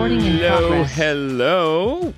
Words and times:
Recording 0.00 0.24
in 0.24 0.32
hello, 0.38 0.68
progress. 0.70 0.94
hello. 0.94 2.14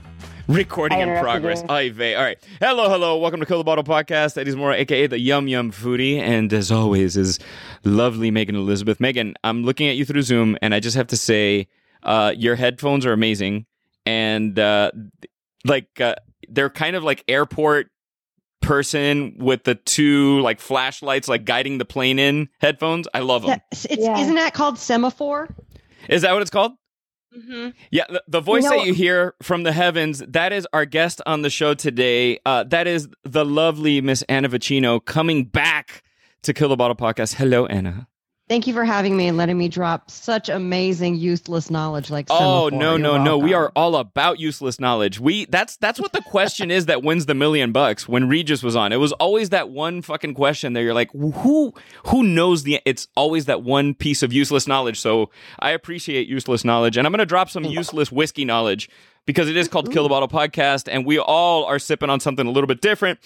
Recording 0.47 1.01
in 1.01 1.19
progress. 1.19 1.63
you. 1.63 1.67
Ay 1.69 1.89
vey. 1.89 2.15
All 2.15 2.23
right. 2.23 2.39
Hello, 2.61 2.89
hello. 2.89 3.19
Welcome 3.19 3.41
to 3.41 3.47
Kill 3.47 3.59
the 3.59 3.65
Bottle 3.65 3.83
Podcast. 3.83 4.39
Eddie's 4.41 4.55
Mora, 4.55 4.77
aka 4.77 5.09
the 5.09 5.19
Yum 5.19 5.49
Yum 5.49 5.73
Foodie. 5.73 6.17
And 6.21 6.53
as 6.53 6.71
always, 6.71 7.17
is 7.17 7.41
lovely 7.83 8.31
Megan 8.31 8.55
Elizabeth. 8.55 9.01
Megan, 9.01 9.35
I'm 9.43 9.65
looking 9.65 9.89
at 9.89 9.97
you 9.97 10.05
through 10.05 10.23
Zoom, 10.23 10.57
and 10.63 10.73
I 10.73 10.79
just 10.79 10.97
have 10.97 11.09
to 11.09 11.17
say, 11.17 11.67
uh, 12.05 12.33
your 12.37 12.55
headphones 12.55 13.05
are 13.05 13.13
amazing. 13.13 13.67
And 14.07 14.57
uh, 14.61 14.93
like 15.65 16.01
uh, 16.01 16.15
they're 16.49 16.71
kind 16.71 16.95
of 16.95 17.03
like 17.03 17.25
airport 17.27 17.89
person 18.61 19.35
with 19.39 19.65
the 19.65 19.75
two 19.75 20.39
like 20.39 20.61
flashlights 20.61 21.27
like 21.27 21.45
guiding 21.45 21.79
the 21.79 21.85
plane 21.85 22.21
in 22.21 22.49
headphones. 22.61 23.09
I 23.13 23.19
love 23.19 23.43
them. 23.43 23.49
That- 23.51 23.65
it's, 23.73 23.87
Yeah. 23.91 24.21
Isn't 24.21 24.37
that 24.37 24.55
called 24.55 24.79
semaphore? 24.79 25.49
Is 26.09 26.23
that 26.23 26.33
what 26.33 26.43
it's 26.43 26.51
called? 26.51 26.73
Mm-hmm. 27.37 27.69
Yeah, 27.91 28.05
the, 28.11 28.23
the 28.29 28.41
voice 28.41 28.65
You 28.65 28.71
know- 28.71 28.77
that 28.79 28.87
you 28.87 28.95
hear 28.95 29.35
from 29.43 29.63
the 29.63 29.73
heavens, 29.73 30.23
that 30.29 30.53
is 30.53 30.67
our 30.73 30.85
guest 30.85 31.21
on 31.27 31.43
the 31.43 31.51
show 31.51 31.75
today. 31.75 32.39
Uh, 32.45 32.65
that 32.65 32.87
is 32.87 33.09
the 33.25 33.45
lovely 33.45 34.01
Miss 34.01 34.23
Anna 34.29 34.49
Vocino 34.49 35.05
coming 35.05 35.45
back 35.45 36.03
to 36.43 36.53
Kill 36.53 36.69
the 36.69 36.77
Bottle 36.77 36.97
Podcast. 36.97 37.35
Hello, 37.35 37.67
Anna. 37.67 38.07
Thank 38.53 38.67
you 38.67 38.75
for 38.75 38.85
having 38.85 39.17
me 39.17 39.29
and 39.29 39.39
letting 39.39 39.57
me 39.57 39.67
drop 39.67 40.11
such 40.11 40.51
amazing, 40.51 41.17
useless 41.17 41.71
knowledge 41.71 42.11
like 42.11 42.27
Oh 42.29 42.69
no, 42.69 42.91
You're 42.91 42.99
no, 42.99 43.25
no. 43.25 43.39
We 43.39 43.55
are 43.55 43.73
all 43.75 43.97
about 43.97 44.41
useless 44.41 44.79
knowledge. 44.79 45.19
We 45.19 45.47
that's 45.47 45.79
that's 45.79 45.99
what 45.99 46.13
the 46.13 46.21
question 46.21 46.71
is 46.71 46.85
that 46.85 47.03
wins 47.03 47.25
the 47.25 47.35
million 47.35 47.73
bucks 47.73 48.07
when 48.07 48.29
Regis 48.29 48.63
was 48.63 48.77
on. 48.77 48.93
It 48.93 48.99
was 48.99 49.13
always 49.13 49.49
that 49.49 49.71
one 49.71 50.03
fucking 50.03 50.35
question 50.35 50.75
there 50.75 50.83
you're 50.83 50.93
like, 50.93 51.11
who 51.13 51.73
who 52.09 52.23
knows 52.23 52.65
the 52.65 52.79
it's 52.85 53.09
always 53.17 53.47
that 53.47 53.63
one 53.63 53.95
piece 53.95 54.23
of 54.23 54.35
useless 54.35 54.67
knowledge. 54.67 55.01
So 55.01 55.31
I 55.59 55.71
appreciate 55.71 56.29
useless 56.29 56.63
knowledge. 56.63 56.99
And 56.99 57.07
I'm 57.07 57.13
gonna 57.15 57.25
drop 57.25 57.49
some 57.49 57.65
useless 57.65 58.13
whiskey 58.13 58.45
knowledge 58.45 58.91
because 59.25 59.49
it 59.49 59.57
is 59.57 59.67
called 59.67 59.91
Kill 59.91 60.03
the 60.03 60.11
Bottle 60.11 60.29
Podcast, 60.29 60.91
and 60.93 61.07
we 61.07 61.19
all 61.19 61.65
are 61.65 61.79
sipping 61.79 62.11
on 62.11 62.21
something 62.21 62.47
a 62.47 62.51
little 62.51 62.69
bit 62.69 62.83
different. 62.83 63.19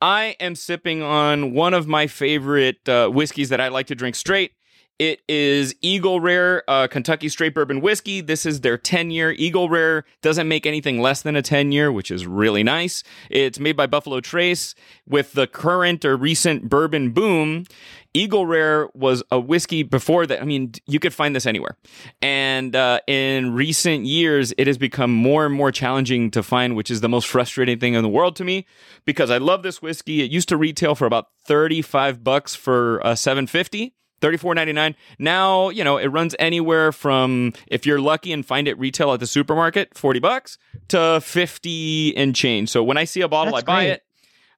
I 0.00 0.36
am 0.38 0.54
sipping 0.54 1.02
on 1.02 1.52
one 1.52 1.74
of 1.74 1.88
my 1.88 2.06
favorite 2.06 2.88
uh, 2.88 3.08
whiskeys 3.08 3.48
that 3.48 3.60
I 3.60 3.66
like 3.66 3.88
to 3.88 3.96
drink 3.96 4.14
straight. 4.14 4.52
It 4.98 5.20
is 5.28 5.76
Eagle 5.80 6.20
Rare 6.20 6.68
uh, 6.68 6.88
Kentucky 6.88 7.28
Straight 7.28 7.54
Bourbon 7.54 7.80
Whiskey. 7.80 8.20
This 8.20 8.44
is 8.44 8.62
their 8.62 8.76
10 8.76 9.12
year. 9.12 9.30
Eagle 9.30 9.68
Rare 9.68 10.04
doesn't 10.22 10.48
make 10.48 10.66
anything 10.66 11.00
less 11.00 11.22
than 11.22 11.36
a 11.36 11.42
10 11.42 11.70
year, 11.70 11.92
which 11.92 12.10
is 12.10 12.26
really 12.26 12.64
nice. 12.64 13.04
It's 13.30 13.60
made 13.60 13.76
by 13.76 13.86
Buffalo 13.86 14.18
Trace. 14.18 14.74
With 15.06 15.34
the 15.34 15.46
current 15.46 16.04
or 16.04 16.16
recent 16.16 16.68
bourbon 16.68 17.12
boom, 17.12 17.64
Eagle 18.12 18.44
Rare 18.44 18.88
was 18.92 19.22
a 19.30 19.38
whiskey 19.38 19.84
before 19.84 20.26
that. 20.26 20.42
I 20.42 20.44
mean, 20.44 20.72
you 20.86 20.98
could 20.98 21.14
find 21.14 21.36
this 21.36 21.46
anywhere. 21.46 21.76
And 22.20 22.74
uh, 22.74 22.98
in 23.06 23.54
recent 23.54 24.04
years, 24.04 24.52
it 24.58 24.66
has 24.66 24.78
become 24.78 25.12
more 25.12 25.46
and 25.46 25.54
more 25.54 25.70
challenging 25.70 26.32
to 26.32 26.42
find, 26.42 26.74
which 26.74 26.90
is 26.90 27.02
the 27.02 27.08
most 27.08 27.28
frustrating 27.28 27.78
thing 27.78 27.94
in 27.94 28.02
the 28.02 28.08
world 28.08 28.34
to 28.34 28.44
me 28.44 28.66
because 29.04 29.30
I 29.30 29.38
love 29.38 29.62
this 29.62 29.80
whiskey. 29.80 30.22
It 30.22 30.32
used 30.32 30.48
to 30.48 30.56
retail 30.56 30.96
for 30.96 31.06
about 31.06 31.26
35 31.46 32.24
bucks 32.24 32.56
for 32.56 33.00
uh, 33.06 33.14
750. 33.14 33.94
Thirty-four 34.20 34.54
ninety-nine. 34.54 34.96
Now, 35.18 35.68
you 35.68 35.84
know, 35.84 35.96
it 35.96 36.08
runs 36.08 36.34
anywhere 36.38 36.90
from 36.92 37.52
if 37.68 37.86
you're 37.86 38.00
lucky 38.00 38.32
and 38.32 38.44
find 38.44 38.66
it 38.66 38.78
retail 38.78 39.12
at 39.12 39.20
the 39.20 39.26
supermarket, 39.26 39.96
forty 39.96 40.18
bucks 40.20 40.58
to 40.88 41.20
fifty 41.20 42.16
and 42.16 42.34
change. 42.34 42.68
So 42.70 42.82
when 42.82 42.96
I 42.96 43.04
see 43.04 43.20
a 43.20 43.28
bottle, 43.28 43.54
That's 43.54 43.64
I 43.64 43.66
buy 43.66 43.84
great. 43.84 43.90
it. 43.92 44.02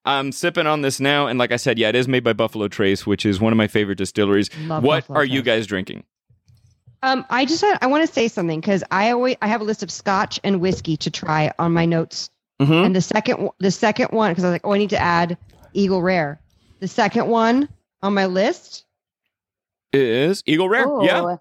I'm 0.05 0.33
sipping 0.33 0.67
on 0.67 0.81
this 0.81 0.99
now, 0.99 1.27
and 1.27 1.39
like 1.39 1.53
I 1.53 1.57
said, 1.57 1.79
yeah, 1.79 1.89
it 1.91 1.95
is 1.95 2.09
made 2.09 2.25
by 2.25 2.33
Buffalo 2.33 2.69
Trace, 2.69 3.07
which 3.07 3.27
is 3.27 3.39
one 3.39 3.53
of 3.53 3.59
my 3.59 3.67
favorite 3.67 3.99
distilleries. 3.99 4.49
Love 4.67 4.83
what 4.83 5.03
Buffalo 5.03 5.19
are 5.19 5.25
you 5.25 5.43
guys 5.43 5.67
drinking? 5.67 6.05
Um, 7.03 7.25
I 7.31 7.45
just 7.47 7.61
had, 7.63 7.79
I 7.83 7.87
want 7.87 8.07
to 8.07 8.13
say 8.13 8.29
something 8.29 8.61
because 8.61 8.85
I 8.91 9.11
always 9.11 9.37
I 9.43 9.47
have 9.49 9.61
a 9.61 9.65
list 9.65 9.83
of 9.83 9.91
scotch 9.91 10.41
and 10.45 10.61
whiskey 10.61 10.97
to 10.99 11.11
try 11.11 11.53
on 11.59 11.73
my 11.73 11.85
notes, 11.85 12.31
Mm-hmm. 12.61 12.73
and 12.73 12.95
the 12.97 13.01
second 13.01 13.49
the 13.59 13.71
second 13.71 14.09
one 14.11 14.31
because 14.33 14.45
I 14.45 14.49
was 14.49 14.55
like, 14.55 14.67
oh, 14.67 14.73
I 14.75 14.79
need 14.79 14.91
to 14.91 14.99
add 14.99 15.39
Eagle 15.73 16.03
Rare. 16.03 16.41
The 16.81 16.89
second 16.89 17.27
one 17.27 17.69
on 18.03 18.13
my 18.15 18.27
list, 18.27 18.85
Is 19.93 20.43
Eagle 20.47 20.69
Rare? 20.69 20.87
Ooh. 20.87 21.05
Yeah, 21.05 21.37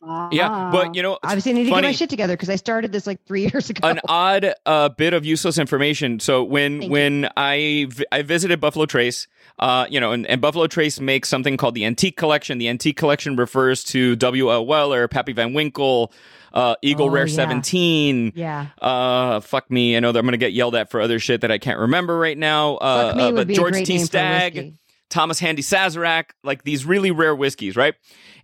Wow. 0.00 0.28
yeah. 0.30 0.68
But 0.70 0.94
you 0.94 1.02
know, 1.02 1.18
obviously 1.24 1.50
I 1.50 1.54
need 1.54 1.64
to 1.64 1.70
funny. 1.70 1.82
get 1.82 1.88
my 1.88 1.92
shit 1.92 2.08
together 2.10 2.34
because 2.34 2.48
I 2.48 2.54
started 2.54 2.92
this 2.92 3.04
like 3.04 3.24
three 3.26 3.42
years 3.52 3.68
ago. 3.68 3.88
an 3.88 3.98
odd 4.08 4.54
uh, 4.64 4.90
bit 4.90 5.12
of 5.12 5.26
useless 5.26 5.58
information. 5.58 6.20
So 6.20 6.44
when 6.44 6.78
Thank 6.80 6.92
when 6.92 7.28
I 7.36 7.86
vi- 7.90 8.04
I 8.12 8.22
visited 8.22 8.60
Buffalo 8.60 8.86
Trace, 8.86 9.26
uh, 9.58 9.86
you 9.90 9.98
know, 9.98 10.12
and, 10.12 10.24
and 10.28 10.40
Buffalo 10.40 10.68
Trace 10.68 11.00
makes 11.00 11.28
something 11.28 11.56
called 11.56 11.74
the 11.74 11.84
Antique 11.84 12.16
Collection. 12.16 12.58
The 12.58 12.68
Antique 12.68 12.96
Collection 12.96 13.34
refers 13.34 13.82
to 13.84 14.14
W. 14.14 14.52
L. 14.52 14.64
Weller, 14.66 15.08
Pappy 15.08 15.32
Van 15.32 15.52
Winkle, 15.52 16.12
uh, 16.52 16.76
Eagle 16.80 17.06
Oh, 17.06 17.10
Rare 17.10 17.26
yeah. 17.26 17.34
Seventeen. 17.34 18.32
yeah, 18.36 18.66
Uh, 18.80 19.40
fuck 19.40 19.68
me. 19.68 19.96
I 19.96 20.00
know 20.00 20.12
that 20.12 20.18
I'm 20.20 20.24
gonna 20.24 20.36
get 20.36 20.52
yelled 20.52 20.76
at 20.76 20.92
for 20.92 21.00
other 21.00 21.18
shit 21.18 21.40
that 21.40 21.50
I 21.50 21.58
can't 21.58 21.80
remember 21.80 22.16
right 22.16 22.38
now. 22.38 22.76
Uh, 22.76 23.08
fuck 23.08 23.16
me 23.16 23.22
uh, 23.24 23.26
would 23.30 23.34
but 23.36 23.46
be 23.48 23.54
George 23.54 23.70
a 23.70 23.78
great 23.78 23.86
T. 23.86 23.96
name 23.96 24.06
Stagg. 24.06 24.74
Thomas 25.10 25.38
Handy 25.38 25.62
Sazerac, 25.62 26.30
like 26.44 26.64
these 26.64 26.84
really 26.84 27.10
rare 27.10 27.34
whiskeys, 27.34 27.76
right? 27.76 27.94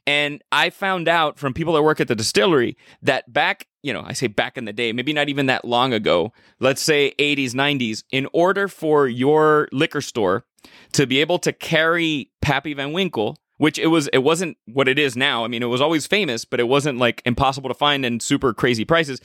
And 0.06 0.42
I 0.52 0.70
found 0.70 1.08
out 1.08 1.38
from 1.38 1.54
people 1.54 1.74
that 1.74 1.82
work 1.82 2.00
at 2.00 2.08
the 2.08 2.14
distillery 2.14 2.76
that 3.02 3.32
back, 3.32 3.66
you 3.82 3.92
know, 3.92 4.02
I 4.04 4.12
say 4.12 4.26
back 4.26 4.56
in 4.58 4.64
the 4.64 4.72
day, 4.72 4.92
maybe 4.92 5.12
not 5.12 5.28
even 5.28 5.46
that 5.46 5.64
long 5.64 5.92
ago, 5.92 6.32
let's 6.60 6.82
say 6.82 7.14
80s, 7.18 7.52
90s, 7.52 8.04
in 8.10 8.26
order 8.32 8.68
for 8.68 9.06
your 9.06 9.68
liquor 9.72 10.00
store 10.00 10.44
to 10.92 11.06
be 11.06 11.20
able 11.20 11.38
to 11.40 11.52
carry 11.52 12.30
Pappy 12.42 12.74
Van 12.74 12.92
Winkle, 12.92 13.38
which 13.58 13.78
it 13.78 13.86
was, 13.86 14.08
it 14.08 14.18
wasn't 14.18 14.56
what 14.66 14.88
it 14.88 14.98
is 14.98 15.16
now. 15.16 15.44
I 15.44 15.48
mean, 15.48 15.62
it 15.62 15.66
was 15.66 15.80
always 15.80 16.06
famous, 16.06 16.44
but 16.44 16.60
it 16.60 16.68
wasn't 16.68 16.98
like 16.98 17.22
impossible 17.24 17.68
to 17.68 17.74
find 17.74 18.04
and 18.04 18.22
super 18.22 18.52
crazy 18.52 18.84
prices. 18.84 19.20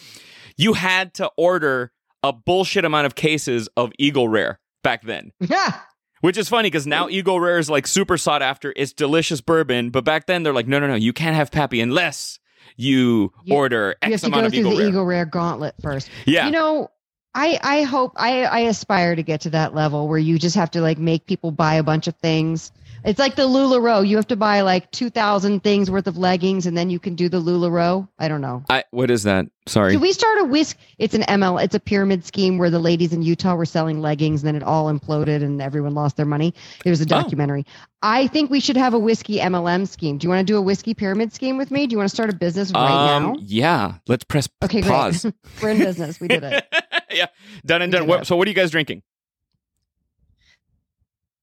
You 0.57 0.73
had 0.73 1.13
to 1.15 1.31
order 1.37 1.91
a 2.23 2.33
bullshit 2.33 2.85
amount 2.85 3.05
of 3.05 3.15
cases 3.15 3.69
of 3.77 3.91
Eagle 3.97 4.27
Rare 4.27 4.59
back 4.83 5.03
then. 5.03 5.31
Yeah, 5.39 5.79
Which 6.21 6.37
is 6.37 6.49
funny 6.49 6.67
because 6.67 6.85
now 6.85 7.07
Eagle 7.09 7.39
Rare 7.39 7.59
is 7.59 7.69
like 7.69 7.87
super 7.87 8.17
sought 8.17 8.41
after. 8.41 8.73
It's 8.75 8.91
delicious 8.93 9.39
bourbon, 9.41 9.89
but 9.89 10.03
back 10.03 10.25
then 10.25 10.43
they're 10.43 10.53
like, 10.53 10.67
no, 10.67 10.79
no, 10.79 10.87
no, 10.87 10.95
you 10.95 11.13
can't 11.13 11.35
have 11.35 11.49
Pappy 11.51 11.79
unless 11.81 12.39
you, 12.75 13.31
You- 13.45 13.55
order 13.55 13.95
you 14.01 14.05
have 14.07 14.13
X 14.13 14.21
to 14.21 14.27
amount 14.27 14.41
go 14.41 14.45
of 14.47 14.51
through 14.53 14.59
Eagle 14.59 14.71
the 14.71 14.77
Rare. 14.79 14.87
Eagle 14.89 15.05
Rare 15.05 15.25
gauntlet 15.25 15.75
first. 15.81 16.09
yeah, 16.25 16.45
You 16.45 16.51
know, 16.51 16.91
I 17.35 17.59
I 17.63 17.81
hope 17.83 18.13
I 18.15 18.43
I 18.45 18.59
aspire 18.61 19.15
to 19.15 19.21
get 19.23 19.41
to 19.41 19.51
that 19.51 19.75
level 19.75 20.07
where 20.07 20.17
you 20.17 20.39
just 20.39 20.55
have 20.55 20.71
to 20.71 20.81
like 20.81 20.97
make 20.97 21.25
people 21.27 21.51
buy 21.51 21.75
a 21.75 21.83
bunch 21.83 22.07
of 22.07 22.15
things. 22.15 22.71
It's 23.05 23.19
like 23.19 23.35
the 23.35 23.43
Lularoe. 23.47 24.07
You 24.07 24.15
have 24.17 24.27
to 24.27 24.35
buy 24.35 24.61
like 24.61 24.91
two 24.91 25.09
thousand 25.09 25.63
things 25.63 25.89
worth 25.89 26.07
of 26.07 26.17
leggings, 26.17 26.65
and 26.65 26.77
then 26.77 26.89
you 26.89 26.99
can 26.99 27.15
do 27.15 27.29
the 27.29 27.39
Lularoe. 27.41 28.07
I 28.19 28.27
don't 28.27 28.41
know. 28.41 28.63
I, 28.69 28.83
what 28.91 29.09
is 29.09 29.23
that? 29.23 29.45
Sorry. 29.67 29.91
Did 29.93 30.01
we 30.01 30.11
start 30.13 30.39
a 30.41 30.45
whisk? 30.45 30.77
It's 30.97 31.13
an 31.13 31.21
ML. 31.21 31.63
It's 31.63 31.75
a 31.75 31.79
pyramid 31.79 32.25
scheme 32.25 32.57
where 32.57 32.69
the 32.69 32.79
ladies 32.79 33.13
in 33.13 33.21
Utah 33.21 33.55
were 33.55 33.65
selling 33.65 34.01
leggings, 34.01 34.41
and 34.41 34.47
then 34.47 34.55
it 34.55 34.63
all 34.63 34.91
imploded, 34.91 35.43
and 35.43 35.61
everyone 35.61 35.93
lost 35.93 36.17
their 36.17 36.25
money. 36.25 36.53
It 36.85 36.89
was 36.89 37.01
a 37.01 37.05
Oh. 37.05 37.07
documentary. 37.07 37.65
I 38.01 38.27
think 38.27 38.49
we 38.49 38.59
should 38.59 38.77
have 38.77 38.93
a 38.93 38.99
whiskey 38.99 39.39
MLM 39.39 39.87
scheme. 39.87 40.17
Do 40.17 40.25
you 40.25 40.29
want 40.29 40.45
to 40.45 40.51
do 40.53 40.57
a 40.57 40.61
whiskey 40.61 40.93
pyramid 40.93 41.33
scheme 41.33 41.57
with 41.57 41.69
me? 41.69 41.85
Do 41.87 41.93
you 41.93 41.97
want 41.97 42.09
to 42.09 42.15
start 42.15 42.29
a 42.29 42.35
business 42.35 42.71
right 42.71 43.15
um, 43.15 43.23
now? 43.23 43.35
yeah, 43.41 43.93
let's 44.07 44.23
press 44.23 44.47
Okay, 44.63 44.81
pause. 44.81 45.25
We're 45.61 45.69
in 45.71 45.77
business. 45.79 46.19
We 46.19 46.27
did 46.29 46.43
it. 46.43 46.65
yeah, 47.11 47.27
done 47.65 47.81
and 47.81 47.91
We 47.93 47.99
done. 47.99 48.07
What, 48.07 48.27
so, 48.27 48.35
what 48.35 48.47
are 48.47 48.51
you 48.51 48.55
guys 48.55 48.71
drinking? 48.71 49.03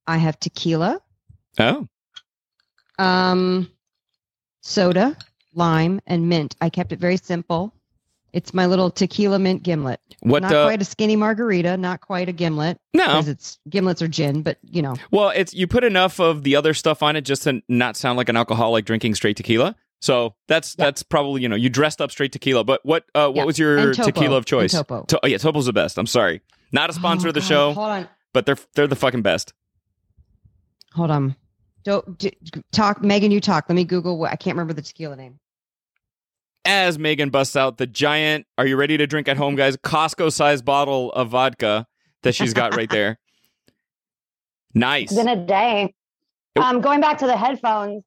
I 0.06 0.18
have 0.18 0.38
tequila. 0.38 1.00
Oh, 1.58 1.88
um, 2.98 3.70
soda, 4.62 5.16
lime, 5.54 6.00
and 6.06 6.28
mint. 6.28 6.56
I 6.60 6.70
kept 6.70 6.92
it 6.92 6.98
very 6.98 7.16
simple. 7.16 7.72
It's 8.32 8.52
my 8.52 8.66
little 8.66 8.90
tequila 8.90 9.38
mint 9.38 9.62
gimlet. 9.62 9.98
what? 10.20 10.42
not 10.42 10.52
uh, 10.52 10.64
quite 10.66 10.82
a 10.82 10.84
skinny 10.84 11.16
margarita, 11.16 11.76
not 11.78 12.02
quite 12.02 12.28
a 12.28 12.32
gimlet 12.32 12.78
no. 12.92 13.06
because 13.06 13.28
it's 13.28 13.58
gimlets 13.70 14.02
are 14.02 14.08
gin, 14.08 14.42
but 14.42 14.58
you 14.62 14.82
know. 14.82 14.94
Well, 15.10 15.30
it's 15.30 15.54
you 15.54 15.66
put 15.66 15.84
enough 15.84 16.20
of 16.20 16.42
the 16.42 16.56
other 16.56 16.74
stuff 16.74 17.02
on 17.02 17.16
it 17.16 17.22
just 17.22 17.44
to 17.44 17.62
not 17.68 17.96
sound 17.96 18.18
like 18.18 18.28
an 18.28 18.36
alcoholic 18.36 18.84
drinking 18.84 19.14
straight 19.14 19.36
tequila. 19.38 19.74
So 20.00 20.34
that's 20.48 20.74
Yeah. 20.78 20.86
that's 20.86 21.02
probably 21.02 21.40
you 21.40 21.48
know 21.48 21.56
you 21.56 21.70
dressed 21.70 22.02
up 22.02 22.10
straight 22.10 22.32
tequila. 22.32 22.62
But 22.64 22.84
what 22.84 23.04
uh, 23.14 23.28
what 23.28 23.36
Yeah. 23.36 23.44
was 23.44 23.58
your 23.58 23.94
tequila 23.94 24.36
of 24.36 24.42
And 24.42 24.46
choice? 24.46 24.72
Topo. 24.72 25.04
To- 25.04 25.20
oh 25.22 25.26
yeah, 25.26 25.38
Topo's 25.38 25.64
the 25.64 25.72
best. 25.72 25.96
I'm 25.96 26.06
sorry, 26.06 26.42
not 26.72 26.90
a 26.90 26.92
sponsor 26.92 27.28
Oh, 27.28 27.30
of 27.30 27.34
the 27.34 27.40
God, 27.40 27.46
show, 27.48 27.72
Hold 27.72 27.88
on, 27.88 28.08
but 28.34 28.44
they're 28.44 28.58
they're 28.74 28.86
the 28.86 28.96
fucking 28.96 29.22
best. 29.22 29.54
hold 30.92 31.10
on. 31.10 31.36
Don't 31.86 32.18
d- 32.18 32.36
talk, 32.72 33.00
Megan. 33.00 33.30
You 33.30 33.40
talk. 33.40 33.66
Let 33.68 33.76
me 33.76 33.84
Google. 33.84 34.18
What 34.18 34.32
I 34.32 34.34
can't 34.34 34.56
remember 34.56 34.72
the 34.72 34.82
tequila 34.82 35.14
name. 35.14 35.38
As 36.64 36.98
Megan 36.98 37.30
busts 37.30 37.54
out 37.54 37.78
the 37.78 37.86
giant, 37.86 38.44
are 38.58 38.66
you 38.66 38.76
ready 38.76 38.96
to 38.96 39.06
drink 39.06 39.28
at 39.28 39.36
home, 39.36 39.54
guys? 39.54 39.76
Costco 39.76 40.32
sized 40.32 40.64
bottle 40.64 41.12
of 41.12 41.28
vodka 41.28 41.86
that 42.24 42.34
she's 42.34 42.52
got 42.52 42.76
right 42.76 42.90
there. 42.90 43.18
Nice. 44.74 45.10
It's 45.10 45.14
been 45.14 45.28
a 45.28 45.46
day. 45.46 45.94
Yep. 46.54 46.64
Um, 46.66 46.80
going 46.82 47.00
back 47.00 47.16
to 47.18 47.26
the 47.26 47.34
headphones, 47.34 48.02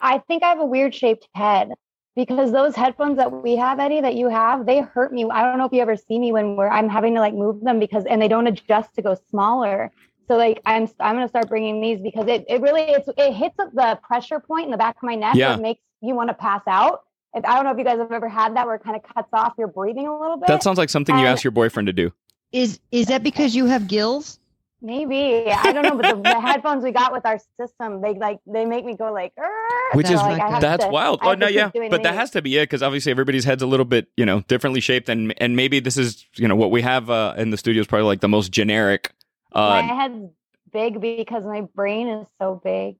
I 0.00 0.22
think 0.26 0.42
I 0.42 0.48
have 0.48 0.58
a 0.58 0.64
weird 0.64 0.94
shaped 0.94 1.28
head 1.34 1.68
because 2.16 2.50
those 2.50 2.74
headphones 2.74 3.18
that 3.18 3.30
we 3.30 3.56
have, 3.56 3.78
Eddie, 3.78 4.00
that 4.00 4.14
you 4.14 4.30
have, 4.30 4.64
they 4.64 4.80
hurt 4.80 5.12
me. 5.12 5.28
I 5.30 5.42
don't 5.42 5.58
know 5.58 5.66
if 5.66 5.72
you 5.74 5.82
ever 5.82 5.96
see 5.96 6.18
me 6.18 6.32
when 6.32 6.56
we're 6.56 6.68
I'm 6.68 6.88
having 6.88 7.12
to 7.16 7.20
like 7.20 7.34
move 7.34 7.60
them 7.60 7.78
because 7.78 8.06
and 8.06 8.22
they 8.22 8.28
don't 8.28 8.46
adjust 8.46 8.94
to 8.94 9.02
go 9.02 9.14
smaller. 9.28 9.92
So 10.28 10.36
like 10.36 10.60
I'm 10.66 10.88
I'm 11.00 11.16
gonna 11.16 11.28
start 11.28 11.48
bringing 11.48 11.80
these 11.80 12.00
because 12.00 12.26
it, 12.28 12.44
it 12.48 12.60
really 12.60 12.82
it's 12.82 13.08
it 13.16 13.32
hits 13.34 13.56
the 13.56 13.98
pressure 14.02 14.40
point 14.40 14.66
in 14.66 14.70
the 14.70 14.76
back 14.76 14.96
of 14.96 15.02
my 15.02 15.14
neck 15.14 15.34
Yeah. 15.34 15.50
that 15.56 15.60
makes 15.60 15.80
you 16.00 16.14
want 16.14 16.28
to 16.30 16.34
pass 16.34 16.62
out. 16.66 17.02
If, 17.34 17.44
I 17.44 17.54
don't 17.54 17.64
know 17.64 17.70
if 17.72 17.78
you 17.78 17.84
guys 17.84 17.98
have 17.98 18.12
ever 18.12 18.28
had 18.28 18.56
that 18.56 18.66
where 18.66 18.74
it 18.76 18.84
kind 18.84 18.96
of 18.96 19.02
cuts 19.14 19.28
off 19.32 19.54
your 19.58 19.68
breathing 19.68 20.06
a 20.06 20.18
little 20.20 20.36
bit. 20.36 20.46
That 20.48 20.62
sounds 20.62 20.78
like 20.78 20.90
something 20.90 21.18
you 21.18 21.26
ask 21.26 21.42
your 21.44 21.50
boyfriend 21.50 21.86
to 21.86 21.92
do. 21.92 22.12
Is 22.52 22.78
is 22.90 23.06
that 23.06 23.22
because 23.22 23.54
you 23.54 23.66
have 23.66 23.88
gills? 23.88 24.38
Maybe 24.84 25.44
I 25.48 25.72
don't 25.72 25.84
know, 25.84 25.96
but 25.96 26.16
the, 26.16 26.22
the 26.30 26.40
headphones 26.40 26.82
we 26.82 26.90
got 26.90 27.12
with 27.12 27.24
our 27.24 27.38
system, 27.60 28.00
they 28.02 28.14
like 28.14 28.40
they 28.46 28.64
make 28.64 28.84
me 28.84 28.96
go 28.96 29.12
like, 29.12 29.32
"Arr!" 29.38 29.48
Which 29.94 30.08
So, 30.08 30.14
is 30.14 30.20
like, 30.20 30.60
That's 30.60 30.84
to- 30.84 30.90
wild. 30.90 31.20
Oh 31.22 31.34
no, 31.34 31.46
yeah, 31.46 31.66
keep 31.66 31.74
doing 31.74 31.90
but 31.90 32.02
that 32.02 32.14
has 32.14 32.30
to 32.32 32.42
be 32.42 32.58
it 32.58 32.64
because 32.64 32.82
obviously 32.82 33.12
everybody's 33.12 33.44
head's 33.44 33.62
a 33.62 33.66
little 33.66 33.86
bit, 33.86 34.08
you 34.16 34.26
know, 34.26 34.40
differently 34.48 34.80
shaped, 34.80 35.08
and 35.08 35.32
and 35.40 35.54
maybe 35.54 35.78
this 35.78 35.96
is, 35.96 36.26
you 36.34 36.48
know, 36.48 36.56
what 36.56 36.72
we 36.72 36.82
have 36.82 37.08
uh, 37.10 37.34
in 37.38 37.50
the 37.50 37.56
studio 37.56 37.80
is 37.80 37.86
probably 37.86 38.06
like 38.06 38.20
the 38.22 38.28
most 38.28 38.50
generic. 38.50 39.12
My 39.54 39.80
Uh, 39.80 39.94
head's 39.96 40.30
big 40.72 41.00
because 41.00 41.44
my 41.44 41.62
brain 41.74 42.08
is 42.08 42.26
so 42.40 42.60
big. 42.64 42.96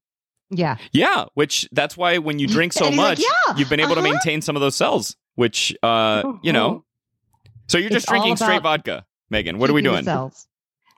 Yeah. 0.51 0.77
yeah, 0.93 1.25
which 1.35 1.67
that's 1.73 1.97
why 1.97 2.19
when 2.19 2.39
you 2.39 2.47
drink 2.57 2.73
so 2.75 2.85
he's 2.87 2.99
like, 2.99 3.19
much, 3.19 3.21
"Yeah, 3.21 3.57
you've 3.57 3.71
been 3.71 3.81
able 3.81 3.95
to 3.95 4.01
uh-huh." 4.01 4.11
maintain 4.11 4.43
some 4.43 4.55
of 4.57 4.61
those 4.61 4.77
cells. 4.77 5.17
Which, 5.35 5.75
uh, 5.83 6.23
you 6.43 6.53
know, 6.59 6.85
so 7.69 7.79
you're 7.79 7.89
just 7.89 8.05
It's 8.05 8.11
drinking 8.11 8.37
straight 8.37 8.63
vodka, 8.63 9.07
Megan. 9.31 9.59
What 9.59 9.71
are 9.71 9.73
we 9.73 9.81
doing? 9.83 10.05
cells. 10.05 10.47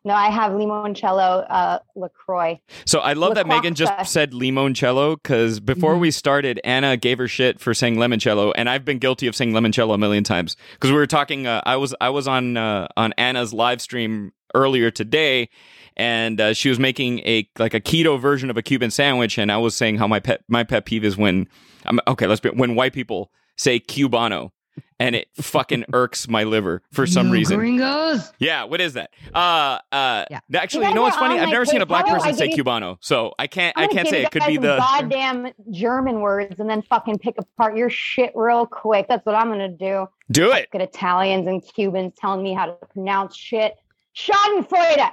No, 0.07 0.13
I 0.13 0.29
have 0.29 0.53
limoncello 0.53 1.47
uh, 1.49 1.79
Lacroix. 1.97 2.61
So 2.85 2.99
I 2.99 3.15
love 3.15 3.37
that 3.37 3.47
Megan 3.47 3.75
just 3.75 4.11
said 4.13 4.33
limoncello 4.33 5.15
because 5.23 5.61
before 5.61 5.95
Mhm. 5.95 6.01
we 6.01 6.11
started, 6.11 6.61
Anna 6.63 6.99
gave 6.99 7.17
her 7.19 7.27
shit 7.29 7.59
for 7.59 7.73
saying 7.73 7.97
limoncello, 7.97 8.53
and 8.55 8.69
I've 8.69 8.85
been 8.85 8.99
guilty 8.99 9.29
of 9.29 9.35
saying 9.35 9.53
limoncello 9.53 9.95
a 9.95 9.99
million 9.99 10.23
times 10.23 10.57
because 10.75 10.91
we 10.91 10.97
were 10.99 11.07
talking. 11.07 11.47
Uh, 11.47 11.63
I 11.65 11.77
was 11.77 11.95
I 12.03 12.11
was 12.11 12.29
on 12.29 12.57
uh, 12.59 12.89
on 12.99 13.15
Anna's 13.17 13.55
live 13.55 13.81
stream 13.81 14.33
earlier 14.55 14.91
today, 14.91 15.49
and 15.97 16.41
uh, 16.41 16.53
she 16.55 16.69
was 16.69 16.79
making 16.79 17.21
a 17.21 17.49
like 17.59 17.75
a 17.75 17.81
keto 17.81 18.19
version 18.21 18.51
of 18.51 18.57
a 18.57 18.63
Cuban 18.63 18.91
sandwich, 18.91 19.39
and 19.39 19.51
I 19.53 19.59
was 19.59 19.75
saying 19.75 19.97
how 19.99 20.07
my 20.07 20.21
pet 20.21 20.43
my 20.49 20.65
pet 20.65 20.85
peeve 20.87 21.05
is 21.05 21.17
when 21.17 21.49
I'm 21.87 22.01
okay. 22.09 22.27
Let's 22.27 22.41
be 22.41 22.51
when 22.51 22.75
white 22.75 22.93
people 22.93 23.31
say 23.57 23.81
cubano. 23.81 24.51
And 24.99 25.15
it 25.17 25.29
fucking 25.41 25.85
irks 25.93 26.29
my 26.29 26.45
liver 26.45 26.83
for 26.93 27.07
some 27.07 27.29
You 27.29 27.33
reason. 27.35 27.59
Gringos. 27.59 28.33
Yeah, 28.39 28.65
what 28.65 28.81
is 28.81 28.95
that? 28.95 29.11
Uh, 29.33 29.79
uh, 29.93 30.25
Yeah. 30.31 30.41
actually, 30.55 30.85
You 30.85 30.89
you 30.91 30.95
know 30.97 31.03
what's 31.03 31.17
funny? 31.17 31.39
I've 31.39 31.47
my 31.47 31.53
never 31.53 31.65
seen 31.65 31.81
a 31.83 31.87
black 31.87 32.07
person 32.07 32.35
say 32.35 32.47
you- 32.49 32.57
cubano, 32.65 32.97
so 33.01 33.35
I 33.39 33.47
can't. 33.49 33.77
I'm 33.77 33.85
I 33.85 33.87
gonna 33.87 33.95
can't 33.97 34.09
say 34.09 34.23
it 34.23 34.31
could 34.33 34.47
be 34.47 34.57
the. 34.57 34.77
goddamn 34.79 35.53
German 35.71 36.21
words 36.21 36.59
and 36.59 36.69
then 36.71 36.83
fucking 36.83 37.19
pick 37.19 37.37
apart 37.39 37.77
your 37.77 37.91
shit 37.91 38.33
real 38.35 38.67
quick. 38.67 39.07
That's 39.09 39.25
what 39.27 39.35
I'm 39.37 39.49
gonna 39.49 39.69
do. 39.69 40.09
Do 40.31 40.51
it. 40.53 40.69
Fucking 40.73 40.81
Italians 40.81 41.47
and 41.49 41.63
Cubans 41.75 42.15
telling 42.17 42.43
me 42.43 42.53
how 42.55 42.67
to 42.67 42.73
pronounce 42.93 43.37
shit. 43.37 43.77
Schadenfreude. 44.15 45.11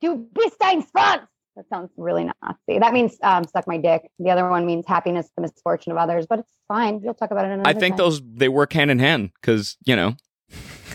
Du 0.00 0.16
bist 0.32 0.56
ein 0.60 0.82
Franz. 0.82 1.22
That 1.56 1.68
sounds 1.68 1.90
really 1.98 2.24
Nazi. 2.24 2.78
That 2.78 2.92
means 2.94 3.16
um, 3.22 3.44
suck 3.44 3.66
my 3.66 3.76
dick. 3.76 4.08
The 4.18 4.30
other 4.30 4.48
one 4.48 4.64
means 4.64 4.86
happiness, 4.86 5.28
the 5.36 5.42
misfortune 5.42 5.92
of 5.92 5.98
others. 5.98 6.26
But 6.26 6.38
it's 6.40 6.52
fine. 6.66 7.02
You'll 7.04 7.12
talk 7.14 7.30
about 7.30 7.44
it 7.44 7.48
in 7.48 7.52
another 7.60 7.68
I 7.68 7.72
think 7.74 7.96
time. 7.96 8.04
those 8.04 8.22
they 8.24 8.48
work 8.48 8.72
hand 8.72 8.90
in 8.90 8.98
hand 8.98 9.30
because 9.40 9.76
you 9.84 9.94
know. 9.96 10.14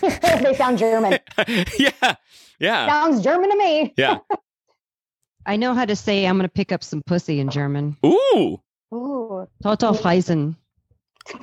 they 0.00 0.54
sound 0.54 0.78
German. 0.78 1.18
yeah, 1.78 2.14
yeah, 2.60 2.86
Sounds 2.88 3.22
German 3.22 3.50
to 3.50 3.56
me. 3.56 3.92
yeah. 3.96 4.18
I 5.46 5.56
know 5.56 5.74
how 5.74 5.84
to 5.84 5.96
say 5.96 6.26
I'm 6.26 6.36
going 6.36 6.42
to 6.48 6.52
pick 6.52 6.72
up 6.72 6.84
some 6.84 7.02
pussy 7.02 7.40
in 7.40 7.48
German. 7.50 7.96
Ooh. 8.04 8.60
Ooh. 8.94 9.46
Total 9.62 9.92
Freisen. 9.94 10.56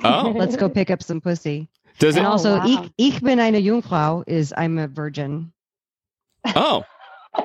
Oh, 0.04 0.32
Let's 0.36 0.56
go 0.56 0.68
pick 0.68 0.90
up 0.90 1.02
some 1.02 1.20
pussy. 1.20 1.68
does 1.98 2.16
it? 2.16 2.20
And 2.20 2.26
Oh, 2.28 2.32
also, 2.32 2.58
wow. 2.58 2.66
ich, 2.66 3.14
ich 3.14 3.22
bin 3.22 3.40
eine 3.40 3.58
Jungfrau 3.58 4.24
is 4.26 4.52
I'm 4.56 4.78
a 4.78 4.86
virgin, 4.88 5.52
Oh 6.54 6.84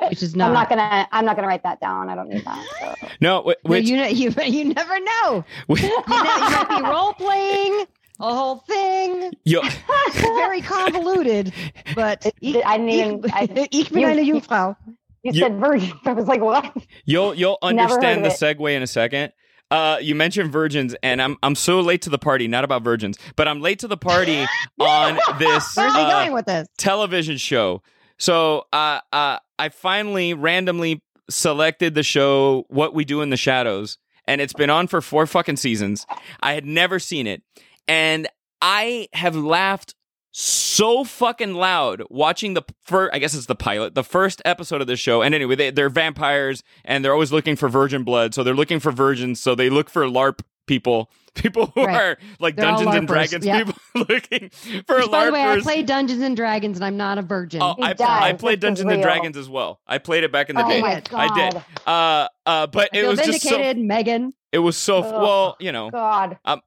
which 0.10 0.24
is 0.24 0.36
not. 0.36 0.48
I'm 0.48 0.54
not 0.54 0.70
gonna. 0.70 1.08
I'm 1.12 1.26
not 1.26 1.36
gonna 1.36 1.48
write 1.48 1.64
that 1.64 1.80
down. 1.82 2.10
I 2.10 2.16
don't 2.16 2.30
need 2.30 2.46
that. 2.46 2.66
So. 3.02 3.08
no, 3.20 3.42
wh- 3.42 3.46
No, 3.48 3.54
which 3.64 3.90
you, 3.90 3.98
know, 3.98 4.06
you, 4.08 4.32
you 4.46 4.74
never 4.74 5.00
know. 5.00 5.44
You, 5.68 5.76
know, 5.76 6.04
you 6.08 6.08
might 6.08 6.68
be 6.70 6.82
role 6.90 7.14
playing 7.14 7.86
a 8.20 8.34
whole 8.34 8.58
thing. 8.68 9.32
you 9.44 9.62
Very 10.14 10.62
convoluted, 10.62 11.52
but 11.96 12.26
I 12.66 12.78
didn't 12.78 13.26
ich, 13.26 13.32
I, 13.34 13.68
ich 13.72 13.90
bin 13.92 14.00
you- 14.02 14.08
eine 14.08 14.22
Jungfrau. 14.22 14.76
you 15.24 15.34
You- 15.34 15.42
said 15.42 15.60
virgin. 15.60 15.92
I 16.06 16.14
was 16.14 16.28
like, 16.28 16.42
what? 16.42 16.74
you'll 17.06 17.34
you'll 17.36 17.58
understand 17.62 18.24
the 18.24 18.30
it. 18.30 18.34
segue 18.40 18.74
in 18.74 18.82
a 18.84 18.88
second. 18.88 19.34
Uh, 19.70 19.98
you 20.02 20.16
mentioned 20.16 20.52
virgins, 20.52 20.96
and 21.02 21.22
I'm 21.22 21.38
I'm 21.44 21.56
so 21.56 21.80
late 21.80 22.02
to 22.04 22.10
the 22.10 22.18
party. 22.20 22.48
Not 22.48 22.64
about 22.66 22.82
virgins, 22.84 23.18
but 23.38 23.48
I'm 23.48 23.62
late 23.62 23.80
to 23.80 23.88
the 23.88 23.98
party 23.98 24.46
on 24.80 25.16
this. 25.40 25.76
Where's 25.76 25.94
he 25.96 26.02
uh, 26.02 26.10
going 26.10 26.34
with 26.34 26.46
this? 26.46 26.68
television 26.78 27.38
show. 27.38 27.82
So 28.22 28.68
uh, 28.72 29.00
uh, 29.12 29.40
I 29.58 29.70
finally 29.70 30.36
randomly 30.36 31.02
selected 31.28 31.96
the 31.96 32.04
show 32.04 32.66
What 32.70 32.94
We 32.94 33.04
Do 33.04 33.22
in 33.22 33.32
the 33.32 33.38
Shadows, 33.38 33.98
and 34.28 34.40
it's 34.40 34.54
been 34.54 34.70
on 34.70 34.86
for 34.86 35.02
four 35.02 35.26
fucking 35.26 35.58
seasons. 35.58 36.06
I 36.40 36.54
had 36.54 36.64
never 36.64 37.00
seen 37.00 37.26
it, 37.26 37.42
and 37.88 38.28
I 38.62 39.08
have 39.14 39.36
laughed 39.36 39.96
so 40.34 41.04
fucking 41.04 41.56
loud 41.56 42.04
watching 42.12 42.54
the 42.54 42.62
first. 42.84 43.12
I 43.12 43.18
guess 43.18 43.34
it's 43.34 43.48
the 43.48 43.56
pilot, 43.56 43.96
the 43.96 44.04
first 44.04 44.40
episode 44.46 44.82
of 44.82 44.88
this 44.88 45.00
show. 45.00 45.24
And 45.24 45.34
anyway, 45.34 45.56
they, 45.56 45.72
they're 45.72 45.90
vampires, 45.90 46.62
and 46.86 47.04
they're 47.04 47.14
always 47.14 47.32
looking 47.32 47.56
for 47.56 47.70
virgin 47.70 48.04
blood. 48.04 48.36
So 48.36 48.44
they're 48.44 48.54
looking 48.54 48.80
for 48.80 48.92
virgins. 48.92 49.42
So 49.42 49.56
they 49.56 49.72
look 49.72 49.90
for 49.90 50.04
LARP 50.04 50.42
people. 50.72 51.12
People 51.34 51.72
who 51.76 51.86
Right. 51.86 51.96
are 51.96 52.18
like 52.42 52.58
They're 52.58 52.66
Dungeons 52.66 52.94
and 52.94 53.08
Dragons 53.08 53.46
yeah. 53.46 53.64
people 53.64 53.74
looking 54.10 54.50
for 54.86 54.98
Which, 54.98 55.10
by 55.12 55.26
the 55.28 55.32
way, 55.32 55.42
I 55.42 55.62
play 55.62 55.82
Dungeons 55.82 56.22
and 56.22 56.36
Dragons, 56.36 56.78
and 56.78 56.84
I'm 56.84 56.98
not 56.98 57.18
a 57.18 57.22
virgin. 57.22 57.62
Oh, 57.64 57.74
I. 57.82 57.96
I 57.98 58.34
played 58.34 58.58
is 58.58 58.62
Dungeons 58.62 58.92
and. 58.92 59.02
Dragons 59.02 59.38
as 59.38 59.48
well. 59.48 59.80
I 59.88 59.98
played 59.98 60.26
it 60.26 60.32
back 60.34 60.50
in 60.50 60.58
the 60.58 60.66
oh 60.66 60.68
day. 60.70 60.82
my 60.82 60.96
I 60.98 61.00
god. 61.00 61.32
I 61.32 61.50
did. 61.50 61.64
Uh, 61.88 62.28
uh, 62.46 62.68
but 62.68 62.90
it 62.92 63.08
was 63.08 63.18
just 63.22 63.44
so. 63.44 63.74
Megan. 63.76 64.34
It 64.52 64.60
was 64.60 64.76
so. 64.76 65.04
Ugh. 65.04 65.22
Well, 65.22 65.56
you 65.62 65.72
know, 65.72 65.90
God. 65.90 66.38
Um, 66.44 66.60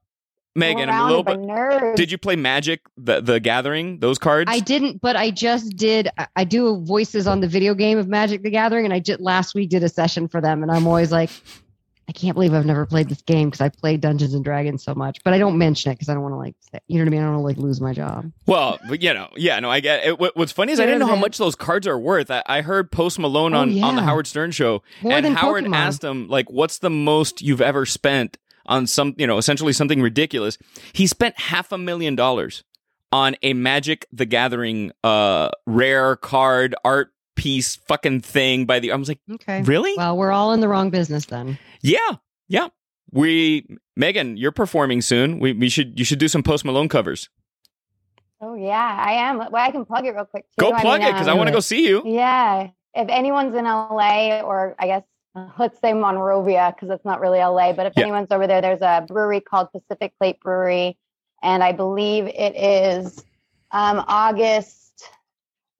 Megan, 0.55 0.89
I'm 0.89 1.03
a 1.03 1.07
little 1.15 1.23
bit. 1.23 1.95
Did 1.95 2.11
you 2.11 2.17
play 2.17 2.35
Magic, 2.35 2.81
the 2.97 3.21
the 3.21 3.39
Gathering, 3.39 3.99
those 3.99 4.17
cards? 4.17 4.49
I 4.51 4.61
didn't, 4.61 4.99
but 4.99 5.15
I 5.15 5.29
just 5.29 5.75
did. 5.77 6.09
I- 6.17 6.27
I 6.37 6.43
do 6.43 6.81
voices 6.83 7.27
on 7.27 7.39
the 7.41 7.47
video 7.47 7.75
game 7.75 7.99
of 7.99 8.07
Magic 8.07 8.41
the 8.41 8.49
Gathering, 8.49 8.85
and 8.85 8.93
I 8.95 8.99
just 8.99 9.19
last 9.21 9.53
week 9.53 9.69
did 9.69 9.83
a 9.83 9.89
session 9.89 10.27
for 10.27 10.41
them, 10.41 10.63
and 10.63 10.71
I'm 10.71 10.87
always 10.87 11.11
like, 11.11 11.29
I 12.07 12.11
can't 12.11 12.35
believe 12.35 12.53
I've 12.53 12.65
never 12.67 12.85
played 12.85 13.09
this 13.09 13.21
game 13.23 13.49
because 13.49 13.61
I 13.61 13.69
played 13.69 13.99
Dungeons 14.01 14.33
and 14.35 14.43
Dragons 14.43 14.83
so 14.83 14.93
much, 14.93 15.17
but 15.23 15.33
I 15.33 15.39
don't 15.39 15.57
mention 15.57 15.91
it 15.91 15.95
because 15.95 16.07
I 16.07 16.13
don't 16.13 16.21
want 16.21 16.33
to 16.33 16.37
like, 16.37 16.55
say, 16.71 16.79
you 16.87 16.97
know 16.99 17.05
what 17.05 17.07
I 17.07 17.09
mean? 17.11 17.21
I 17.21 17.23
don't 17.23 17.33
want 17.33 17.41
to 17.41 17.47
like 17.47 17.57
lose 17.57 17.81
my 17.81 17.93
job. 17.93 18.31
Well, 18.45 18.77
but, 18.87 19.01
you 19.01 19.11
know, 19.13 19.29
yeah, 19.35 19.59
no, 19.59 19.71
I 19.71 19.79
get 19.79 20.05
it. 20.05 20.19
What- 20.19 20.35
What's 20.37 20.51
funny 20.51 20.71
is 20.71 20.79
I 20.79 20.85
didn't 20.85 20.99
know 20.99 21.07
how 21.07 21.15
much 21.15 21.37
those 21.39 21.55
cards 21.55 21.87
are 21.87 21.97
worth. 21.97 22.29
I, 22.29 22.43
I 22.45 22.61
heard 22.61 22.91
Post 22.91 23.17
Malone 23.17 23.53
Oh, 23.55 23.59
on 23.61 23.83
on 23.83 23.95
the. 23.95 24.03
Howard 24.03 24.27
Stern 24.27 24.51
show, 24.51 24.83
More 25.01 25.13
and 25.13 25.25
Howard 25.35 25.63
Pokemon. 25.65 25.75
asked 25.75 26.03
him 26.03 26.27
like, 26.27 26.49
"What's 26.51 26.77
the 26.79 26.89
most 26.91 27.41
you've 27.41 27.61
ever 27.61 27.85
spent 27.87 28.37
on 28.67 28.85
some, 28.85 29.15
you 29.17 29.25
know, 29.25 29.37
essentially 29.39 29.73
something 29.73 30.01
ridiculous?" 30.01 30.57
He 30.93 31.07
spent 31.07 31.39
half 31.39 31.71
a 31.71 31.77
million 31.79 32.15
dollars 32.15 32.63
on 33.11 33.35
a 33.41 33.53
Magic 33.53 34.05
the 34.11 34.25
Gathering 34.25 34.91
uh 35.03 35.49
rare 35.65 36.15
card 36.17 36.75
art 36.83 37.13
piece 37.35 37.75
fucking 37.75 38.21
thing 38.21 38.65
by 38.65 38.79
the. 38.79 38.91
I 38.91 38.95
was 38.95 39.07
like, 39.07 39.19
Okay. 39.31 39.61
really? 39.63 39.93
Well, 39.97 40.17
we're 40.17 40.31
all 40.31 40.53
in 40.53 40.59
the 40.61 40.67
wrong 40.67 40.89
business 40.89 41.25
then. 41.25 41.57
Yeah, 41.81 41.97
yeah. 42.47 42.67
We 43.11 43.67
Megan, 43.95 44.35
you're 44.37 44.51
performing 44.51 45.01
soon. 45.01 45.39
We 45.39 45.53
we 45.53 45.69
should 45.69 45.97
you 45.97 46.05
should 46.05 46.19
do 46.19 46.27
some 46.27 46.43
Post 46.43 46.65
Malone 46.65 46.89
covers. 46.89 47.29
Oh 48.41 48.55
yeah, 48.55 48.97
I 48.99 49.13
am. 49.13 49.37
Well, 49.37 49.55
I 49.55 49.71
can 49.71 49.85
plug 49.85 50.05
it 50.05 50.11
real 50.15 50.25
quick. 50.25 50.43
Too. 50.43 50.65
Go 50.65 50.73
I 50.73 50.81
plug 50.81 50.99
mean, 50.99 51.09
it 51.09 51.13
because 51.13 51.27
I 51.27 51.31
um, 51.31 51.37
want 51.37 51.47
to 51.47 51.53
go 51.53 51.59
see 51.59 51.87
you. 51.87 52.01
Yeah, 52.05 52.69
if 52.93 53.07
anyone's 53.09 53.55
in 53.55 53.65
LA 53.65 54.41
or 54.41 54.75
I 54.79 54.87
guess 54.87 55.03
let's 55.59 55.79
say 55.79 55.93
Monrovia 55.93 56.73
because 56.75 56.93
it's 56.93 57.05
not 57.05 57.19
really 57.21 57.39
LA, 57.39 57.73
but 57.73 57.85
if 57.85 57.93
Yeah. 57.95 58.03
anyone's 58.03 58.27
over 58.31 58.47
there, 58.47 58.61
there's 58.61 58.81
a 58.81 59.05
brewery 59.07 59.41
called 59.41 59.69
Pacific 59.71 60.13
Plate 60.19 60.39
Brewery, 60.41 60.97
and 61.41 61.63
I 61.63 61.71
believe 61.71 62.25
it 62.27 62.55
is 62.55 63.23
um, 63.71 64.03
August, 64.07 64.84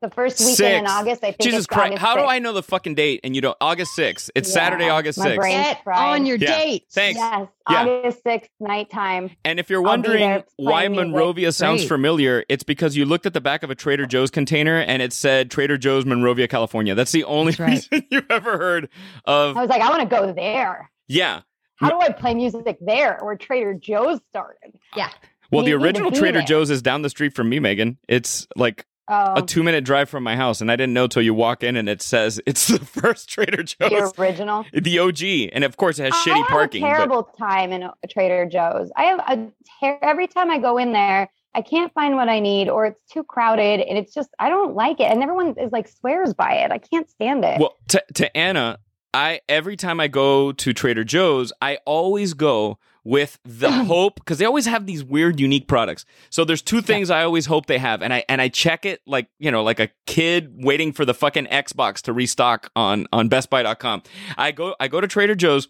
the 0.10 0.14
first 0.16 0.40
weekend 0.40 0.86
in 0.86 0.88
August. 0.88 1.24
I 1.24 1.28
think 1.32 1.42
Jesus 1.42 1.60
it's 1.60 1.68
Christ! 1.68 1.88
August 1.94 2.02
How 2.02 2.16
do 2.16 2.24
I 2.24 2.40
know 2.40 2.54
the 2.54 2.64
fucking 2.64 2.96
date? 2.96 3.22
And 3.24 3.36
you 3.36 3.42
don't. 3.42 3.58
August 3.62 3.94
sixth. 3.96 4.30
It's 4.36 4.50
Yeah, 4.50 4.54
Saturday, 4.54 4.90
August 4.90 5.20
my 5.20 5.26
sixth. 5.36 5.50
Get 5.50 5.82
on 5.88 6.26
your 6.26 6.38
Yeah. 6.38 6.58
date. 6.60 6.84
Thanks. 6.92 7.20
Yes, 7.20 7.48
Yeah. 7.70 7.82
August 7.82 8.24
sixth, 8.24 8.50
nighttime. 8.60 9.32
And 9.44 9.60
if 9.60 9.70
you're 9.70 9.82
wondering 9.82 10.44
why 10.58 10.88
music. 10.88 11.08
Monrovia 11.08 11.52
sounds 11.52 11.82
Great. 11.82 11.90
familiar, 11.90 12.44
it's 12.50 12.64
because 12.64 12.96
you 12.96 13.06
looked 13.06 13.26
at 13.26 13.34
the 13.34 13.42
back 13.42 13.64
of 13.64 13.70
a 13.70 13.76
Trader 13.76 14.06
Joe's 14.06 14.30
container 14.32 14.80
and 14.80 15.02
it 15.02 15.14
said 15.14 15.50
Trader 15.52 15.78
Joe's 15.78 16.06
Monrovia, 16.06 16.48
California. 16.48 16.96
That's 16.96 17.12
the 17.12 17.24
only 17.24 17.54
That's 17.54 17.60
right. 17.60 17.70
reason 17.92 18.08
you've 18.12 18.26
ever 18.30 18.58
heard 18.58 18.90
of. 19.26 19.58
I 19.58 19.62
was 19.62 19.70
like, 19.70 19.82
I 19.82 19.90
want 19.90 20.02
to 20.10 20.16
go 20.16 20.32
there. 20.34 20.90
Yeah. 21.08 21.42
How 21.78 21.90
do 21.90 22.00
I 22.00 22.10
play 22.12 22.34
music 22.34 22.78
there 22.80 23.18
where 23.22 23.36
Trader 23.36 23.74
Joe's 23.74 24.20
started? 24.30 24.78
Yeah. 24.96 25.10
Well, 25.52 25.68
You 25.68 25.78
the 25.78 25.84
original 25.84 26.10
Trader 26.12 26.40
there. 26.40 26.48
Joe's 26.48 26.70
is 26.70 26.82
down 26.82 27.02
the 27.02 27.10
street 27.10 27.34
from 27.36 27.50
me, 27.50 27.60
Megan. 27.60 27.98
It's 28.08 28.48
like 28.56 28.86
Oh, 29.08 29.36
a 29.36 29.42
two 29.44 29.62
minute 29.62 29.84
drive 29.84 30.10
from 30.10 30.24
my 30.24 30.36
house, 30.36 30.62
and 30.62 30.72
I 30.72 30.76
didn't 30.76 30.94
know 30.94 31.06
till 31.08 31.22
you 31.22 31.34
walk 31.34 31.64
in 31.64 31.76
and 31.76 31.88
it 31.88 32.02
says 32.02 32.42
it's 32.48 32.68
the 32.68 32.80
first 32.80 33.30
Trader 33.30 33.58
the 33.58 33.90
Joe's, 33.90 34.18
original. 34.18 34.66
the 34.74 35.00
OG, 35.00 35.52
and 35.54 35.64
of 35.64 35.78
course 35.78 36.00
it 36.00 36.06
has 36.06 36.14
I 36.14 36.18
shitty 36.18 36.38
have 36.38 36.48
parking. 36.48 36.84
A 36.84 36.88
but- 36.88 36.94
terrible 36.96 37.24
time 37.38 37.72
in 37.72 37.90
Trader 38.10 38.46
Joe's. 38.52 38.92
I 38.96 39.04
have 39.04 39.20
a 39.20 39.48
ter- 39.80 40.00
every 40.02 40.28
time 40.28 40.50
I 40.50 40.58
go 40.58 40.78
in 40.78 40.92
there, 40.92 41.30
I 41.54 41.62
can't 41.62 41.94
find 41.94 42.16
what 42.16 42.30
I 42.30 42.40
need, 42.40 42.68
or 42.68 42.86
it's 42.88 43.00
too 43.12 43.24
crowded, 43.24 43.80
and 43.82 43.98
it's 43.98 44.14
just 44.14 44.30
I 44.40 44.50
don't 44.50 44.74
like 44.76 45.00
it, 45.00 45.12
and 45.12 45.22
everyone 45.22 45.56
is 45.60 45.72
like 45.72 45.88
swears 45.88 46.34
by 46.34 46.54
it. 46.56 46.72
I 46.72 46.80
can't 46.80 47.10
stand 47.10 47.46
it. 47.46 47.60
Well, 47.60 47.76
to 47.90 48.04
to 48.16 48.36
Anna, 48.36 48.80
I 49.14 49.40
every 49.48 49.78
time 49.78 50.00
I 50.00 50.08
go 50.08 50.52
to 50.52 50.74
Trader 50.74 51.04
Joe's, 51.04 51.54
I 51.62 51.78
always 51.86 52.34
go 52.34 52.80
with 53.06 53.40
the 53.46 53.72
hope 53.86 54.16
because 54.16 54.40
they 54.40 54.46
always 54.46 54.66
have 54.66 54.86
these 54.86 55.04
weird 55.04 55.40
unique 55.40 55.68
products. 55.68 56.06
So 56.30 56.44
there's 56.44 56.62
two 56.62 56.82
things 56.82 57.10
i 57.10 57.24
always 57.24 57.46
hope 57.46 57.68
they 57.68 57.78
have 57.78 58.02
and 58.02 58.14
i 58.14 58.24
and 58.28 58.42
i 58.42 58.50
check 58.50 58.86
it 58.86 59.02
like 59.06 59.28
you 59.40 59.52
know 59.52 59.64
like 59.64 59.80
a 59.80 59.90
kid 60.06 60.54
waiting 60.56 60.92
for 60.92 61.06
the 61.06 61.14
fucking 61.14 61.46
xbox 61.46 62.02
to 62.02 62.14
restock 62.14 62.72
on 62.76 63.08
on 63.14 63.30
bestbuy.com 63.30 64.02
i 64.38 64.52
go 64.52 64.76
i 64.80 64.88
go 64.88 65.00
to 65.00 65.08
trader 65.08 65.36
joe's 65.36 65.68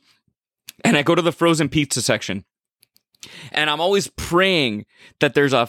and 0.83 0.97
i 0.97 1.03
go 1.03 1.13
to 1.13 1.21
the 1.21 1.31
frozen 1.31 1.69
pizza 1.69 2.01
section. 2.01 2.45
And 3.51 3.69
i'm 3.69 3.81
always 3.81 4.07
praying 4.07 4.85
that 5.19 5.33
there's 5.33 5.53
a 5.53 5.67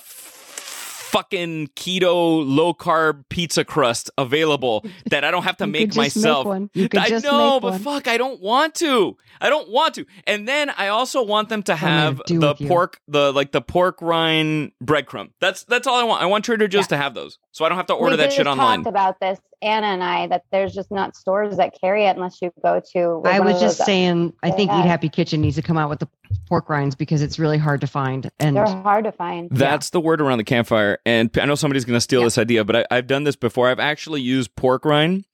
fucking 1.06 1.68
keto 1.76 2.44
low 2.44 2.74
carb 2.74 3.24
pizza 3.28 3.64
crust 3.64 4.10
available 4.18 4.84
that 5.10 5.24
I 5.24 5.30
don't 5.30 5.44
have 5.44 5.56
to 5.58 5.66
make 5.66 5.94
myself. 5.94 6.46
I 6.46 7.18
know, 7.22 7.60
but 7.60 7.72
one. 7.72 7.78
fuck, 7.80 8.08
I 8.08 8.16
don't 8.16 8.40
want 8.40 8.74
to. 8.76 9.16
I 9.40 9.48
don't 9.48 9.70
want 9.70 9.94
to. 9.94 10.06
And 10.26 10.48
then 10.48 10.70
I 10.70 10.88
also 10.88 11.22
want 11.22 11.48
them 11.48 11.62
to 11.64 11.76
have 11.76 12.20
the 12.26 12.54
you. 12.58 12.68
pork, 12.68 13.00
the 13.06 13.32
like 13.32 13.52
the 13.52 13.60
pork 13.60 14.02
rind 14.02 14.72
breadcrumb. 14.82 15.30
That's 15.40 15.64
that's 15.64 15.86
all 15.86 15.96
I 15.96 16.04
want. 16.04 16.22
I 16.22 16.26
want 16.26 16.44
Trader 16.44 16.68
Joe's 16.68 16.88
to 16.88 16.96
have 16.96 17.14
those, 17.14 17.38
so 17.56 17.64
I 17.64 17.70
don't 17.70 17.78
have 17.78 17.86
to 17.86 17.94
order 17.94 18.16
we 18.16 18.22
that 18.22 18.32
shit 18.34 18.46
online. 18.46 18.78
talked 18.84 18.88
about 18.88 19.18
this, 19.18 19.38
Anna 19.62 19.86
and 19.86 20.04
I, 20.04 20.26
that 20.26 20.42
there's 20.52 20.74
just 20.74 20.90
not 20.90 21.16
stores 21.16 21.56
that 21.56 21.72
carry 21.80 22.04
it 22.04 22.14
unless 22.16 22.42
you 22.42 22.52
go 22.62 22.82
to. 22.92 23.22
I 23.24 23.40
was 23.40 23.58
just 23.60 23.78
saying, 23.84 24.34
I 24.42 24.50
think 24.50 24.70
Yeah. 24.70 24.80
Eat 24.80 24.86
Happy 24.86 25.08
Kitchen 25.08 25.40
needs 25.40 25.56
to 25.56 25.62
come 25.62 25.78
out 25.78 25.88
with 25.88 26.00
the 26.00 26.08
pork 26.48 26.68
rinds 26.68 26.94
because 26.94 27.22
it's 27.22 27.38
really 27.38 27.56
hard 27.56 27.80
to 27.80 27.86
find. 27.86 28.28
And 28.38 28.54
They're 28.56 28.66
hard 28.66 29.04
to 29.04 29.12
find. 29.12 29.48
That's 29.50 29.88
the 29.88 30.00
word 30.00 30.20
around 30.20 30.36
the 30.38 30.44
campfire. 30.44 30.98
And 31.06 31.30
I 31.40 31.46
know 31.46 31.54
somebody's 31.54 31.86
going 31.86 31.96
to 31.96 32.00
steal 32.02 32.20
Yeah. 32.20 32.26
this 32.26 32.36
idea, 32.38 32.64
but 32.64 32.76
I, 32.76 32.86
I've 32.90 33.06
done 33.06 33.24
this 33.24 33.36
before. 33.36 33.68
I've 33.70 33.80
actually 33.80 34.20
used 34.20 34.54
pork 34.54 34.84
rind. 34.84 35.24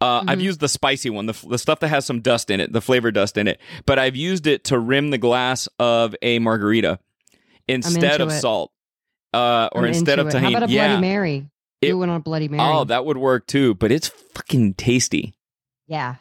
Uh, 0.00 0.24
I've 0.26 0.38
Mhm. 0.38 0.42
used 0.42 0.60
the 0.60 0.68
spicy 0.68 1.10
one, 1.10 1.26
the, 1.26 1.38
the 1.48 1.58
stuff 1.58 1.80
that 1.80 1.88
has 1.88 2.06
some 2.06 2.20
dust 2.20 2.50
in 2.50 2.60
it, 2.60 2.72
the 2.72 2.80
flavor 2.80 3.10
dust 3.10 3.36
in 3.36 3.46
it. 3.48 3.60
But 3.84 3.98
I've 3.98 4.16
used 4.16 4.46
it 4.46 4.64
to 4.64 4.78
rim 4.78 5.10
the 5.10 5.18
glass 5.18 5.68
of 5.78 6.14
a 6.22 6.38
margarita 6.38 6.98
instead 7.68 8.20
of 8.20 8.28
it. 8.30 8.40
salt, 8.40 8.72
uh, 9.34 9.68
or 9.72 9.82
I'm 9.82 9.88
instead 9.88 10.18
of 10.18 10.26
into 10.26 10.38
Tajín. 10.38 10.42
How 10.42 10.48
about 10.58 10.70
a 10.70 10.72
yeah. 10.72 10.86
Bloody 10.88 11.00
Mary? 11.00 11.46
It- 11.82 11.88
Do 11.88 11.98
one 11.98 12.10
on 12.10 12.20
Bloody 12.22 12.48
Mary. 12.48 12.62
Oh, 12.62 12.84
that 12.84 13.04
would 13.04 13.18
work 13.18 13.46
too. 13.46 13.74
But 13.74 13.92
it's 13.92 14.08
fucking 14.08 14.74
tasty. 14.74 15.34
yeah. 15.86 16.16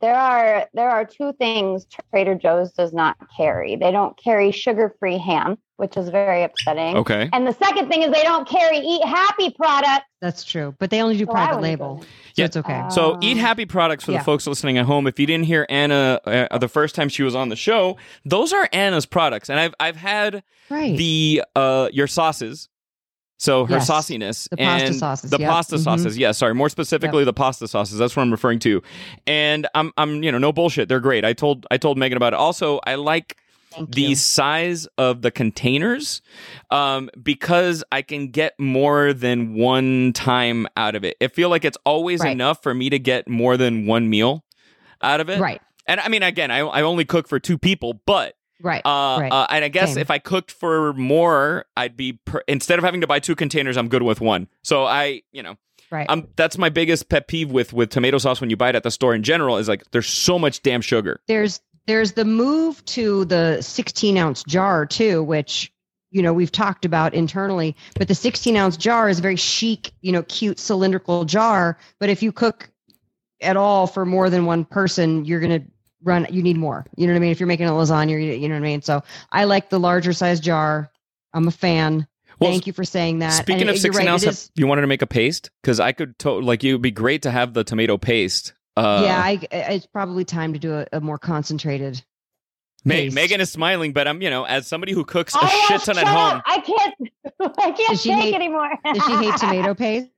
There 0.00 0.14
are 0.14 0.68
there 0.74 0.90
are 0.90 1.04
two 1.04 1.32
things 1.40 1.84
Trader 2.12 2.36
Joe's 2.36 2.70
does 2.72 2.92
not 2.92 3.16
carry. 3.36 3.74
They 3.74 3.90
don't 3.90 4.16
carry 4.16 4.52
sugar-free 4.52 5.18
ham, 5.18 5.58
which 5.76 5.96
is 5.96 6.08
very 6.08 6.44
upsetting. 6.44 6.96
Okay. 6.98 7.28
And 7.32 7.44
the 7.44 7.52
second 7.54 7.88
thing 7.88 8.02
is 8.02 8.12
they 8.12 8.22
don't 8.22 8.46
carry 8.48 8.78
Eat 8.78 9.04
Happy 9.04 9.50
products. 9.50 10.04
That's 10.20 10.44
true. 10.44 10.72
But 10.78 10.90
they 10.90 11.02
only 11.02 11.16
do 11.16 11.24
So 11.26 11.32
private 11.32 11.60
label. 11.62 12.00
So 12.02 12.06
Yeah. 12.36 12.44
it's 12.44 12.56
okay. 12.56 12.74
Uh, 12.74 12.90
So 12.90 13.18
eat 13.20 13.38
happy 13.38 13.66
products 13.66 14.04
for 14.04 14.12
the 14.12 14.20
folks 14.20 14.46
listening 14.46 14.78
at 14.78 14.84
home. 14.86 15.08
If 15.08 15.18
you 15.18 15.26
didn't 15.26 15.46
hear 15.46 15.66
Anna 15.68 16.20
uh, 16.24 16.58
the 16.58 16.68
first 16.68 16.94
time 16.94 17.08
she 17.08 17.24
was 17.24 17.34
on 17.34 17.48
the 17.48 17.56
show, 17.56 17.96
those 18.24 18.52
are 18.52 18.68
Anna's 18.72 19.06
products, 19.06 19.48
and 19.50 19.58
I've 19.58 19.74
I've 19.80 19.96
had 19.96 20.44
right. 20.70 20.96
the 20.96 21.42
uh 21.56 21.88
your 21.92 22.06
sauces. 22.06 22.68
So 23.38 23.64
her 23.66 23.76
Yes. 23.76 23.88
sauciness 23.88 24.48
The 24.50 24.56
pasta 24.56 24.86
and 24.88 24.96
sauces, 24.96 25.30
the 25.30 25.38
yep. 25.38 25.48
pasta 25.50 25.76
Mhm. 25.76 25.84
sauces. 25.84 26.18
Yeah, 26.18 26.32
sorry, 26.32 26.54
more 26.54 26.68
specifically 26.68 27.22
the 27.24 27.32
pasta 27.32 27.68
sauces. 27.68 27.96
That's 27.98 28.14
what 28.16 28.22
I'm 28.24 28.30
referring 28.32 28.58
to. 28.60 28.82
And 29.26 29.66
I'm 29.74 29.92
I'm 29.96 30.22
you 30.22 30.32
know 30.32 30.38
no 30.38 30.52
bullshit. 30.52 30.88
They're 30.88 30.98
great. 31.00 31.24
I 31.24 31.32
told 31.34 31.66
I 31.70 31.76
told 31.76 31.98
Megan 31.98 32.16
about 32.16 32.32
it. 32.32 32.36
Also, 32.36 32.80
I 32.84 32.96
like 32.96 33.36
Thank 33.70 33.94
the 33.94 34.00
you. 34.02 34.14
size 34.16 34.88
of 34.98 35.22
the 35.22 35.30
containers 35.30 36.20
um, 36.70 37.10
because 37.22 37.84
I 37.92 38.02
can 38.02 38.28
get 38.28 38.58
more 38.58 39.12
than 39.12 39.54
one 39.54 40.12
time 40.14 40.66
out 40.76 40.94
of 40.96 41.04
it. 41.04 41.16
I 41.22 41.28
feel 41.28 41.48
like 41.50 41.64
it's 41.64 41.78
always 41.84 42.20
Right. 42.20 42.32
enough 42.32 42.62
for 42.62 42.72
me 42.74 42.90
to 42.90 42.98
get 42.98 43.28
more 43.28 43.56
than 43.56 43.86
one 43.86 44.08
meal 44.10 44.42
out 45.02 45.20
of 45.20 45.28
it. 45.28 45.38
Right. 45.38 45.60
And 45.86 46.00
I 46.00 46.08
mean, 46.08 46.22
again, 46.22 46.50
I, 46.50 46.58
I 46.60 46.82
only 46.82 47.04
cook 47.04 47.28
for 47.28 47.38
two 47.38 47.56
people, 47.58 48.00
but 48.06 48.34
Right. 48.62 48.82
uh, 48.84 49.18
right. 49.20 49.32
uh, 49.32 49.46
and 49.50 49.64
I 49.64 49.68
guess 49.68 49.94
Same. 49.94 50.00
if 50.00 50.10
I 50.10 50.18
cooked 50.18 50.50
for 50.50 50.92
more, 50.94 51.66
I'd 51.76 51.96
be 51.96 52.14
per- 52.14 52.42
instead 52.48 52.78
of 52.78 52.84
having 52.84 53.00
to 53.02 53.06
buy 53.06 53.20
two 53.20 53.36
containers, 53.36 53.76
I'm 53.76 53.88
good 53.88 54.02
with 54.02 54.20
one. 54.20 54.48
So 54.62 54.84
I, 54.84 55.22
you 55.32 55.42
know, 55.42 55.56
right. 55.90 56.06
I'm 56.08 56.28
that's 56.36 56.58
my 56.58 56.68
biggest 56.68 57.08
pet 57.08 57.28
peeve 57.28 57.52
with 57.52 57.72
with 57.72 57.90
tomato 57.90 58.18
sauce 58.18 58.40
when 58.40 58.50
you 58.50 58.56
buy 58.56 58.70
it 58.70 58.74
at 58.74 58.82
the 58.82 58.90
store 58.90 59.14
in 59.14 59.22
general 59.22 59.58
is 59.58 59.68
like 59.68 59.88
there's 59.92 60.08
so 60.08 60.38
much 60.38 60.62
damn 60.62 60.80
sugar. 60.80 61.20
there's 61.28 61.60
there's 61.86 62.12
the 62.12 62.24
move 62.24 62.84
to 62.84 63.24
the 63.24 63.62
16 63.62 64.16
ounce 64.18 64.44
jar 64.44 64.84
too, 64.86 65.22
which 65.22 65.72
you 66.10 66.22
know 66.22 66.32
we've 66.32 66.52
talked 66.52 66.84
about 66.84 67.14
internally. 67.14 67.76
But 67.94 68.08
the 68.08 68.14
16 68.14 68.56
ounce 68.56 68.76
jar 68.76 69.08
is 69.08 69.18
a 69.18 69.22
very 69.22 69.36
chic, 69.36 69.92
you 70.02 70.12
know, 70.12 70.22
cute 70.24 70.58
cylindrical 70.58 71.24
jar. 71.24 71.78
But 71.98 72.10
if 72.10 72.22
you 72.22 72.32
cook 72.32 72.70
at 73.40 73.56
all 73.56 73.86
for 73.86 74.04
more 74.04 74.30
than 74.30 74.46
one 74.46 74.64
person, 74.64 75.24
you're 75.24 75.40
gonna 75.40 75.62
run. 76.02 76.26
You 76.30 76.42
need 76.42 76.56
more. 76.56 76.84
You 76.96 77.06
know 77.06 77.12
what 77.12 77.18
I 77.18 77.20
mean? 77.20 77.30
If 77.32 77.40
you're 77.40 77.46
making 77.46 77.66
a 77.66 77.72
lasagna, 77.72 78.10
you 78.10 78.18
you 78.32 78.48
know 78.48 78.54
what 78.54 78.60
I 78.60 78.62
mean. 78.62 78.82
So 78.82 79.02
I 79.32 79.44
like 79.44 79.70
the 79.70 79.80
larger 79.80 80.12
size 80.12 80.40
jar. 80.40 80.90
I'm 81.34 81.46
a 81.48 81.52
fan. 81.52 82.06
Well, 82.40 82.50
Thank 82.50 82.66
you 82.68 82.72
for 82.72 82.84
saying 82.84 83.18
that. 83.18 83.30
Speaking 83.30 83.62
And 83.62 83.70
of 83.70 83.76
you're 83.76 83.80
16 83.92 84.06
right, 84.06 84.12
ounce, 84.12 84.22
is- 84.24 84.50
you 84.54 84.66
wanted 84.68 84.82
to 84.82 84.86
make 84.86 85.02
a 85.02 85.06
paste 85.08 85.50
because 85.62 85.80
I 85.80 85.90
could 85.92 86.16
to- 86.20 86.38
like 86.40 86.62
it 86.62 86.72
would 86.72 86.82
be 86.82 86.92
great 86.92 87.22
to 87.22 87.30
have 87.32 87.52
the 87.52 87.64
tomato 87.64 87.98
paste. 87.98 88.52
Uh, 88.76 89.02
yeah, 89.04 89.20
I, 89.20 89.40
it's 89.50 89.86
probably 89.86 90.24
time 90.24 90.52
to 90.52 90.58
do 90.60 90.72
a, 90.74 90.86
a 90.92 91.00
more 91.00 91.18
concentrated. 91.18 92.00
Ma- 92.84 92.94
paste. 92.94 93.14
Megan 93.16 93.40
is 93.40 93.50
smiling, 93.50 93.92
but 93.92 94.06
I'm 94.06 94.22
you 94.22 94.30
know 94.30 94.44
as 94.44 94.68
somebody 94.68 94.92
who 94.92 95.04
cooks 95.04 95.34
a 95.34 95.38
I 95.42 95.48
shit 95.66 95.80
ton 95.82 95.96
shut 95.96 95.98
at 95.98 96.06
home. 96.06 96.36
up. 96.38 96.42
I 96.46 96.60
can't. 96.60 96.94
I 97.58 97.72
can't 97.72 97.88
Does 97.90 98.02
she 98.02 98.10
take 98.10 98.20
hate- 98.22 98.34
anymore. 98.34 98.70
Does 98.84 99.04
she 99.04 99.12
hate 99.16 99.36
tomato 99.38 99.74
paste? 99.74 100.08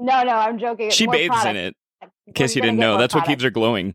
No, 0.00 0.24
no, 0.24 0.32
I'm 0.32 0.58
joking. 0.58 0.90
She 0.90 1.06
More 1.06 1.14
bathes 1.14 1.44
in 1.44 1.54
it. 1.56 1.76
We're 2.02 2.08
In 2.26 2.32
case 2.32 2.56
you 2.56 2.62
gonna 2.62 2.72
didn't 2.72 2.80
know, 2.80 2.92
more 2.94 2.98
that's 3.00 3.14
what 3.14 3.26
keeps 3.26 3.44
her 3.44 3.50
glowing. 3.50 3.94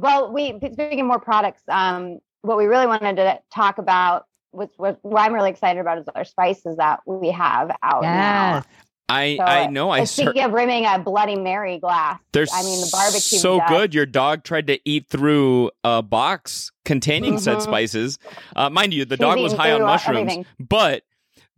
Well, 0.00 0.32
we 0.32 0.58
speaking 0.72 1.00
of 1.00 1.06
more 1.06 1.18
products, 1.20 1.62
um, 1.68 2.18
what 2.42 2.56
we 2.56 2.66
really 2.66 2.86
wanted 2.86 3.16
to 3.16 3.40
talk 3.52 3.78
about, 3.78 4.26
which 4.52 4.70
what, 4.76 4.98
what 5.02 5.20
I'm 5.20 5.34
really 5.34 5.50
excited 5.50 5.80
about, 5.80 5.98
is 5.98 6.06
our 6.14 6.24
spices 6.24 6.76
that 6.76 7.00
we 7.06 7.30
have 7.30 7.70
out 7.82 8.02
now. 8.02 8.62
I 9.10 9.36
So, 9.38 9.42
I 9.44 9.66
know 9.66 9.88
I 9.90 10.00
And 10.00 10.08
ser- 10.08 10.22
speaking 10.24 10.44
of 10.44 10.52
rimming 10.52 10.84
a 10.84 10.98
Bloody 10.98 11.34
Mary 11.36 11.78
glass, 11.78 12.20
they're 12.32 12.46
I 12.52 12.62
mean 12.62 12.80
the 12.80 12.88
barbecue. 12.92 13.38
so 13.38 13.58
dust. 13.58 13.68
good. 13.70 13.94
Your 13.94 14.04
dog 14.06 14.44
tried 14.44 14.66
to 14.66 14.78
eat 14.84 15.06
through 15.08 15.70
a 15.82 16.02
box 16.02 16.70
containing 16.84 17.38
said 17.38 17.56
Mhm. 17.58 17.62
spices. 17.62 18.18
Uh, 18.54 18.68
mind 18.68 18.92
you, 18.92 19.04
the 19.06 19.16
She's 19.16 19.20
dog 19.20 19.40
was 19.40 19.54
high 19.54 19.72
on 19.72 19.80
uh, 19.82 19.86
mushrooms, 19.86 20.18
everything. 20.18 20.46
but 20.60 21.04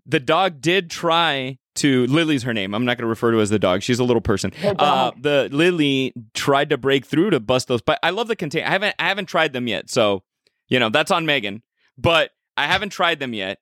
the 0.06 0.20
dog 0.20 0.60
did 0.60 0.90
try 0.90 1.58
to. 1.80 2.06
Lily's 2.06 2.42
her 2.44 2.54
name. 2.54 2.74
I'm 2.74 2.84
not 2.84 2.96
going 2.96 3.04
to 3.04 3.08
refer 3.08 3.30
to 3.32 3.36
her 3.36 3.42
as 3.42 3.50
the 3.50 3.58
dog. 3.58 3.82
She's 3.82 3.98
a 3.98 4.04
little 4.04 4.22
person. 4.22 4.52
The 4.62 4.80
Uh, 4.80 5.10
the 5.20 5.48
Lily 5.52 6.12
tried 6.34 6.70
to 6.70 6.78
break 6.78 7.04
through 7.04 7.30
to 7.30 7.40
bust 7.40 7.68
those. 7.68 7.82
But 7.82 7.98
I 8.02 8.10
love 8.10 8.28
the 8.28 8.36
contain. 8.36 8.64
I 8.64 8.70
haven't 8.70 8.94
I 8.98 9.08
haven't 9.08 9.26
tried 9.26 9.52
them 9.52 9.66
yet. 9.68 9.90
So 9.90 10.22
you 10.68 10.78
know 10.78 10.88
that's 10.88 11.10
on 11.10 11.26
Megan. 11.26 11.62
But 11.98 12.30
I 12.56 12.66
haven't 12.66 12.90
tried 12.90 13.18
them 13.20 13.34
yet. 13.34 13.58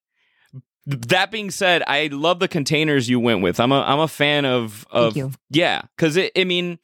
That 0.86 1.30
being 1.30 1.50
said, 1.50 1.82
I 1.86 2.08
love 2.10 2.38
the 2.38 2.48
containers 2.48 3.10
you 3.10 3.20
went 3.20 3.42
with. 3.42 3.60
I'm 3.60 3.72
a 3.72 3.82
I'm 3.82 3.98
a 4.00 4.08
fan 4.08 4.44
of 4.46 4.86
of 4.90 5.12
Thank 5.12 5.16
you. 5.16 5.32
yeah 5.50 5.82
because 5.96 6.16
it. 6.16 6.32
I 6.36 6.44
mean, 6.44 6.78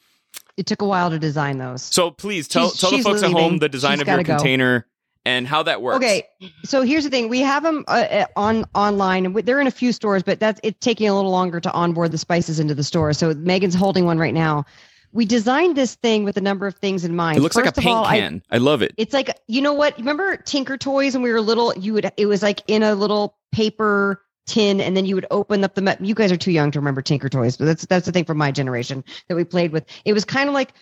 It 0.58 0.66
took 0.66 0.82
a 0.82 0.84
while 0.84 1.08
to 1.10 1.18
design 1.18 1.56
those. 1.58 1.82
so 1.82 2.10
please 2.10 2.46
tell 2.46 2.68
She's- 2.68 2.80
tell 2.80 2.90
the 2.90 2.96
she's 2.98 3.04
folks 3.04 3.22
at 3.22 3.30
home 3.32 3.58
the 3.58 3.68
design 3.68 3.94
She's 3.98 4.02
of 4.02 4.08
your 4.08 4.22
go. 4.22 4.36
container 4.36 4.86
and 5.24 5.46
how 5.46 5.62
that 5.62 5.80
works. 5.82 5.96
Okay, 5.96 6.26
so 6.64 6.82
here's 6.82 7.04
the 7.04 7.10
thing: 7.10 7.28
we 7.28 7.40
have 7.40 7.62
them 7.62 7.84
uh, 7.88 8.06
uh, 8.10 8.26
on 8.36 8.64
online, 8.74 9.26
and 9.26 9.34
they're 9.34 9.60
in 9.60 9.66
a 9.66 9.72
few 9.72 9.92
stores, 9.92 10.22
but 10.22 10.40
that's 10.40 10.60
it's 10.62 10.78
taking 10.80 11.08
a 11.08 11.14
little 11.14 11.30
longer 11.30 11.60
to 11.60 11.72
onboard 11.72 12.12
the 12.12 12.18
spices 12.18 12.60
into 12.60 12.74
the 12.74 12.84
store. 12.84 13.12
So 13.12 13.34
Megan's 13.34 13.74
holding 13.74 14.04
one 14.04 14.18
right 14.18 14.34
now. 14.34 14.64
We 15.12 15.24
designed 15.24 15.76
this 15.76 15.94
thing 15.94 16.24
with 16.24 16.36
a 16.36 16.40
number 16.40 16.66
of 16.66 16.74
things 16.74 17.04
in 17.04 17.14
mind. 17.14 17.38
It 17.38 17.40
looks 17.42 17.54
like 17.54 17.66
a 17.66 17.72
paint 17.72 17.96
all, 17.96 18.04
I- 18.04 18.18
can. 18.18 18.42
I, 18.50 18.58
love 18.58 18.82
it. 18.82 18.94
it's 18.96 19.14
like 19.14 19.30
you 19.46 19.62
know 19.62 19.72
what? 19.72 19.96
Remember 19.96 20.36
Tinker 20.36 20.76
Toys 20.76 21.14
when 21.14 21.22
we 21.22 21.32
were 21.32 21.40
little? 21.40 21.72
You 21.76 21.94
would 21.94 22.10
it 22.16 22.26
was 22.26 22.42
like 22.42 22.62
in 22.66 22.82
a 22.82 22.94
little 22.94 23.36
paper 23.52 24.20
tin, 24.46 24.80
and 24.80 24.96
then 24.96 25.06
you 25.06 25.14
would 25.14 25.26
open 25.30 25.64
up 25.64 25.74
the. 25.74 25.96
You 26.00 26.14
guys 26.14 26.32
are 26.32 26.36
too 26.36 26.50
young 26.50 26.70
to 26.72 26.80
remember 26.80 27.00
Tinker 27.00 27.28
Toys, 27.28 27.56
but 27.56 27.66
that's 27.66 27.86
that's 27.86 28.06
the 28.06 28.12
thing 28.12 28.24
from 28.24 28.38
my 28.38 28.50
generation 28.50 29.04
that 29.28 29.36
we 29.36 29.44
played 29.44 29.70
with. 29.72 29.86
It 30.04 30.12
was 30.12 30.24
kind 30.24 30.48
of 30.48 30.54
like. 30.54 30.72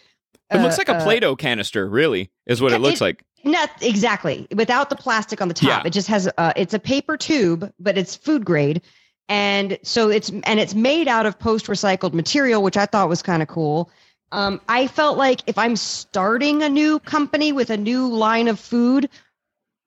It 0.55 0.63
looks 0.63 0.77
uh, 0.77 0.79
like 0.79 0.89
a 0.89 0.97
uh, 0.97 1.03
Play-Doh 1.05 1.37
canister. 1.37 1.89
Really, 1.89 2.31
is 2.47 2.61
what 2.61 2.71
yeah, 2.71 2.77
it 2.77 2.81
looks 2.81 3.01
it- 3.01 3.05
like. 3.05 3.25
Not 3.45 3.71
exactly 3.81 4.47
without 4.55 4.89
the 4.89 4.95
plastic 4.95 5.41
on 5.41 5.49
the 5.49 5.55
top. 5.55 5.69
Yeah. 5.69 5.83
It 5.85 5.91
just 5.91 6.07
has 6.07 6.31
uh 6.39 6.53
it's 6.55 6.75
a 6.75 6.79
paper 6.79 7.17
tube, 7.17 7.73
but 7.81 7.99
it's 7.99 8.15
food 8.15 8.45
grade. 8.45 8.83
And 9.29 9.79
so 9.83 10.11
it's 10.11 10.31
and 10.45 10.61
it's 10.61 10.75
made 10.75 11.09
out 11.09 11.27
of 11.27 11.39
post 11.39 11.67
recycled 11.67 12.13
material, 12.13 12.63
which 12.63 12.77
I 12.77 12.87
thought 12.87 13.09
was 13.09 13.21
kind 13.21 13.43
of 13.43 13.49
cool. 13.49 13.91
Um, 14.31 14.61
I 14.69 14.87
felt 14.87 15.19
like 15.19 15.41
if 15.47 15.59
I'm 15.59 15.75
starting 15.75 16.63
a 16.63 16.69
new 16.69 17.01
company 17.01 17.51
with 17.53 17.71
a 17.71 17.77
new 17.77 18.07
line 18.07 18.47
of 18.47 18.61
food, 18.61 19.09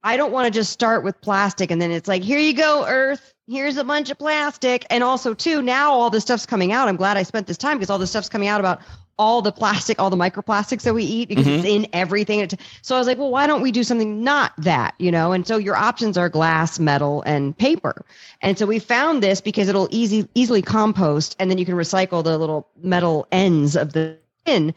I 0.03 0.17
don't 0.17 0.31
want 0.31 0.45
to 0.45 0.51
just 0.51 0.72
start 0.72 1.03
with 1.03 1.19
plastic 1.22 1.72
and 1.72 1.81
then 1.81 1.91
it's 1.91 2.07
like, 2.07 2.24
here 2.24 2.38
you 2.38 2.53
go, 2.53 2.86
Earth. 2.86 3.34
Here's 3.48 3.77
a 3.77 3.84
bunch 3.84 4.10
of 4.10 4.19
plastic. 4.19 4.86
And 4.89 5.03
also, 5.03 5.34
too, 5.34 5.62
now 5.62 5.93
all 5.93 6.10
this 6.10 6.24
stuff's 6.24 6.45
coming 6.45 6.72
out. 6.72 6.88
I'm 6.88 6.95
glad 6.95 7.15
I 7.15 7.24
spent 7.24 7.48
this 7.48 7.57
time 7.57 7.77
because 7.77 7.89
all 7.89 8.00
this 8.00 8.10
stuff's 8.10 8.29
coming 8.29 8.48
out 8.48 8.60
about 8.60 8.81
all 9.17 9.41
the 9.41 9.51
plastic, 9.51 10.00
all 10.01 10.10
the 10.10 10.17
microplastics 10.17 10.81
that 10.81 10.93
we 10.93 11.03
eat 11.03 11.29
because 11.29 11.45
Mhm. 11.45 11.57
it's 11.60 11.65
in 11.65 11.88
everything. 11.93 12.48
So 12.81 12.95
I 12.95 13.00
was 13.00 13.07
like, 13.07 13.17
well, 13.17 13.31
why 13.31 13.48
don't 13.48 13.62
we 13.62 13.72
do 13.72 13.84
something 13.84 14.24
not 14.24 14.51
that, 14.57 14.93
you 15.00 15.12
know? 15.12 15.31
And 15.31 15.48
so 15.48 15.57
your 15.57 15.75
options 15.75 16.17
are 16.17 16.27
glass, 16.27 16.79
metal, 16.79 17.22
and 17.25 17.57
paper. 17.57 18.05
And 18.41 18.57
so 18.57 18.65
we 18.65 18.79
found 18.79 19.24
this 19.24 19.39
because 19.39 19.69
it'll 19.69 19.88
easy 19.91 20.27
easily 20.36 20.62
compost, 20.62 21.36
and 21.39 21.50
then 21.50 21.57
you 21.57 21.65
can 21.65 21.75
recycle 21.75 22.24
the 22.24 22.38
little 22.38 22.67
metal 22.84 23.27
ends 23.31 23.75
of 23.77 23.93
the 23.93 24.17
tin. 24.45 24.74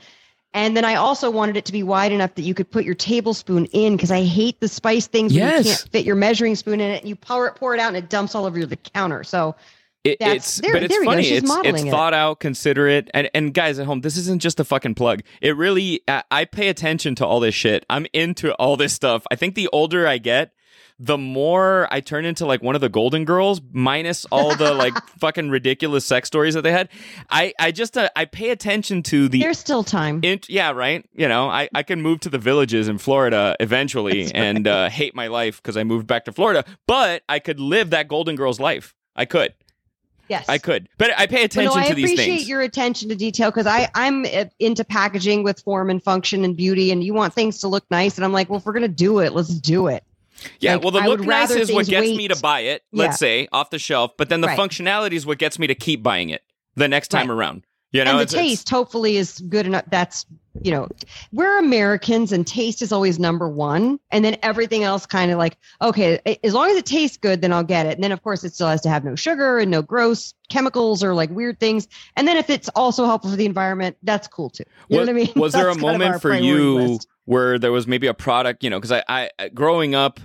And 0.54 0.76
then 0.76 0.84
I 0.84 0.94
also 0.94 1.30
wanted 1.30 1.56
it 1.56 1.64
to 1.66 1.72
be 1.72 1.82
wide 1.82 2.10
enough 2.10 2.34
that 2.36 2.42
you 2.42 2.54
could 2.54 2.70
put 2.70 2.84
your 2.84 2.94
tablespoon 2.94 3.66
in 3.66 3.96
because 3.96 4.10
I 4.10 4.22
hate 4.22 4.60
the 4.60 4.68
spice 4.68 5.06
things 5.06 5.34
Yes. 5.34 5.64
you 5.64 5.70
can't 5.72 5.90
fit 5.92 6.06
your 6.06 6.16
measuring 6.16 6.54
spoon 6.54 6.80
in 6.80 6.90
it 6.90 7.00
and 7.00 7.08
you 7.08 7.16
pour 7.16 7.46
it, 7.48 7.54
pour 7.54 7.74
it 7.74 7.80
out 7.80 7.88
and 7.88 7.96
it 7.98 8.08
dumps 8.08 8.34
all 8.34 8.46
over 8.46 8.64
the 8.64 8.76
counter. 8.76 9.22
So 9.24 9.54
It, 10.12 10.16
it's 10.20 10.56
there- 10.56 10.72
but 10.72 10.82
it's 10.84 10.96
funny. 11.04 11.28
It's 11.28 11.50
it's 11.64 11.82
it. 11.84 11.90
thought 11.90 12.14
out, 12.14 12.40
considerate, 12.40 13.10
and 13.14 13.30
and 13.34 13.52
guys 13.54 13.78
at 13.78 13.86
home, 13.86 14.00
this 14.00 14.16
isn't 14.16 14.40
just 14.42 14.60
a 14.60 14.64
fucking 14.64 14.94
plug. 14.94 15.22
It 15.40 15.56
really, 15.56 16.02
I, 16.08 16.22
I 16.30 16.44
pay 16.44 16.68
attention 16.68 17.14
to 17.16 17.26
all 17.26 17.40
this 17.40 17.54
shit. 17.54 17.84
I'm 17.88 18.06
into 18.12 18.52
all 18.54 18.76
this 18.76 18.92
stuff. 18.92 19.24
I 19.30 19.36
think 19.36 19.54
the 19.54 19.68
older 19.72 20.06
I 20.06 20.18
get, 20.18 20.52
the 21.00 21.16
more 21.16 21.86
I 21.92 22.00
turn 22.00 22.24
into 22.24 22.44
like 22.44 22.60
one 22.60 22.74
of 22.74 22.80
the 22.80 22.88
Golden 22.88 23.24
Girls, 23.24 23.60
minus 23.72 24.24
all 24.32 24.56
the 24.56 24.74
like 24.74 24.94
fucking 25.20 25.48
ridiculous 25.48 26.04
sex 26.04 26.26
stories 26.26 26.54
that 26.54 26.62
they 26.62 26.72
had. 26.72 26.88
I 27.30 27.52
I 27.58 27.70
just 27.70 27.96
uh, 27.96 28.08
I 28.16 28.24
pay 28.24 28.50
attention 28.50 29.04
to 29.04 29.28
the 29.28 29.40
there's 29.40 29.58
still 29.58 29.84
time. 29.84 30.20
Int- 30.24 30.48
yeah, 30.50 30.72
right. 30.72 31.08
You 31.14 31.28
know, 31.28 31.48
I, 31.48 31.68
I 31.72 31.84
can 31.84 32.02
move 32.02 32.20
to 32.20 32.30
the 32.30 32.38
villages 32.38 32.88
in 32.88 32.98
Florida 32.98 33.54
eventually 33.60 34.22
That's 34.24 34.32
and 34.32 34.66
uh, 34.66 34.88
hate 34.88 35.14
my 35.14 35.28
life 35.28 35.62
because 35.62 35.76
I 35.76 35.84
moved 35.84 36.08
back 36.08 36.24
to 36.24 36.32
Florida, 36.32 36.64
but 36.88 37.22
I 37.28 37.38
could 37.38 37.60
live 37.60 37.90
that 37.90 38.08
Golden 38.08 38.34
Girls 38.34 38.58
life. 38.58 38.94
I 39.14 39.24
could. 39.24 39.54
Yes. 40.28 40.46
I 40.48 40.58
could. 40.58 40.88
But 40.98 41.10
I 41.18 41.26
pay 41.26 41.44
attention 41.44 41.74
no, 41.74 41.80
I 41.80 41.88
to 41.88 41.94
these 41.94 42.08
things. 42.10 42.20
I 42.20 42.22
appreciate 42.24 42.46
your 42.48 42.60
attention 42.60 43.08
to 43.10 43.14
detail 43.16 43.50
because 43.50 43.66
I 43.66 43.90
I'm 43.94 44.24
uh, 44.24 44.44
into 44.58 44.84
packaging 44.84 45.42
with 45.42 45.60
form 45.60 45.90
and 45.90 46.02
function 46.02 46.44
and 46.44 46.56
beauty, 46.56 46.90
and 46.90 47.02
you 47.04 47.14
want 47.14 47.34
things 47.34 47.58
to 47.60 47.68
look 47.68 47.84
nice. 47.90 48.16
And 48.16 48.24
I'm 48.24 48.32
like, 48.32 48.48
well, 48.48 48.58
if 48.58 48.66
we're 48.66 48.72
gonna 48.72 48.88
do 48.88 49.18
it, 49.20 49.32
let's 49.32 49.48
do 49.48 49.88
it. 49.88 50.04
yeah, 50.60 50.74
like, 50.74 50.82
well, 50.82 50.92
the 50.92 51.00
I 51.00 51.06
look 51.06 51.20
nice 51.20 51.50
is 51.50 51.72
what 51.72 51.86
gets 51.86 52.06
wait. 52.06 52.16
me 52.16 52.28
to 52.28 52.36
buy 52.40 52.60
it, 52.60 52.82
let's 52.92 53.14
Yeah. 53.14 53.26
say, 53.26 53.48
off 53.52 53.70
the 53.70 53.78
shelf, 53.78 54.12
but 54.16 54.28
then 54.28 54.40
the 54.40 54.46
Right. 54.48 54.58
functionality 54.58 55.12
is 55.14 55.26
what 55.26 55.38
gets 55.38 55.58
me 55.58 55.66
to 55.66 55.74
keep 55.74 56.02
buying 56.02 56.30
it 56.30 56.42
the 56.76 56.86
next 56.88 57.08
time 57.08 57.28
Right. 57.28 57.34
around. 57.34 57.64
You 57.92 58.04
know, 58.04 58.10
and 58.10 58.18
the 58.18 58.22
it's- 58.22 58.34
it's- 58.34 58.48
taste 58.50 58.68
hopefully 58.70 59.16
is 59.16 59.38
good 59.48 59.66
enough. 59.66 59.84
That's 59.90 60.26
you 60.62 60.72
know, 60.72 60.88
we're 61.32 61.56
Americans, 61.58 62.32
and 62.32 62.44
taste 62.44 62.82
is 62.82 62.90
always 62.90 63.20
number 63.20 63.48
one, 63.48 64.00
and 64.10 64.24
then 64.24 64.36
everything 64.42 64.82
else 64.82 65.06
kind 65.06 65.30
of 65.30 65.38
like 65.38 65.56
okay, 65.80 66.18
as 66.42 66.52
long 66.52 66.68
as 66.68 66.76
it 66.76 66.84
tastes 66.84 67.16
good, 67.16 67.40
then 67.42 67.52
I'll 67.52 67.62
get 67.62 67.86
it. 67.86 67.94
And 67.94 68.02
then 68.02 68.10
of 68.12 68.22
course 68.22 68.42
it 68.44 68.54
still 68.54 68.66
has 68.66 68.80
to 68.82 68.88
have 68.88 69.04
no 69.04 69.14
sugar 69.14 69.58
and 69.58 69.70
no 69.70 69.82
gross 69.82 70.34
chemicals 70.48 71.02
or 71.04 71.14
like 71.14 71.30
weird 71.30 71.60
things. 71.60 71.86
And 72.16 72.26
then 72.26 72.36
if 72.36 72.50
it's 72.50 72.68
also 72.70 73.04
helpful 73.06 73.30
for 73.30 73.36
the 73.36 73.46
environment, 73.46 73.96
that's 74.02 74.26
cool 74.26 74.50
too. 74.50 74.64
You 74.88 74.98
was, 74.98 75.06
know 75.06 75.12
what 75.14 75.22
I 75.22 75.24
mean? 75.24 75.32
was 75.36 75.52
there 75.52 75.68
a 75.68 75.74
That's 75.74 75.82
kind 75.82 75.94
of 75.94 76.00
moment 76.00 76.22
for 76.22 76.34
you 76.34 76.74
list. 76.74 77.08
where 77.26 77.58
there 77.58 77.72
was 77.72 77.86
maybe 77.86 78.08
a 78.08 78.14
product, 78.14 78.64
you 78.64 78.70
know, 78.70 78.80
because 78.80 79.02
I, 79.08 79.30
I, 79.38 79.48
growing 79.50 79.94
up, 79.94 80.18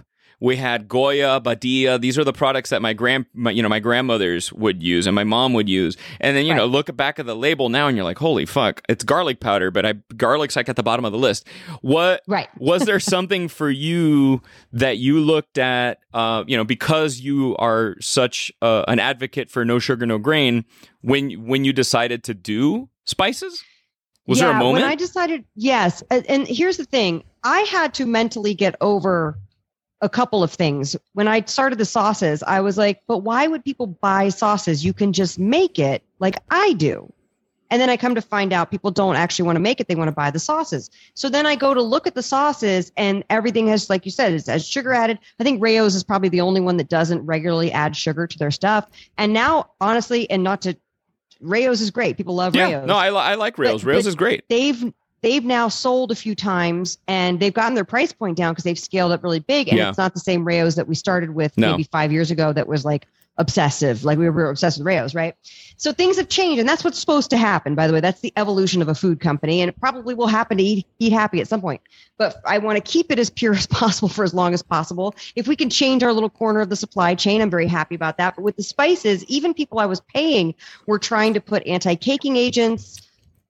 we 0.44 0.58
had 0.58 0.90
Goya, 0.90 1.40
Badia. 1.40 1.98
These 1.98 2.18
are 2.18 2.26
the 2.26 2.34
products 2.34 2.70
that 2.72 2.82
my 2.82 2.92
grand, 2.92 3.28
my, 3.34 3.50
you 3.50 3.64
know, 3.64 3.70
my 3.70 3.80
grandmothers 3.80 4.52
would 4.52 4.84
use 4.84 5.08
and 5.08 5.16
my 5.16 5.24
mom 5.24 5.54
would 5.54 5.70
use. 5.70 5.96
And 6.20 6.36
then, 6.36 6.46
you 6.46 6.54
know, 6.54 6.64
Right. 6.64 6.70
look 6.70 6.98
back 6.98 7.18
at 7.18 7.26
the 7.26 7.34
label 7.34 7.70
now 7.70 7.88
and 7.88 7.96
you're 7.96 8.04
like, 8.04 8.18
holy 8.18 8.46
fuck, 8.46 8.82
it's 8.90 9.06
garlic 9.06 9.40
powder, 9.40 9.72
but 9.72 9.86
I, 9.86 9.94
garlic's 10.18 10.58
like 10.58 10.68
at 10.68 10.76
the 10.76 10.84
bottom 10.84 11.06
of 11.06 11.14
the 11.14 11.18
list. 11.18 11.48
What, 11.80 12.24
Right. 12.28 12.50
was 12.58 12.84
there 12.84 13.00
something 13.00 13.48
for 13.48 13.70
you 13.70 14.42
that 14.74 14.98
you 14.98 15.22
looked 15.22 15.58
at, 15.58 16.00
uh, 16.14 16.44
you 16.46 16.58
know, 16.58 16.66
because 16.66 17.22
you 17.22 17.56
are 17.56 17.96
such 18.02 18.52
uh, 18.62 18.84
an 18.90 19.00
advocate 19.00 19.50
for 19.50 19.64
no 19.64 19.80
sugar, 19.80 20.06
no 20.06 20.18
grain, 20.18 20.66
when 21.04 21.32
when 21.48 21.64
you 21.64 21.72
decided 21.72 22.22
to 22.26 22.34
do 22.34 22.90
spices? 23.06 23.64
Was 24.28 24.40
yeah, 24.40 24.48
there 24.48 24.56
a 24.56 24.60
moment? 24.60 24.84
when 24.84 24.92
I 24.92 24.96
decided 24.96 25.46
yes, 25.56 26.04
and 26.10 26.48
here's 26.48 26.78
the 26.78 26.86
thing: 26.86 27.24
I 27.44 27.60
had 27.62 27.94
to 27.96 28.06
mentally 28.06 28.54
get 28.54 28.76
over 28.80 29.38
a 30.04 30.10
couple 30.10 30.44
of 30.44 30.52
things. 30.52 30.96
When 31.14 31.28
I 31.28 31.42
started 31.46 31.80
the 31.80 31.86
sauces, 31.86 32.44
I 32.44 32.60
was 32.62 32.78
like, 32.78 33.02
"But 33.08 33.20
why 33.20 33.48
would 33.48 33.64
people 33.64 33.88
buy 33.88 34.30
sauces? 34.30 34.86
You 34.86 34.94
can 34.94 35.14
just 35.14 35.40
make 35.40 35.80
it 35.80 36.04
like 36.20 36.36
I 36.52 36.74
do." 36.74 37.12
And 37.72 37.82
then 37.82 37.90
I 37.90 37.98
come 37.98 38.14
to 38.14 38.22
find 38.22 38.54
out 38.54 38.70
people 38.70 38.92
don't 38.92 39.16
actually 39.16 39.46
want 39.46 39.56
to 39.56 39.62
make 39.62 39.80
it; 39.80 39.88
they 39.88 39.96
want 39.96 40.10
to 40.10 40.16
buy 40.16 40.30
the 40.30 40.40
sauces. 40.40 40.92
So 41.16 41.30
then 41.30 41.48
I 41.48 41.56
go 41.56 41.74
to 41.74 41.82
look 41.82 42.06
at 42.06 42.14
the 42.14 42.22
sauces, 42.22 42.92
and 42.98 43.24
everything 43.32 43.68
has, 43.70 43.90
like 43.90 44.06
you 44.06 44.12
said, 44.12 44.34
it 44.34 44.46
has 44.46 44.68
sugar 44.68 44.94
added. 44.94 45.18
I 45.40 45.44
think 45.44 45.64
Rao's 45.64 45.96
is 45.96 46.04
probably 46.04 46.30
the 46.30 46.42
only 46.42 46.62
one 46.62 46.78
that 46.78 46.90
doesn't 46.90 47.26
regularly 47.26 47.72
add 47.72 47.96
sugar 47.96 48.28
to 48.28 48.38
their 48.38 48.52
stuff. 48.52 48.88
And 49.18 49.34
now, 49.34 49.72
honestly, 49.82 50.30
and 50.30 50.44
not 50.44 50.62
to 50.64 50.78
Rao's 51.40 51.82
is 51.82 51.92
great. 51.92 52.18
People 52.18 52.36
love 52.36 52.56
yeah, 52.56 52.72
Rao's 52.72 52.88
no, 52.88 52.96
I, 52.96 53.10
li- 53.10 53.18
I 53.18 53.36
like 53.36 53.58
Rao's. 53.58 53.82
But- 53.82 53.90
Rao's 53.90 54.04
but- 54.04 54.10
is 54.10 54.16
great. 54.16 54.44
they've 54.50 54.94
they've 55.24 55.44
now 55.44 55.70
sold 55.70 56.12
a 56.12 56.16
few 56.16 56.36
times 56.36 57.00
and 57.08 57.40
they've 57.40 57.54
gotten 57.54 57.74
their 57.74 57.86
price 57.86 58.12
point 58.14 58.38
down 58.38 58.52
because 58.54 58.66
they've 58.66 58.78
scaled 58.78 59.12
up 59.12 59.24
really 59.24 59.40
big. 59.40 59.70
And 59.70 59.78
Yeah. 59.78 59.90
it's 59.90 59.98
not 59.98 60.14
the 60.14 60.20
same 60.20 60.46
Rao's 60.46 60.76
that 60.76 60.88
we 60.88 60.94
started 60.94 61.32
with 61.34 61.58
No. 61.58 61.72
maybe 61.72 61.84
five 61.84 62.12
years 62.12 62.30
ago 62.30 62.54
that 62.54 62.68
was 62.68 62.86
like 62.86 63.08
obsessive. 63.40 64.04
Like 64.04 64.20
we 64.20 64.30
were 64.30 64.50
obsessed 64.50 64.78
with 64.78 64.86
Rao's 64.86 65.16
right? 65.16 65.34
So 65.78 65.92
things 65.92 66.18
have 66.18 66.30
changed 66.30 66.60
and 66.60 66.70
that's 66.70 66.84
what's 66.84 67.00
supposed 67.00 67.32
to 67.32 67.38
happen 67.38 67.74
by 67.74 67.88
the 67.88 67.94
way. 67.94 68.00
That's 68.00 68.20
the 68.20 68.32
evolution 68.38 68.82
of 68.82 68.90
a 68.90 68.94
food 68.96 69.20
company 69.22 69.62
and 69.62 69.70
it 69.70 69.80
probably 69.80 70.14
will 70.14 70.28
happen 70.28 70.58
to 70.58 70.64
eat, 70.64 70.86
eat 71.00 71.14
happy 71.14 71.40
at 71.42 71.48
some 71.48 71.62
point. 71.62 71.82
But 72.18 72.36
I 72.46 72.60
want 72.60 72.76
to 72.76 72.82
keep 72.92 73.12
it 73.12 73.18
as 73.18 73.30
pure 73.32 73.54
as 73.56 73.66
possible 73.66 74.10
for 74.10 74.24
as 74.24 74.34
long 74.36 74.54
as 74.54 74.62
possible. 74.62 75.16
If 75.36 75.48
we 75.48 75.56
can 75.56 75.70
change 75.70 76.04
our 76.04 76.14
little 76.14 76.30
corner 76.30 76.60
of 76.60 76.70
the 76.70 76.76
supply 76.76 77.16
chain 77.16 77.42
I'm 77.42 77.50
very 77.50 77.68
happy 77.68 77.96
about 77.96 78.18
that. 78.18 78.36
But 78.36 78.44
with 78.44 78.58
the 78.58 78.64
spices 78.64 79.24
even 79.26 79.54
people 79.54 79.80
I 79.80 79.86
was 79.86 80.02
paying 80.02 80.54
were 80.86 81.00
trying 81.00 81.34
to 81.34 81.40
put 81.42 81.66
anti-caking 81.66 82.36
agents 82.36 83.00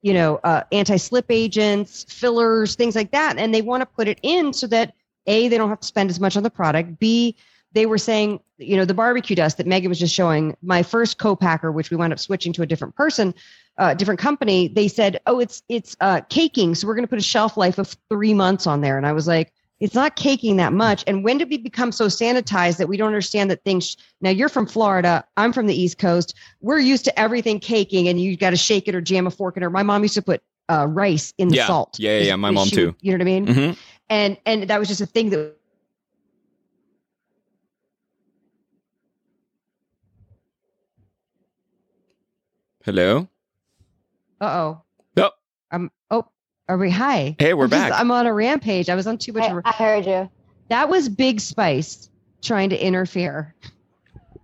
you 0.03 0.13
know, 0.13 0.35
uh, 0.43 0.63
anti-slip 0.71 1.25
agents, 1.29 2.05
fillers, 2.07 2.75
things 2.75 2.95
like 2.95 3.11
that, 3.11 3.37
and 3.39 3.55
they 3.55 3.63
want 3.63 3.81
to 3.81 3.85
put 3.87 4.07
it 4.07 4.19
in 4.21 4.53
so 4.53 4.67
that 4.67 4.93
a 5.25 5.47
they 5.47 5.57
don't 5.57 5.69
have 5.69 5.79
to 5.79 5.87
spend 5.87 6.11
as 6.11 6.19
much 6.19 6.37
on 6.37 6.43
the 6.43 6.51
product. 6.51 6.99
B 6.99 7.35
they 7.71 7.87
were 7.87 7.97
saying, 7.97 8.39
you 8.59 8.77
know, 8.77 8.85
the 8.85 8.93
barbecue 8.93 9.35
dust 9.35 9.57
that 9.57 9.65
Megan 9.65 9.89
was 9.89 9.97
just 9.97 10.13
showing. 10.13 10.55
My 10.61 10.83
first 10.83 11.17
co-packer, 11.17 11.71
which 11.71 11.89
we 11.89 11.97
wound 11.97 12.13
up 12.13 12.19
switching 12.19 12.53
to 12.53 12.61
a 12.61 12.67
different 12.67 12.95
person, 12.95 13.33
uh, 13.79 13.95
different 13.95 14.19
company, 14.19 14.67
they 14.67 14.87
said, 14.87 15.19
oh, 15.25 15.39
it's 15.39 15.63
it's 15.69 15.95
uh, 16.01 16.21
caking, 16.29 16.75
so 16.75 16.85
we're 16.85 16.95
going 16.95 17.05
to 17.05 17.09
put 17.09 17.17
a 17.17 17.23
shelf 17.23 17.57
life 17.57 17.79
of 17.79 17.95
three 18.09 18.33
months 18.33 18.67
on 18.67 18.81
there, 18.81 18.97
and 18.97 19.07
I 19.07 19.13
was 19.13 19.27
like. 19.27 19.51
It's 19.83 19.95
not 19.95 20.15
caking 20.15 20.55
that 20.55 20.71
much. 20.71 21.03
And 21.07 21.25
when 21.25 21.37
did 21.37 21.49
we 21.49 21.57
become 21.57 21.91
so 21.91 22.05
sanitized 22.05 22.77
that 22.77 22.87
we 22.87 22.95
don't 22.95 23.07
understand 23.07 23.51
that 23.51 23.65
things? 23.65 23.97
Now 24.21 24.29
you're 24.29 24.47
from 24.47 24.65
Florida. 24.65 25.25
I'm 25.35 25.51
from 25.51 25.67
the 25.67 25.75
East 25.75 25.97
Coast 25.97 26.33
we're 26.61 26.79
used 26.79 27.03
to 27.03 27.19
everything 27.19 27.59
caking 27.59 28.07
and 28.07 28.19
you 28.19 28.37
got 28.37 28.51
to 28.51 28.55
shake 28.55 28.87
it 28.87 28.95
or 28.95 29.01
jam 29.01 29.27
a 29.27 29.29
fork 29.29 29.57
in 29.57 29.63
it. 29.63 29.69
My 29.69 29.83
mom 29.83 30.01
used 30.01 30.13
to 30.13 30.21
put 30.21 30.41
uh, 30.69 30.87
rice 30.87 31.33
in 31.37 31.49
the 31.49 31.57
Yeah. 31.57 31.67
salt. 31.67 31.99
Yeah, 31.99 32.17
yeah, 32.17 32.23
yeah. 32.23 32.35
My 32.37 32.51
mom 32.51 32.69
too. 32.69 32.95
You 33.01 33.11
know 33.11 33.17
what 33.17 33.21
I 33.21 33.25
mean? 33.25 33.47
hmm 33.47 33.71
And 34.09 34.37
and 34.45 34.63
that 34.69 34.79
was 34.79 34.87
just 34.87 35.01
a 35.01 35.05
thing 35.05 35.29
that 35.31 35.53
Hello. 42.85 43.27
uh 44.39 44.45
oh. 44.45 44.81
Oh, 45.17 45.31
Um 45.71 45.91
oh 46.09 46.25
are 46.69 46.77
we 46.77 46.89
hi? 46.89 47.35
Hey, 47.39 47.53
we're 47.53 47.65
I'm 47.65 47.69
just- 47.71 47.89
back. 47.89 47.99
I'm 47.99 48.11
on 48.11 48.25
a 48.27 48.33
rampage. 48.33 48.89
I 48.89 48.95
was 48.95 49.07
on 49.07 49.17
too 49.17 49.33
much. 49.33 49.43
I, 49.43 49.51
of 49.51 49.57
a- 49.57 49.67
I 49.67 49.71
heard 49.71 50.05
you. 50.05 50.29
that 50.69 50.89
was 50.89 51.09
Big 51.09 51.39
Spice 51.39 52.09
trying 52.41 52.69
to 52.69 52.77
interfere. 52.85 53.53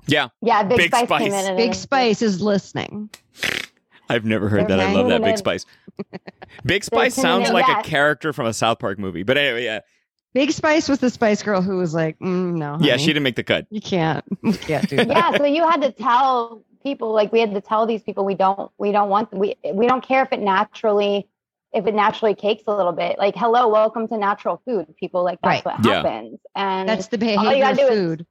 yeah. 0.08 0.30
Yeah, 0.42 0.64
Big, 0.64 0.78
Big 0.78 0.88
Spice, 0.90 1.06
Spice. 1.08 1.22
came 1.22 1.34
in. 1.34 1.46
And 1.46 1.58
Big 1.58 1.74
Spice 1.74 2.22
is 2.22 2.42
listening. 2.42 3.10
I've 4.10 4.26
never 4.26 4.50
heard 4.50 4.68
They're 4.68 4.78
that. 4.78 4.90
I 4.90 4.94
love 4.94 5.08
that 5.10 5.22
Big. 5.24 5.38
Spice. 5.38 5.66
Big 6.66 6.84
Spice 6.84 7.14
sounds 7.16 7.50
in, 7.50 7.54
like 7.54 7.68
a 7.68 7.88
character 7.88 8.34
from 8.34 8.48
a 8.48 8.54
South 8.54 8.80
Park 8.80 8.98
movie. 9.00 9.24
But 9.24 9.38
anyway, 9.38 9.64
yeah. 9.66 9.80
Big 10.34 10.52
Spice 10.52 10.88
was 10.90 11.00
the 11.00 11.10
Spice 11.10 11.42
Girl 11.44 11.62
who 11.62 11.78
was 11.78 11.94
like, 11.94 12.18
mm, 12.20 12.54
no, 12.56 12.78
Yeah, 12.82 12.98
she 12.98 13.08
didn't 13.08 13.24
make 13.24 13.36
the 13.36 13.44
cut. 13.44 13.66
You 13.70 13.82
can't. 13.82 14.24
You 14.44 14.54
can't 14.54 14.88
do 14.90 14.98
that. 14.98 15.08
yeah, 15.08 15.38
so 15.38 15.46
you 15.46 15.68
had 15.68 15.82
to 15.82 15.92
tell 15.92 16.64
people 16.82 17.12
like 17.14 17.32
we 17.32 17.40
had 17.40 17.54
to 17.54 17.62
tell 17.62 17.86
these 17.86 18.02
people 18.02 18.24
we 18.26 18.36
don't 18.36 18.72
we 18.78 18.92
don't 18.94 19.10
want 19.10 19.34
we 19.34 19.56
we 19.74 19.86
don't 19.86 20.02
care 20.02 20.24
if 20.24 20.32
it 20.32 20.40
naturally 20.40 21.28
if 21.74 21.86
it 21.86 21.94
naturally 21.94 22.34
cakes 22.36 22.64
a 22.68 22.76
little 22.76 22.92
bit. 22.92 23.18
Like, 23.20 23.36
hello, 23.36 23.68
welcome 23.68 24.08
to 24.08 24.18
natural 24.18 24.62
food. 24.66 24.88
People 25.00 25.24
like 25.24 25.40
that's 25.44 25.66
Right. 25.66 25.78
what 25.78 25.86
Yeah. 25.86 26.02
happens. 26.02 26.40
And 26.56 26.90
That's 26.90 27.08
the 27.08 27.18
all 27.18 27.32
you 27.32 27.38
behavior 27.38 27.60
gotta 27.64 27.72
of 27.72 27.78
do 27.78 27.94
is 27.94 28.00
food. 28.00 28.26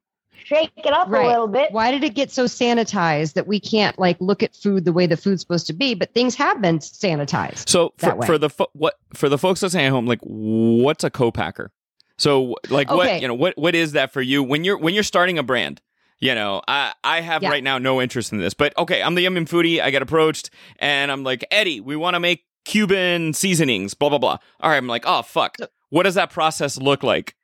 shake 0.44 0.70
it 0.76 0.92
up 0.92 1.08
Right. 1.08 1.24
a 1.24 1.28
little 1.28 1.48
bit. 1.48 1.72
why 1.72 1.90
did 1.90 2.02
it 2.04 2.14
get 2.14 2.30
so 2.30 2.44
sanitized 2.44 3.34
that 3.34 3.46
we 3.46 3.58
can't 3.60 3.98
like 3.98 4.16
look 4.20 4.42
at 4.42 4.54
food 4.56 4.84
the 4.84 4.92
way 4.92 5.06
the 5.06 5.16
food's 5.16 5.40
supposed 5.42 5.66
to 5.66 5.72
be 5.72 5.94
but 5.94 6.14
things 6.14 6.34
have 6.36 6.60
been 6.62 6.78
sanitized 6.78 7.68
So 7.68 7.92
for, 7.98 8.06
That 8.06 8.18
way. 8.18 8.26
for 8.26 8.38
the 8.38 8.48
fo- 8.50 8.70
what 8.72 8.94
for 9.14 9.28
the 9.28 9.38
folks 9.38 9.62
listening 9.62 9.86
at 9.86 9.90
home, 9.92 10.06
like 10.06 10.20
what's 10.22 11.04
a 11.04 11.10
co-packer? 11.10 11.70
So 12.18 12.56
like 12.70 12.90
what 12.90 13.20
you 13.22 13.28
know 13.28 13.34
what 13.34 13.56
what 13.56 13.74
is 13.76 13.92
that 13.92 14.12
for 14.12 14.20
you 14.22 14.42
when 14.42 14.64
you're 14.64 14.78
when 14.78 14.94
you're 14.94 15.02
starting 15.04 15.38
a 15.38 15.42
brand? 15.42 15.80
You 16.20 16.34
know, 16.34 16.62
I 16.66 16.92
I 17.04 17.20
have 17.20 17.42
Yeah. 17.44 17.50
right 17.50 17.62
now 17.62 17.78
no 17.78 18.00
interest 18.02 18.32
in 18.32 18.38
this, 18.38 18.54
but 18.54 18.76
okay, 18.76 19.02
I'm 19.02 19.14
the 19.14 19.22
Yum 19.22 19.36
Yum 19.36 19.46
foodie. 19.46 19.80
I 19.80 19.90
get 19.90 20.02
approached 20.02 20.50
and 20.80 21.12
I'm 21.12 21.22
like 21.22 21.44
Eddie, 21.52 21.80
we 21.80 21.94
want 21.94 22.14
to 22.14 22.20
make 22.20 22.44
Cuban 22.68 23.32
seasonings, 23.32 23.94
blah 23.94 24.10
blah 24.10 24.18
blah. 24.18 24.38
All 24.60 24.70
right, 24.70 24.76
I'm 24.76 24.86
like, 24.86 25.04
oh 25.06 25.22
fuck, 25.22 25.56
what 25.90 26.02
does 26.04 26.14
that 26.14 26.30
process 26.30 26.78
look 26.78 27.02
like? 27.02 27.34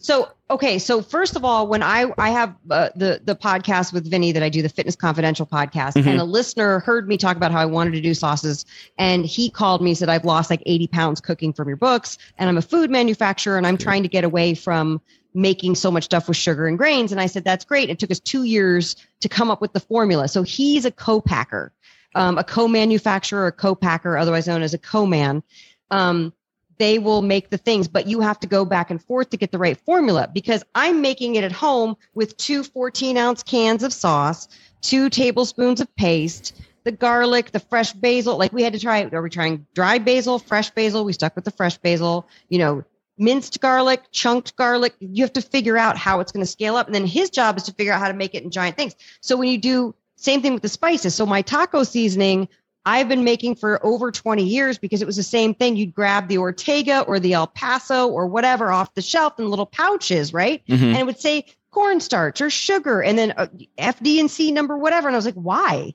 so 0.00 0.28
okay 0.48 0.78
so 0.78 1.02
first 1.02 1.34
of 1.34 1.44
all 1.44 1.66
when 1.66 1.82
i 1.82 2.04
i 2.18 2.30
have 2.30 2.54
uh, 2.70 2.88
the 2.94 3.20
the 3.24 3.34
podcast 3.34 3.92
with 3.92 4.08
vinny 4.08 4.30
that 4.30 4.44
i 4.44 4.48
do 4.48 4.62
the 4.62 4.68
fitness 4.68 4.94
confidential 4.94 5.44
podcast 5.44 5.94
Mhm. 5.94 6.06
and 6.06 6.20
a 6.20 6.24
listener 6.24 6.78
heard 6.78 7.08
me 7.08 7.16
talk 7.16 7.36
about 7.36 7.50
how 7.50 7.58
i 7.60 7.64
wanted 7.66 7.94
to 7.94 8.00
do 8.00 8.14
sauces 8.14 8.64
and 8.96 9.26
he 9.26 9.50
called 9.50 9.82
me 9.82 9.94
said 9.94 10.08
i've 10.08 10.24
lost 10.24 10.50
like 10.50 10.62
80 10.66 10.86
pounds 10.86 11.20
cooking 11.20 11.52
from 11.52 11.66
your 11.66 11.76
books 11.76 12.16
and 12.38 12.48
i'm 12.48 12.56
a 12.56 12.62
food 12.62 12.90
manufacturer 12.92 13.56
and 13.58 13.66
i'm 13.66 13.76
trying 13.76 14.04
to 14.04 14.08
get 14.08 14.22
away 14.22 14.54
from 14.54 15.00
making 15.34 15.74
so 15.74 15.90
much 15.90 16.04
stuff 16.04 16.28
with 16.28 16.36
sugar 16.36 16.68
and 16.68 16.78
grains 16.78 17.10
and 17.10 17.20
i 17.20 17.26
said 17.26 17.42
that's 17.42 17.64
great 17.64 17.90
it 17.90 17.98
took 17.98 18.12
us 18.12 18.20
two 18.20 18.44
years 18.44 18.94
to 19.18 19.28
come 19.28 19.50
up 19.50 19.60
with 19.60 19.72
the 19.72 19.80
formula 19.80 20.28
so 20.28 20.44
he's 20.44 20.84
a 20.84 20.92
co-packer 20.92 21.72
um, 22.14 22.38
a 22.38 22.44
co-manufacturer 22.44 23.46
a 23.46 23.52
co-packer 23.52 24.16
otherwise 24.16 24.46
known 24.46 24.62
as 24.62 24.74
a 24.74 24.78
co-man 24.78 25.42
um, 25.90 26.32
they 26.78 26.98
will 26.98 27.22
make 27.22 27.50
the 27.50 27.58
things, 27.58 27.88
but 27.88 28.06
you 28.06 28.20
have 28.20 28.40
to 28.40 28.46
go 28.46 28.64
back 28.64 28.90
and 28.90 29.02
forth 29.02 29.30
to 29.30 29.36
get 29.36 29.52
the 29.52 29.58
right 29.58 29.78
formula 29.80 30.28
because 30.32 30.64
I'm 30.74 31.02
making 31.02 31.34
it 31.34 31.44
at 31.44 31.52
home 31.52 31.96
with 32.14 32.36
two 32.36 32.62
14 32.62 33.16
ounce 33.16 33.42
cans 33.42 33.82
of 33.82 33.92
sauce, 33.92 34.48
two 34.80 35.10
tablespoons 35.10 35.80
of 35.80 35.94
paste, 35.96 36.54
the 36.84 36.92
garlic, 36.92 37.50
the 37.50 37.60
fresh 37.60 37.92
basil. 37.92 38.38
Like 38.38 38.52
we 38.52 38.62
had 38.62 38.72
to 38.72 38.78
try, 38.78 39.02
are 39.12 39.22
we 39.22 39.30
trying 39.30 39.66
dry 39.74 39.98
basil, 39.98 40.38
fresh 40.38 40.70
basil? 40.70 41.04
We 41.04 41.12
stuck 41.12 41.34
with 41.34 41.44
the 41.44 41.50
fresh 41.50 41.78
basil, 41.78 42.28
you 42.48 42.58
know, 42.58 42.84
minced 43.18 43.60
garlic, 43.60 44.02
chunked 44.12 44.54
garlic. 44.54 44.94
You 45.00 45.24
have 45.24 45.32
to 45.32 45.42
figure 45.42 45.76
out 45.76 45.96
how 45.98 46.20
it's 46.20 46.30
going 46.30 46.46
to 46.46 46.50
scale 46.50 46.76
up. 46.76 46.86
And 46.86 46.94
then 46.94 47.06
his 47.06 47.30
job 47.30 47.56
is 47.56 47.64
to 47.64 47.74
figure 47.74 47.92
out 47.92 48.00
how 48.00 48.08
to 48.08 48.14
make 48.14 48.36
it 48.36 48.44
in 48.44 48.50
giant 48.50 48.76
things. 48.76 48.94
So 49.20 49.36
when 49.36 49.48
you 49.48 49.58
do 49.58 49.94
same 50.18 50.42
thing 50.42 50.52
with 50.52 50.62
the 50.62 50.68
spices. 50.68 51.14
So 51.14 51.24
my 51.26 51.42
taco 51.42 51.82
seasoning, 51.84 52.48
I've 52.84 53.08
been 53.08 53.24
making 53.24 53.56
for 53.56 53.84
over 53.84 54.10
20 54.10 54.44
years 54.44 54.78
because 54.78 55.02
it 55.02 55.06
was 55.06 55.16
the 55.16 55.22
same 55.22 55.54
thing. 55.54 55.76
You'd 55.76 55.94
grab 55.94 56.28
the 56.28 56.38
Ortega 56.38 57.00
or 57.02 57.20
the 57.20 57.34
El 57.34 57.46
Paso 57.46 58.08
or 58.08 58.26
whatever 58.26 58.70
off 58.70 58.94
the 58.94 59.02
shelf 59.02 59.38
in 59.38 59.48
little 59.48 59.66
pouches, 59.66 60.32
right? 60.32 60.62
Mhm. 60.68 60.82
And 60.82 60.96
it 60.96 61.06
would 61.06 61.20
say 61.20 61.46
cornstarch 61.70 62.40
or 62.40 62.50
sugar 62.50 63.02
and 63.02 63.18
then 63.18 63.32
uh, 63.36 63.46
FD 63.78 64.20
and 64.20 64.30
C 64.30 64.52
number, 64.52 64.76
whatever. 64.76 65.08
And 65.08 65.14
I 65.14 65.18
was 65.18 65.26
like, 65.26 65.34
why? 65.34 65.94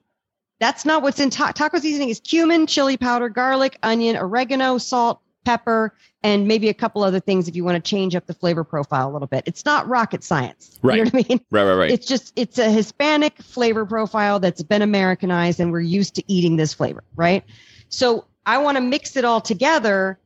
That's 0.59 0.85
not 0.85 1.01
what's 1.01 1.19
in 1.19 1.29
ta- 1.29 1.51
taco 1.51 1.79
seasoning 1.79 2.09
is 2.09 2.19
cumin, 2.21 2.67
chili 2.67 2.95
powder, 2.95 3.27
garlic, 3.27 3.77
onion, 3.83 4.15
oregano, 4.15 4.77
salt, 4.77 5.19
pepper, 5.43 5.93
and 6.23 6.47
maybe 6.47 6.69
a 6.69 6.73
couple 6.73 7.03
other 7.03 7.19
things 7.19 7.47
if 7.47 7.55
you 7.55 7.63
want 7.63 7.83
to 7.83 7.89
change 7.89 8.15
up 8.15 8.25
the 8.25 8.33
flavor 8.33 8.63
profile 8.63 9.09
a 9.09 9.11
little 9.11 9.27
bit. 9.27 9.43
It's 9.45 9.65
not 9.65 9.87
rocket 9.87 10.23
science. 10.23 10.79
Right. 10.81 10.97
You 10.97 11.05
know 11.05 11.11
what 11.13 11.25
I 11.25 11.29
mean? 11.29 11.41
Right, 11.51 11.63
right, 11.63 11.75
right. 11.75 11.91
It's 11.91 12.07
just 12.07 12.33
it's 12.35 12.57
a 12.57 12.69
Hispanic 12.69 13.41
flavor 13.41 13.85
profile 13.85 14.39
that's 14.39 14.63
been 14.63 14.81
Americanized 14.81 15.59
and 15.59 15.71
we're 15.71 15.81
used 15.81 16.15
to 16.15 16.23
eating 16.27 16.55
this 16.55 16.73
flavor, 16.73 17.03
right? 17.15 17.43
So 17.89 18.25
I 18.45 18.57
want 18.59 18.77
to 18.77 18.81
mix 18.81 19.15
it 19.15 19.25
all 19.25 19.41
together 19.41 20.19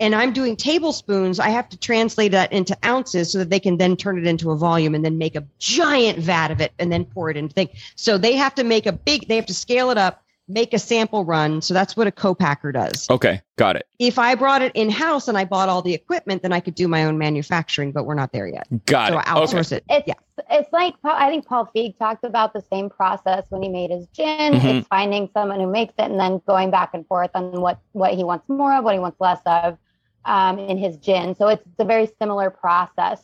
and 0.00 0.14
I'm 0.14 0.32
doing 0.32 0.56
tablespoons. 0.56 1.40
I 1.40 1.48
have 1.48 1.68
to 1.70 1.78
translate 1.78 2.32
that 2.32 2.52
into 2.52 2.76
ounces 2.84 3.32
so 3.32 3.38
that 3.38 3.50
they 3.50 3.60
can 3.60 3.78
then 3.78 3.96
turn 3.96 4.18
it 4.18 4.26
into 4.26 4.50
a 4.50 4.56
volume 4.56 4.94
and 4.94 5.04
then 5.04 5.18
make 5.18 5.34
a 5.34 5.44
giant 5.58 6.18
vat 6.18 6.50
of 6.50 6.60
it 6.60 6.72
and 6.78 6.92
then 6.92 7.04
pour 7.04 7.30
it 7.30 7.36
into 7.36 7.52
thing. 7.54 7.68
So 7.96 8.16
they 8.18 8.34
have 8.36 8.54
to 8.56 8.64
make 8.64 8.86
a 8.86 8.92
big 8.92 9.26
they 9.28 9.36
have 9.36 9.46
to 9.46 9.54
scale 9.54 9.90
it 9.90 9.98
up, 9.98 10.22
make 10.48 10.72
a 10.72 10.78
sample 10.78 11.24
run. 11.24 11.60
So 11.60 11.74
that's 11.74 11.96
what 11.96 12.06
a 12.06 12.12
co-packer 12.12 12.72
does. 12.72 13.08
okay, 13.10 13.42
got 13.56 13.76
it. 13.76 13.86
If 13.98 14.18
I 14.18 14.34
brought 14.34 14.62
it 14.62 14.72
in 14.74 14.88
house 14.90 15.28
and 15.28 15.36
I 15.36 15.44
bought 15.44 15.68
all 15.68 15.82
the 15.82 15.92
equipment, 15.92 16.42
then 16.42 16.52
I 16.52 16.60
could 16.60 16.74
do 16.74 16.88
my 16.88 17.04
own 17.04 17.18
manufacturing, 17.18 17.92
but 17.92 18.04
we're 18.06 18.14
not 18.14 18.32
there 18.32 18.46
yet. 18.46 18.66
Got 18.86 19.08
so 19.08 19.18
it. 19.18 19.24
I 19.28 19.38
Okay. 19.38 19.58
it. 19.76 19.84
It's 19.88 20.08
Yeah. 20.08 20.14
it's 20.50 20.72
like 20.72 20.94
I 21.04 21.28
think 21.28 21.46
Paul 21.46 21.70
Feig 21.74 21.98
talked 21.98 22.24
about 22.24 22.52
the 22.52 22.62
same 22.72 22.88
process 22.88 23.44
when 23.50 23.62
he 23.62 23.68
made 23.68 23.90
his 23.90 24.06
gin. 24.08 24.54
Mhm. 24.54 24.78
It's 24.78 24.88
finding 24.88 25.28
someone 25.34 25.60
who 25.60 25.66
makes 25.66 25.94
it 25.98 26.10
and 26.10 26.18
then 26.18 26.40
going 26.46 26.70
back 26.70 26.90
and 26.94 27.06
forth 27.06 27.30
on 27.34 27.60
what 27.60 27.78
what 27.92 28.14
he 28.14 28.24
wants 28.24 28.48
more 28.48 28.74
of, 28.74 28.84
what 28.84 28.94
he 28.94 29.00
wants 29.00 29.20
less 29.20 29.40
of 29.44 29.76
um, 30.24 30.58
in 30.58 30.78
his 30.78 30.96
gin. 30.96 31.34
So 31.34 31.48
it's, 31.48 31.62
it's 31.66 31.80
a 31.80 31.84
very 31.84 32.08
similar 32.18 32.50
process 32.50 33.22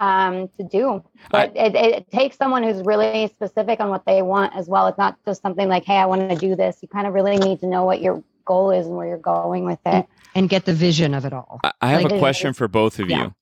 um, 0.00 0.48
to 0.56 0.62
do, 0.64 1.02
but 1.30 1.52
it, 1.56 1.74
it 1.74 2.10
takes 2.10 2.36
someone 2.36 2.62
who's 2.62 2.80
really 2.84 3.28
specific 3.28 3.80
on 3.80 3.88
what 3.90 4.04
they 4.06 4.22
want 4.22 4.54
as 4.56 4.66
well. 4.68 4.86
It's 4.86 4.98
not 4.98 5.16
just 5.26 5.42
something 5.42 5.68
like, 5.68 5.84
hey, 5.84 5.96
I 5.96 6.06
want 6.06 6.28
to 6.30 6.36
do 6.36 6.56
this. 6.56 6.78
You 6.82 6.88
kind 6.88 7.06
of 7.06 7.12
really 7.14 7.36
need 7.36 7.60
to 7.60 7.66
know 7.66 7.84
what 7.84 8.00
your 8.00 8.22
goal 8.46 8.70
is 8.70 8.86
and 8.86 8.96
where 8.96 9.06
you're 9.06 9.18
going 9.18 9.64
with 9.64 9.78
it. 9.86 10.06
and 10.36 10.48
get 10.48 10.64
the 10.64 10.72
vision 10.74 11.14
of 11.14 11.24
it 11.24 11.32
all. 11.32 11.60
I- 11.62 11.72
I 11.80 11.88
have 11.90 12.02
Like- 12.02 12.12
a 12.14 12.18
question 12.18 12.52
for 12.54 12.66
both 12.66 12.98
of 12.98 13.08
Yeah. 13.08 13.24
you. 13.26 13.34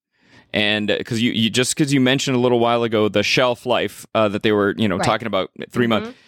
And 0.52 0.88
because 0.88 1.22
you, 1.22 1.32
you 1.32 1.48
just 1.48 1.74
because 1.74 1.94
you 1.94 2.00
mentioned 2.00 2.36
a 2.36 2.40
little 2.40 2.58
while 2.60 2.82
ago 2.82 3.08
the 3.08 3.22
shelf 3.22 3.64
life 3.64 4.04
uh, 4.14 4.28
that 4.28 4.42
they 4.42 4.52
were 4.52 4.74
you 4.76 4.86
know 4.88 4.96
Right. 4.98 5.04
talking 5.06 5.26
about 5.26 5.50
3 5.70 5.86
Mhm. 5.86 5.88
months, 5.88 6.18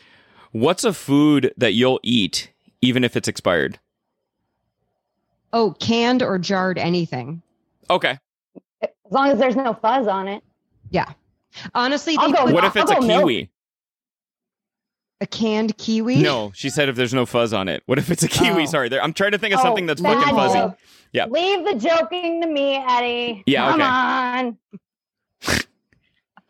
what's 0.52 0.82
a 0.84 0.94
food 0.94 1.52
that 1.58 1.72
you'll 1.74 2.00
eat 2.02 2.50
even 2.80 3.04
if 3.04 3.14
it's 3.16 3.28
expired? 3.28 3.78
Oh, 5.52 5.76
canned 5.78 6.22
or 6.22 6.38
jarred 6.38 6.78
anything. 6.78 7.42
Okay, 7.90 8.18
As 9.06 9.12
long 9.12 9.28
as 9.30 9.38
there's 9.38 9.56
no 9.56 9.74
fuzz 9.74 10.06
on 10.06 10.28
it. 10.28 10.42
Yeah. 10.90 11.12
Honestly, 11.74 12.16
I'll 12.18 12.28
they 12.28 12.32
go 12.36 12.44
put 12.46 12.54
what 12.54 12.64
if 12.64 12.76
it's 12.76 12.90
a 12.90 12.94
I'll 12.94 13.00
go 13.00 13.06
milk. 13.06 13.20
kiwi? 13.22 13.50
a 15.20 15.26
canned 15.26 15.76
kiwi. 15.78 16.16
No, 16.22 16.50
she 16.54 16.68
said 16.68 16.88
if 16.88 16.96
there's 16.96 17.14
no 17.14 17.24
fuzz 17.24 17.52
on 17.52 17.68
it. 17.68 17.82
What 17.86 17.98
if 17.98 18.10
it's 18.10 18.22
a 18.24 18.28
kiwi? 18.28 18.64
Oh. 18.64 18.66
Sorry, 18.66 18.88
there, 18.88 19.02
I'm 19.02 19.12
trying 19.12 19.32
to 19.32 19.38
think 19.38 19.54
of 19.54 19.60
Oh, 19.60 19.62
something 19.62 19.86
that's 19.86 20.00
bad 20.00 20.18
fucking 20.18 20.34
fuzzy. 20.34 20.74
Yeah. 21.12 21.26
Leave 21.26 21.64
the 21.64 21.74
joking 21.76 22.42
to 22.42 22.48
me, 22.48 22.74
Eddie. 22.76 23.42
Yeah, 23.46 23.70
Come 23.70 23.80
okay. 23.80 25.58
on. 25.60 25.64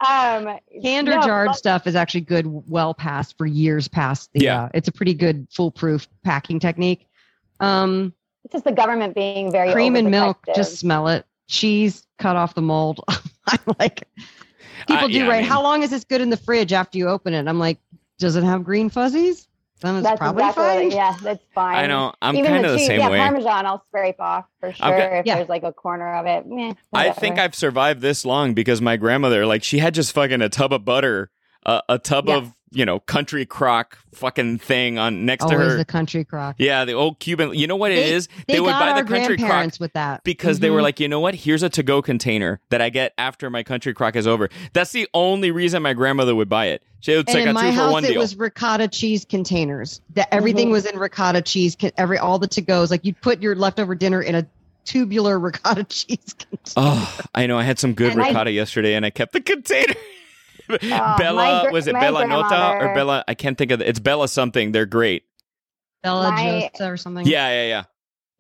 um, 0.48 0.58
Canned 0.82 1.08
or 1.08 1.16
no, 1.16 1.22
jarred 1.22 1.48
but- 1.48 1.56
stuff 1.56 1.86
is 1.86 1.94
actually 1.94 2.22
good, 2.22 2.46
well 2.68 2.94
past 2.94 3.36
for 3.36 3.46
years 3.46 3.86
past. 3.88 4.30
The, 4.32 4.40
Yeah. 4.44 4.62
uh, 4.64 4.68
it's 4.74 4.88
a 4.88 4.92
pretty 4.92 5.14
good 5.14 5.46
foolproof 5.50 6.08
packing 6.24 6.58
technique. 6.58 7.06
Um, 7.60 8.12
It's 8.44 8.52
just 8.52 8.64
the 8.64 8.72
government 8.72 9.14
being 9.14 9.52
very 9.52 9.72
cream 9.72 9.94
and 9.96 10.10
milk, 10.10 10.38
just 10.54 10.78
smell 10.78 11.08
it. 11.08 11.26
Cheese, 11.48 12.03
cut 12.18 12.36
off 12.36 12.54
the 12.54 12.62
mold. 12.62 13.00
I'm 13.46 13.58
like, 13.78 14.08
people 14.86 15.04
Uh, 15.04 15.06
do 15.08 15.12
yeah, 15.14 15.24
I 15.24 15.28
right. 15.28 15.40
mean- 15.42 15.50
How 15.50 15.62
long 15.62 15.82
is 15.82 15.90
this 15.90 16.04
good 16.04 16.20
in 16.20 16.30
the 16.30 16.36
fridge 16.36 16.72
after 16.72 16.98
you 16.98 17.08
open 17.08 17.34
it? 17.34 17.46
I'm 17.48 17.58
like, 17.58 17.78
does 18.18 18.36
it 18.36 18.44
have 18.44 18.64
green 18.64 18.90
fuzzies? 18.90 19.48
Then 19.80 19.96
it's 19.96 20.04
That's 20.04 20.18
probably 20.18 20.44
exactly 20.44 20.64
fine. 20.64 20.84
what, 20.86 20.94
yeah, 20.94 21.16
that's 21.20 21.44
fine. 21.54 21.76
I 21.76 21.86
know. 21.88 22.14
I'm 22.22 22.36
Even 22.36 22.52
kind 22.52 22.64
of 22.64 22.72
the 22.72 22.78
cheese, 22.78 22.86
same 22.86 23.00
yeah, 23.00 23.10
way. 23.10 23.18
Parmesan, 23.18 23.66
I'll 23.66 23.84
scrape 23.88 24.20
off 24.20 24.46
for 24.60 24.72
sure 24.72 24.94
Okay. 24.94 25.18
if 25.18 25.26
Yeah. 25.26 25.34
there's 25.36 25.48
like 25.48 25.64
a 25.64 25.72
corner 25.72 26.14
of 26.14 26.26
it. 26.26 26.46
Meh, 26.46 26.72
I 26.92 27.10
think 27.10 27.38
I've 27.38 27.54
survived 27.54 28.00
this 28.00 28.24
long 28.24 28.54
because 28.54 28.80
my 28.80 28.96
grandmother, 28.96 29.44
like, 29.44 29.62
she 29.64 29.78
had 29.80 29.92
just 29.92 30.12
fucking 30.14 30.40
a 30.40 30.48
tub 30.48 30.72
of 30.72 30.84
butter, 30.86 31.30
uh, 31.66 31.80
a 31.88 31.98
tub 31.98 32.28
Yeah. 32.28 32.36
of 32.36 32.53
you 32.74 32.84
know 32.84 33.00
country 33.00 33.46
crock 33.46 33.98
fucking 34.12 34.58
thing 34.58 34.98
on 34.98 35.24
next 35.24 35.44
to 35.46 35.54
Always 35.54 35.72
her. 35.72 35.76
the 35.78 35.84
country 35.84 36.24
crock. 36.24 36.56
yeah, 36.58 36.84
the 36.84 36.92
old 36.92 37.18
Cuban. 37.20 37.54
You 37.54 37.66
know 37.66 37.76
what 37.76 37.92
it 37.92 37.96
They- 37.96 38.12
is? 38.12 38.28
They, 38.46 38.60
would 38.60 38.70
buy 38.72 39.00
the 39.00 39.06
country 39.08 39.36
crock 39.38 39.72
with 39.80 39.92
that 39.94 40.22
because 40.24 40.60
they 40.60 40.70
were 40.70 40.80
Mhm. 40.80 40.82
like, 40.82 41.00
you 41.00 41.08
know 41.08 41.20
what? 41.20 41.34
Here's 41.34 41.62
a 41.62 41.68
to-go 41.68 42.02
container 42.02 42.60
that 42.70 42.80
I 42.82 42.90
get 42.90 43.12
after 43.18 43.48
my 43.50 43.62
country 43.62 43.94
crock 43.94 44.16
is 44.16 44.26
over. 44.26 44.48
That's 44.72 44.92
the 44.92 45.08
only 45.14 45.50
reason 45.50 45.82
my 45.82 45.92
grandmother 45.94 46.34
would 46.34 46.48
buy 46.48 46.66
it. 46.66 46.82
She 47.00 47.10
would 47.12 47.20
and 47.20 47.28
take 47.28 47.42
in 47.42 47.48
a 47.48 47.52
my 47.52 47.62
two 47.62 47.68
for 47.76 47.82
house, 47.82 47.92
one 47.92 48.04
it 48.04 48.08
deal. 48.08 48.20
was 48.20 48.36
ricotta 48.36 48.88
cheese 48.88 49.24
containers. 49.24 50.00
That 50.14 50.28
everything 50.32 50.68
Mhm. 50.68 50.72
was 50.72 50.86
in 50.86 50.98
ricotta 50.98 51.42
cheese. 51.42 51.76
Every 51.98 52.18
all 52.18 52.38
the 52.38 52.46
to 52.48 52.60
goes, 52.62 52.90
like 52.90 53.04
you'd 53.04 53.20
put 53.20 53.42
your 53.42 53.54
leftover 53.54 53.94
dinner 53.94 54.22
in 54.22 54.34
a 54.34 54.46
tubular 54.84 55.38
ricotta 55.40 55.84
cheese 55.84 56.34
container. 56.38 56.74
Oh, 56.76 57.20
I 57.34 57.46
know. 57.46 57.58
I 57.58 57.64
had 57.64 57.78
some 57.78 57.94
good 57.94 58.12
And 58.12 58.22
I- 58.22 58.28
ricotta 58.28 58.52
yesterday, 58.52 58.94
and 58.94 59.04
I 59.04 59.10
kept 59.10 59.32
the 59.32 59.40
container. 59.40 59.94
Bella 60.80 61.62
Oh, 61.62 61.66
gr- 61.66 61.72
was 61.72 61.86
it 61.86 61.94
Bella 61.94 62.26
Nota 62.26 62.78
or 62.80 62.94
Bella? 62.94 63.24
I 63.28 63.34
can't 63.34 63.56
think 63.58 63.70
of 63.70 63.80
it. 63.80 63.88
It's 63.88 64.00
Bella 64.00 64.28
something. 64.28 64.72
They're 64.72 64.86
great. 64.86 65.24
Bella 66.02 66.30
My- 66.30 66.70
Josta 66.74 66.92
or 66.92 66.96
something. 66.96 67.26
Yeah, 67.26 67.48
yeah, 67.50 67.68
yeah. 67.68 67.84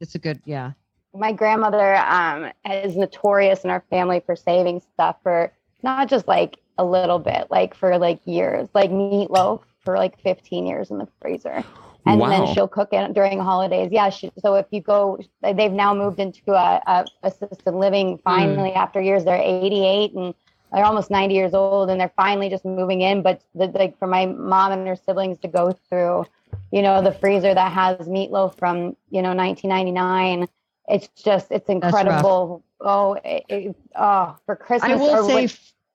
it's 0.00 0.14
a 0.14 0.18
good. 0.18 0.40
Yeah, 0.44 0.72
my 1.14 1.32
grandmother 1.32 1.96
um, 1.96 2.50
is 2.70 2.96
notorious 2.96 3.64
in 3.64 3.70
our 3.70 3.82
family 3.90 4.20
for 4.24 4.36
saving 4.36 4.80
stuff 4.94 5.16
for 5.22 5.52
not 5.82 6.08
just 6.08 6.26
like 6.28 6.58
a 6.78 6.84
little 6.84 7.18
bit, 7.18 7.46
like 7.50 7.74
for 7.74 7.96
like 7.98 8.20
years, 8.26 8.68
like 8.74 8.90
meatloaf 8.90 9.62
for 9.80 9.96
like 9.96 10.18
15 10.22 10.66
years 10.66 10.90
in 10.90 10.98
the 10.98 11.08
freezer. 11.20 11.62
And 12.06 12.20
Wow. 12.20 12.28
then 12.44 12.54
she'll 12.54 12.68
cook 12.68 12.90
it 12.92 13.14
during 13.14 13.38
holidays. 13.40 13.88
Yeah. 13.90 14.10
She, 14.10 14.30
so 14.38 14.56
if 14.56 14.66
you 14.70 14.82
go, 14.82 15.18
they've 15.42 15.72
now 15.72 15.94
moved 15.94 16.20
into 16.20 16.52
a, 16.52 16.82
a 16.86 17.06
assisted 17.22 17.72
living 17.74 18.18
finally 18.24 18.72
after 18.74 19.00
years. 19.00 19.24
They're 19.24 19.40
88 19.40 20.12
and 20.12 20.34
they're 20.74 20.84
almost 20.84 21.10
90 21.10 21.34
years 21.34 21.54
old 21.54 21.88
and 21.90 22.00
they're 22.00 22.12
finally 22.16 22.48
just 22.48 22.64
moving 22.64 23.00
in. 23.00 23.22
But 23.22 23.42
the, 23.54 23.66
like 23.68 23.98
for 23.98 24.06
my 24.06 24.26
mom 24.26 24.72
and 24.72 24.86
her 24.88 24.96
siblings 24.96 25.38
to 25.38 25.48
go 25.48 25.72
through, 25.88 26.26
you 26.72 26.82
know, 26.82 27.00
the 27.02 27.12
freezer 27.12 27.54
that 27.54 27.72
has 27.72 28.06
meatloaf 28.08 28.56
from, 28.58 28.96
you 29.10 29.22
know, 29.22 29.34
1999 29.34 30.48
it's 30.88 31.08
just 31.22 31.46
it's 31.50 31.68
incredible. 31.68 32.62
Oh, 32.80 33.14
it, 33.24 33.44
it- 33.48 33.76
oh, 33.96 34.36
for 34.44 34.56
Christmas. 34.56 34.92
I 34.92 34.96
will 34.96 35.26
say 35.26 35.34
when- 35.34 35.48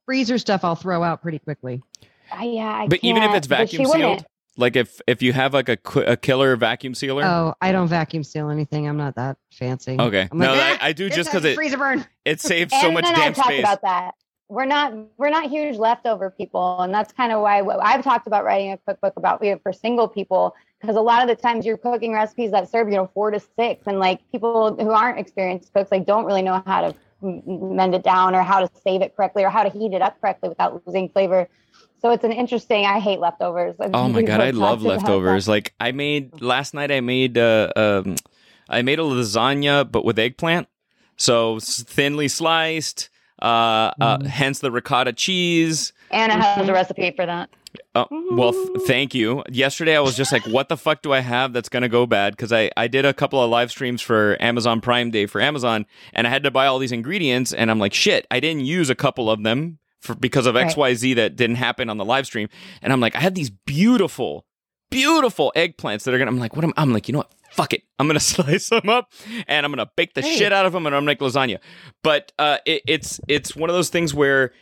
freezer 0.06 0.38
stuff 0.38 0.64
I'll 0.64 0.76
throw 0.76 1.04
out 1.04 1.22
pretty 1.22 1.40
quickly. 1.40 1.84
I- 2.32 2.46
yeah, 2.46 2.64
I 2.84 2.88
But 2.88 3.00
even 3.04 3.22
if 3.24 3.36
it's 3.36 3.48
but 3.48 3.70
she 3.70 3.78
vacuum 3.78 3.90
wouldn't. 3.92 4.20
sealed, 4.22 4.26
like 4.58 4.76
if 4.76 5.00
if 5.06 5.22
you 5.22 5.34
have 5.34 5.54
like 5.54 5.70
a 5.70 5.78
qu- 5.78 6.02
a 6.02 6.18
killer 6.18 6.56
vacuum 6.56 6.96
sealer. 6.96 7.24
Oh, 7.24 7.54
I 7.62 7.72
don't 7.72 7.88
vacuum 7.88 8.24
seal 8.24 8.50
anything. 8.50 8.88
I'm 8.88 8.98
not 8.98 9.16
that 9.16 9.38
fancy. 9.52 9.96
Okay. 10.00 10.28
I'm 10.32 10.38
No, 10.38 10.54
"Ah, 10.56 10.78
I- 10.82 10.88
I 10.88 10.94
do 10.94 11.08
just 11.10 11.30
because 11.30 11.46
it- 11.46 11.54
freezer 11.56 11.78
burn. 11.78 12.06
It 12.26 12.42
saves 12.42 12.72
so 12.72 12.86
and 12.88 12.94
much 12.96 13.06
then 13.06 13.14
damn 13.14 13.28
I've 13.30 13.36
talked 13.36 13.48
space. 13.48 13.60
about 13.60 13.82
that. 13.84 14.16
We're 14.50 14.66
not 14.66 14.94
we're 15.18 15.30
not 15.30 15.50
huge 15.50 15.78
leftover 15.78 16.32
people, 16.32 16.82
and 16.82 16.94
that's 16.94 17.14
kind 17.14 17.32
of 17.32 17.42
why 17.42 17.62
I've 17.62 18.04
talked 18.04 18.26
about 18.28 18.44
writing 18.44 18.72
a 18.72 18.78
cookbook 18.78 19.14
about 19.16 19.44
you 19.44 19.52
know, 19.52 19.60
for 19.62 19.72
single 19.72 20.08
people 20.08 20.56
because 20.82 20.96
a 20.96 21.02
lot 21.02 21.22
of 21.22 21.28
the 21.28 21.40
times 21.40 21.66
you're 21.66 21.78
cooking 21.78 22.14
recipes 22.14 22.52
that 22.52 22.70
serve 22.70 22.90
you 22.90 22.96
know 22.96 23.10
four 23.14 23.32
to 23.32 23.40
six, 23.40 23.86
and 23.86 24.00
like 24.00 24.20
people 24.32 24.76
who 24.76 24.90
aren't 24.90 25.20
experienced 25.20 25.72
cooks 25.74 25.92
like 25.92 26.06
don't 26.06 26.26
really 26.26 26.42
know 26.42 26.64
how 26.66 26.82
to 26.82 26.96
mend 27.22 27.94
it 27.94 28.04
down 28.04 28.36
or 28.36 28.42
how 28.42 28.60
to 28.60 28.70
save 28.84 29.02
it 29.02 29.16
correctly 29.16 29.44
or 29.44 29.50
how 29.50 29.64
to 29.64 29.70
heat 29.70 29.94
it 29.94 30.02
up 30.02 30.20
correctly 30.22 30.50
without 30.50 30.82
losing 30.86 31.10
flavor. 31.10 31.48
So 32.02 32.12
it's 32.12 32.24
an 32.24 32.32
interesting. 32.32 32.86
I 32.86 33.00
hate 33.00 33.20
leftovers. 33.20 33.76
Oh 33.80 34.08
my 34.08 34.22
god, 34.22 34.40
I 34.40 34.52
love 34.52 34.82
leftovers. 34.82 35.48
Like 35.48 35.74
I 35.80 35.92
made 35.92 36.42
last 36.42 36.74
night. 36.74 36.92
I 36.92 37.02
made 37.02 37.38
uh, 37.38 37.72
um, 37.76 38.16
I 38.70 38.82
made 38.82 39.00
a 39.00 39.04
lasagna, 39.04 39.90
but 39.90 40.06
with 40.06 40.18
eggplant, 40.18 40.68
so 41.18 41.60
thinly 41.60 42.28
sliced. 42.30 43.10
Uh, 43.42 43.92
uh, 44.02 44.18
Mm. 44.20 44.26
hence 44.28 44.60
the 44.60 44.72
ricotta 44.72 45.14
cheese. 45.14 45.94
Anna 46.12 46.42
has 46.42 46.68
a 46.68 46.74
recipe 46.74 47.12
for 47.12 47.26
that. 47.26 47.50
Oh, 47.94 48.08
well, 48.32 48.52
th- 48.52 48.88
thank 48.88 49.14
you. 49.14 49.44
Yesterday, 49.50 49.96
I 49.96 50.00
was 50.00 50.18
just 50.18 50.32
like, 50.32 50.44
"What 50.48 50.70
the 50.70 50.76
fuck 50.78 51.02
do 51.04 51.14
I 51.14 51.20
have 51.20 51.54
that's 51.54 51.70
gonna 51.70 51.88
go 51.90 52.06
bad?" 52.08 52.36
Because 52.36 52.52
I 52.52 52.72
I 52.76 52.88
did 52.88 53.06
a 53.06 53.14
couple 53.14 53.42
of 53.44 53.50
live 53.50 53.70
streams 53.70 54.02
for 54.02 54.36
Amazon 54.42 54.82
Prime 54.82 55.12
Day 55.12 55.28
for 55.28 55.40
Amazon, 55.40 55.86
and 56.14 56.26
I 56.26 56.32
had 56.32 56.42
to 56.44 56.52
buy 56.52 56.66
all 56.66 56.80
these 56.80 56.92
ingredients, 56.92 57.54
and 57.54 57.70
I'm 57.70 57.78
like, 57.80 57.94
"Shit!" 57.94 58.26
I 58.32 58.40
didn't 58.40 58.66
use 58.66 58.90
a 58.90 58.96
couple 58.96 59.30
of 59.30 59.44
them 59.44 59.78
for 60.02 60.16
because 60.16 60.48
of 60.48 60.56
X 60.56 60.76
Y 60.76 60.94
Z 60.96 61.14
that 61.14 61.36
didn't 61.36 61.58
happen 61.58 61.90
on 61.92 61.98
the 61.98 62.06
live 62.06 62.26
stream, 62.26 62.50
and 62.82 62.92
I'm 62.92 63.00
like, 63.02 63.16
I 63.16 63.20
have 63.20 63.36
these 63.36 63.52
beautiful, 63.52 64.46
beautiful 64.90 65.52
eggplants 65.56 66.04
that 66.04 66.14
are 66.14 66.18
gonna. 66.18 66.32
I'm 66.32 66.40
like, 66.40 66.56
what 66.56 66.66
am 66.66 66.74
I'm 66.76 66.92
like, 66.92 67.08
you 67.08 67.14
know 67.14 67.20
what? 67.20 67.32
Fuck 67.60 67.74
it. 67.74 67.84
I'm 68.00 68.08
gonna 68.08 68.20
slice 68.38 68.70
them 68.70 68.88
up 68.88 69.12
and 69.46 69.66
I'm 69.66 69.72
gonna 69.74 69.92
bake 69.98 70.14
the 70.14 70.22
Hey. 70.22 70.38
shit 70.38 70.54
out 70.54 70.66
of 70.66 70.72
them 70.72 70.86
and 70.86 70.96
I'm 70.96 71.02
gonna 71.02 71.12
make 71.12 71.20
lasagna. 71.20 71.60
But 72.04 72.32
uh, 72.40 72.60
it, 72.66 72.84
it's 72.88 73.20
it's 73.28 73.54
one 73.54 73.70
of 73.70 73.76
those 73.76 73.90
things 73.90 74.14
where 74.14 74.54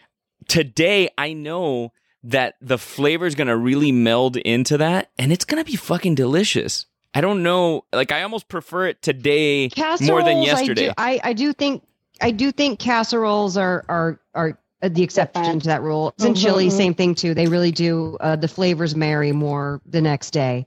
today 0.48 1.10
I 1.16 1.34
know 1.34 1.94
that 2.24 2.56
the 2.60 2.80
flavor 2.80 3.28
is 3.28 3.36
gonna 3.36 3.56
really 3.56 3.92
meld 3.92 4.36
into 4.38 4.80
that 4.80 5.12
and 5.20 5.32
it's 5.32 5.46
gonna 5.46 5.64
be 5.64 5.76
fucking 5.76 6.16
delicious. 6.16 6.88
I 7.14 7.22
don't 7.22 7.44
know, 7.44 7.86
like 7.94 8.12
I 8.12 8.24
almost 8.24 8.48
prefer 8.48 8.88
it 8.88 9.02
today 9.04 9.70
Casseroles, 9.70 10.10
more 10.10 10.24
than 10.24 10.42
yesterday. 10.42 10.92
I 10.98 11.18
do, 11.18 11.20
I, 11.24 11.30
I 11.30 11.34
do 11.34 11.54
think 11.54 11.84
I 12.20 12.32
do 12.32 12.52
think 12.52 12.80
casseroles 12.80 13.58
are 13.58 13.86
are 13.88 14.20
are 14.34 14.60
uh, 14.82 14.90
the 14.90 15.04
exception 15.04 15.60
to 15.60 15.68
that 15.68 15.84
rule. 15.84 16.14
And 16.20 16.36
chili, 16.36 16.68
mhm. 16.68 16.72
same 16.72 16.94
thing 16.96 17.14
too. 17.14 17.36
They 17.36 17.48
really 17.48 17.72
do. 17.72 18.18
Uh, 18.20 18.36
the 18.36 18.48
flavors 18.48 18.96
marry 18.96 19.32
more 19.32 19.82
the 19.86 20.02
next 20.02 20.32
day. 20.32 20.66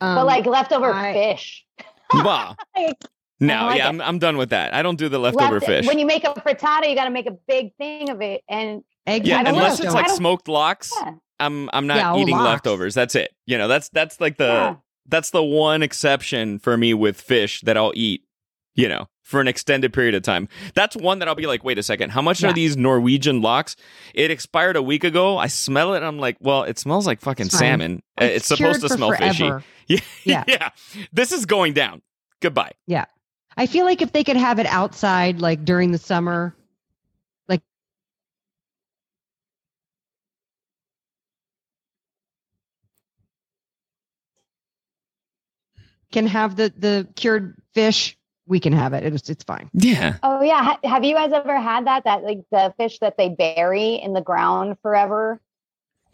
Um, 0.00 0.14
but 0.16 0.26
like 0.26 0.46
leftover 0.46 0.92
I- 0.92 1.12
fish. 1.12 1.64
Wow. 2.14 2.56
Like, 2.76 2.96
No, 3.40 3.66
like 3.66 3.78
yeah, 3.78 3.86
it. 3.86 3.88
I'm, 3.90 4.00
I'm 4.00 4.18
done 4.18 4.36
with 4.36 4.50
that. 4.50 4.74
I 4.74 4.82
don't 4.82 4.96
do 4.98 5.08
the 5.08 5.18
leftover 5.18 5.54
left- 5.54 5.66
fish. 5.66 5.86
When 5.86 5.98
you 5.98 6.06
make 6.06 6.24
a 6.24 6.32
frittata, 6.34 6.88
you 6.88 6.94
got 6.96 7.04
to 7.04 7.10
make 7.10 7.26
a 7.26 7.36
big 7.46 7.74
thing 7.76 8.10
of 8.10 8.20
it. 8.20 8.42
And 8.48 8.82
egg 9.06 9.26
yeah, 9.26 9.38
I 9.38 9.48
unless 9.48 9.78
know. 9.78 9.84
it's 9.86 9.94
like 9.94 10.08
smoked 10.10 10.48
lox, 10.48 10.92
yeah, 11.00 11.12
I'm 11.38 11.70
I'm 11.72 11.86
not 11.86 11.96
Yeah, 11.98 12.16
eating 12.22 12.34
lox. 12.36 12.44
leftovers. 12.48 12.94
That's 12.94 13.14
it. 13.14 13.32
You 13.46 13.56
know, 13.58 13.68
that's 13.68 13.88
that's 13.90 14.20
like 14.20 14.38
the 14.38 14.46
yeah. 14.46 14.74
that's 15.06 15.30
the 15.30 15.42
one 15.44 15.82
exception 15.82 16.58
for 16.58 16.76
me 16.76 16.94
with 16.94 17.20
fish 17.20 17.60
that 17.62 17.76
I'll 17.76 17.92
eat, 17.94 18.24
you 18.74 18.88
know, 18.88 19.06
for 19.28 19.42
an 19.42 19.46
extended 19.46 19.92
period 19.92 20.14
of 20.14 20.22
time. 20.22 20.48
That's 20.72 20.96
one 20.96 21.18
that 21.18 21.28
I'll 21.28 21.34
be 21.34 21.46
like, 21.46 21.62
wait 21.62 21.76
a 21.76 21.82
second, 21.82 22.08
how 22.10 22.22
much 22.22 22.42
Yeah. 22.42 22.48
are 22.48 22.52
these 22.54 22.78
Norwegian 22.78 23.42
lox? 23.42 23.76
It 24.14 24.30
expired 24.30 24.74
a 24.74 24.82
week 24.82 25.04
ago. 25.04 25.36
I 25.36 25.48
smell 25.48 25.92
it 25.92 25.98
and 25.98 26.06
I'm 26.06 26.18
like, 26.18 26.38
well, 26.40 26.62
it 26.62 26.78
smells 26.78 27.06
like 27.06 27.20
fucking 27.20 27.46
It's 27.46 27.58
salmon. 27.58 28.02
Uh, 28.18 28.24
It's, 28.24 28.46
supposed 28.46 28.80
to 28.80 28.88
smell 28.88 29.12
fishy. 29.12 29.46
forever. 29.48 29.62
Yeah. 29.86 30.00
Yeah. 30.24 30.44
yeah. 30.48 30.70
This 31.12 31.32
is 31.32 31.44
going 31.44 31.74
down. 31.74 32.00
Goodbye. 32.40 32.72
Yeah. 32.86 33.04
I 33.56 33.66
feel 33.66 33.84
like 33.84 34.00
if 34.00 34.12
they 34.12 34.24
could 34.24 34.36
have 34.38 34.58
it 34.58 34.66
outside, 34.66 35.40
like 35.42 35.62
during 35.64 35.92
the 35.92 35.98
summer, 35.98 36.54
like 37.48 37.60
can 46.12 46.26
have 46.26 46.56
the 46.56 46.72
the 46.76 47.08
cured 47.16 47.60
fish, 47.74 48.17
we 48.48 48.58
can 48.58 48.72
have 48.72 48.92
it. 48.94 49.04
It's 49.04 49.28
it's 49.30 49.44
fine. 49.44 49.70
Yeah. 49.74 50.16
Oh 50.22 50.42
yeah. 50.42 50.76
Have 50.84 51.04
you 51.04 51.14
guys 51.14 51.32
ever 51.32 51.60
had 51.60 51.86
that? 51.86 52.04
That 52.04 52.24
like 52.24 52.40
the 52.50 52.74
fish 52.78 52.98
that 53.00 53.16
they 53.16 53.28
bury 53.28 53.94
in 53.94 54.14
the 54.14 54.20
ground 54.22 54.76
forever. 54.82 55.40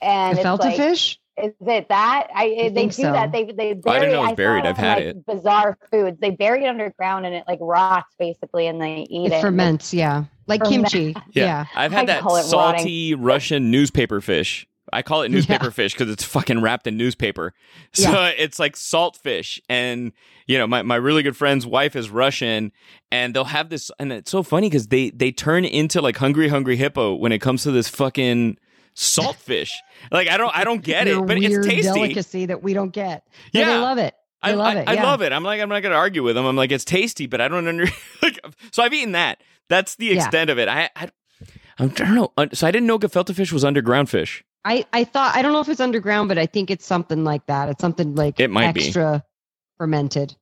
And 0.03 0.37
The 0.37 0.41
it's 0.41 0.49
gefilte 0.49 0.59
like, 0.61 0.77
fish. 0.77 1.19
is 1.43 1.53
it 1.61 1.89
that? 1.89 2.29
I, 2.35 2.71
they 2.75 2.87
do 2.87 2.91
so. 2.93 3.03
that. 3.13 3.33
They 3.33 3.45
they 3.45 3.73
bury. 3.75 4.01
didn't 4.01 4.13
know 4.15 4.25
it 4.25 4.29
was 4.29 4.37
buried. 4.37 4.67
I've 4.67 4.77
had 4.77 4.99
like, 4.99 5.07
it. 5.07 5.27
Bizarre 5.27 5.79
foods. 5.91 6.19
They 6.21 6.31
bury 6.31 6.65
it 6.65 6.69
underground 6.69 7.25
and 7.25 7.35
it 7.35 7.45
like 7.49 7.61
rots 7.63 8.15
basically, 8.19 8.67
and 8.67 8.81
they 8.83 9.07
eat 9.09 9.27
It 9.33 9.37
it. 9.37 9.41
ferments, 9.41 9.95
yeah, 9.95 10.25
like 10.47 10.63
Ferment. 10.65 10.91
kimchi. 10.91 11.13
Yeah. 11.33 11.45
Yeah. 11.45 11.65
I've 11.75 11.93
had 11.93 12.03
I 12.03 12.07
that 12.07 12.23
call 12.23 12.37
it 12.37 12.43
salty 12.43 13.15
Russian 13.15 13.71
newspaper 13.71 14.21
fish. 14.21 14.67
I 14.93 15.03
call 15.03 15.23
it 15.23 15.29
newspaper 15.33 15.71
fish 15.71 15.93
because 15.95 16.11
it's 16.11 16.25
fucking 16.25 16.61
wrapped 16.61 16.87
in 16.87 16.97
newspaper. 16.97 17.53
So 17.93 18.11
Yeah. 18.11 18.29
it's 18.37 18.59
like 18.59 18.77
salt 18.77 19.17
fish. 19.17 19.61
And, 19.69 20.13
you 20.47 20.59
know, 20.59 20.67
my, 20.67 20.83
my 20.83 20.97
really 20.97 21.23
good 21.23 21.37
friend's 21.37 21.65
wife 21.67 21.95
is 21.97 22.11
Russian 22.11 22.73
and 23.13 23.35
they'll 23.35 23.45
have 23.45 23.69
this. 23.71 23.91
And 23.99 24.13
it's 24.13 24.31
so 24.31 24.43
funny 24.43 24.69
because 24.69 24.89
they, 24.89 25.11
they 25.11 25.31
turn 25.33 25.65
into 25.65 26.01
like 26.03 26.17
Hungry 26.17 26.49
Hungry 26.49 26.77
Hippo 26.77 27.15
when 27.15 27.31
it 27.33 27.39
comes 27.39 27.63
to 27.63 27.71
this 27.71 27.89
fucking 27.89 28.59
salt 28.95 29.37
fish. 29.51 29.81
like, 30.11 30.29
I 30.29 30.37
don't, 30.37 30.55
I 30.57 30.65
don't 30.65 30.83
get 30.83 31.07
Your 31.07 31.23
it, 31.25 31.27
but 31.27 31.39
it's 31.39 31.67
tasty. 31.67 31.83
delicacy 31.93 32.47
that 32.47 32.63
we 32.63 32.75
don't 32.75 32.93
get. 32.93 33.27
Yeah, 33.53 33.61
Yeah. 33.63 33.67
they 33.75 33.79
love 33.79 33.99
it. 33.99 34.15
They 34.43 34.51
I 34.51 34.55
love 34.55 34.77
I, 34.77 34.81
it. 34.81 34.89
I 34.89 34.93
yeah. 34.95 35.03
love 35.05 35.23
it. 35.23 35.33
I'm 35.33 35.43
like, 35.45 35.61
I'm 35.61 35.69
not 35.69 35.81
going 35.81 35.93
to 35.93 35.97
argue 35.99 36.23
with 36.23 36.35
them. 36.35 36.45
I'm 36.47 36.57
like, 36.57 36.71
it's 36.73 36.85
tasty, 36.85 37.27
but 37.27 37.41
I 37.41 37.49
don't 37.49 37.67
under. 37.67 37.87
like, 38.23 38.39
so 38.73 38.83
I've 38.83 38.93
eaten 38.93 39.13
that. 39.13 39.41
That's 39.69 39.95
the 39.97 40.07
Yeah. 40.07 40.17
extent 40.17 40.51
of 40.51 40.59
it. 40.59 40.69
I, 40.69 40.91
I, 40.97 41.09
I 41.79 41.87
don't 41.87 42.15
know. 42.15 42.33
So 42.53 42.67
I 42.67 42.71
didn't 42.71 42.87
know 42.87 42.99
gefilte 42.99 43.35
fish 43.35 43.53
was 43.53 43.65
underground 43.65 44.11
fish. 44.11 44.45
I, 44.65 44.87
I 44.93 45.05
thought 45.05 45.35
I 45.37 45.43
don't 45.43 45.53
know 45.53 45.61
if 45.61 45.69
it's 45.69 45.81
underground, 45.81 46.29
but 46.29 46.39
I 46.39 46.47
think 46.47 46.71
it's 46.71 46.87
something 46.87 47.25
like 47.25 47.45
that. 47.47 47.69
It's 47.69 47.81
something 47.81 48.15
like 48.15 48.41
It 48.41 48.51
might 48.51 48.73
be. 48.75 48.85
extra 48.87 49.23
fermented. 49.79 50.35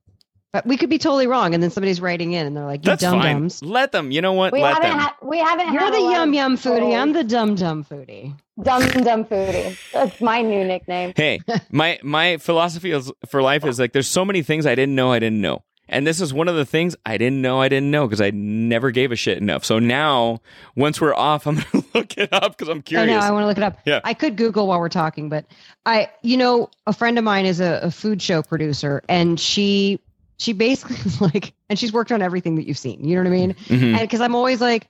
But 0.53 0.67
we 0.67 0.77
could 0.77 0.89
be 0.91 0.99
totally 0.99 1.25
wrong, 1.25 1.55
and 1.55 1.63
then 1.63 1.71
somebody's 1.71 1.99
writing 1.99 2.33
in, 2.33 2.45
and 2.45 2.55
they're 2.55 2.63
like, 2.65 2.85
"You 2.85 2.91
That's 2.91 3.01
dum 3.01 3.19
fine. 3.19 3.37
dums." 3.39 3.63
Let 3.63 3.91
them. 3.91 4.11
You 4.11 4.21
know 4.21 4.33
what? 4.33 4.53
we 4.53 4.61
Let 4.61 4.75
haven't 4.75 4.89
them. 4.91 4.99
had. 4.99 5.13
We 5.23 5.39
haven't 5.39 5.73
You're 5.73 5.81
had. 5.81 5.93
the 5.95 5.99
yum 5.99 6.29
of 6.29 6.35
yum 6.35 6.57
foodie. 6.57 6.95
I'm 6.95 7.11
the 7.13 7.23
dum 7.23 7.55
dum 7.55 7.83
foodie. 7.83 8.35
dum 8.61 8.81
dum 9.03 9.25
foodie. 9.25 9.75
That's 9.91 10.21
my 10.21 10.43
new 10.43 10.63
nickname. 10.63 11.13
hey, 11.15 11.39
my 11.71 11.99
my 12.03 12.37
philosophy 12.37 12.91
is, 12.91 13.11
for 13.27 13.41
life 13.41 13.65
is 13.65 13.79
like 13.79 13.93
there's 13.93 14.07
so 14.07 14.23
many 14.23 14.43
things 14.43 14.67
I 14.67 14.75
didn't 14.75 14.93
know 14.93 15.11
I 15.11 15.17
didn't 15.17 15.41
know. 15.41 15.63
And 15.89 16.07
this 16.07 16.21
is 16.21 16.33
one 16.33 16.47
of 16.47 16.55
the 16.55 16.65
things 16.65 16.95
I 17.05 17.17
didn't 17.17 17.41
know 17.41 17.61
I 17.61 17.67
didn't 17.67 17.91
know 17.91 18.07
because 18.07 18.21
I 18.21 18.31
never 18.31 18.89
gave 18.91 19.11
a 19.11 19.15
shit 19.15 19.37
enough. 19.37 19.65
So 19.65 19.79
now, 19.79 20.39
once 20.75 21.01
we're 21.01 21.13
off, 21.13 21.45
I'm 21.45 21.55
gonna 21.71 21.83
look 21.93 22.17
it 22.17 22.31
up 22.31 22.57
because 22.57 22.69
I'm 22.69 22.81
curious. 22.81 23.11
I 23.11 23.19
know. 23.19 23.25
I 23.25 23.31
want 23.31 23.43
to 23.43 23.47
look 23.47 23.57
it 23.57 23.63
up. 23.63 23.79
Yeah. 23.85 23.99
I 24.03 24.13
could 24.13 24.37
Google 24.37 24.67
while 24.67 24.79
we're 24.79 24.89
talking, 24.89 25.29
but 25.29 25.45
I, 25.85 26.09
you 26.21 26.37
know, 26.37 26.69
a 26.87 26.93
friend 26.93 27.17
of 27.17 27.23
mine 27.23 27.45
is 27.45 27.59
a, 27.59 27.79
a 27.83 27.91
food 27.91 28.21
show 28.21 28.41
producer, 28.41 29.03
and 29.09 29.39
she, 29.39 29.99
she 30.37 30.53
basically 30.53 30.95
is 31.05 31.19
like, 31.33 31.53
and 31.69 31.77
she's 31.77 31.91
worked 31.91 32.11
on 32.11 32.21
everything 32.21 32.55
that 32.55 32.67
you've 32.67 32.77
seen. 32.77 33.03
You 33.05 33.15
know 33.15 33.29
what 33.29 33.35
I 33.35 33.39
mean? 33.39 33.53
Mhm. 33.67 33.91
And 33.97 34.01
because 34.01 34.21
I'm 34.21 34.35
always 34.35 34.61
like, 34.61 34.87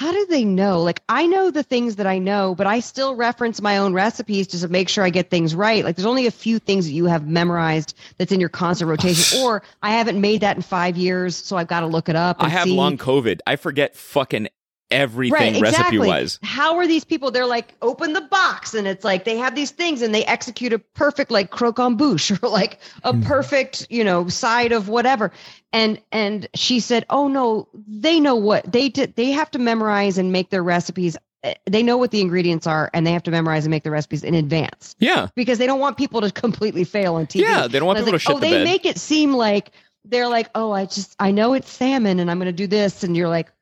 how 0.00 0.12
do 0.12 0.24
they 0.30 0.46
know? 0.46 0.80
Like, 0.80 1.02
I 1.10 1.26
know 1.26 1.50
the 1.50 1.62
things 1.62 1.96
that 1.96 2.06
I 2.06 2.16
know, 2.16 2.54
but 2.54 2.66
I 2.66 2.80
still 2.80 3.14
reference 3.16 3.60
my 3.60 3.76
own 3.76 3.92
recipes 3.92 4.46
just 4.46 4.62
to 4.62 4.70
make 4.70 4.88
sure 4.88 5.04
I 5.04 5.10
get 5.10 5.28
things 5.28 5.54
right. 5.54 5.84
Like, 5.84 5.94
there's 5.94 6.06
only 6.06 6.26
a 6.26 6.30
few 6.30 6.58
things 6.58 6.86
that 6.86 6.92
you 6.92 7.04
have 7.04 7.28
memorized 7.28 7.94
that's 8.16 8.32
in 8.32 8.40
your 8.40 8.48
constant 8.48 8.88
rotation, 8.88 9.42
or 9.42 9.62
I 9.82 9.90
haven't 9.90 10.18
made 10.18 10.40
that 10.40 10.56
in 10.56 10.62
five 10.62 10.96
years, 10.96 11.36
so 11.36 11.58
I've 11.58 11.68
got 11.68 11.80
to 11.80 11.86
look 11.86 12.08
it 12.08 12.16
up. 12.16 12.38
I 12.40 12.48
have 12.48 12.64
see. 12.64 12.74
long 12.74 12.96
COVID. 12.96 13.40
I 13.46 13.56
forget 13.56 13.94
fucking 13.94 14.48
everything 14.90 15.60
recipe 15.60 15.98
wise. 15.98 16.38
How 16.42 16.76
are 16.76 16.86
these 16.86 17.04
people? 17.04 17.30
They're 17.30 17.46
like, 17.46 17.74
open 17.82 18.12
the 18.12 18.20
box, 18.22 18.74
and 18.74 18.86
it's 18.86 19.04
like 19.04 19.24
they 19.24 19.36
have 19.36 19.54
these 19.54 19.70
things, 19.70 20.02
and 20.02 20.14
they 20.14 20.24
execute 20.24 20.72
a 20.72 20.78
perfect 20.78 21.30
like 21.30 21.50
croquembouche 21.50 22.30
or 22.42 22.48
like 22.48 22.78
a 23.04 23.12
Mm-hmm. 23.12 23.22
perfect, 23.22 23.86
you 23.90 24.04
know, 24.04 24.28
side 24.28 24.72
of 24.72 24.88
whatever. 24.88 25.30
And 25.72 26.00
and 26.12 26.48
she 26.54 26.80
said, 26.80 27.04
oh 27.10 27.28
no, 27.28 27.68
they 27.88 28.20
know 28.20 28.34
what 28.36 28.70
they 28.70 28.88
did. 28.88 29.14
They 29.16 29.30
have 29.32 29.50
to 29.52 29.58
memorize 29.58 30.18
and 30.18 30.32
make 30.32 30.50
their 30.50 30.62
recipes. 30.62 31.16
eh, 31.44 31.54
They 31.66 31.82
know 31.82 31.96
what 31.96 32.10
the 32.10 32.20
ingredients 32.20 32.66
are, 32.66 32.90
and 32.92 33.06
they 33.06 33.12
have 33.12 33.22
to 33.24 33.30
memorize 33.30 33.64
and 33.64 33.70
make 33.70 33.84
the 33.84 33.90
recipes 33.90 34.24
in 34.24 34.34
advance 34.34 34.94
Yeah. 34.98 35.28
because 35.34 35.58
they 35.58 35.66
don't 35.66 35.80
want 35.80 35.96
people 35.96 36.20
to 36.20 36.30
completely 36.44 36.84
fail 36.84 37.14
on 37.16 37.26
TV. 37.26 37.40
Yeah, 37.42 37.66
they 37.68 37.78
don't 37.78 37.86
want 37.86 37.98
people 37.98 38.12
was 38.12 38.22
to 38.22 38.30
like, 38.30 38.36
shit 38.36 38.36
oh, 38.36 38.40
the 38.40 38.46
they 38.56 38.58
bed. 38.58 38.64
make 38.64 38.86
it 38.86 38.98
seem 38.98 39.32
like 39.32 39.72
they're 40.04 40.28
like, 40.28 40.48
oh, 40.54 40.72
I 40.72 40.86
just 40.86 41.14
I 41.20 41.30
know 41.30 41.52
it's 41.54 41.70
salmon, 41.70 42.20
and 42.20 42.30
I'm 42.30 42.38
going 42.38 42.46
to 42.46 42.52
do 42.52 42.66
this, 42.66 43.04
and 43.04 43.16
you're 43.16 43.28
like, 43.28 43.52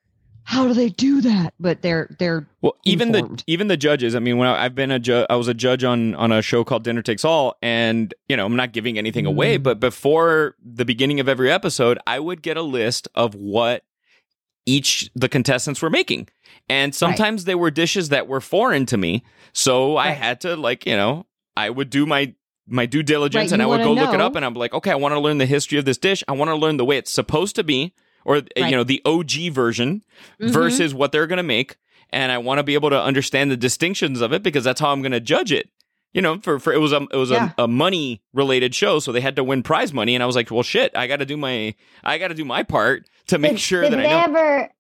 how 0.51 0.67
do 0.67 0.73
they 0.73 0.89
do 0.89 1.21
that? 1.21 1.53
But 1.61 1.83
they're 1.83 2.09
they're 2.19 2.47
Well, 2.63 2.75
even 2.87 3.15
informed. 3.15 3.41
the 3.47 3.53
even 3.53 3.69
the 3.69 3.77
judges. 3.77 4.15
I 4.15 4.19
mean, 4.19 4.39
when 4.39 4.49
I, 4.49 4.65
I've 4.65 4.75
been 4.75 4.91
a 4.91 4.99
ju- 4.99 5.27
I 5.29 5.37
was 5.37 5.47
a 5.47 5.53
judge 5.53 5.85
on 5.85 6.15
on 6.15 6.33
a 6.33 6.41
show 6.41 6.65
called 6.65 6.85
Dinner 6.85 7.03
Takes 7.03 7.23
All, 7.25 7.57
and 7.61 8.15
you 8.31 8.37
know, 8.37 8.47
I'm 8.47 8.57
not 8.57 8.73
giving 8.73 8.97
anything 8.97 9.27
away, 9.27 9.59
Mm. 9.59 9.63
but 9.63 9.79
before 9.79 10.55
the 10.65 10.87
beginning 10.87 11.21
of 11.21 11.29
every 11.29 11.51
episode, 11.51 11.99
I 12.07 12.19
would 12.19 12.41
get 12.41 12.57
a 12.57 12.63
list 12.63 13.09
of 13.15 13.35
what 13.35 13.85
each 14.65 15.11
the 15.15 15.29
contestants 15.29 15.81
were 15.83 15.91
making, 15.91 16.29
and 16.69 16.95
sometimes 16.95 17.45
they 17.45 17.55
were 17.55 17.71
dishes 17.71 18.09
that 18.11 18.27
were 18.27 18.41
foreign 18.41 18.87
to 18.87 18.97
me, 18.97 19.25
so 19.53 19.97
I 19.99 20.13
had 20.13 20.41
to 20.43 20.57
like 20.57 20.87
you 20.87 20.97
know, 20.97 21.27
I 21.59 21.69
would 21.69 21.91
do 21.91 22.07
my 22.07 22.35
my 22.67 22.87
due 22.87 23.03
diligence 23.03 23.51
Right, 23.51 23.53
and 23.53 23.63
I 23.63 23.67
would 23.67 23.83
go 23.83 23.91
wanna 23.95 24.01
look 24.03 24.15
it 24.15 24.21
up 24.21 24.35
and 24.37 24.45
I'm 24.45 24.55
like, 24.55 24.75
okay, 24.75 24.91
I 24.91 24.95
want 24.97 25.15
to 25.15 25.21
learn 25.21 25.39
the 25.39 25.47
history 25.47 25.79
of 25.79 25.85
this 25.87 25.97
dish. 25.99 26.23
I 26.29 26.33
want 26.33 26.49
to 26.51 26.55
learn 26.55 26.77
the 26.77 26.85
way 26.85 26.99
it's 26.99 27.11
supposed 27.11 27.55
to 27.57 27.65
be, 27.65 27.95
or 28.29 28.37
uh, 28.37 28.43
you 28.57 28.73
know, 28.77 28.85
the 28.85 29.01
OG 29.05 29.51
version 29.51 30.03
Mhm. 30.41 30.51
versus 30.51 30.93
what 30.95 31.11
they're 31.13 31.27
going 31.27 31.39
to 31.39 31.43
make. 31.43 31.77
And 32.11 32.31
I 32.33 32.39
want 32.39 32.59
to 32.59 32.63
be 32.63 32.75
able 32.75 32.91
to 32.91 33.03
understand 33.03 33.51
the 33.51 33.57
distinctions 33.57 34.21
of 34.21 34.33
it 34.33 34.43
because 34.43 34.65
that's 34.65 34.81
how 34.81 34.91
I'm 34.93 35.03
going 35.03 35.13
to 35.13 35.21
judge 35.21 35.51
it. 35.53 35.69
You 36.15 36.23
know, 36.23 36.39
for, 36.41 36.59
for 36.59 36.73
it 36.73 36.79
was 36.79 36.93
a 36.93 37.07
it 37.13 37.17
was 37.17 37.31
Yeah. 37.31 37.51
a, 37.59 37.65
a 37.65 37.69
money 37.69 38.23
related 38.33 38.75
show, 38.75 38.99
so 38.99 39.13
they 39.13 39.21
had 39.21 39.37
to 39.37 39.45
win 39.45 39.63
prize 39.63 39.93
money, 39.93 40.15
and 40.15 40.23
I 40.23 40.27
was 40.27 40.37
like, 40.37 40.51
well, 40.51 40.63
shit, 40.63 40.97
I 40.97 41.07
got 41.07 41.17
to 41.19 41.27
do 41.27 41.37
my 41.37 41.75
I 42.05 42.17
got 42.19 42.29
to 42.29 42.35
do 42.35 42.45
my 42.47 42.63
part 42.63 43.07
to 43.29 43.39
make 43.39 43.53
Did- 43.53 43.61
sure 43.61 43.83
did 43.83 43.93
that 43.93 43.99
I 44.01 44.03
they 44.03 44.09
know. 44.09 44.23
ever 44.39 44.71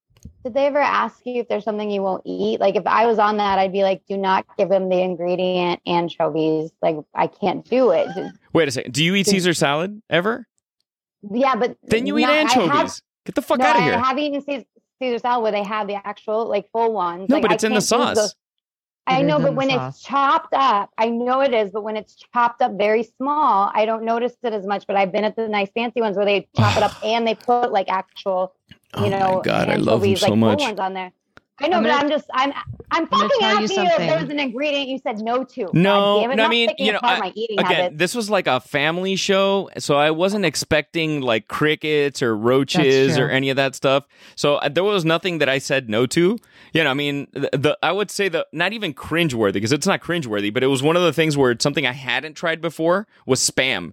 did 0.44 0.54
they 0.54 0.66
ever 0.66 0.78
ask 0.78 1.20
you 1.26 1.40
if 1.42 1.48
there's 1.48 1.64
something 1.64 1.90
you 1.90 2.00
won't 2.02 2.22
eat? 2.24 2.60
Like 2.60 2.76
if 2.76 2.86
I 2.86 3.06
was 3.06 3.18
on 3.18 3.36
that, 3.36 3.58
I'd 3.58 3.72
be 3.72 3.82
like, 3.82 4.02
do 4.08 4.16
not 4.16 4.46
give 4.56 4.70
him 4.70 4.88
the 4.88 5.00
ingredient 5.02 5.80
anchovies. 5.86 6.70
Like 6.80 6.96
I 7.14 7.26
can't 7.26 7.64
do 7.68 7.90
it. 7.90 8.08
Wait 8.54 8.68
a 8.68 8.70
second, 8.70 8.94
do 8.94 9.04
you 9.04 9.14
eat 9.14 9.26
Caesar 9.26 9.52
salad 9.52 10.00
ever? 10.08 10.46
Yeah, 11.30 11.56
but 11.56 11.76
Then 11.82 12.06
you 12.06 12.16
eat 12.18 12.22
not- 12.22 12.30
I 12.30 12.34
have- 12.36 12.56
anchovies. 12.58 13.02
Get 13.28 13.34
the 13.34 13.42
fuck 13.42 13.58
no, 13.58 13.66
out 13.66 13.76
of 13.76 13.82
I 13.82 13.84
here. 13.84 13.98
have 13.98 14.18
eaten 14.18 14.40
Caesar, 14.40 14.64
Caesar 15.02 15.18
salad 15.18 15.42
where 15.42 15.52
they 15.52 15.62
have 15.62 15.86
the 15.86 15.96
actual 15.96 16.46
like 16.48 16.70
full 16.72 16.94
ones. 16.94 17.28
No, 17.28 17.34
Like, 17.36 17.42
but 17.42 17.50
I 17.50 17.54
it's 17.56 17.64
in 17.64 17.74
the 17.74 17.82
sauce. 17.82 18.16
those- 18.16 18.34
I 19.06 19.20
It 19.20 19.24
know, 19.24 19.38
but 19.38 19.54
when 19.54 19.68
sauce. 19.68 19.96
it's 19.96 20.02
chopped 20.06 20.54
up, 20.54 20.88
I 20.96 21.10
know 21.10 21.40
it 21.42 21.52
is, 21.52 21.70
but 21.70 21.82
when 21.82 21.96
it's 21.98 22.16
chopped 22.32 22.62
up 22.62 22.72
very 22.72 23.02
small, 23.02 23.70
I 23.74 23.84
don't 23.84 24.02
notice 24.04 24.34
it 24.42 24.54
as 24.54 24.66
much. 24.66 24.86
But 24.86 24.96
I've 24.96 25.12
been 25.12 25.24
at 25.24 25.36
the 25.36 25.46
nice 25.46 25.68
fancy 25.74 26.00
ones 26.00 26.16
where 26.16 26.24
they 26.24 26.48
chop 26.56 26.74
it 26.78 26.82
up 26.82 26.92
and 27.04 27.26
they 27.26 27.34
put 27.34 27.70
like 27.70 27.90
actual, 27.90 28.54
you 28.96 29.04
Oh 29.04 29.08
know, 29.10 29.34
my 29.36 29.42
god, 29.42 29.68
I 29.68 29.76
love 29.76 30.00
them 30.00 30.10
anchovies, 30.10 30.20
so 30.20 30.24
like, 30.26 30.30
full 30.30 30.36
much. 30.36 30.60
ones 30.60 30.78
on 30.80 30.94
there. 30.94 31.12
I 31.60 31.68
know, 31.68 31.78
I'm 31.78 31.82
but 31.82 31.88
gonna- 31.88 32.02
I'm 32.04 32.08
just, 32.08 32.26
I'm, 32.32 32.52
I'm 32.90 33.06
fucking 33.08 33.28
tell 33.40 33.50
you 33.56 33.64
asking 33.64 33.82
you 33.84 33.90
if 33.90 33.96
there 33.98 34.20
was 34.20 34.30
an 34.30 34.38
ingredient 34.38 34.88
you 34.88 34.98
said 34.98 35.18
no 35.18 35.42
to. 35.44 35.68
No, 35.72 36.20
God 36.20 36.20
damn 36.22 36.30
it, 36.30 36.36
no, 36.36 36.44
I 36.44 36.48
mean, 36.48 36.70
you 36.78 36.92
know, 36.92 36.98
apart 36.98 37.16
I- 37.18 37.20
my 37.20 37.32
eating 37.34 37.58
Again, 37.58 37.74
habits. 37.74 37.98
this 37.98 38.14
was 38.14 38.30
like 38.30 38.46
a 38.46 38.60
family 38.60 39.16
show, 39.16 39.68
so 39.78 39.96
I 39.96 40.10
wasn't 40.12 40.44
expecting 40.44 41.20
like 41.20 41.48
crickets 41.48 42.22
or 42.22 42.36
roaches 42.36 43.18
or 43.18 43.28
any 43.28 43.50
of 43.50 43.56
that 43.56 43.74
stuff. 43.74 44.04
So 44.36 44.56
uh, 44.56 44.68
there 44.68 44.84
was 44.84 45.04
nothing 45.04 45.38
that 45.38 45.48
I 45.48 45.58
said 45.58 45.90
no 45.90 46.06
to. 46.06 46.38
You 46.72 46.84
know, 46.84 46.90
I 46.90 46.94
mean, 46.94 47.26
the, 47.32 47.50
the 47.52 47.78
I 47.82 47.92
would 47.92 48.10
say 48.10 48.28
the 48.28 48.46
not 48.52 48.72
even 48.72 48.94
cringeworthy 48.94 49.54
because 49.54 49.72
it's 49.72 49.86
not 49.86 50.00
cringeworthy, 50.00 50.52
but 50.54 50.62
it 50.62 50.68
was 50.68 50.82
one 50.82 50.96
of 50.96 51.02
the 51.02 51.12
things 51.12 51.36
where 51.36 51.50
it's 51.50 51.62
something 51.62 51.86
I 51.86 51.92
hadn't 51.92 52.34
tried 52.34 52.60
before 52.60 53.06
was 53.26 53.40
spam. 53.40 53.92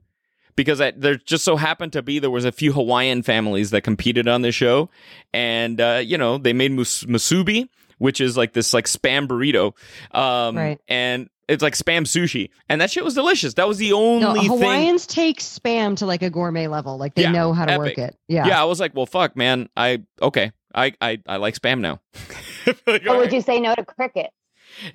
Because 0.56 0.80
I, 0.80 0.91
there 0.91 1.15
just 1.15 1.44
so 1.44 1.56
happened 1.58 1.94
to 1.94 2.02
be 2.02 2.20
there 2.20 2.32
was 2.32 2.46
a 2.46 2.52
few 2.52 2.72
Hawaiian 2.74 3.24
families 3.24 3.72
that 3.72 3.82
competed 3.82 4.28
on 4.28 4.41
the 4.41 4.52
show, 4.52 4.89
and 5.34 5.80
uh, 5.82 6.02
you 6.04 6.18
know 6.18 6.38
they 6.38 6.54
made 6.54 6.72
mus- 6.72 7.04
musubi, 7.04 7.68
which 7.98 8.22
is 8.22 8.38
like 8.38 8.54
this 8.54 8.74
like 8.74 8.86
spam 8.86 9.28
burrito, 9.28 9.74
um, 10.18 10.56
Right. 10.58 10.80
and 10.88 11.30
it's 11.48 11.62
like 11.62 11.74
spam 11.74 12.04
sushi, 12.04 12.50
and 12.70 12.80
that 12.82 12.89
shit 12.89 13.04
was 13.04 13.13
delicious. 13.15 13.54
That 13.56 13.68
was 13.68 13.78
the 13.78 13.94
only 13.94 14.22
No, 14.22 14.34
thing. 14.34 14.50
Hawaiians 14.50 15.06
take 15.08 15.39
spam 15.39 15.98
to 15.98 16.06
like 16.06 16.24
a 16.24 16.30
gourmet 16.30 16.68
level. 16.68 16.98
Like 16.98 17.15
they 17.15 17.24
Yeah, 17.24 17.32
know 17.32 17.54
how 17.54 17.65
to 17.65 17.74
epic. 17.74 17.80
work 17.80 17.98
it. 17.98 18.18
Yeah. 18.28 18.48
Yeah. 18.48 18.62
I 18.62 18.65
was 18.65 18.80
like, 18.80 18.96
well, 18.96 19.06
fuck, 19.06 19.36
man. 19.36 19.70
I 19.78 20.04
okay, 20.22 20.54
I 20.74 20.94
I, 21.02 21.20
I 21.28 21.36
like 21.38 21.60
spam 21.60 21.82
now. 21.82 22.00
Like, 22.88 23.06
or 23.06 23.10
all 23.12 23.18
would 23.18 23.26
right. 23.26 23.34
you 23.34 23.41
say 23.41 23.60
no 23.60 23.76
to 23.76 23.86
cricket? 23.86 24.32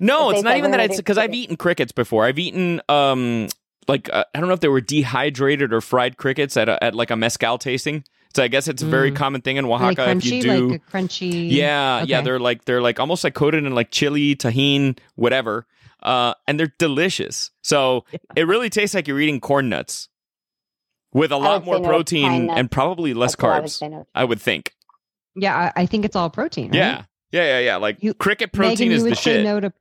No, 0.01 0.29
if 0.31 0.35
it's 0.37 0.43
not 0.43 0.57
even 0.57 0.71
that. 0.71 0.81
It's 0.81 0.97
because 0.97 1.17
I've 1.17 1.33
eaten 1.33 1.55
crickets 1.55 1.93
before. 1.93 2.25
I've 2.25 2.37
eaten 2.37 2.81
um 2.89 3.47
like 3.91 4.09
uh, 4.11 4.23
I 4.33 4.39
don't 4.39 4.47
know 4.47 4.53
if 4.55 4.59
they 4.61 4.67
were 4.69 4.81
dehydrated 4.81 5.71
or 5.73 5.81
fried 5.81 6.17
crickets 6.17 6.55
at 6.57 6.67
a, 6.69 6.81
at 6.83 6.95
like 6.95 7.11
a 7.11 7.15
mezcal 7.15 7.57
tasting. 7.57 8.03
So 8.33 8.41
I 8.41 8.47
guess 8.47 8.69
it's 8.69 8.81
a 8.81 8.85
very 8.85 9.11
Mm. 9.11 9.15
common 9.17 9.41
thing 9.41 9.57
in 9.57 9.65
Are 9.65 9.79
they 9.79 9.85
Oaxaca. 10.01 10.09
If 10.11 10.25
you 10.25 10.41
do, 10.41 10.69
like 10.69 10.81
a 10.81 10.91
crunchy. 10.97 11.51
yeah, 11.51 12.03
yeah, 12.03 12.21
they're 12.21 12.39
like 12.39 12.63
they're 12.65 12.81
like 12.81 12.99
almost 12.99 13.23
like 13.25 13.33
coated 13.33 13.65
in 13.65 13.75
like 13.75 13.91
chili, 13.91 14.35
Tajín, 14.37 14.97
whatever, 15.15 15.67
uh, 16.01 16.33
and 16.47 16.57
they're 16.57 16.73
delicious. 16.79 17.51
So 17.61 18.05
it 18.37 18.47
really 18.47 18.69
tastes 18.69 18.95
like 18.95 19.07
you're 19.09 19.19
eating 19.19 19.41
corn 19.41 19.67
nuts 19.67 20.07
with 21.13 21.33
a 21.33 21.37
lot 21.37 21.65
more 21.65 21.79
no 21.79 21.87
protein 21.87 22.45
nuts. 22.47 22.57
and 22.59 22.71
probably 22.71 23.13
less 23.13 23.35
That's 23.35 23.43
what 23.43 23.51
I 23.51 23.59
would 23.59 23.69
carbs. 23.69 23.91
no. 23.91 24.07
I 24.15 24.23
would 24.23 24.41
think. 24.41 24.73
Yeah, 25.35 25.55
I, 25.75 25.81
I 25.81 25.85
think 25.85 26.05
it's 26.05 26.15
all 26.15 26.29
protein. 26.29 26.67
Right? 26.67 26.75
Yeah, 26.75 27.03
yeah, 27.31 27.43
yeah, 27.43 27.59
yeah. 27.59 27.75
Like 27.77 27.97
You- 28.01 28.13
cricket 28.13 28.53
protein 28.53 28.89
Megan, 28.89 28.91
is 28.93 28.99
you 28.99 29.03
would 29.03 29.11
the 29.11 29.15
say 29.17 29.33
shit. 29.35 29.43
no 29.43 29.59
to. 29.59 29.73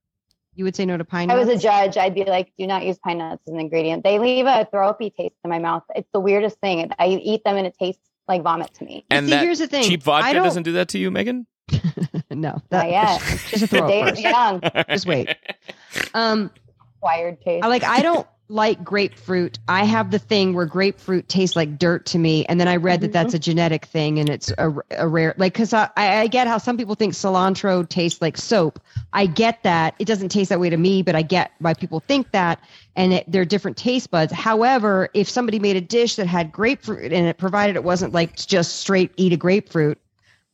You 0.61 0.65
would 0.65 0.77
say 0.77 0.85
no 0.85 0.99
to 0.99 1.07
pine 1.07 1.29
nuts? 1.29 1.37
I 1.37 1.39
nuts. 1.39 1.55
was 1.55 1.59
a 1.59 1.63
judge, 1.63 1.97
I'd 1.97 2.15
be 2.15 2.23
like, 2.25 2.53
do 2.59 2.67
not 2.67 2.85
use 2.85 2.99
pine 2.99 3.17
nuts 3.17 3.41
as 3.49 3.55
an 3.55 3.61
ingredient. 3.61 4.05
They 4.05 4.19
leave 4.19 4.45
a 4.45 4.69
throw-uppy 4.71 5.09
taste 5.09 5.35
in 5.43 5.49
my 5.49 5.59
mouth. 5.59 5.85
It's 5.95 6.11
the 6.13 6.21
weirdest 6.21 6.61
thing. 6.61 6.93
I 6.99 7.07
eat 7.07 7.45
them 7.45 7.57
and 7.57 7.67
it 7.67 7.75
tastes 7.79 8.03
like 8.29 8.43
vomit 8.43 8.75
to 8.75 8.85
me. 8.85 9.07
and 9.09 9.25
See, 9.25 9.31
that 9.31 9.43
here's 9.43 9.61
the 9.61 9.69
thing. 9.69 9.85
cheap 9.85 10.03
vodka 10.03 10.35
doesn't 10.35 10.65
do 10.65 10.73
that 10.73 10.89
to 10.89 10.99
you, 10.99 11.11
Megan. 11.11 11.47
no, 12.31 12.61
Not 12.71 12.91
yet. 12.91 13.23
just 13.49 13.63
a 13.63 13.67
throw 13.69 13.89
Dave's 13.89 14.21
young, 14.21 14.61
Just 14.91 15.07
wait. 15.07 15.35
Um, 16.13 16.51
acquired 16.99 17.41
taste. 17.41 17.65
I 17.65 17.69
like 17.69 17.83
I 17.85 18.03
don't 18.03 18.27
like 18.51 18.83
grapefruit. 18.83 19.59
I 19.69 19.85
have 19.85 20.11
the 20.11 20.19
thing 20.19 20.55
where 20.55 20.67
grapefruit 20.67 21.29
tastes 21.29 21.55
like 21.55 21.79
dirt 21.79 22.05
to 22.07 22.19
me, 22.19 22.45
and 22.47 22.61
then 22.61 22.67
I 22.69 22.77
read 22.77 23.01
that 23.03 23.13
that's 23.13 23.33
a 23.33 23.39
genetic 23.39 23.87
thing, 23.87 24.19
and 24.19 24.29
it's 24.29 24.53
a, 24.59 24.75
a 24.91 25.07
rare 25.07 25.35
like 25.39 25.53
because 25.53 25.73
I, 25.73 25.89
I 25.97 26.27
get 26.27 26.49
how 26.49 26.59
some 26.59 26.77
people 26.77 26.97
think 26.97 27.15
cilantro 27.15 27.89
tastes 27.89 28.21
like 28.21 28.37
soap. 28.37 28.81
I 29.13 29.27
get 29.27 29.63
that 29.63 29.95
it 29.99 30.07
doesn't 30.07 30.31
taste 30.31 30.51
that 30.51 30.59
way 30.61 30.69
to 30.69 30.77
me, 30.77 31.03
but 31.03 31.15
I 31.15 31.23
get 31.23 31.53
why 31.61 31.75
people 31.75 32.01
think 32.01 32.33
that, 32.33 32.61
and 32.97 33.13
it, 33.13 33.25
they're 33.29 33.45
different 33.45 33.77
taste 33.77 34.11
buds. 34.11 34.33
However, 34.33 35.09
if 35.15 35.31
somebody 35.31 35.59
made 35.61 35.77
a 35.77 35.81
dish 35.81 36.17
that 36.17 36.27
had 36.27 36.51
grapefruit 36.51 37.13
in 37.13 37.25
it, 37.25 37.39
provided 37.39 37.77
it 37.77 37.85
wasn't 37.85 38.13
like 38.13 38.37
just 38.37 38.77
straight 38.77 39.13
eat 39.17 39.33
a 39.33 39.37
grapefruit, 39.37 39.99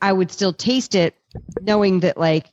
I 0.03 0.13
would 0.13 0.31
still 0.31 0.53
taste 0.53 0.95
it, 0.95 1.15
knowing 1.63 2.01
that 2.01 2.19
like. 2.19 2.47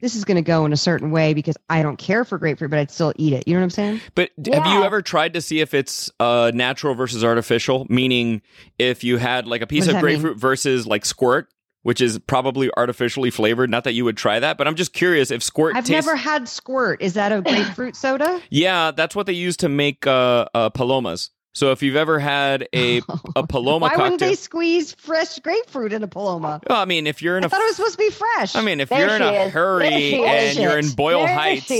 This 0.00 0.14
is 0.14 0.24
going 0.24 0.36
to 0.36 0.42
go 0.42 0.64
in 0.64 0.72
a 0.72 0.76
certain 0.76 1.10
way 1.10 1.34
because 1.34 1.56
I 1.68 1.82
don't 1.82 1.98
care 1.98 2.24
for 2.24 2.38
grapefruit, 2.38 2.70
but 2.70 2.78
I'd 2.78 2.90
still 2.90 3.12
eat 3.16 3.32
it. 3.32 3.46
You 3.46 3.54
know 3.54 3.60
what 3.60 3.64
I'm 3.64 3.70
saying? 3.70 4.00
But 4.14 4.30
d 4.40 4.52
have 4.52 4.66
you 4.66 4.82
ever 4.82 5.02
tried 5.02 5.34
to 5.34 5.40
see 5.40 5.60
if 5.60 5.74
it's 5.74 6.10
uh, 6.18 6.50
natural 6.54 6.94
versus 6.94 7.24
artificial? 7.24 7.86
Meaning, 7.88 8.42
if 8.78 9.04
you 9.04 9.18
had 9.18 9.46
like 9.46 9.62
a 9.62 9.66
piece 9.66 9.84
does 9.84 9.88
of 9.88 9.94
that 9.94 10.04
mean? 10.04 10.20
grapefruit 10.20 10.38
versus 10.38 10.86
like 10.86 11.04
squirt, 11.04 11.48
which 11.82 12.00
is 12.00 12.18
probably 12.18 12.70
artificially 12.76 13.30
flavored. 13.30 13.70
Not 13.70 13.84
that 13.84 13.92
you 13.92 14.04
would 14.04 14.16
try 14.16 14.40
that, 14.40 14.58
but 14.58 14.66
I'm 14.66 14.74
just 14.74 14.92
curious 14.92 15.30
if 15.30 15.42
squirt. 15.42 15.76
I've 15.76 15.84
tastes- 15.84 16.06
never 16.06 16.16
had 16.16 16.48
squirt. 16.48 17.02
Is 17.02 17.14
that 17.14 17.32
a 17.32 17.42
grapefruit 17.42 17.96
soda? 17.96 18.40
Yeah, 18.50 18.90
that's 18.90 19.14
what 19.14 19.26
they 19.26 19.32
use 19.32 19.56
to 19.58 19.68
make 19.68 20.06
uh, 20.06 20.46
uh, 20.54 20.70
palomas. 20.70 21.30
So 21.52 21.72
if 21.72 21.82
you've 21.82 21.96
ever 21.96 22.18
had 22.18 22.68
a 22.74 22.98
a 23.36 23.46
paloma 23.46 23.84
Why 23.84 23.88
cocktail, 23.90 24.04
wouldn't 24.04 24.20
they 24.20 24.34
squeeze 24.36 24.92
fresh 24.94 25.38
grapefruit 25.40 25.92
in 25.92 26.02
a 26.02 26.08
paloma? 26.08 26.60
well, 26.68 26.80
I 26.80 26.84
mean, 26.84 27.06
if 27.06 27.22
you're 27.22 27.36
in 27.36 27.44
I 27.44 27.46
a 27.46 27.50
thought 27.50 27.60
it 27.60 27.66
was 27.66 27.76
supposed 27.76 27.98
to 27.98 27.98
be 27.98 28.10
fresh. 28.10 28.54
I 28.54 28.60
mean, 28.62 28.80
if 28.80 28.88
There 28.88 29.06
you're 29.06 29.16
in 29.16 29.22
a 29.22 29.32
is. 29.46 29.52
Hurry 29.52 30.22
and 30.24 30.50
is. 30.50 30.58
you're 30.58 30.78
in 30.78 30.90
Boyle 30.90 31.24
there 31.26 31.34
Heights 31.34 31.70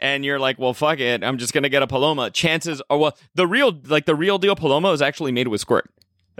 and 0.00 0.24
you're 0.24 0.38
like, 0.40 0.58
well, 0.58 0.74
fuck 0.74 0.98
it, 0.98 1.22
I'm 1.22 1.38
just 1.38 1.52
gonna 1.52 1.68
get 1.68 1.82
a 1.82 1.86
Paloma. 1.86 2.30
Chances 2.30 2.82
are, 2.90 2.98
well, 2.98 3.16
the 3.34 3.46
real, 3.46 3.78
like 3.86 4.04
the 4.06 4.14
real 4.16 4.38
deal 4.38 4.56
Paloma 4.56 4.90
is 4.92 5.00
actually 5.02 5.32
made 5.32 5.46
with 5.48 5.60
squirt. 5.60 5.88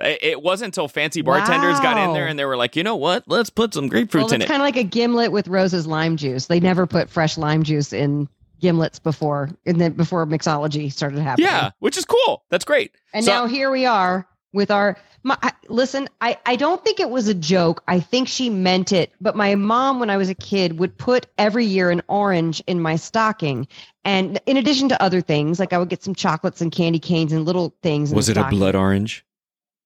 It 0.02 0.42
wasn't 0.42 0.68
until 0.68 0.88
fancy 0.88 1.20
bartenders 1.20 1.78
got 1.80 1.98
in 1.98 2.14
there 2.14 2.26
and 2.26 2.38
they 2.38 2.46
were 2.46 2.56
like, 2.56 2.74
you 2.74 2.82
know 2.82 2.96
what? 2.96 3.24
Let's 3.26 3.50
put 3.50 3.74
some 3.74 3.88
well, 3.88 4.00
grapefruits 4.00 4.32
in 4.32 4.36
it's 4.40 4.46
it. 4.46 4.48
kind 4.48 4.62
of 4.62 4.64
like 4.66 4.76
a 4.76 4.82
gimlet 4.82 5.30
with 5.30 5.46
Rose's 5.46 5.86
lime 5.86 6.16
juice. 6.16 6.46
They 6.46 6.58
never 6.58 6.86
put 6.86 7.10
fresh 7.10 7.36
lime 7.36 7.62
juice 7.64 7.92
in 7.92 8.26
gimlets 8.60 9.02
before, 9.02 9.50
and 9.66 9.80
then 9.80 9.92
before 9.92 10.26
mixology 10.26 10.92
started 10.92 11.20
happening. 11.20 11.48
yeah, 11.48 11.70
which 11.80 11.96
is 11.96 12.04
cool. 12.04 12.44
That's 12.50 12.64
great. 12.64 12.92
And 13.14 13.24
So- 13.24 13.32
now 13.32 13.46
here 13.46 13.70
we 13.70 13.86
are 13.86 14.26
with 14.52 14.70
our. 14.70 14.96
My, 15.22 15.36
I, 15.42 15.52
listen, 15.68 16.08
I, 16.22 16.38
I 16.46 16.56
don't 16.56 16.82
think 16.82 16.98
it 16.98 17.10
was 17.10 17.28
a 17.28 17.34
joke. 17.34 17.82
I 17.86 18.00
think 18.00 18.26
she 18.26 18.48
meant 18.48 18.90
it. 18.90 19.12
But 19.20 19.36
my 19.36 19.54
mom, 19.54 20.00
when 20.00 20.08
I 20.08 20.16
was 20.16 20.30
a 20.30 20.34
kid, 20.34 20.78
would 20.78 20.96
put 20.96 21.26
every 21.36 21.66
year 21.66 21.90
an 21.90 22.00
orange 22.08 22.62
in 22.66 22.80
my 22.80 22.96
stocking. 22.96 23.68
And 24.02 24.40
in 24.46 24.56
addition 24.56 24.88
to 24.88 25.02
other 25.02 25.20
things, 25.20 25.60
like 25.60 25.74
I 25.74 25.78
would 25.78 25.90
get 25.90 26.02
some 26.02 26.14
chocolates 26.14 26.62
and 26.62 26.72
candy 26.72 26.98
canes 26.98 27.34
and 27.34 27.44
little 27.44 27.76
things. 27.82 28.14
Was 28.14 28.28
the 28.28 28.32
it 28.32 28.38
a 28.38 28.48
blood 28.48 28.74
orange? 28.74 29.22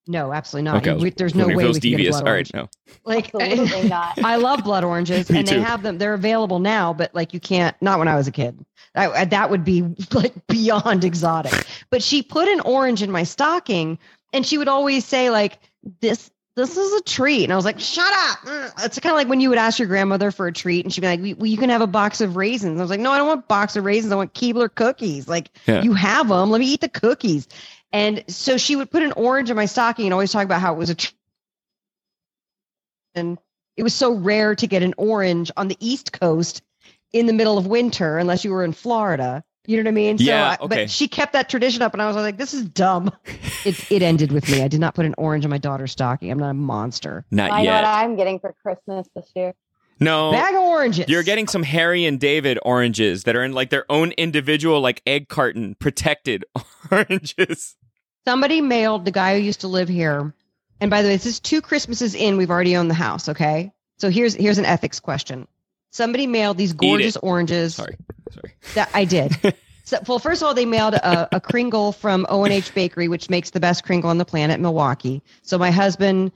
No, 0.07 0.33
absolutely 0.33 0.65
not. 0.71 0.77
Okay, 0.83 0.93
was 0.93 1.03
We- 1.03 1.11
There's 1.11 1.35
no 1.35 1.47
way 1.47 1.53
it 1.53 1.57
was 1.57 1.77
we 1.77 1.81
can 1.81 1.91
get 1.91 1.97
devious. 1.97 2.17
blood 2.17 2.25
All 2.27 2.33
orange. 2.33 2.51
right, 2.55 2.63
no. 2.63 2.69
Like 3.05 3.35
Absolutely 3.41 3.89
not. 3.89 4.19
I 4.25 4.37
love 4.37 4.63
blood 4.65 4.85
oranges, 4.85 5.31
Me 5.31 5.39
and 5.39 5.49
too. 5.49 5.55
they 5.57 5.61
have 5.61 5.83
them. 5.83 5.99
They're 5.99 6.15
available 6.15 6.59
now, 6.59 6.93
but 6.93 7.15
like 7.15 7.33
you 7.33 7.41
can't. 7.41 7.75
Not 7.81 7.99
when 7.99 8.09
I 8.09 8.17
was 8.17 8.29
a 8.29 8.33
kid. 8.33 8.65
I, 8.95 9.25
that 9.25 9.51
would 9.51 9.65
be 9.65 9.83
like 10.13 10.35
beyond 10.47 11.05
exotic. 11.05 11.67
But 11.91 12.03
she 12.03 12.23
put 12.23 12.49
an 12.49 12.61
orange 12.61 13.03
in 13.03 13.11
my 13.11 13.25
stocking, 13.25 13.99
and 14.33 14.45
she 14.47 14.59
would 14.59 14.69
always 14.69 15.05
say 15.05 15.31
like 15.31 15.59
this. 16.01 16.31
This 16.57 16.77
is 16.77 16.93
a 16.93 17.03
treat, 17.03 17.43
and 17.43 17.53
I 17.53 17.57
was 17.57 17.65
like, 17.65 17.81
"Shut 17.81 18.07
up!" 18.07 18.39
Mm. 18.45 18.85
It's 18.85 19.01
kind 19.01 19.13
of 19.13 19.17
like 19.17 19.27
when 19.27 19.41
you 19.41 19.49
would 19.49 19.59
ask 19.59 19.81
your 19.81 19.89
grandmother 19.89 20.31
for 20.31 20.47
a 20.47 20.53
treat, 20.53 20.85
and 20.85 20.95
she'd 20.95 21.01
be 21.01 21.09
like, 21.09 21.37
"Well, 21.37 21.49
you 21.49 21.57
can 21.59 21.69
have 21.69 21.81
a 21.81 21.87
box 21.89 22.21
of 22.21 22.37
raisins." 22.37 22.79
I 22.79 22.83
was 22.83 22.91
like, 22.91 23.01
"No, 23.01 23.11
I 23.11 23.19
don't 23.19 23.27
want 23.27 23.41
a 23.41 23.47
box 23.49 23.75
of 23.75 23.85
raisins. 23.85 24.13
I 24.13 24.17
want 24.17 24.35
Keebler 24.35 24.73
cookies. 24.73 25.27
Like 25.27 25.51
Yeah. 25.67 25.83
you 25.83 25.95
have 25.95 26.29
them. 26.29 26.51
Let 26.53 26.61
me 26.61 26.67
eat 26.67 26.81
the 26.81 26.89
cookies." 26.89 27.49
And 27.95 28.25
so 28.27 28.57
she 28.59 28.75
would 28.75 28.91
put 28.91 29.05
an 29.05 29.13
orange 29.13 29.51
in 29.51 29.57
my 29.57 29.67
stocking 29.67 30.05
and 30.07 30.13
always 30.13 30.33
talk 30.33 30.45
about 30.45 30.61
how 30.61 30.75
it 30.75 30.79
was 30.79 30.91
a. 30.91 30.97
Tr- 30.97 31.13
and 33.15 33.39
it 33.77 33.83
was 33.85 33.95
so 33.95 34.13
rare 34.13 34.55
to 34.57 34.67
get 34.67 34.83
an 34.83 34.95
orange 34.99 35.51
on 35.57 35.69
the 35.69 35.77
East 35.81 36.13
Coast 36.13 36.63
in 37.13 37.27
the 37.27 37.33
middle 37.33 37.57
of 37.57 37.67
winter, 37.67 38.19
unless 38.19 38.45
you 38.45 38.51
were 38.51 38.65
in 38.65 38.73
Florida. 38.73 39.45
You 39.67 39.77
know 39.77 39.85
what 39.85 39.89
I 39.89 39.93
mean? 39.93 40.17
Yeah, 40.19 40.57
I- 40.61 40.65
okay. 40.65 40.83
But 40.85 40.91
she 40.91 41.09
kept 41.09 41.33
that 41.35 41.49
tradition 41.49 41.83
up, 41.83 41.93
and 41.93 42.03
I 42.03 42.07
was 42.07 42.17
like, 42.17 42.37
"This 42.37 42.53
is 42.53 42.65
dumb." 42.65 43.11
it 43.65 43.91
it 43.93 44.03
ended 44.03 44.33
with 44.33 44.51
me. 44.51 44.61
I 44.63 44.69
did 44.69 44.81
not 44.81 44.95
put 44.95 45.07
an 45.07 45.15
orange 45.17 45.45
on 45.45 45.51
my 45.51 45.59
daughter's 45.59 45.93
stocking. 45.93 46.31
I'm 46.31 46.39
not 46.39 46.51
a 46.51 46.55
monster. 46.55 47.25
Not 47.31 47.53
I 47.53 47.63
know 47.63 47.73
what. 47.75 47.85
I'm 47.85 48.17
getting 48.17 48.41
for 48.41 48.53
Christmas 48.63 49.07
this 49.15 49.31
year. 49.37 49.55
no. 50.01 50.33
Bag 50.33 50.55
of 50.55 50.61
oranges. 50.63 51.09
You're 51.09 51.23
getting 51.23 51.47
some 51.47 51.63
Harry 51.63 52.05
and 52.05 52.19
David 52.21 52.59
oranges 52.63 53.23
that 53.23 53.37
are 53.37 53.45
in 53.45 53.53
like 53.53 53.71
their 53.71 53.91
own 53.91 54.11
individual 54.13 54.81
like 54.81 55.01
egg 55.07 55.29
carton 55.29 55.77
protected 55.79 56.45
oranges. 56.91 57.77
Somebody 58.25 58.61
mailed 58.61 59.05
the 59.05 59.11
guy 59.11 59.39
who 59.39 59.45
used 59.45 59.61
to 59.61 59.69
live 59.69 59.89
here. 59.89 60.35
And 60.81 60.91
by 60.91 61.03
the 61.03 61.09
way, 61.09 61.15
this 61.15 61.27
is 61.27 61.41
two 61.41 61.61
Christmases 61.61 62.15
in. 62.15 62.37
We've 62.37 62.51
already 62.51 62.77
owned 62.77 62.91
the 62.91 62.95
house. 62.95 63.29
Okay, 63.29 63.73
so 63.99 64.11
here's 64.11 64.35
here's 64.35 64.59
an 64.59 64.65
ethics 64.65 65.01
question. 65.01 65.47
Somebody 65.91 66.27
mailed 66.27 66.59
these 66.59 66.73
gorgeous 66.73 67.17
oranges. 67.17 67.77
Sorry. 67.77 67.97
Sorry. 68.33 68.55
That 68.75 68.91
I 68.95 69.05
did. 69.05 69.55
so, 69.85 69.99
well, 70.09 70.19
first 70.19 70.43
of 70.43 70.49
all, 70.49 70.55
they 70.55 70.67
mailed 70.67 70.95
a, 70.95 71.37
a 71.37 71.41
Kringle 71.41 71.93
from 71.93 72.27
O 72.29 72.43
and 72.43 72.53
H 72.53 72.75
Bakery, 72.75 73.07
which 73.07 73.31
makes 73.31 73.51
the 73.51 73.61
best 73.61 73.85
Kringle 73.85 74.11
on 74.11 74.19
the 74.19 74.25
planet, 74.25 74.59
Milwaukee. 74.59 75.23
So 75.43 75.57
my 75.57 75.71
husband, 75.71 76.33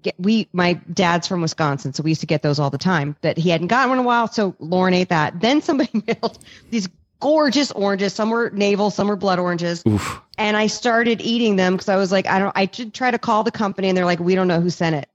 get, 0.00 0.14
we, 0.18 0.48
my 0.54 0.74
dad's 0.92 1.28
from 1.28 1.42
Wisconsin, 1.42 1.92
so 1.92 2.02
we 2.02 2.12
used 2.12 2.22
to 2.22 2.26
get 2.26 2.40
those 2.40 2.58
all 2.58 2.70
the 2.70 2.78
time. 2.78 3.16
But 3.20 3.36
he 3.36 3.50
hadn't 3.50 3.66
gotten 3.66 3.90
one 3.90 3.98
in 3.98 4.04
a 4.04 4.06
while, 4.06 4.28
so 4.28 4.56
Lauren 4.58 4.94
ate 4.94 5.10
that. 5.10 5.40
Then 5.40 5.60
somebody 5.60 5.90
mailed 6.06 6.38
these 6.70 6.88
gorgeous 7.20 7.70
oranges. 7.72 8.12
Some 8.12 8.30
were 8.30 8.50
navel, 8.50 8.90
some 8.90 9.08
were 9.08 9.16
blood 9.16 9.38
oranges, 9.38 9.82
Oof. 9.86 10.20
and 10.38 10.56
I 10.56 10.66
started 10.66 11.20
eating 11.20 11.56
them 11.56 11.74
because 11.74 11.88
I 11.88 11.96
was 11.96 12.10
like, 12.10 12.26
I 12.26 12.38
don't. 12.38 12.56
I 12.56 12.68
should 12.72 12.92
try 12.92 13.10
to 13.10 13.18
call 13.18 13.44
the 13.44 13.50
company, 13.52 13.88
and 13.88 13.96
they're 13.96 14.04
like, 14.04 14.20
we 14.20 14.34
don't 14.34 14.48
know 14.48 14.60
who 14.60 14.70
sent 14.70 14.96
it. 14.96 15.08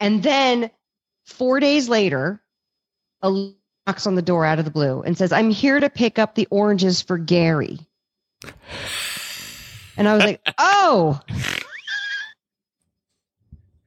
And 0.00 0.22
then 0.22 0.70
four 1.24 1.60
days 1.60 1.88
later, 1.88 2.42
a 3.22 3.52
knocks 3.86 4.06
on 4.06 4.14
the 4.14 4.22
door 4.22 4.44
out 4.44 4.58
of 4.58 4.64
the 4.64 4.70
blue 4.70 5.02
and 5.02 5.16
says, 5.16 5.32
I'm 5.32 5.50
here 5.50 5.80
to 5.80 5.90
pick 5.90 6.18
up 6.18 6.34
the 6.34 6.46
oranges 6.50 7.02
for 7.02 7.18
Gary. 7.18 7.78
And 9.96 10.08
I 10.08 10.14
was 10.14 10.24
like, 10.24 10.40
oh. 10.58 11.20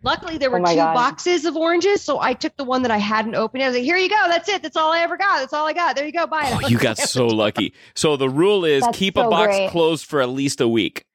Luckily, 0.03 0.37
there 0.37 0.49
oh 0.49 0.53
were 0.53 0.59
Oh 0.59 0.61
my 0.61 0.71
two 0.73 0.77
God. 0.77 0.93
boxes 0.93 1.45
of 1.45 1.55
oranges, 1.55 2.01
so 2.01 2.19
I 2.19 2.33
took 2.33 2.55
the 2.57 2.63
one 2.65 2.81
that 2.83 2.91
I 2.91 2.97
hadn't 2.97 3.35
opened. 3.35 3.63
I 3.63 3.67
was 3.67 3.75
like, 3.75 3.83
"Here 3.85 3.97
you 3.97 4.09
go. 4.09 4.21
That's 4.27 4.49
it. 4.49 4.61
That's 4.61 4.75
all 4.77 4.91
I 4.91 4.99
ever 4.99 5.15
got. 5.17 5.39
That's 5.39 5.53
all 5.53 5.65
I 5.65 5.73
got. 5.73 5.95
There 5.95 6.05
you 6.05 6.11
go. 6.11 6.27
Buy 6.27 6.47
it." 6.47 6.53
Oh, 6.63 6.67
you 6.67 6.77
got 6.77 6.97
so 7.15 7.25
lucky. 7.27 7.73
So 7.95 8.17
the 8.17 8.29
rule 8.29 8.65
is 8.65 8.83
That's 8.83 8.97
keep 8.97 9.15
a 9.17 9.23
box 9.29 9.55
great. 9.55 9.69
closed 9.71 10.05
for 10.05 10.21
at 10.21 10.29
least 10.29 10.59
a 10.61 10.67
week, 10.67 11.05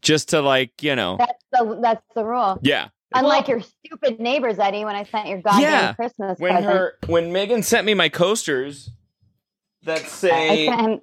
just 0.00 0.28
to 0.30 0.40
like 0.40 0.82
you 0.82 0.94
know. 0.96 1.16
That's 1.18 1.44
the 1.52 1.78
that's 1.82 2.04
the 2.14 2.24
rule. 2.24 2.58
Yeah. 2.62 2.88
Unlike 3.14 3.48
your 3.48 3.62
stupid 3.62 4.20
neighbors, 4.20 4.58
Eddie, 4.58 4.84
when 4.84 4.96
I 4.96 5.04
sent 5.04 5.28
your 5.28 5.40
goddamn 5.40 5.62
Yeah. 5.62 5.92
Christmas 5.94 6.38
When 6.38 6.52
present. 6.52 6.72
her 6.72 6.94
when 7.06 7.32
Megan 7.32 7.62
sent 7.62 7.86
me 7.86 7.94
my 7.94 8.08
coasters 8.08 8.90
that 9.84 10.00
say 10.00 10.68
I 10.68 10.76
sent 10.76 11.02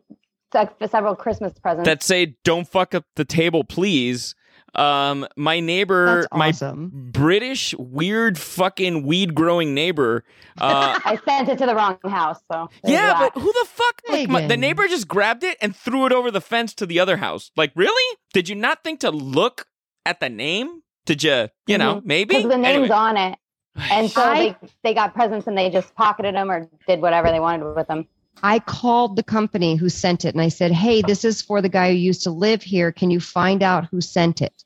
him 0.82 0.90
several 0.90 1.16
Christmas 1.16 1.54
presents. 1.60 1.88
that 1.88 2.04
say 2.04 2.36
don't 2.44 2.68
fuck 2.68 2.94
up 2.94 3.06
the 3.16 3.26
table, 3.26 3.64
please. 3.64 4.36
Um, 4.76 5.28
my 5.38 5.60
neighbor, 5.60 6.28
That's 6.32 6.62
my. 6.62 6.74
British 6.76 7.76
weird 7.78 8.38
fucking 8.38 9.06
weed 9.06 9.36
growing 9.36 9.74
neighbor. 9.74 10.24
Uh, 10.60 11.00
I 11.06 11.20
sent 11.26 11.50
it 11.50 11.58
to 11.60 11.66
the 11.66 11.76
wrong 11.76 11.98
house. 12.06 12.40
So 12.52 12.70
yeah, 12.84 13.18
but 13.20 13.40
who 13.40 13.52
the 13.52 13.66
fuck? 13.70 14.02
Like, 14.10 14.30
my, 14.30 14.48
the 14.48 14.58
neighbor 14.58 14.88
just 14.88 15.08
grabbed 15.08 15.44
it 15.44 15.58
and 15.62 15.76
threw 15.76 16.06
it 16.06 16.12
over 16.12 16.32
the 16.32 16.42
fence 16.42 16.74
to 16.76 16.86
the 16.86 17.00
other 17.00 17.18
house. 17.18 17.52
Like, 17.56 17.72
really? 17.76 18.18
Did 18.34 18.50
you 18.50 18.56
not 18.56 18.84
think 18.84 19.00
to 19.02 19.12
look 19.12 19.68
at 20.06 20.20
the 20.20 20.30
name? 20.30 20.82
Did 21.06 21.24
you, 21.24 21.50
you 21.68 21.78
know, 21.78 22.02
maybe? 22.04 22.36
because 22.36 22.50
the 22.50 22.58
name's 22.58 22.90
Anyway. 22.90 22.96
on 22.96 23.18
it, 23.18 23.40
and 23.76 24.10
so 24.10 24.22
I- 24.24 24.38
they 24.40 24.56
they 24.84 24.94
got 24.94 25.14
presents 25.14 25.48
and 25.48 25.58
they 25.58 25.70
just 25.70 25.94
pocketed 25.96 26.34
them 26.34 26.50
or 26.50 26.70
did 26.88 27.02
whatever 27.02 27.30
they 27.30 27.40
wanted 27.42 27.76
with 27.76 27.88
them. 27.88 28.08
I 28.42 28.60
called 28.60 29.16
the 29.16 29.24
company 29.24 29.76
who 29.76 29.90
sent 29.90 30.26
it 30.26 30.34
and 30.34 30.42
I 30.42 30.50
said, 30.50 30.72
Hey, 30.72 31.02
this 31.02 31.24
is 31.24 31.42
for 31.42 31.62
the 31.62 31.70
guy 31.70 31.92
who 31.92 31.98
used 31.98 32.24
to 32.24 32.32
live 32.32 32.64
here. 32.64 32.92
Can 32.92 33.12
you 33.12 33.20
find 33.20 33.64
out 33.64 33.86
who 33.86 34.02
sent 34.02 34.42
it? 34.42 34.64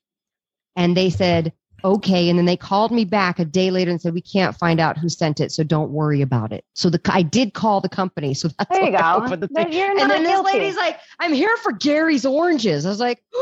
And 0.76 0.95
they 0.95 1.09
said, 1.09 1.53
Okay. 1.84 2.30
And 2.30 2.39
then 2.39 2.45
they 2.45 2.57
called 2.57 2.91
me 2.91 3.05
back 3.05 3.39
a 3.39 3.45
day 3.45 3.70
later 3.70 3.91
and 3.91 4.01
said, 4.01 4.13
We 4.13 4.22
can't 4.22 4.57
find 4.57 4.80
out 4.80 4.97
who 4.97 5.09
sent 5.09 5.39
it. 5.39 5.51
So 5.51 5.63
don't 5.63 5.91
worry 5.91 6.22
about 6.22 6.51
it. 6.51 6.65
So 6.74 6.89
the 6.89 6.99
I 7.05 7.22
did 7.22 7.53
call 7.53 7.82
the 7.82 7.89
company. 7.89 8.34
So 8.34 8.47
that's 8.47 8.70
There 8.70 8.86
you 8.86 8.97
go. 8.97 9.28
the. 9.28 9.68
You're 9.70 9.91
And 9.91 10.09
then 10.09 10.24
this 10.24 10.41
lady's 10.41 10.76
like, 10.76 10.99
I'm 11.20 11.34
here 11.34 11.55
for 11.57 11.72
Gary's 11.72 12.26
oranges. 12.26 12.86
I 12.86 12.89
was 12.89 12.99
like, 12.99 13.24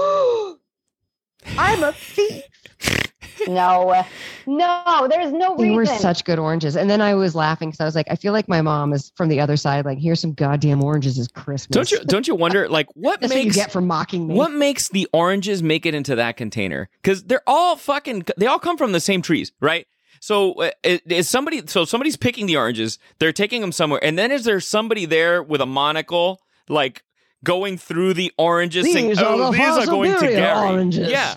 I'm 1.57 1.83
a 1.83 1.93
thief. 1.93 2.43
no, 3.47 4.03
no, 4.45 5.07
there's 5.09 5.31
no 5.31 5.55
reason. 5.55 5.69
They 5.69 5.75
were 5.75 5.85
such 5.85 6.23
good 6.25 6.39
oranges. 6.39 6.75
And 6.75 6.89
then 6.89 7.01
I 7.01 7.13
was 7.15 7.35
laughing 7.35 7.69
because 7.69 7.79
I 7.81 7.85
was 7.85 7.95
like, 7.95 8.07
I 8.09 8.15
feel 8.15 8.33
like 8.33 8.47
my 8.47 8.61
mom 8.61 8.93
is 8.93 9.11
from 9.15 9.29
the 9.29 9.39
other 9.39 9.57
side. 9.57 9.85
Like, 9.85 9.97
here's 9.97 10.19
some 10.19 10.33
goddamn 10.33 10.83
oranges 10.83 11.17
is 11.17 11.27
Christmas. 11.27 11.73
Don't 11.73 11.91
you 11.91 11.99
don't 12.05 12.27
you 12.27 12.35
wonder 12.35 12.67
like 12.69 12.87
what 12.95 13.21
That's 13.21 13.33
what 13.33 13.39
you 13.39 13.45
makes 13.45 13.55
get 13.55 13.71
for 13.71 13.81
mocking 13.81 14.27
me. 14.27 14.35
what 14.35 14.51
makes 14.51 14.89
the 14.89 15.07
oranges 15.13 15.61
make 15.63 15.85
it 15.85 15.93
into 15.95 16.15
that 16.15 16.37
container? 16.37 16.89
Because 17.01 17.23
they're 17.23 17.43
all 17.47 17.75
fucking 17.75 18.25
they 18.37 18.47
all 18.47 18.59
come 18.59 18.77
from 18.77 18.91
the 18.91 18.99
same 18.99 19.21
trees, 19.21 19.51
right? 19.59 19.87
So 20.21 20.53
uh, 20.53 20.71
is 20.83 21.01
is 21.07 21.29
somebody 21.29 21.61
so 21.67 21.85
somebody's 21.85 22.17
picking 22.17 22.45
the 22.45 22.57
oranges, 22.57 22.97
they're 23.19 23.33
taking 23.33 23.61
them 23.61 23.71
somewhere, 23.71 23.99
and 24.03 24.17
then 24.17 24.31
is 24.31 24.43
there 24.45 24.59
somebody 24.59 25.05
there 25.05 25.43
with 25.43 25.61
a 25.61 25.65
monocle 25.65 26.41
like 26.69 27.03
going 27.43 27.77
through 27.77 28.15
the 28.15 28.31
oranges 28.37 28.91
saying, 28.91 29.09
These 29.09 29.19
are 29.19 29.25
"Oh, 29.33 29.51
the 29.51 29.57
these 29.57 29.67
are 29.67 29.85
going 29.85 30.13
to 30.13 30.19
Superior 30.19 30.37
Gary"? 30.39 30.67
oranges. 30.69 31.09
Yeah, 31.11 31.35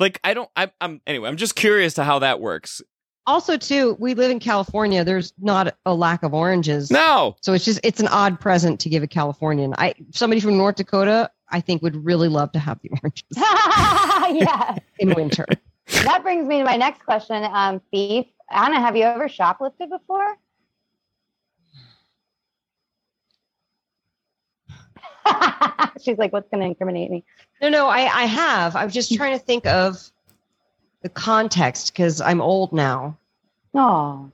like 0.00 0.18
I 0.24 0.34
don't. 0.34 0.50
I, 0.56 0.70
I'm 0.80 1.00
anyway. 1.06 1.28
I'm 1.28 1.36
just 1.36 1.54
curious 1.54 1.94
to 1.94 2.04
how 2.04 2.18
that 2.20 2.40
works. 2.40 2.82
also 3.26 3.56
too 3.56 3.96
we 4.00 4.14
live 4.14 4.30
in 4.30 4.40
california 4.40 5.04
there's 5.04 5.32
not 5.38 5.76
a 5.86 5.94
lack 5.94 6.22
of 6.22 6.32
oranges 6.34 6.90
No, 6.90 7.36
so 7.42 7.52
it's 7.52 7.64
just 7.66 7.78
it's 7.84 8.00
an 8.00 8.08
odd 8.08 8.40
present 8.40 8.80
to 8.80 8.88
give 8.88 9.02
a 9.02 9.06
californian 9.06 9.74
i 9.76 9.94
somebody 10.10 10.40
from 10.40 10.56
north 10.56 10.76
dakota 10.76 11.30
i 11.50 11.60
think 11.60 11.82
would 11.82 12.02
really 12.02 12.28
love 12.28 12.50
to 12.52 12.58
have 12.58 12.80
the 12.80 12.88
oranges 13.02 13.28
yeah. 13.36 14.76
in 14.98 15.14
winter 15.14 15.44
That 16.04 16.22
brings 16.22 16.48
me 16.48 16.58
to 16.58 16.64
my 16.64 16.76
next 16.76 17.04
question, 17.04 17.44
um, 17.52 17.80
Thief. 17.90 18.26
Anna, 18.50 18.80
have 18.80 18.96
you 18.96 19.02
ever 19.04 19.28
shoplifted 19.28 19.90
before? 19.90 20.36
She's 26.00 26.18
like, 26.18 26.32
what's 26.32 26.48
going 26.50 26.60
to 26.62 26.66
incriminate 26.66 27.10
me? 27.10 27.24
no 27.62 27.68
no 27.68 27.88
i 27.88 28.00
i 28.00 28.24
have 28.24 28.74
i'm 28.74 28.88
just 28.90 29.14
trying 29.14 29.38
to 29.38 29.44
think 29.44 29.66
of 29.66 30.10
the 31.02 31.08
context 31.10 31.92
because 31.92 32.20
i'm 32.22 32.40
old 32.40 32.72
now 32.72 33.16
No, 33.74 34.32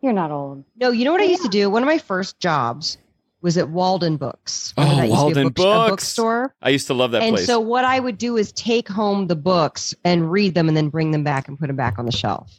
you're 0.00 0.12
not 0.14 0.30
old. 0.30 0.64
no 0.80 0.90
you 0.90 1.04
know 1.04 1.12
what 1.12 1.20
i 1.20 1.24
Yeah. 1.24 1.30
used 1.30 1.42
to 1.42 1.48
do 1.50 1.68
one 1.68 1.82
of 1.82 1.86
my 1.86 1.98
first 1.98 2.38
jobs 2.40 2.96
was 3.42 3.58
at 3.58 3.68
walden 3.68 4.16
books 4.16 4.72
Oh, 4.78 4.82
Remember 4.82 5.02
that 5.02 5.08
used 5.08 5.20
to 5.20 5.34
be 5.34 5.40
a 5.40 5.44
Walden 5.44 5.48
book- 5.52 5.58
a 5.58 5.90
Books. 5.90 5.90
bookstore 5.90 6.54
I 6.62 6.70
used 6.70 6.86
to 6.86 6.94
love 6.94 7.10
that 7.10 7.22
and 7.22 7.34
place. 7.36 7.46
so 7.46 7.60
what 7.60 7.84
i 7.84 8.00
would 8.00 8.16
do 8.16 8.38
is 8.38 8.50
take 8.52 8.88
home 8.88 9.26
the 9.26 9.36
books 9.36 9.94
and 10.04 10.32
read 10.32 10.54
them 10.54 10.68
and 10.68 10.76
then 10.76 10.88
bring 10.88 11.10
them 11.10 11.22
back 11.24 11.48
and 11.48 11.58
put 11.58 11.66
them 11.66 11.76
back 11.76 11.98
on 11.98 12.06
the 12.06 12.12
shelf 12.12 12.50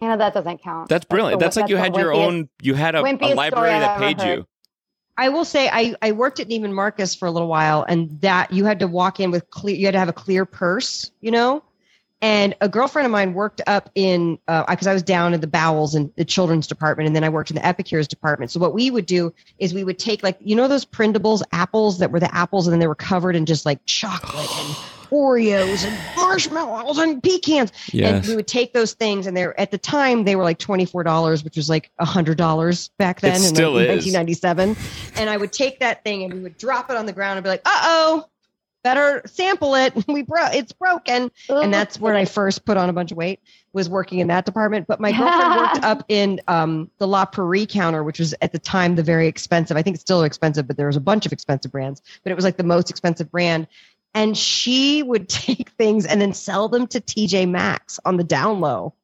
You 0.00 0.08
know, 0.08 0.16
that 0.16 0.32
doesn't 0.32 0.62
count. 0.62 0.88
that's 0.88 1.04
brilliant. 1.04 1.40
the- 1.40 1.44
That's, 1.44 1.56
like 1.58 1.68
you 1.68 1.76
had 1.76 1.94
your 1.96 2.12
wimpiest- 2.12 2.26
own. 2.26 2.48
You 2.62 2.74
had 2.74 2.94
a, 2.94 3.00
a 3.02 3.34
library 3.34 3.70
that 3.80 3.98
paid 3.98 4.22
you. 4.22 4.46
I 5.18 5.30
will 5.30 5.44
say 5.44 5.68
I, 5.68 5.96
I 6.00 6.12
worked 6.12 6.38
at 6.38 6.48
Neiman 6.48 6.72
Marcus 6.72 7.16
for 7.16 7.26
a 7.26 7.30
little 7.30 7.48
while 7.48 7.82
and 7.82 8.20
that 8.20 8.52
you 8.52 8.64
had 8.64 8.78
to 8.78 8.86
walk 8.86 9.18
in 9.18 9.32
with 9.32 9.50
clear 9.50 9.74
you 9.74 9.86
had 9.86 9.92
to 9.92 9.98
have 9.98 10.08
a 10.08 10.12
clear 10.12 10.46
purse, 10.46 11.10
you 11.20 11.32
know? 11.32 11.64
And 12.20 12.56
a 12.60 12.68
girlfriend 12.68 13.06
of 13.06 13.12
mine 13.12 13.34
worked 13.34 13.60
up 13.66 13.90
in 13.96 14.38
uh, 14.46 14.64
because 14.68 14.86
I 14.86 14.92
was 14.92 15.02
down 15.02 15.34
in 15.34 15.40
the 15.40 15.48
bowels 15.48 15.96
in 15.96 16.12
the 16.16 16.24
children's 16.24 16.68
department 16.68 17.08
and 17.08 17.16
then 17.16 17.24
I 17.24 17.28
worked 17.28 17.50
in 17.50 17.56
the 17.56 17.66
Epicures 17.66 18.06
department. 18.06 18.52
So 18.52 18.60
what 18.60 18.74
we 18.74 18.90
would 18.90 19.06
do 19.06 19.34
is 19.58 19.74
we 19.74 19.82
would 19.82 19.98
take 19.98 20.22
like 20.22 20.38
you 20.40 20.54
know 20.54 20.68
those 20.68 20.84
printables 20.84 21.42
apples 21.50 21.98
that 21.98 22.12
were 22.12 22.20
the 22.20 22.32
apples 22.32 22.68
and 22.68 22.72
then 22.72 22.80
they 22.80 22.88
were 22.88 22.94
covered 22.94 23.34
in 23.34 23.44
just 23.44 23.66
like 23.66 23.80
chocolate 23.86 24.50
and 24.52 24.76
Oreos 25.10 25.84
and 25.84 26.16
marshmallows 26.16 26.98
and 26.98 27.22
pecans. 27.22 27.72
And 28.16 28.26
we 28.26 28.36
would 28.36 28.46
take 28.46 28.72
those 28.72 28.94
things, 28.94 29.26
and 29.26 29.36
they're 29.36 29.58
at 29.58 29.70
the 29.70 29.78
time 29.78 30.24
they 30.24 30.36
were 30.36 30.42
like 30.44 30.58
twenty 30.58 30.84
four 30.84 31.02
dollars, 31.02 31.44
which 31.44 31.56
was 31.56 31.68
like 31.68 31.90
hundred 31.98 32.38
dollars 32.38 32.88
back 32.98 33.20
then 33.20 33.32
It 33.32 33.36
in 33.48 33.54
still 33.54 33.76
is. 33.78 33.88
nineteen 33.88 34.12
ninety 34.12 34.34
seven. 34.34 34.76
And 35.16 35.28
I 35.30 35.36
would 35.36 35.52
take 35.52 35.80
that 35.80 36.04
thing 36.04 36.24
and 36.24 36.34
we 36.34 36.40
would 36.40 36.58
drop 36.58 36.90
it 36.90 36.96
on 36.96 37.06
the 37.06 37.12
ground 37.12 37.38
and 37.38 37.44
be 37.44 37.50
like, 37.50 37.62
"Uh 37.64 37.80
oh, 37.82 38.28
better 38.84 39.22
sample 39.26 39.74
it. 39.74 39.92
We 40.08 40.22
bro, 40.22 40.46
it's 40.52 40.72
broken." 40.72 41.30
And 41.48 41.72
that's 41.72 41.98
when 42.00 42.14
I 42.14 42.24
first 42.24 42.64
put 42.64 42.76
on 42.76 42.88
a 42.88 42.92
bunch 42.92 43.10
of 43.10 43.16
weight. 43.16 43.40
Was 43.74 43.88
working 43.88 44.18
in 44.18 44.28
that 44.28 44.44
department, 44.44 44.86
but 44.88 44.98
my 44.98 45.12
girlfriend 45.12 45.54
worked 45.56 45.78
up 45.84 46.04
in 46.08 46.40
um, 46.48 46.90
the 46.98 47.06
La 47.06 47.26
Prairie 47.26 47.66
counter, 47.66 48.02
which 48.02 48.18
was 48.18 48.34
at 48.40 48.50
the 48.50 48.58
time 48.58 48.96
the 48.96 49.02
very 49.02 49.28
expensive. 49.28 49.76
I 49.76 49.82
think 49.82 49.94
it's 49.94 50.00
still 50.00 50.22
expensive, 50.22 50.66
but 50.66 50.76
there 50.76 50.86
was 50.86 50.96
a 50.96 51.00
bunch 51.00 51.26
of 51.26 51.32
expensive 51.32 51.70
brands, 51.70 52.02
but 52.24 52.32
it 52.32 52.34
was 52.34 52.44
like 52.44 52.56
the 52.56 52.64
most 52.64 52.90
expensive 52.90 53.30
brand 53.30 53.68
and 54.14 54.36
she 54.36 55.02
would 55.02 55.28
take 55.28 55.70
things 55.70 56.06
and 56.06 56.20
then 56.20 56.32
sell 56.32 56.68
them 56.68 56.86
to 56.88 57.00
TJ 57.00 57.48
Maxx 57.48 58.00
on 58.04 58.16
the 58.16 58.24
down 58.24 58.60
low, 58.60 58.94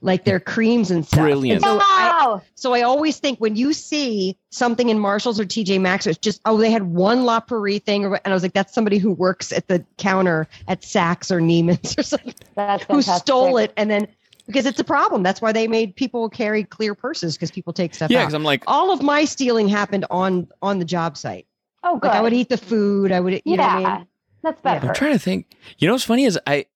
like 0.00 0.24
their 0.24 0.40
creams 0.40 0.90
and 0.90 1.06
stuff. 1.06 1.20
Brilliant. 1.20 1.64
And 1.64 1.64
so, 1.64 1.78
I, 1.80 2.40
so 2.54 2.74
I 2.74 2.82
always 2.82 3.18
think 3.18 3.38
when 3.38 3.56
you 3.56 3.72
see 3.72 4.36
something 4.50 4.88
in 4.88 4.98
Marshalls 4.98 5.38
or 5.38 5.44
TJ 5.44 5.80
Maxx, 5.80 6.06
it's 6.06 6.18
just 6.18 6.40
oh 6.44 6.56
they 6.56 6.70
had 6.70 6.82
one 6.82 7.24
La 7.24 7.40
Prairie 7.40 7.78
thing, 7.78 8.04
or, 8.04 8.20
and 8.24 8.32
I 8.32 8.34
was 8.34 8.42
like 8.42 8.52
that's 8.52 8.74
somebody 8.74 8.98
who 8.98 9.12
works 9.12 9.52
at 9.52 9.68
the 9.68 9.84
counter 9.98 10.48
at 10.68 10.82
Saks 10.82 11.30
or 11.30 11.40
Neiman's 11.40 11.96
or 11.98 12.02
something 12.02 12.34
That's 12.54 12.84
who 12.84 12.94
fantastic. 12.94 13.22
stole 13.22 13.58
it 13.58 13.72
and 13.76 13.90
then 13.90 14.08
because 14.46 14.66
it's 14.66 14.80
a 14.80 14.84
problem. 14.84 15.22
That's 15.22 15.40
why 15.40 15.52
they 15.52 15.68
made 15.68 15.94
people 15.94 16.28
carry 16.28 16.64
clear 16.64 16.94
purses 16.94 17.36
because 17.36 17.50
people 17.50 17.72
take 17.72 17.94
stuff 17.94 18.10
Yeah, 18.10 18.20
because 18.22 18.34
I'm 18.34 18.42
like, 18.42 18.64
All 18.66 18.92
of 18.92 19.02
my 19.02 19.24
stealing 19.24 19.68
happened 19.68 20.04
on 20.10 20.48
on 20.60 20.78
the 20.78 20.84
job 20.84 21.16
site. 21.16 21.46
Oh, 21.84 21.98
good. 21.98 22.08
Like 22.08 22.16
I 22.16 22.20
would 22.22 22.32
eat 22.32 22.48
the 22.48 22.58
food. 22.58 23.12
I 23.12 23.20
would, 23.20 23.34
you 23.34 23.42
yeah, 23.44 23.56
know 23.56 23.62
what 23.62 23.86
I 23.86 23.98
mean? 23.98 24.06
That's 24.42 24.60
better. 24.60 24.88
I'm 24.88 24.94
trying 24.94 25.12
to 25.12 25.18
think. 25.18 25.54
You 25.78 25.86
know 25.86 25.94
what's 25.94 26.04
funny 26.04 26.24
is 26.24 26.38
I, 26.46 26.66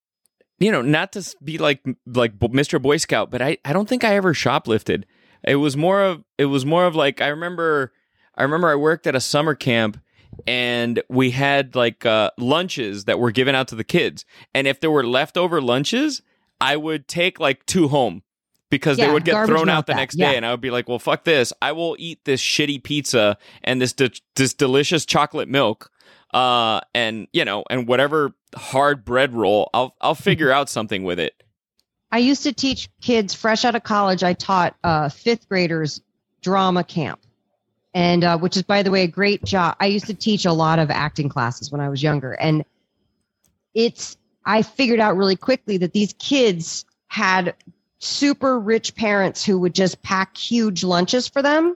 you 0.59 0.71
know, 0.71 0.81
not 0.81 1.11
to 1.13 1.35
be 1.43 1.57
like 1.57 1.83
like 2.05 2.37
Mr. 2.39 2.81
Boy 2.81 2.97
Scout, 2.97 3.31
but 3.31 3.41
I 3.41 3.57
I 3.65 3.73
don't 3.73 3.87
think 3.87 4.03
I 4.03 4.15
ever 4.15 4.33
shoplifted. 4.33 5.03
It 5.43 5.55
was 5.55 5.77
more 5.77 6.03
of 6.03 6.23
it 6.37 6.45
was 6.45 6.65
more 6.65 6.85
of 6.85 6.95
like 6.95 7.21
I 7.21 7.27
remember 7.27 7.93
I 8.35 8.43
remember 8.43 8.69
I 8.69 8.75
worked 8.75 9.07
at 9.07 9.15
a 9.15 9.21
summer 9.21 9.55
camp 9.55 9.99
and 10.45 11.01
we 11.09 11.31
had 11.31 11.75
like 11.75 12.05
uh, 12.05 12.31
lunches 12.37 13.05
that 13.05 13.19
were 13.19 13.31
given 13.31 13.55
out 13.55 13.69
to 13.69 13.75
the 13.75 13.83
kids, 13.83 14.25
and 14.53 14.67
if 14.67 14.79
there 14.79 14.91
were 14.91 15.05
leftover 15.05 15.61
lunches, 15.61 16.21
I 16.61 16.77
would 16.77 17.07
take 17.07 17.39
like 17.39 17.65
two 17.65 17.87
home. 17.87 18.23
Because 18.69 18.97
they 18.97 19.09
would 19.09 19.23
get 19.23 19.45
thrown 19.45 19.69
out 19.69 19.85
the 19.85 19.93
that, 19.93 19.99
next 19.99 20.17
yeah. 20.17 20.31
day, 20.31 20.35
and 20.35 20.45
I 20.45 20.51
would 20.51 20.59
be 20.59 20.71
like, 20.71 20.89
"Well, 20.89 20.99
fuck 20.99 21.23
this! 21.23 21.53
I 21.61 21.71
will 21.71 21.95
eat 21.97 22.25
this 22.25 22.41
shitty 22.41 22.83
pizza 22.83 23.37
and 23.63 23.81
this 23.81 23.93
de- 23.93 24.11
this 24.35 24.53
delicious 24.53 25.05
chocolate 25.05 25.47
milk, 25.47 25.89
uh, 26.33 26.81
and 26.93 27.27
you 27.33 27.45
know, 27.45 27.63
and 27.69 27.87
whatever 27.87 28.33
hard 28.55 29.05
bread 29.05 29.33
roll, 29.33 29.69
I'll 29.73 29.95
I'll 30.01 30.15
figure 30.29 30.51
out 30.51 30.69
something 30.69 31.03
with 31.03 31.19
it. 31.19 31.33
I 32.11 32.19
used 32.19 32.43
to 32.43 32.53
teach 32.53 32.89
kids 33.01 33.33
fresh 33.33 33.65
out 33.65 33.75
of 33.75 33.83
college. 33.83 34.23
I 34.23 34.33
taught 34.33 34.75
uh, 34.83 35.09
fifth 35.09 35.49
graders 35.49 36.01
drama 36.41 36.83
camp, 36.83 37.19
and 37.93 38.23
uh, 38.23 38.37
which 38.37 38.55
is, 38.55 38.63
by 38.63 38.83
the 38.83 38.91
way, 38.91 39.03
a 39.03 39.07
great 39.07 39.43
job. 39.43 39.75
I 39.79 39.87
used 39.87 40.07
to 40.07 40.13
teach 40.13 40.45
a 40.45 40.53
lot 40.53 40.79
of 40.79 40.89
acting 40.89 41.29
classes 41.29 41.71
when 41.71 41.81
I 41.81 41.89
was 41.89 42.01
younger, 42.01 42.33
and 42.33 42.63
it's. 43.73 44.17
I 44.49 44.61
figured 44.61 45.01
out 45.01 45.17
really 45.17 45.35
quickly 45.35 45.77
that 45.79 45.91
these 45.91 46.13
kids 46.19 46.85
had 47.09 47.53
super 47.99 48.57
rich 48.57 48.95
parents 48.95 49.43
who 49.43 49.59
would 49.59 49.75
just 49.75 50.01
pack 50.03 50.37
huge 50.37 50.85
lunches 50.85 51.27
for 51.27 51.41
them, 51.41 51.75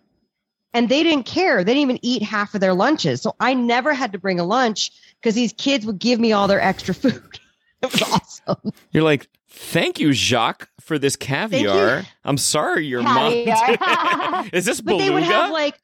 and 0.74 0.88
they 0.90 1.04
didn't 1.04 1.26
care. 1.26 1.64
They 1.64 1.74
didn't 1.74 1.82
even 1.92 2.00
eat 2.02 2.24
half 2.24 2.54
of 2.56 2.62
their 2.62 2.74
lunches. 2.74 3.22
So 3.22 3.36
I 3.40 3.54
never 3.54 3.94
had 3.94 4.12
to 4.14 4.18
bring 4.20 4.40
a 4.40 4.44
lunch 4.44 4.92
because 5.20 5.36
these 5.36 5.54
kids 5.54 5.86
would 5.86 6.00
give 6.00 6.20
me 6.20 6.32
all 6.34 6.48
their 6.48 6.62
extra 6.62 6.94
food. 7.02 7.40
it 7.82 7.92
was 7.92 8.02
awesome. 8.04 8.72
You're 8.92 9.04
like, 9.04 9.28
thank 9.50 10.00
you, 10.00 10.14
Jacques, 10.14 10.70
for 10.80 10.98
this 11.00 11.16
caviar. 11.16 12.04
I'm 12.24 12.38
sorry, 12.38 12.86
your 12.86 13.02
mom. 13.04 13.32
Caviar. 13.32 14.50
Is 14.54 14.66
this 14.66 14.82
But 14.82 14.98
beluga? 14.98 15.04
they 15.06 15.10
would 15.14 15.24
have 15.24 15.52
like 15.52 15.80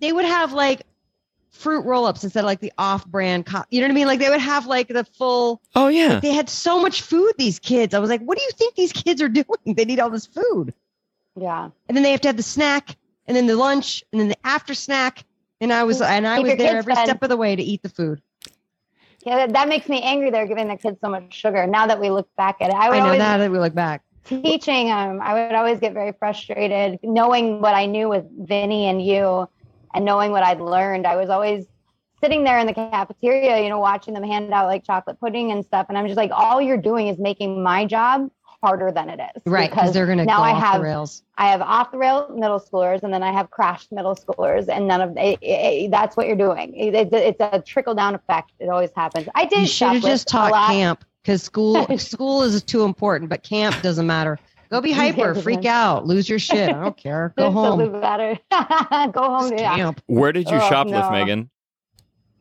they 0.00 0.12
would 0.12 0.24
have 0.24 0.52
like 0.52 0.82
fruit 1.50 1.82
roll-ups 1.84 2.24
instead 2.24 2.40
of 2.40 2.46
like 2.46 2.58
the 2.60 2.72
off-brand 2.78 3.46
co- 3.46 3.62
you 3.70 3.80
know 3.80 3.86
what 3.86 3.92
I 3.92 3.94
mean? 3.94 4.06
Like 4.08 4.18
they 4.18 4.30
would 4.30 4.40
have 4.40 4.66
like 4.66 4.88
the 4.88 5.04
full 5.04 5.62
oh 5.76 5.86
yeah. 5.88 6.18
they 6.18 6.32
had 6.32 6.48
so 6.48 6.80
much 6.80 7.02
food 7.02 7.32
these 7.38 7.58
kids. 7.60 7.94
I 7.94 8.00
was 8.00 8.10
like, 8.10 8.20
what 8.22 8.36
do 8.36 8.42
you 8.42 8.50
think 8.56 8.74
these 8.74 8.92
kids 8.92 9.22
are 9.22 9.28
doing? 9.28 9.46
They 9.66 9.84
need 9.84 10.00
all 10.00 10.10
this 10.10 10.26
food. 10.26 10.74
yeah. 11.36 11.68
And 11.88 11.96
then 11.96 12.02
they 12.02 12.10
have 12.10 12.20
to 12.22 12.28
have 12.28 12.36
the 12.36 12.42
snack 12.42 12.96
and 13.32 13.36
then 13.38 13.46
the 13.46 13.56
lunch 13.56 14.04
and 14.12 14.20
then 14.20 14.28
the 14.28 14.36
after 14.44 14.74
snack. 14.74 15.24
And 15.62 15.72
I 15.72 15.84
was 15.84 16.02
and 16.02 16.26
I 16.26 16.36
Keep 16.36 16.46
was 16.46 16.56
there 16.58 16.76
every 16.76 16.94
fed. 16.94 17.04
step 17.06 17.22
of 17.22 17.30
the 17.30 17.36
way 17.38 17.56
to 17.56 17.62
eat 17.62 17.82
the 17.82 17.88
food. 17.88 18.20
Yeah, 19.24 19.36
that, 19.36 19.52
that 19.54 19.68
makes 19.68 19.88
me 19.88 20.02
angry. 20.02 20.30
They're 20.30 20.46
giving 20.46 20.68
the 20.68 20.76
kids 20.76 20.98
so 21.00 21.08
much 21.08 21.32
sugar. 21.32 21.66
Now 21.66 21.86
that 21.86 21.98
we 22.00 22.10
look 22.10 22.28
back 22.36 22.56
at 22.60 22.68
it, 22.70 22.74
I 22.76 22.90
would 22.90 22.96
I 22.96 22.98
know 22.98 23.04
always 23.06 23.18
that 23.20 23.36
that 23.38 23.50
we 23.50 23.58
look 23.58 23.74
back. 23.74 24.02
teaching 24.24 24.90
i 24.90 25.32
would 25.34 25.54
always 25.56 25.80
get 25.80 25.92
very 25.92 26.12
frustrated 26.12 26.98
knowing 27.02 27.60
what 27.60 27.74
i 27.74 27.86
knew 27.86 28.08
with 28.08 28.24
vinny 28.46 28.86
and 28.86 29.04
you 29.04 29.48
and 29.94 30.04
knowing 30.04 30.30
what 30.30 30.44
i'd 30.44 30.60
learned 30.60 31.06
i 31.08 31.16
was 31.16 31.28
always 31.28 31.66
sitting 32.22 32.44
there 32.44 32.58
in 32.60 32.66
the 32.68 32.72
cafeteria 32.72 33.60
you 33.60 33.68
know 33.68 33.80
watching 33.80 34.14
them 34.14 34.22
hand 34.22 34.52
out 34.54 34.66
like 34.68 34.84
chocolate 34.84 35.18
pudding 35.18 35.50
and 35.50 35.64
stuff 35.64 35.86
and 35.88 35.98
i'm 35.98 36.06
just 36.06 36.16
like 36.16 36.30
all 36.32 36.62
you're 36.62 36.76
doing 36.76 37.08
is 37.08 37.18
making 37.18 37.62
my 37.64 37.84
job 37.84 38.30
harder 38.62 38.92
than 38.92 39.08
it 39.08 39.20
is 39.34 39.42
Right. 39.44 39.68
Because 39.70 39.92
they're 39.92 40.06
gonna 40.06 40.24
now 40.24 40.36
go 40.38 40.42
i 40.44 40.52
off 40.52 40.62
have 40.62 40.80
the 40.80 40.84
rails. 40.84 41.22
i 41.36 41.48
have 41.50 41.60
off 41.60 41.90
the 41.90 41.98
rail 41.98 42.28
middle 42.34 42.60
schoolers 42.60 43.02
and 43.02 43.12
then 43.12 43.22
i 43.22 43.32
have 43.32 43.50
crashed 43.50 43.90
middle 43.90 44.14
schoolers 44.14 44.68
and 44.68 44.86
none 44.86 45.00
of 45.00 45.16
it, 45.16 45.38
it- 45.42 45.90
that's 45.90 46.16
what 46.16 46.26
you're 46.28 46.36
doing 46.36 46.72
it, 46.76 46.94
it- 46.94 47.12
it's 47.12 47.40
a 47.40 47.60
trickle 47.60 47.94
down 47.94 48.14
effect 48.14 48.52
it 48.60 48.68
always 48.68 48.90
happens 48.94 49.28
i 49.34 49.44
did 49.44 49.60
You 49.62 49.66
should 49.66 49.88
have 49.88 50.02
shoplift 50.02 50.06
just 50.06 50.28
a 50.28 50.32
taught 50.32 50.52
lot. 50.52 50.68
camp 50.70 51.04
because 51.22 51.42
school 51.42 51.86
school 51.98 52.42
is 52.42 52.62
too 52.62 52.82
important, 52.84 53.30
but 53.30 53.42
camp 53.44 53.80
doesn't 53.82 54.06
matter. 54.08 54.38
Go 54.70 54.80
be 54.80 54.90
hyper, 55.02 55.34
freak 55.36 55.64
out, 55.66 56.04
lose 56.06 56.28
your 56.28 56.40
shit. 56.40 56.68
I 56.68 56.72
don't 56.80 56.96
care. 56.96 57.32
Go 57.36 57.46
Absolutely 57.46 57.90
home. 57.92 58.00
better. 58.00 58.38
go 59.12 59.22
home 59.22 59.52
It's 59.52 59.60
yeah 59.62 59.76
camp. 59.76 60.02
Where 60.06 60.32
did 60.32 60.50
you 60.50 60.56
Oh, 60.56 60.60
shoplift, 60.60 60.90
no. 60.90 61.10
Megan? 61.10 61.50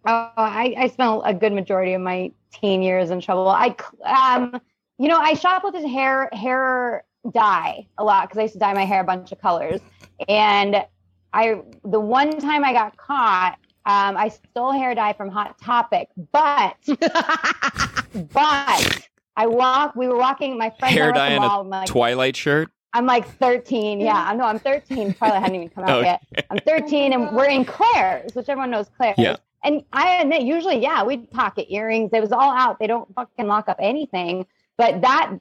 Oh, 0.07 0.32
I, 0.36 0.74
I 0.80 0.88
spent 0.88 1.22
a 1.26 1.34
good 1.34 1.53
majority 1.53 1.93
of 1.93 2.01
my 2.01 2.32
teen 2.51 2.82
years 2.82 3.11
in 3.11 3.22
trouble. 3.22 3.47
I, 3.49 3.76
um, 4.05 4.59
you 5.02 5.08
know, 5.08 5.18
I 5.18 5.34
shoplifted 5.34 5.89
hair 5.91 6.30
hair 6.32 7.04
dye 7.34 7.88
a 7.97 8.04
lot 8.04 8.28
because 8.28 8.38
I 8.38 8.41
used 8.43 8.54
to 8.54 8.60
dye 8.60 8.74
my 8.74 8.86
hair 8.86 9.02
a 9.02 9.04
bunch 9.04 9.32
of 9.32 9.41
colors. 9.41 9.82
And 10.30 10.86
I, 11.34 11.62
the 11.84 11.99
one 11.99 12.38
time 12.39 12.64
I 12.64 12.72
got 12.72 12.97
caught, 12.97 13.58
um, 13.88 14.16
I 14.16 14.28
stole 14.30 14.72
hair 14.74 14.93
dye 14.93 15.14
from 15.14 15.30
Hot 15.30 15.60
Topic, 15.60 16.10
but 16.32 16.76
but 18.34 19.08
I 19.36 19.47
walk. 19.47 19.95
We 19.95 20.08
were 20.08 20.18
walking. 20.18 20.56
My 20.56 20.70
friend 20.70 20.93
Hair 20.93 21.14
dye 21.14 21.30
were 21.30 21.36
at 21.36 21.39
the 21.39 21.45
and 21.47 21.68
a 21.68 21.70
like, 21.70 21.88
Twilight 21.88 22.36
shirt. 22.36 22.70
I'm 22.93 23.08
like 23.08 23.28
13. 23.39 24.02
Yeah, 24.02 24.14
I 24.14 24.36
know 24.36 24.43
I'm 24.43 24.60
13. 24.60 25.14
Probably 25.14 25.39
hadn't 25.39 25.56
even 25.56 25.70
come 25.70 25.84
out 25.88 25.99
Okay. 26.02 26.18
yet. 26.36 26.45
I'm 26.52 26.60
13, 26.60 27.14
and 27.14 27.36
we're 27.36 27.45
in 27.49 27.66
Claire's, 27.66 28.36
which 28.36 28.49
everyone 28.49 28.70
knows 28.70 28.88
Claire's. 28.97 29.18
Yeah. 29.18 29.38
And 29.64 29.84
I 29.93 30.22
admit, 30.22 30.41
usually, 30.43 30.80
yeah, 30.80 31.04
we'd 31.04 31.32
pocket 31.32 31.68
earrings. 31.74 32.12
It 32.14 32.22
was 32.22 32.32
all 32.32 32.52
out. 32.52 32.78
They 32.80 32.88
don't 32.88 33.12
fucking 33.16 33.47
lock 33.47 33.70
up 33.70 33.78
anything. 33.80 34.45
But 34.82 35.01
that 35.01 35.34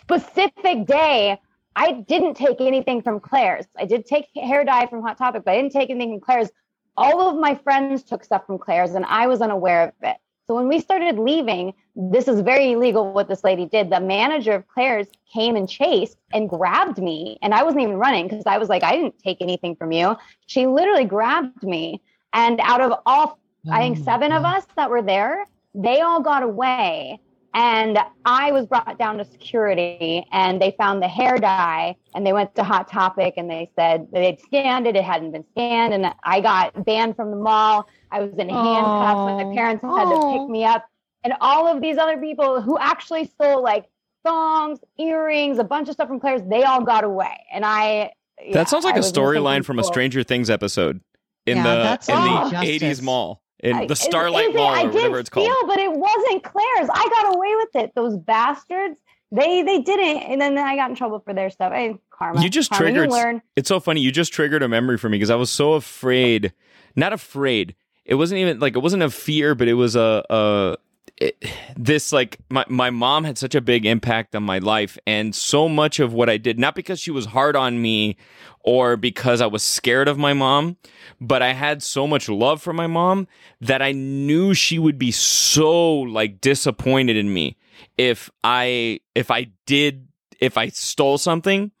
specific 0.00 0.86
day, 0.86 1.38
I 1.76 1.92
didn't 1.92 2.38
take 2.38 2.62
anything 2.62 3.02
from 3.02 3.20
Claire's. 3.20 3.66
I 3.76 3.84
did 3.84 4.06
take 4.06 4.24
hair 4.34 4.64
dye 4.64 4.86
from 4.86 5.02
Hot 5.02 5.18
Topic, 5.18 5.42
but 5.44 5.52
I 5.52 5.56
didn't 5.60 5.72
take 5.72 5.90
anything 5.90 6.12
from 6.12 6.20
Claire's. 6.22 6.48
All 6.96 7.28
of 7.28 7.36
my 7.36 7.54
friends 7.54 8.02
took 8.02 8.24
stuff 8.24 8.46
from 8.46 8.56
Claire's, 8.56 8.92
and 8.92 9.04
I 9.04 9.26
was 9.26 9.42
unaware 9.42 9.88
of 9.88 9.92
it. 10.04 10.16
So 10.46 10.54
when 10.54 10.68
we 10.68 10.80
started 10.80 11.18
leaving, 11.18 11.74
this 11.96 12.28
is 12.28 12.40
very 12.40 12.72
illegal 12.72 13.12
what 13.12 13.28
this 13.28 13.44
lady 13.44 13.66
did. 13.66 13.90
The 13.90 14.00
manager 14.00 14.52
of 14.52 14.66
Claire's 14.68 15.08
came 15.30 15.54
and 15.54 15.68
chased 15.68 16.16
and 16.32 16.48
grabbed 16.48 16.96
me, 16.96 17.36
and 17.42 17.52
I 17.52 17.64
wasn't 17.64 17.82
even 17.82 17.96
running 17.96 18.26
because 18.26 18.46
I 18.46 18.56
was 18.56 18.70
like, 18.70 18.84
I 18.84 18.92
didn't 18.92 19.18
take 19.18 19.42
anything 19.42 19.76
from 19.76 19.92
you. 19.92 20.16
She 20.46 20.66
literally 20.66 21.04
grabbed 21.04 21.62
me, 21.62 22.00
and 22.32 22.58
out 22.62 22.80
of 22.80 22.98
all, 23.04 23.38
I 23.70 23.80
think 23.80 23.98
Oh, 23.98 24.04
seven 24.04 24.32
of 24.32 24.46
us 24.46 24.64
that 24.76 24.88
were 24.88 25.02
there, 25.02 25.44
they 25.74 26.00
all 26.00 26.22
got 26.22 26.42
away. 26.42 27.20
And 27.54 27.98
I 28.24 28.52
was 28.52 28.66
brought 28.66 28.98
down 28.98 29.18
to 29.18 29.24
security, 29.24 30.26
and 30.32 30.60
they 30.60 30.74
found 30.78 31.02
the 31.02 31.08
hair 31.08 31.38
dye, 31.38 31.96
and 32.14 32.26
they 32.26 32.32
went 32.32 32.54
to 32.56 32.62
Hot 32.62 32.88
Topic, 32.90 33.34
and 33.36 33.50
they 33.50 33.70
said 33.74 34.06
that 34.12 34.20
they'd 34.20 34.38
scanned 34.40 34.86
it, 34.86 34.96
it 34.96 35.04
hadn't 35.04 35.32
been 35.32 35.44
scanned, 35.52 35.94
and 35.94 36.12
I 36.24 36.40
got 36.40 36.84
banned 36.84 37.16
from 37.16 37.30
the 37.30 37.36
mall. 37.36 37.88
I 38.10 38.20
was 38.20 38.32
in 38.38 38.48
handcuffs. 38.48 39.46
My 39.48 39.54
parents 39.54 39.82
had 39.82 40.04
to 40.04 40.38
pick 40.38 40.48
me 40.48 40.64
up, 40.64 40.84
and 41.24 41.34
all 41.40 41.66
of 41.66 41.80
these 41.80 41.96
other 41.96 42.18
people 42.18 42.60
who 42.60 42.78
actually 42.78 43.24
stole 43.24 43.62
like 43.62 43.86
thongs, 44.24 44.80
earrings, 44.98 45.58
a 45.58 45.64
bunch 45.64 45.88
of 45.88 45.94
stuff 45.94 46.08
from 46.08 46.20
Claire's, 46.20 46.42
they 46.48 46.64
all 46.64 46.82
got 46.82 47.02
away, 47.02 47.44
and 47.52 47.64
I. 47.64 48.12
yeah, 48.42 48.52
that 48.52 48.68
sounds 48.68 48.84
like 48.84 48.96
I 48.96 48.98
a 48.98 49.02
storyline 49.02 49.64
from 49.64 49.78
a. 49.78 49.84
Stranger 49.84 50.22
Things 50.22 50.50
episode 50.50 51.00
in 51.46 51.56
Yeah, 51.56 51.96
the 51.96 52.12
in 52.12 52.50
the 52.50 52.78
80s 52.78 53.02
mall 53.02 53.42
in 53.60 53.86
the 53.86 53.96
Starlight 53.96 54.54
I 54.56 54.84
whatever 54.86 55.18
it's 55.18 55.30
called. 55.30 55.46
steal, 55.46 55.66
but 55.66 55.78
it 55.78 55.92
wasn't 55.92 56.44
Claire's. 56.44 56.88
I 56.92 57.08
got 57.22 57.36
away 57.36 57.54
with 57.56 57.76
it. 57.76 57.92
Those 57.94 58.16
bastards. 58.16 58.98
They 59.30 59.62
they 59.62 59.80
didn't, 59.80 60.22
and 60.22 60.40
then 60.40 60.56
I 60.56 60.74
got 60.76 60.88
in 60.90 60.96
trouble 60.96 61.20
for 61.20 61.34
their 61.34 61.50
stuff. 61.50 61.72
I, 61.74 61.98
karma. 62.10 62.42
You 62.42 62.48
just 62.48 62.70
karma, 62.70 62.84
triggered- 62.86 63.10
You 63.10 63.16
learn. 63.16 63.42
It's 63.56 63.68
so 63.68 63.78
funny. 63.78 64.00
You 64.00 64.10
just 64.10 64.32
triggered 64.32 64.62
a 64.62 64.68
memory 64.68 64.96
for 64.96 65.08
me 65.10 65.16
because 65.18 65.30
I 65.30 65.34
was 65.34 65.50
so 65.50 65.74
afraid. 65.74 66.52
Not 66.96 67.12
afraid. 67.12 67.74
It 68.06 68.14
wasn't 68.14 68.40
even 68.40 68.58
like 68.58 68.74
it 68.74 68.78
wasn't 68.78 69.02
a 69.02 69.10
fear, 69.10 69.54
but 69.54 69.68
it 69.68 69.74
was 69.74 69.96
a 69.96 70.24
a 70.30 70.76
it, 71.20 71.44
this 71.76 72.12
like 72.12 72.38
my 72.48 72.64
my 72.68 72.90
mom 72.90 73.24
had 73.24 73.38
such 73.38 73.54
a 73.54 73.60
big 73.60 73.84
impact 73.86 74.34
on 74.34 74.42
my 74.42 74.58
life, 74.58 74.98
and 75.06 75.34
so 75.34 75.68
much 75.68 76.00
of 76.00 76.12
what 76.12 76.30
I 76.30 76.36
did, 76.36 76.58
not 76.58 76.74
because 76.74 77.00
she 77.00 77.10
was 77.10 77.26
hard 77.26 77.56
on 77.56 77.80
me 77.80 78.16
or 78.60 78.96
because 78.96 79.40
I 79.40 79.46
was 79.46 79.62
scared 79.62 80.08
of 80.08 80.18
my 80.18 80.32
mom, 80.32 80.76
but 81.20 81.42
I 81.42 81.52
had 81.52 81.82
so 81.82 82.06
much 82.06 82.28
love 82.28 82.62
for 82.62 82.72
my 82.72 82.86
mom 82.86 83.26
that 83.60 83.82
I 83.82 83.92
knew 83.92 84.54
she 84.54 84.78
would 84.78 84.98
be 84.98 85.10
so 85.10 86.00
like 86.00 86.40
disappointed 86.40 87.16
in 87.16 87.32
me 87.32 87.56
if 87.96 88.30
I 88.44 89.00
if 89.14 89.30
I 89.30 89.48
did 89.66 90.08
if 90.40 90.56
I 90.56 90.68
stole 90.68 91.18
something. 91.18 91.72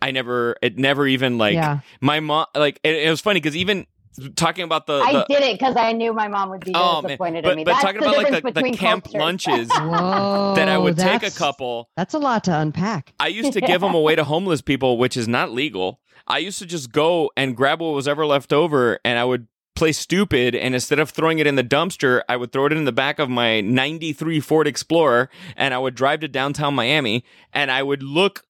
I 0.00 0.10
never 0.10 0.56
it 0.62 0.78
never 0.78 1.06
even 1.06 1.36
like 1.36 1.54
yeah. 1.54 1.80
my 2.00 2.20
mom 2.20 2.46
like 2.54 2.80
it, 2.82 2.94
it 2.94 3.10
was 3.10 3.20
funny 3.20 3.40
because 3.40 3.56
even 3.56 3.86
talking 4.34 4.64
about 4.64 4.86
the, 4.86 4.94
I 5.00 5.24
did 5.28 5.42
it 5.42 5.58
because 5.58 5.76
I 5.76 5.92
knew 5.92 6.12
my 6.12 6.28
mom 6.28 6.50
would 6.50 6.64
be 6.64 6.72
Oh, 6.74 7.02
disappointed 7.02 7.44
but, 7.44 7.50
in 7.52 7.56
me. 7.56 7.64
but 7.64 7.72
That's 7.72 7.84
talking 7.84 8.00
the 8.00 8.08
about 8.08 8.30
like 8.32 8.54
the, 8.54 8.62
the 8.62 8.70
camp 8.72 9.04
cultures. 9.04 9.20
lunches 9.20 9.68
Whoa, 9.72 10.54
that 10.56 10.68
I 10.68 10.78
would 10.78 10.96
take 10.98 11.22
a 11.22 11.30
couple 11.30 11.90
That's 11.96 12.14
a 12.14 12.18
lot 12.18 12.44
to 12.44 12.58
unpack. 12.58 13.12
I 13.20 13.28
used 13.28 13.52
to 13.54 13.60
give 13.60 13.80
them 13.80 13.94
away 13.94 14.14
to 14.16 14.24
homeless 14.24 14.60
people, 14.62 14.98
which 14.98 15.16
is 15.16 15.28
not 15.28 15.52
legal. 15.52 16.00
I 16.26 16.38
used 16.38 16.58
to 16.58 16.66
just 16.66 16.90
go 16.92 17.30
and 17.36 17.56
grab 17.56 17.80
what 17.80 17.90
was 17.94 18.08
ever 18.08 18.26
left 18.26 18.52
over, 18.52 18.98
and 19.04 19.18
I 19.18 19.24
would 19.24 19.46
play 19.76 19.92
stupid. 19.92 20.54
And 20.54 20.74
instead 20.74 20.98
of 20.98 21.10
throwing 21.10 21.38
it 21.38 21.46
in 21.46 21.54
the 21.54 21.62
dumpster, 21.62 22.22
I 22.28 22.36
would 22.36 22.50
throw 22.50 22.66
it 22.66 22.72
in 22.72 22.84
the 22.84 22.92
back 22.92 23.18
of 23.18 23.28
my 23.28 23.60
93 23.60 24.40
Ford 24.40 24.66
Explorer, 24.66 25.28
and 25.56 25.72
I 25.74 25.78
would 25.78 25.94
drive 25.94 26.20
to 26.20 26.28
downtown 26.28 26.74
Miami, 26.74 27.24
and 27.52 27.70
I 27.70 27.82
would 27.82 28.02
look 28.02 28.42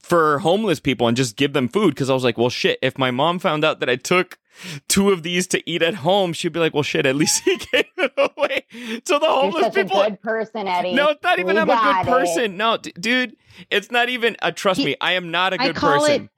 for 0.00 0.40
homeless 0.40 0.80
people 0.80 1.06
and 1.06 1.16
just 1.16 1.36
give 1.36 1.52
them 1.52 1.68
food 1.68 1.94
because 1.94 2.10
I 2.10 2.14
was 2.14 2.24
like, 2.24 2.36
well, 2.36 2.50
shit, 2.50 2.78
if 2.82 2.98
my 2.98 3.12
mom 3.12 3.38
found 3.38 3.64
out 3.64 3.78
that 3.80 3.88
I 3.88 3.94
took 3.96 4.38
two 4.88 5.10
of 5.10 5.22
these 5.22 5.46
to 5.48 5.70
eat 5.70 5.82
at 5.82 5.94
home, 5.96 6.32
she'd 6.32 6.52
be 6.52 6.60
like, 6.60 6.74
well, 6.74 6.82
shit, 6.82 7.06
at 7.06 7.16
least 7.16 7.42
he 7.44 7.56
gave 7.72 7.84
it 7.96 8.12
away 8.16 8.64
to 8.72 9.00
the 9.06 9.18
You're 9.20 9.30
homeless 9.30 9.64
such 9.64 9.74
people. 9.74 10.00
a 10.00 10.10
good 10.10 10.22
person, 10.22 10.68
Eddie. 10.68 10.94
No, 10.94 11.08
it's 11.08 11.22
not 11.22 11.38
even 11.38 11.56
We 11.56 11.62
I'm 11.62 11.70
a 11.70 11.74
good 12.04 12.08
it. 12.08 12.10
person. 12.10 12.56
No, 12.56 12.76
d- 12.76 12.92
dude, 12.98 13.36
it's 13.70 13.90
not 13.90 14.08
even. 14.08 14.36
Uh, 14.42 14.50
trust 14.50 14.80
He- 14.80 14.86
me, 14.86 14.96
I 15.00 15.12
am 15.12 15.30
not 15.30 15.52
a 15.52 15.58
good 15.58 15.70
I 15.70 15.72
call 15.72 16.00
person. 16.00 16.24
it 16.24 16.28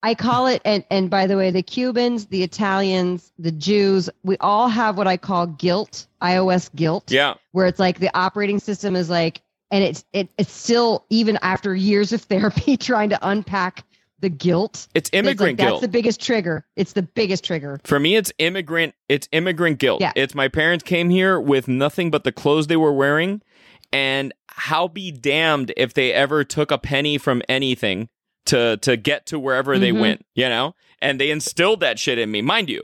I 0.00 0.14
call 0.14 0.46
it 0.46 0.62
and 0.64 0.84
and 0.92 1.10
by 1.10 1.26
the 1.26 1.36
way, 1.36 1.50
the 1.50 1.62
Cubans, 1.62 2.26
the 2.26 2.44
Italians, 2.44 3.32
the 3.36 3.50
Jews, 3.50 4.08
we 4.22 4.36
all 4.38 4.68
have 4.68 4.96
what 4.96 5.08
I 5.08 5.16
call 5.16 5.48
guilt, 5.48 6.06
iOS 6.22 6.72
guilt, 6.76 7.10
yeah, 7.10 7.34
where 7.50 7.66
it's 7.66 7.80
like 7.80 7.98
the 7.98 8.16
operating 8.16 8.60
system 8.60 8.94
is 8.94 9.10
like 9.10 9.40
and 9.72 9.82
it's 9.82 10.04
it, 10.12 10.30
it's 10.38 10.52
still 10.52 11.04
even 11.10 11.36
after 11.42 11.74
years 11.74 12.12
of 12.12 12.20
therapy 12.30 12.76
trying 12.76 13.10
to 13.10 13.18
unpack 13.28 13.82
the 14.20 14.28
guilt. 14.28 14.88
it's 14.94 15.08
It's 15.10 15.14
like, 15.14 15.24
immigrant 15.26 15.58
That's 15.58 15.80
the 15.80 15.88
biggest 15.88 16.20
trigger. 16.20 16.66
It's 16.76 16.92
the 16.92 17.02
biggest 17.02 17.44
trigger. 17.44 17.80
For 17.84 18.00
me, 18.00 18.16
it's 18.16 18.32
immigrant. 18.38 18.94
It's 19.08 19.28
immigrant 19.32 19.78
guilt. 19.78 20.00
Yeah. 20.00 20.12
It's 20.16 20.34
my 20.34 20.48
parents 20.48 20.82
came 20.84 21.10
here 21.10 21.40
with 21.40 21.68
nothing 21.68 22.10
but 22.10 22.24
the 22.24 22.32
clothes 22.32 22.66
they 22.66 22.76
were 22.76 22.92
wearing, 22.92 23.42
and 23.92 24.32
how 24.48 24.88
be 24.88 25.10
damned 25.12 25.72
if 25.76 25.94
they 25.94 26.12
ever 26.12 26.44
took 26.44 26.70
a 26.70 26.78
penny 26.78 27.16
from 27.18 27.42
anything 27.48 28.08
to 28.46 28.76
to 28.78 28.96
get 28.96 29.26
to 29.26 29.38
wherever 29.38 29.78
they 29.78 29.92
Mhm. 29.92 30.00
went. 30.00 30.26
You 30.34 30.48
know, 30.48 30.74
and 31.00 31.20
they 31.20 31.30
instilled 31.30 31.80
that 31.80 31.98
shit 31.98 32.18
in 32.18 32.30
me, 32.30 32.42
mind 32.42 32.68
you. 32.70 32.82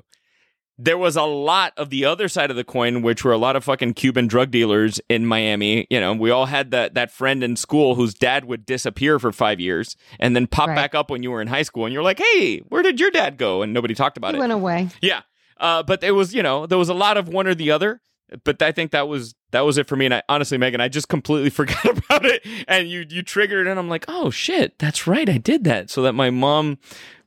There 0.76 0.98
was 0.98 1.14
a 1.16 1.22
lot 1.22 1.72
of 1.76 1.90
the 1.90 2.04
other 2.04 2.28
side 2.28 2.50
of 2.50 2.56
the 2.56 2.64
coin, 2.64 3.00
which 3.02 3.24
were 3.24 3.32
a 3.32 3.38
lot 3.38 3.54
of 3.54 3.62
fucking 3.64 3.94
Cuban 3.94 4.26
drug 4.26 4.50
dealers 4.50 5.00
in 5.08 5.24
Miami. 5.24 5.86
You 5.88 6.00
know, 6.00 6.12
we 6.14 6.30
all 6.30 6.46
had 6.46 6.70
that 6.72 6.94
that 6.94 7.10
friend 7.12 7.44
in 7.44 7.54
school 7.56 7.94
whose 7.94 8.12
dad 8.14 8.44
would 8.46 8.66
disappear 8.66 9.18
for 9.18 9.30
five 9.32 9.60
years 9.60 9.96
and 10.18 10.34
then 10.34 10.46
pop 10.46 10.68
Right. 10.68 10.74
back 10.76 10.94
up 10.94 11.10
when 11.10 11.22
you 11.22 11.30
were 11.30 11.40
in 11.42 11.48
high 11.48 11.62
school, 11.62 11.84
and 11.84 11.92
you're 11.92 12.02
like, 12.02 12.18
"Hey, 12.18 12.58
where 12.68 12.82
did 12.82 12.98
your 12.98 13.10
dad 13.10 13.36
go?" 13.38 13.62
And 13.62 13.72
nobody 13.72 13.94
talked 13.94 14.16
about 14.16 14.32
He 14.34 14.38
it. 14.38 14.40
went 14.40 14.52
away. 14.52 14.88
Yeah. 15.00 15.20
Uh, 15.58 15.82
but 15.84 16.02
it 16.02 16.10
was, 16.10 16.34
you 16.34 16.42
know, 16.42 16.66
there 16.66 16.78
was 16.78 16.88
a 16.88 16.94
lot 16.94 17.16
of 17.16 17.28
one 17.28 17.46
or 17.46 17.54
the 17.54 17.70
other. 17.70 18.00
But 18.42 18.60
I 18.62 18.72
think 18.72 18.90
that 18.90 19.06
was 19.06 19.34
that 19.52 19.60
was 19.60 19.78
it 19.78 19.86
for 19.86 19.94
me. 19.94 20.06
And 20.06 20.14
I 20.14 20.22
honestly, 20.28 20.58
Megan, 20.58 20.80
I 20.80 20.88
just 20.88 21.08
completely 21.08 21.50
forgot 21.60 21.84
about 21.84 22.24
it. 22.24 22.44
And 22.66 22.88
you 22.88 23.04
you 23.08 23.22
triggered 23.22 23.66
it, 23.66 23.70
and 23.70 23.78
I'm 23.78 23.88
like, 23.88 24.06
oh 24.08 24.30
shit, 24.30 24.76
that's 24.80 25.06
right, 25.06 25.28
I 25.28 25.38
did 25.38 25.62
that 25.64 25.88
so 25.90 26.02
that 26.02 26.14
my 26.14 26.30
mom 26.30 26.78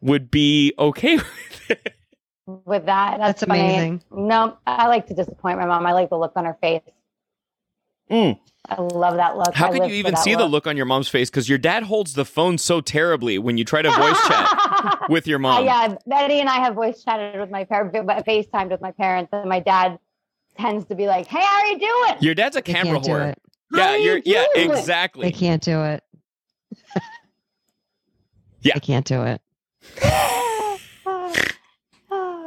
would 0.02 0.30
be 0.30 0.74
okay 0.78 1.16
with 1.18 1.70
it. 1.70 1.94
With 2.48 2.86
that. 2.86 3.18
That's, 3.20 3.42
That's 3.42 3.44
funny. 3.50 3.60
amazing. 3.62 4.04
No, 4.12 4.58
I 4.66 4.88
like 4.88 5.08
to 5.08 5.14
disappoint 5.14 5.60
my 5.60 5.66
mom. 5.66 5.86
I 5.86 5.94
like 5.94 6.10
the 6.10 6.18
look 6.18 6.34
on 6.36 6.46
her 6.46 6.58
face. 6.62 6.82
Mm. 8.10 8.40
I 8.70 8.82
love 8.82 9.16
that 9.18 9.38
look. 9.38 9.54
How 9.54 9.68
I 9.68 9.80
could 9.80 9.90
you 9.90 9.96
even 9.96 10.14
that 10.14 10.24
see 10.24 10.36
the 10.36 10.46
look 10.46 10.66
on 10.68 10.76
your 10.78 10.86
mom's 10.86 11.08
face? 11.08 11.30
Because 11.30 11.48
your 11.50 11.58
dad 11.58 11.84
holds 11.84 12.14
the 12.14 12.26
phone 12.26 12.58
so 12.58 12.82
terribly 12.82 13.38
when 13.38 13.58
you 13.58 13.64
try 13.66 13.82
to 13.82 13.90
voice 13.92 14.20
chat 14.28 15.00
with 15.10 15.28
your 15.28 15.40
Uh, 15.40 15.42
mom. 15.42 15.66
yeah, 15.66 15.96
Betty 16.06 16.40
and 16.40 16.50
I 16.50 16.56
have 16.60 16.76
voice 16.76 17.04
chatted 17.04 17.40
with 17.40 17.50
my 17.50 17.64
parents, 17.66 17.96
FaceTimed 17.98 18.72
with 18.72 18.82
my 18.82 18.92
parents, 18.92 19.30
and 19.34 19.48
my 19.50 19.60
dad 19.60 20.00
tends 20.58 20.86
to 20.88 20.96
be 20.96 21.08
like, 21.08 21.28
"Hey, 21.28 21.40
how 21.42 21.60
are 21.62 21.66
you 21.68 21.80
doing?" 21.80 22.16
Your 22.22 22.34
dad's 22.36 22.56
a 22.56 22.62
They 22.62 22.74
camera 22.74 23.00
whore. 23.00 23.34
Yeah, 23.74 23.90
are 23.92 23.98
you're 23.98 24.22
yeah, 24.26 24.46
doing? 24.56 24.70
They 25.22 25.32
can't 25.32 25.62
do 25.62 25.84
it. 25.84 26.04
Yeah. 28.62 28.74
They 28.74 28.80
can't 28.80 29.06
do 29.06 29.24
it. 29.24 29.42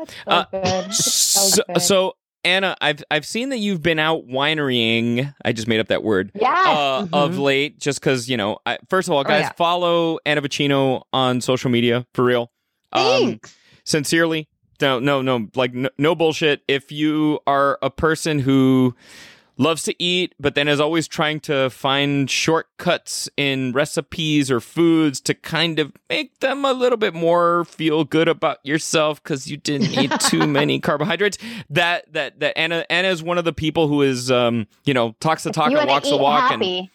Oh, 0.00 0.04
so 0.06 0.30
Uh, 0.30 0.44
good. 0.50 0.94
So, 0.94 1.62
good. 1.68 1.80
so 1.82 2.16
Anna, 2.42 2.74
I've 2.80 3.02
I've 3.10 3.26
seen 3.26 3.50
that 3.50 3.58
you've 3.58 3.82
been 3.82 3.98
out 3.98 4.26
winerying. 4.26 5.34
I 5.44 5.52
just 5.52 5.68
made 5.68 5.78
up 5.80 5.88
that 5.88 6.02
word. 6.02 6.30
Yes. 6.34 6.66
uh, 6.68 7.06
of 7.12 7.32
Mhm. 7.34 7.38
late, 7.40 7.78
just 7.78 8.00
because 8.00 8.28
you 8.30 8.36
know. 8.36 8.58
I, 8.64 8.78
first 8.88 9.08
of 9.08 9.12
all, 9.12 9.20
Oh, 9.20 9.24
guys, 9.24 9.42
yeah. 9.42 9.52
follow 9.52 10.18
Anna 10.24 10.40
Vocino 10.42 11.02
on 11.12 11.40
social 11.40 11.70
media 11.70 12.06
for 12.14 12.24
real. 12.24 12.50
Um, 12.92 13.04
Thanks. 13.04 13.54
sincerely, 13.84 14.48
no, 14.80 14.98
no, 15.00 15.20
no, 15.22 15.48
like 15.54 15.74
no, 15.74 15.90
no 15.98 16.14
bullshit. 16.14 16.62
If 16.66 16.90
you 16.90 17.40
are 17.46 17.78
a 17.82 17.90
person 17.90 18.38
who 18.38 18.94
loves 19.60 19.82
to 19.82 19.94
eat, 20.02 20.34
but 20.40 20.54
then 20.54 20.66
is 20.68 20.80
always 20.80 21.06
trying 21.06 21.38
to 21.38 21.68
find 21.68 22.30
shortcuts 22.30 23.28
in 23.36 23.72
recipes 23.72 24.50
or 24.50 24.58
foods 24.58 25.20
to 25.20 25.34
kind 25.34 25.78
of 25.78 25.92
make 26.08 26.40
them 26.40 26.64
a 26.64 26.72
little 26.72 26.96
bit 26.96 27.12
more 27.12 27.66
feel 27.66 28.02
good 28.04 28.26
about 28.26 28.56
yourself 28.64 29.22
because 29.22 29.48
you 29.50 29.58
didn't 29.58 29.92
eat 29.98 30.10
too 30.20 30.46
many 30.46 30.80
carbohydrates. 30.80 31.36
That 31.68 32.10
that 32.14 32.40
that 32.40 32.56
Anna 32.58 32.86
Anna 32.88 33.08
is 33.08 33.22
one 33.22 33.36
of 33.36 33.44
the 33.44 33.52
people 33.52 33.86
who 33.86 34.00
is 34.02 34.30
um 34.30 34.66
you 34.84 34.94
know 34.94 35.14
talks 35.20 35.42
the 35.44 35.50
talk 35.52 35.70
and 35.72 35.86
walks 35.88 36.08
the 36.08 36.16
walk 36.16 36.50
and 36.50 36.62
happy. 36.62 36.90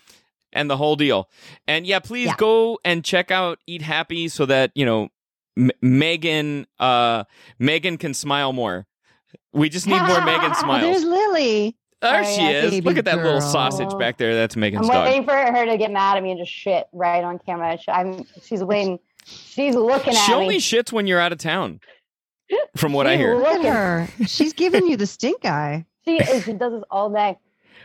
and 0.51 0.67
the 0.69 0.77
whole 0.77 0.95
deal. 0.95 1.29
And 1.67 1.85
yeah, 1.85 1.99
please 1.99 2.27
Yeah. 2.27 2.35
go 2.37 2.79
and 2.83 3.05
check 3.05 3.29
out 3.29 3.59
Eat 3.67 3.83
Happy 3.83 4.27
so 4.27 4.45
that 4.47 4.71
you 4.73 4.85
know 4.85 5.09
M- 5.55 5.69
Megan 5.81 6.65
uh 6.79 7.25
Megan 7.59 7.97
can 7.97 8.13
smile 8.15 8.53
more. 8.53 8.87
We 9.53 9.69
just 9.69 9.85
need 9.85 10.01
more 10.01 10.21
Megan 10.25 10.55
smiles. 10.63 10.81
there's 10.81 11.03
Lily. 11.03 11.77
There 12.11 12.21
Oh, 12.21 12.23
she 12.23 12.41
yeah, 12.41 12.61
is. 12.63 12.83
Look 12.85 12.97
at 12.97 13.05
that 13.05 13.17
little 13.17 13.41
sausage 13.41 13.97
back 13.97 14.17
there. 14.17 14.33
That's 14.35 14.55
making 14.55 14.79
sense. 14.83 14.89
I'm 14.89 14.95
Megan's 15.03 15.25
dog. 15.27 15.29
waiting 15.29 15.51
for 15.51 15.59
her 15.59 15.65
to 15.65 15.77
get 15.77 15.91
mad 15.91 16.17
at 16.17 16.23
me 16.23 16.31
and 16.31 16.39
just 16.39 16.51
shit 16.51 16.87
right 16.93 17.23
on 17.23 17.39
camera. 17.39 17.77
I'm. 17.87 18.25
She's 18.43 18.63
waiting. 18.63 18.99
She's 19.25 19.75
looking 19.75 20.13
at 20.13 20.25
She 20.25 20.31
me. 20.33 20.37
only 20.37 20.57
shits 20.57 20.91
when 20.91 21.07
you're 21.07 21.19
out 21.19 21.31
of 21.31 21.37
town. 21.39 21.79
From 22.77 22.93
what 22.93 23.07
I 23.07 23.17
hear. 23.17 23.35
Look 23.37 23.65
at 23.65 23.73
her. 23.73 24.07
She's 24.27 24.53
giving 24.53 24.85
you 24.87 24.97
the 24.97 25.07
stink 25.07 25.45
eye. 25.45 25.85
She 26.05 26.17
is. 26.17 26.43
She 26.43 26.53
does 26.53 26.71
this 26.71 26.83
all 26.91 27.09
day. 27.09 27.35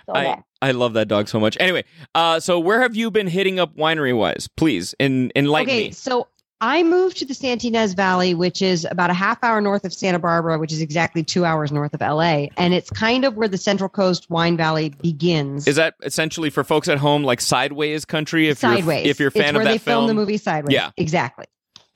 All 0.06 0.14
I, 0.16 0.24
day. 0.24 0.36
I 0.60 0.70
love 0.72 0.92
that 0.92 1.08
dog 1.08 1.26
so 1.26 1.40
much. 1.40 1.56
Anyway, 1.58 1.84
uh, 2.14 2.38
so 2.38 2.58
where 2.58 2.82
have 2.82 2.94
you 2.94 3.10
been 3.10 3.28
hitting 3.28 3.58
up 3.58 3.74
winery 3.76 4.14
wise? 4.14 4.46
Please, 4.58 4.94
en- 5.00 5.30
enlighten 5.34 5.70
okay, 5.70 5.84
me. 5.86 5.92
so 5.92 6.28
I 6.62 6.82
moved 6.82 7.16
to 7.18 7.24
the 7.24 7.32
Santa 7.32 7.68
Ynez 7.68 7.94
Valley, 7.94 8.34
which 8.34 8.60
is 8.60 8.86
about 8.90 9.08
a 9.08 9.14
half 9.14 9.42
hour 9.42 9.60
north 9.62 9.84
of 9.86 9.94
Santa 9.94 10.18
Barbara, 10.18 10.58
which 10.58 10.72
is 10.72 10.82
exactly 10.82 11.24
two 11.24 11.44
hours 11.46 11.72
north 11.72 11.94
of 11.94 12.00
LA. 12.02 12.48
And 12.58 12.74
it's 12.74 12.90
kind 12.90 13.24
of 13.24 13.34
where 13.36 13.48
the 13.48 13.56
Central 13.56 13.88
Coast 13.88 14.28
Wine 14.28 14.56
Valley 14.58 14.90
begins. 15.00 15.66
Is 15.66 15.76
that 15.76 15.94
essentially 16.02 16.50
for 16.50 16.62
folks 16.62 16.86
at 16.88 16.98
home 16.98 17.24
like 17.24 17.40
sideways 17.40 18.04
country? 18.04 18.48
If 18.48 18.58
Sideways. 18.58 19.04
you're 19.04 19.10
if 19.10 19.18
you're 19.18 19.28
a 19.28 19.32
fan 19.32 19.42
it's 19.42 19.48
of 19.50 19.54
where 19.56 19.64
that 19.64 19.70
they 19.70 19.78
film, 19.78 19.94
filmed 20.02 20.08
the 20.10 20.14
movie 20.14 20.36
Sideways. 20.36 20.74
Yeah. 20.74 20.90
exactly. 20.98 21.46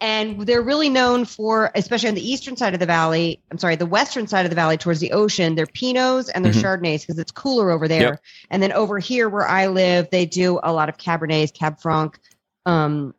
And 0.01 0.41
they're 0.47 0.61
really 0.62 0.89
known 0.89 1.25
for, 1.25 1.71
especially 1.75 2.09
on 2.09 2.15
the 2.15 2.27
eastern 2.29 2.57
side 2.57 2.75
of 2.75 2.81
the 2.81 2.87
valley. 2.87 3.41
I'm 3.51 3.59
sorry, 3.59 3.77
the 3.77 3.87
western 3.87 4.27
side 4.27 4.45
of 4.45 4.51
the 4.51 4.57
valley 4.57 4.77
towards 4.77 5.01
the 5.01 5.12
ocean. 5.12 5.55
Their 5.55 5.67
Pinots 5.67 6.29
and 6.35 6.45
their 6.45 6.53
Mhm. 6.53 6.62
Chardonnays 6.62 7.01
because 7.03 7.19
it's 7.19 7.31
cooler 7.33 7.71
over 7.71 7.87
there. 7.87 8.01
Yep. 8.01 8.21
And 8.51 8.62
then 8.62 8.73
over 8.73 8.99
here 8.99 9.29
where 9.29 9.47
I 9.47 9.67
live, 9.69 10.09
they 10.11 10.27
do 10.27 10.59
a 10.62 10.73
lot 10.73 10.89
of 10.89 10.97
Cabernets, 10.99 11.53
Cab 11.55 11.81
Franc, 11.81 12.19
um, 12.67 13.15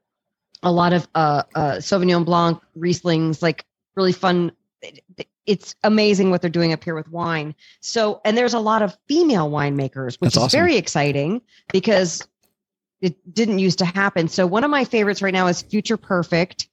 a 0.65 0.71
lot 0.71 0.91
of 0.93 1.07
uh, 1.15 1.43
uh, 1.55 1.71
Sauvignon 1.77 2.25
Blanc, 2.25 2.59
Rieslings, 2.77 3.41
like 3.41 3.63
really 3.95 4.11
fun. 4.11 4.51
it- 4.81 5.27
It's 5.45 5.75
amazing 5.83 6.31
what 6.31 6.41
they're 6.41 6.49
doing 6.49 6.73
up 6.73 6.83
here 6.83 6.95
with 6.95 7.07
wine. 7.09 7.53
So, 7.79 8.19
and 8.25 8.35
there's 8.35 8.55
a 8.55 8.59
lot 8.59 8.81
of 8.81 8.97
female 9.07 9.49
winemakers, 9.51 10.15
which 10.19 10.33
That's 10.33 10.37
is 10.37 10.43
awesome. 10.43 10.57
very 10.57 10.75
exciting 10.75 11.41
because 11.71 12.27
it 12.99 13.15
didn't 13.31 13.59
used 13.59 13.77
to 13.79 13.85
happen. 13.85 14.27
So, 14.27 14.47
one 14.47 14.63
of 14.63 14.71
my 14.71 14.85
favorites 14.85 15.21
right 15.21 15.33
now 15.33 15.45
is 15.47 15.61
Future 15.61 15.97
Perfect. 15.97 16.67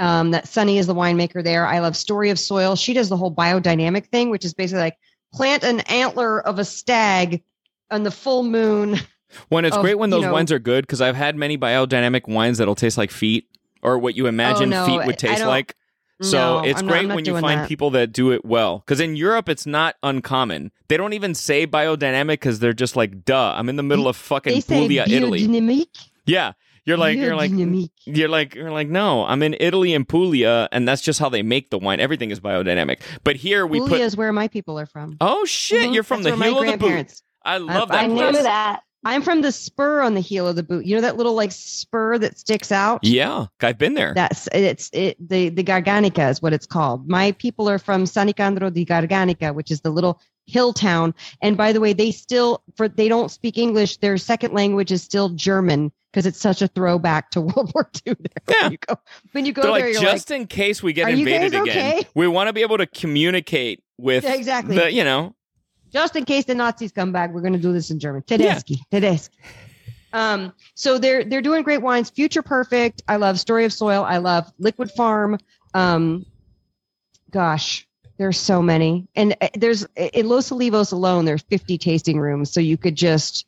Um, 0.00 0.32
that 0.32 0.46
Sunny 0.48 0.76
is 0.76 0.86
the 0.86 0.94
winemaker 0.94 1.42
there. 1.42 1.66
I 1.66 1.78
love 1.78 1.96
Story 1.96 2.28
of 2.30 2.38
Soil. 2.38 2.76
She 2.76 2.92
does 2.92 3.08
the 3.08 3.16
whole 3.16 3.32
biodynamic 3.34 4.06
thing, 4.08 4.28
which 4.28 4.44
is 4.44 4.52
basically 4.52 4.80
like 4.82 4.98
plant 5.32 5.62
an 5.62 5.80
antler 5.88 6.38
of 6.40 6.58
a 6.58 6.64
stag 6.66 7.42
on 7.90 8.02
the 8.02 8.10
full 8.10 8.42
moon. 8.42 8.98
When 9.48 9.64
it's 9.64 9.76
of, 9.76 9.82
great 9.82 9.98
when 9.98 10.10
you 10.10 10.16
those 10.16 10.24
know- 10.24 10.32
wines 10.32 10.52
are 10.52 10.58
good 10.58 10.82
because 10.86 11.00
I've 11.00 11.16
had 11.16 11.36
many 11.36 11.58
biodynamic 11.58 12.28
wines 12.28 12.58
that'll 12.58 12.74
taste 12.74 12.96
like 12.98 13.10
feet 13.10 13.48
or 13.82 13.98
what 13.98 14.16
you 14.16 14.26
imagine 14.26 14.72
Oh, 14.72 14.86
no, 14.86 14.86
feet 14.86 15.06
would 15.06 15.18
taste 15.18 15.44
like. 15.44 15.74
So 16.22 16.62
No, 16.62 16.64
it's 16.64 16.80
I'm 16.80 16.86
great 16.86 17.00
I'm 17.00 17.08
not 17.08 17.14
when 17.16 17.24
you 17.26 17.38
find 17.38 17.60
that. 17.60 17.68
people 17.68 17.90
that 17.90 18.10
do 18.10 18.32
it 18.32 18.42
well. 18.44 18.78
Because 18.78 19.00
in 19.00 19.16
Europe, 19.16 19.50
it's 19.50 19.66
not 19.66 19.96
uncommon. 20.02 20.70
They 20.88 20.96
don't 20.96 21.12
even 21.12 21.34
say 21.34 21.66
biodynamic 21.66 22.28
because 22.34 22.58
they're 22.58 22.72
just 22.72 22.96
like, 22.96 23.24
duh. 23.26 23.52
I'm 23.54 23.68
in 23.68 23.76
the 23.76 23.82
middle 23.82 24.08
of 24.08 24.16
fucking 24.16 24.54
They 24.54 24.60
say 24.60 24.80
Puglia, 24.80 25.04
Italy. 25.06 25.86
Yeah, 26.24 26.52
you're 26.86 26.96
like, 26.96 27.18
you're 27.18 27.36
like, 27.36 27.50
Biodynamique. 27.50 27.90
you're 28.06 28.28
like, 28.30 28.54
you're 28.54 28.70
like, 28.70 28.88
no, 28.88 29.24
I'm 29.26 29.42
in 29.42 29.56
Italy 29.60 29.92
and 29.92 30.08
Puglia, 30.08 30.68
and 30.72 30.88
that's 30.88 31.02
just 31.02 31.18
how 31.20 31.28
they 31.28 31.42
make 31.42 31.68
the 31.68 31.78
wine. 31.78 32.00
Everything 32.00 32.30
is 32.30 32.40
biodynamic. 32.40 33.00
But 33.22 33.36
here 33.36 33.66
we 33.66 33.78
Puglia 33.80 33.98
put. 33.98 34.04
is 34.06 34.16
where 34.16 34.32
my 34.32 34.48
people 34.48 34.78
are 34.78 34.86
from. 34.86 35.16
Oh 35.20 35.44
shit! 35.44 35.90
Mhm. 35.90 35.94
You're 35.94 36.02
from 36.02 36.22
That's 36.22 36.34
the 36.34 36.40
where 36.40 36.48
heel 36.50 36.60
my 36.64 36.66
of 36.66 36.72
the 36.72 36.78
boot. 36.78 36.86
grandparents. 36.86 37.22
I 37.44 37.58
love 37.58 37.90
I 37.90 37.94
I 38.04 38.08
that 38.08 38.10
knew 38.14 38.30
place. 38.30 38.42
that. 38.42 38.80
I'm 39.06 39.22
from 39.22 39.40
the 39.40 39.52
spur 39.52 40.00
on 40.02 40.14
the 40.14 40.20
heel 40.20 40.48
of 40.48 40.56
the 40.56 40.64
boot. 40.64 40.84
You 40.84 40.96
know 40.96 41.00
that 41.02 41.16
little 41.16 41.34
like 41.34 41.52
spur 41.52 42.18
that 42.18 42.36
sticks 42.38 42.72
out? 42.72 43.00
Yeah, 43.04 43.46
I've 43.60 43.78
been 43.78 43.94
there. 43.94 44.12
That's 44.14 44.48
it's 44.52 44.90
it 44.92 45.16
the 45.20 45.48
the 45.48 45.62
Garganica 45.62 46.28
is 46.28 46.42
what 46.42 46.52
it's 46.52 46.66
called. 46.66 47.08
My 47.08 47.30
people 47.32 47.68
are 47.68 47.78
from 47.78 48.04
San 48.06 48.28
Nicandro 48.28 48.72
di 48.72 48.84
Garganica, 48.84 49.54
which 49.54 49.70
is 49.70 49.80
the 49.82 49.90
little 49.90 50.20
hill 50.46 50.72
town. 50.72 51.14
And 51.40 51.56
by 51.56 51.72
the 51.72 51.80
way, 51.80 51.92
they 51.92 52.10
still 52.10 52.62
for 52.76 52.88
they 52.88 53.08
don't 53.08 53.30
speak 53.30 53.58
English. 53.58 53.98
Their 53.98 54.18
second 54.18 54.54
language 54.54 54.90
is 54.90 55.02
still 55.04 55.28
German 55.30 55.92
because 56.12 56.26
it's 56.26 56.40
such 56.40 56.60
a 56.60 56.66
throwback 56.66 57.30
to 57.30 57.40
World 57.42 57.70
War 57.74 57.88
II. 58.06 58.16
There, 58.46 58.56
Yeah. 58.56 58.62
when 58.64 58.72
you 58.72 58.78
go 58.78 58.96
when 59.32 59.46
you 59.46 59.52
go 59.52 59.62
there, 59.62 59.70
like, 59.70 59.82
you're 59.84 60.02
just 60.02 60.30
like, 60.30 60.40
in 60.40 60.46
case 60.48 60.82
we 60.82 60.92
get 60.92 61.08
invaded 61.08 61.52
guys 61.52 61.62
again, 61.62 62.02
we 62.16 62.26
want 62.26 62.48
to 62.48 62.52
be 62.52 62.62
able 62.62 62.78
to 62.78 62.86
communicate 62.86 63.84
with 63.98 64.24
Yeah, 64.24 64.34
exactly. 64.34 64.76
the, 64.76 64.92
you 64.92 65.04
know, 65.04 65.34
just 65.92 66.16
in 66.16 66.24
case 66.24 66.44
the 66.44 66.54
Nazis 66.54 66.92
come 66.92 67.12
back, 67.12 67.32
we're 67.32 67.40
going 67.40 67.52
to 67.52 67.58
do 67.58 67.72
this 67.72 67.90
in 67.90 67.98
German. 67.98 68.22
Tedeschi, 68.22 68.78
Tedeschi. 68.92 69.30
Um, 70.12 70.52
so 70.74 70.98
they're 70.98 71.24
they're 71.24 71.42
doing 71.42 71.62
great 71.62 71.82
wines. 71.82 72.10
Future 72.10 72.42
Perfect. 72.42 73.02
I 73.08 73.16
love 73.16 73.38
Story 73.38 73.64
of 73.64 73.72
Soil. 73.72 74.02
I 74.04 74.18
love 74.18 74.50
Liquid 74.58 74.90
Farm. 74.92 75.38
Um, 75.74 76.24
gosh, 77.30 77.86
there's 78.16 78.38
so 78.38 78.62
many, 78.62 79.08
and 79.14 79.36
uh, 79.40 79.48
there's 79.54 79.86
in 79.96 80.28
Los 80.28 80.50
Olivos 80.50 80.92
alone. 80.92 81.24
There's 81.26 81.42
50 81.42 81.76
tasting 81.76 82.18
rooms, 82.18 82.50
so 82.50 82.60
you 82.60 82.76
could 82.76 82.94
just 82.94 83.46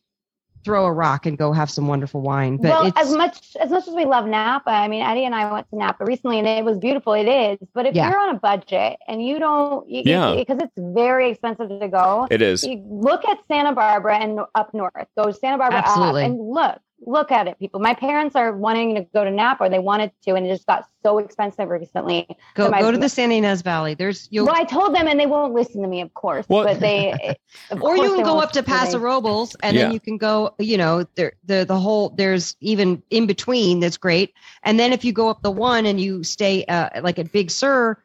throw 0.65 0.87
a 0.87 0.93
rock 0.93 1.27
and 1.27 1.37
go 1.39 1.53
have 1.53 1.71
some 1.71 1.87
wonderful 1.87 2.21
wine. 2.21 2.57
But 2.57 2.69
well, 2.71 2.87
it's, 2.87 3.01
as 3.01 3.15
much 3.15 3.57
as 3.61 3.71
much 3.71 3.89
as 3.89 3.95
we 3.95 4.05
love 4.05 4.27
Napa, 4.27 4.71
I 4.71 4.89
mean, 4.89 5.03
Eddie 5.03 5.25
and 5.25 5.35
I 5.35 5.51
went 5.53 5.69
to 5.71 5.77
Napa 5.77 6.05
recently, 6.05 6.39
and 6.39 6.47
it 6.47 6.65
was 6.65 6.79
beautiful. 6.79 7.13
It 7.15 7.29
is, 7.29 7.59
but 7.75 7.87
if 7.87 7.95
Yeah. 7.95 8.11
you're 8.11 8.21
on 8.21 8.35
a 8.35 8.39
budget 8.39 8.99
and 9.07 9.25
you 9.25 9.39
don't, 9.39 9.89
you, 9.89 10.03
Yeah. 10.05 10.35
because 10.35 10.59
it's 10.61 10.73
very 10.77 11.31
expensive 11.31 11.69
to 11.69 11.89
go. 11.89 12.27
it 12.31 12.43
is. 12.43 12.65
You 12.65 12.83
look 12.89 13.25
at 13.27 13.39
Santa 13.49 13.73
Barbara 13.73 14.19
and 14.19 14.41
up 14.55 14.75
north. 14.75 14.93
Go 15.17 15.31
Santa 15.31 15.59
Barbara 15.59 15.83
ah, 15.85 15.89
Absolutely. 15.89 16.25
up 16.25 16.31
and 16.31 16.41
look, 16.51 16.81
look 17.07 17.31
at 17.31 17.47
it, 17.47 17.59
people. 17.59 17.81
My 17.81 17.95
parents 17.95 18.35
are 18.37 18.53
wanting 18.53 18.95
to 18.97 19.03
go 19.15 19.25
to 19.25 19.31
Napa, 19.31 19.65
or 19.65 19.69
they 19.69 19.79
wanted 19.79 20.11
to, 20.25 20.35
and 20.35 20.47
it 20.47 20.51
just 20.51 20.67
got 20.67 20.87
so 21.03 21.19
expensive 21.19 21.69
recently. 21.69 22.27
go 22.55 22.65
so 22.67 22.71
my- 22.71 22.81
go 22.81 22.91
to 22.91 22.99
the 22.99 23.09
San 23.09 23.31
Ynez 23.31 23.63
Valley. 23.63 23.95
There's 23.95 24.29
you'll 24.31 24.47
Well, 24.47 24.55
I 24.57 24.65
told 24.65 24.95
them, 24.95 25.07
and 25.07 25.19
they 25.19 25.27
won't 25.27 25.55
listen 25.55 25.83
to 25.83 25.89
me, 25.89 26.01
of 26.01 26.13
course. 26.15 26.45
Well- 26.49 26.65
but 26.65 26.81
they, 26.81 27.37
of 27.71 27.83
or 27.83 27.97
you 27.97 28.15
can 28.15 28.25
go 28.25 28.39
up 28.41 28.53
to 28.53 28.61
listen. 28.61 28.75
Paso 28.75 28.99
Robles 28.99 29.55
and 29.63 29.77
Yeah. 29.77 29.85
then 29.85 29.93
you 29.93 30.01
can 30.01 30.17
go, 30.19 30.55
you 30.59 30.77
know, 30.77 31.05
there 31.15 31.33
the 31.45 31.65
the 31.65 31.79
whole 31.79 32.11
there's 32.11 32.57
even 32.61 33.03
in 33.11 33.27
between 33.27 33.81
that's 33.81 33.97
great. 33.97 34.35
And 34.63 34.79
then 34.79 34.93
if 34.93 35.05
you 35.05 35.13
go 35.13 35.29
up 35.29 35.43
the 35.43 35.51
one 35.51 35.87
and 35.87 36.01
you 36.01 36.25
stay 36.25 36.65
uh, 36.65 37.01
like 37.03 37.19
at 37.19 37.33
Big 37.33 37.51
Sur, 37.51 37.97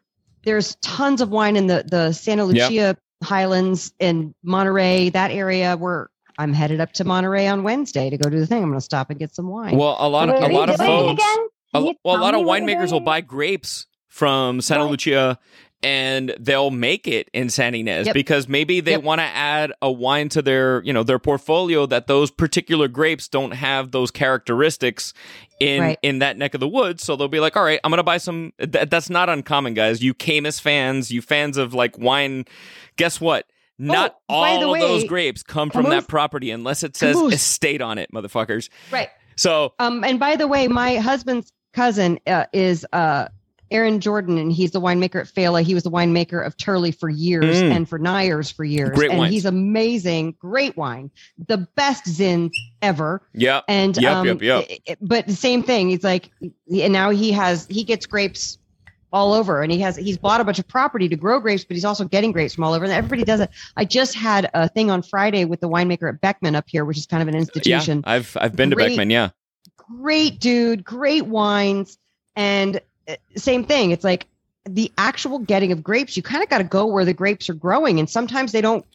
there's 0.44 0.76
tons 0.82 1.22
of 1.22 1.30
wine 1.30 1.56
in 1.56 1.68
the 1.68 1.84
the 1.88 2.12
Santa 2.12 2.46
Lucia 2.46 2.96
Highlands 3.24 3.94
in 4.00 4.36
Monterey, 4.44 5.10
that 5.10 5.32
area 5.32 5.78
where 5.78 6.10
I'm 6.38 6.54
headed 6.54 6.80
up 6.82 6.92
to 6.94 7.04
Monterey 7.04 7.48
on 7.48 7.64
Wednesday 7.64 8.10
to 8.10 8.18
go 8.18 8.30
do 8.30 8.40
the 8.40 8.48
thing. 8.48 8.64
I'm 8.64 8.70
going 8.70 8.80
to 8.80 8.84
stop 8.84 9.10
and 9.10 9.20
get 9.20 9.36
some 9.36 9.48
wine. 9.48 9.78
Well, 9.78 9.96
a 10.00 10.10
lot 10.10 10.30
of 10.30 10.36
What 10.42 10.52
a 10.52 10.54
lot 10.54 10.70
of 10.70 10.78
folks, 10.78 11.24
a, 11.74 11.82
well, 11.82 11.94
a 12.06 12.18
lot 12.18 12.34
of 12.34 12.42
me 12.42 12.46
what 12.46 12.60
you're 12.62 12.68
winemakers 12.80 12.92
will 12.92 13.00
buy 13.00 13.22
grapes 13.22 13.88
from 14.08 14.62
Santa 14.62 14.84
Right. 14.84 14.92
Lucia 14.92 15.40
and 15.86 16.34
they'll 16.40 16.72
make 16.72 17.08
it 17.08 17.30
in 17.34 17.50
San 17.50 17.74
Ynez 17.76 18.06
Yep. 18.08 18.14
because 18.14 18.48
maybe 18.48 18.80
they 18.80 18.92
Yep. 18.92 19.04
want 19.04 19.20
to 19.20 19.26
add 19.26 19.74
a 19.82 19.92
wine 19.92 20.30
to 20.30 20.42
their, 20.42 20.82
you 20.84 20.94
know, 20.94 21.04
their 21.04 21.20
portfolio 21.20 21.86
that 21.88 22.08
those 22.08 22.32
particular 22.32 22.88
grapes 22.88 23.28
don't 23.28 23.52
have 23.52 23.92
those 23.92 24.10
characteristics 24.10 25.14
in 25.60 25.82
Right. 25.82 26.00
in 26.02 26.20
that 26.20 26.38
neck 26.38 26.54
of 26.54 26.60
the 26.62 26.68
woods. 26.70 27.04
So 27.04 27.16
they'll 27.16 27.28
be 27.28 27.40
like, 27.42 27.58
"All 27.58 27.64
right, 27.64 27.80
I'm 27.84 27.92
going 27.92 27.98
to 27.98 28.04
buy 28.04 28.18
some 28.18 28.54
th- 28.60 28.90
that's 28.90 29.10
not 29.10 29.28
uncommon, 29.30 29.74
guys. 29.74 30.02
You 30.02 30.14
Caymus 30.14 30.60
fans, 30.62 31.12
you 31.12 31.22
fans 31.22 31.58
of 31.58 31.74
like 31.74 31.98
wine, 31.98 32.46
guess 32.96 33.20
what? 33.20 33.46
Not 33.80 34.16
Oh, 34.30 34.36
all 34.36 34.74
of 34.76 34.80
those 34.80 35.04
grapes 35.06 35.44
come 35.44 35.70
from 35.70 35.90
that 35.90 36.08
property 36.08 36.52
unless 36.52 36.84
it 36.84 36.96
says 36.96 37.18
estate 37.18 37.82
on 37.82 37.98
it, 37.98 38.10
motherfuckers. 38.14 38.70
right. 38.92 39.10
So, 39.36 39.74
Um, 39.80 40.04
and 40.04 40.20
by 40.20 40.36
the 40.36 40.48
way, 40.48 40.68
my 40.68 40.98
husband's 40.98 41.52
cousin 41.74 42.20
uh, 42.28 42.46
is 42.54 42.86
uh, 42.94 43.30
Ehren 43.72 43.98
Jordan, 44.00 44.38
and 44.38 44.52
he's 44.54 44.70
the 44.72 44.80
winemaker 44.80 45.20
at 45.22 45.28
Failla. 45.28 45.64
He 45.64 45.74
was 45.74 45.82
the 45.82 45.90
winemaker 45.90 46.46
of 46.46 46.56
Turley 46.56 46.92
for 46.92 47.10
years 47.10 47.64
Mm. 47.64 47.76
and 47.76 47.90
for 47.90 47.98
Neyers 47.98 48.54
for 48.54 48.64
years. 48.64 48.92
Great 48.92 49.10
and 49.10 49.18
wines. 49.18 49.34
he's 49.34 49.46
amazing, 49.46 50.36
great 50.38 50.78
wine, 50.78 51.10
the 51.48 51.58
best 51.76 52.06
zins 52.06 52.52
ever. 52.84 53.24
yeah. 53.34 53.62
And 53.68 53.98
Yep, 53.98 54.14
um, 54.16 54.28
yep, 54.28 54.42
yep. 54.44 54.66
it- 54.70 54.82
it- 54.86 54.98
but 55.02 55.26
the 55.26 55.36
same 55.36 55.64
thing. 55.64 55.90
He's 55.90 56.04
like, 56.04 56.30
and 56.72 56.94
now 56.94 57.10
he 57.10 57.32
has 57.32 57.66
he 57.68 57.84
gets 57.84 58.06
grapes 58.06 58.60
all 59.14 59.32
over, 59.32 59.62
and 59.62 59.72
he 59.72 59.80
has 59.80 59.96
he's 59.96 60.18
bought 60.18 60.42
a 60.42 60.44
bunch 60.44 60.60
of 60.60 60.68
property 60.68 61.08
to 61.08 61.16
grow 61.16 61.40
grapes, 61.40 61.64
but 61.64 61.76
he's 61.76 61.86
also 61.86 62.04
getting 62.04 62.32
grapes 62.32 62.56
from 62.56 62.64
all 62.64 62.74
over. 62.74 62.84
And 62.84 62.92
everybody 62.92 63.24
does 63.24 63.40
it. 63.40 63.50
I 63.78 63.86
just 63.86 64.16
had 64.16 64.50
a 64.54 64.68
thing 64.68 64.90
on 64.92 65.04
Friday 65.04 65.46
with 65.46 65.62
the 65.62 65.70
winemaker 65.70 66.10
at 66.10 66.20
Beckmen 66.20 66.56
up 66.56 66.66
here, 66.68 66.84
which 66.84 66.98
is 66.98 67.06
kind 67.06 67.22
of 67.22 67.30
an 67.30 67.36
institution 67.36 68.04
Yeah. 68.06 68.12
I've 68.12 68.36
I've 68.42 68.56
been 68.56 68.72
to 68.72 68.76
Beckmen. 68.76 69.12
Yeah, 69.12 69.30
Great 69.78 70.40
dude, 70.40 70.84
great 70.84 71.28
wines, 71.28 71.98
and 72.36 72.82
uh, 73.08 73.16
same 73.36 73.64
thing. 73.64 73.92
It's 73.92 74.04
like 74.04 74.28
the 74.66 74.92
actual 74.98 75.40
getting 75.40 75.72
of 75.72 75.84
grapes. 75.84 76.18
You 76.18 76.24
kind 76.24 76.44
of 76.44 76.50
got 76.50 76.58
to 76.58 76.64
go 76.64 76.88
where 76.88 77.06
the 77.06 77.14
grapes 77.14 77.50
are 77.50 77.54
growing, 77.54 78.00
and 78.00 78.10
sometimes 78.10 78.52
they 78.52 78.62
don't. 78.62 78.86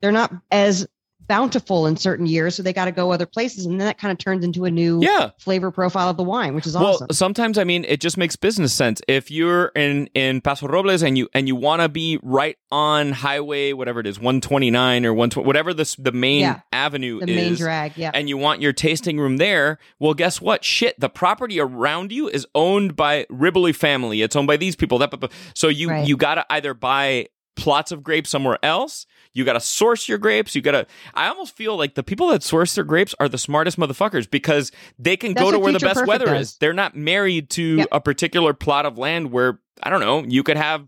They're 0.00 0.12
not 0.12 0.32
as 0.50 0.86
bountiful 1.26 1.86
in 1.86 1.96
certain 1.96 2.26
years, 2.26 2.54
so 2.54 2.62
they 2.62 2.72
got 2.72 2.84
to 2.86 2.92
go 2.92 3.12
other 3.12 3.26
places, 3.26 3.66
and 3.66 3.80
then 3.80 3.86
that 3.86 3.98
kind 3.98 4.12
of 4.12 4.18
turns 4.18 4.44
into 4.44 4.64
a 4.64 4.70
new 4.70 5.00
yeah. 5.02 5.30
flavor 5.38 5.70
profile 5.70 6.08
of 6.10 6.16
the 6.16 6.22
wine, 6.22 6.54
which 6.54 6.66
is 6.66 6.74
Well, 6.74 6.94
awesome. 6.94 7.08
sometimes 7.12 7.58
I 7.58 7.64
mean 7.64 7.84
it 7.86 8.00
just 8.00 8.16
makes 8.16 8.36
business 8.36 8.72
sense. 8.72 9.00
If 9.08 9.30
you're 9.30 9.66
in 9.74 10.08
in 10.14 10.40
Paso 10.40 10.66
Robles 10.66 11.02
and 11.02 11.16
you 11.18 11.28
and 11.34 11.48
you 11.48 11.56
want 11.56 11.82
to 11.82 11.88
be 11.88 12.18
right 12.22 12.56
on 12.70 13.12
highway 13.12 13.72
whatever 13.72 14.00
it 14.00 14.06
is, 14.06 14.18
129 14.18 15.06
or 15.06 15.12
120 15.14 15.46
whatever 15.46 15.72
the 15.74 15.94
the 15.98 16.12
main 16.12 16.40
Yeah. 16.40 16.60
avenue 16.72 17.20
the 17.20 17.30
is. 17.30 17.36
main 17.36 17.54
drag, 17.54 17.92
yeah. 17.96 18.10
and 18.14 18.28
you 18.28 18.36
want 18.36 18.60
your 18.60 18.72
tasting 18.72 19.18
room 19.18 19.38
there, 19.38 19.78
well, 19.98 20.14
guess 20.14 20.40
what? 20.40 20.64
Shit, 20.64 20.98
the 21.00 21.08
property 21.08 21.58
around 21.60 22.12
you 22.12 22.28
is 22.28 22.46
owned 22.54 22.96
by 22.96 23.26
Ribley 23.30 23.72
family. 23.72 24.22
It's 24.22 24.36
owned 24.36 24.46
by 24.46 24.56
these 24.56 24.76
people. 24.76 24.98
That, 24.98 25.10
but 25.18 25.32
so 25.54 25.68
you 25.68 25.88
Right. 25.90 26.06
you 26.06 26.16
got 26.16 26.34
to 26.36 26.46
either 26.50 26.74
buy 26.74 27.26
plots 27.56 27.92
of 27.92 28.02
grapes 28.02 28.30
somewhere 28.30 28.58
else. 28.62 29.06
You 29.32 29.44
got 29.44 29.54
to 29.54 29.60
source 29.60 30.08
your 30.08 30.18
grapes. 30.18 30.54
You 30.54 30.60
got 30.62 30.72
to. 30.72 30.86
I 31.14 31.28
almost 31.28 31.56
feel 31.56 31.76
like 31.76 31.94
the 31.94 32.02
people 32.02 32.28
that 32.28 32.42
source 32.42 32.74
their 32.74 32.84
grapes 32.84 33.14
are 33.18 33.28
the 33.28 33.38
smartest 33.38 33.78
motherfuckers 33.78 34.30
because 34.30 34.70
they 34.98 35.16
can 35.16 35.34
That's 35.34 35.44
go 35.44 35.50
to 35.52 35.58
where 35.58 35.72
the 35.72 35.78
best 35.80 36.06
weather 36.06 36.26
does. 36.26 36.50
is. 36.52 36.56
They're 36.58 36.72
not 36.72 36.96
married 36.96 37.50
to 37.50 37.76
Yep. 37.78 37.88
a 37.92 38.00
particular 38.00 38.54
plot 38.54 38.86
of 38.86 38.96
land 38.98 39.30
where 39.32 39.58
I 39.82 39.90
don't 39.90 40.00
know. 40.00 40.22
You 40.24 40.42
could 40.44 40.56
have 40.56 40.86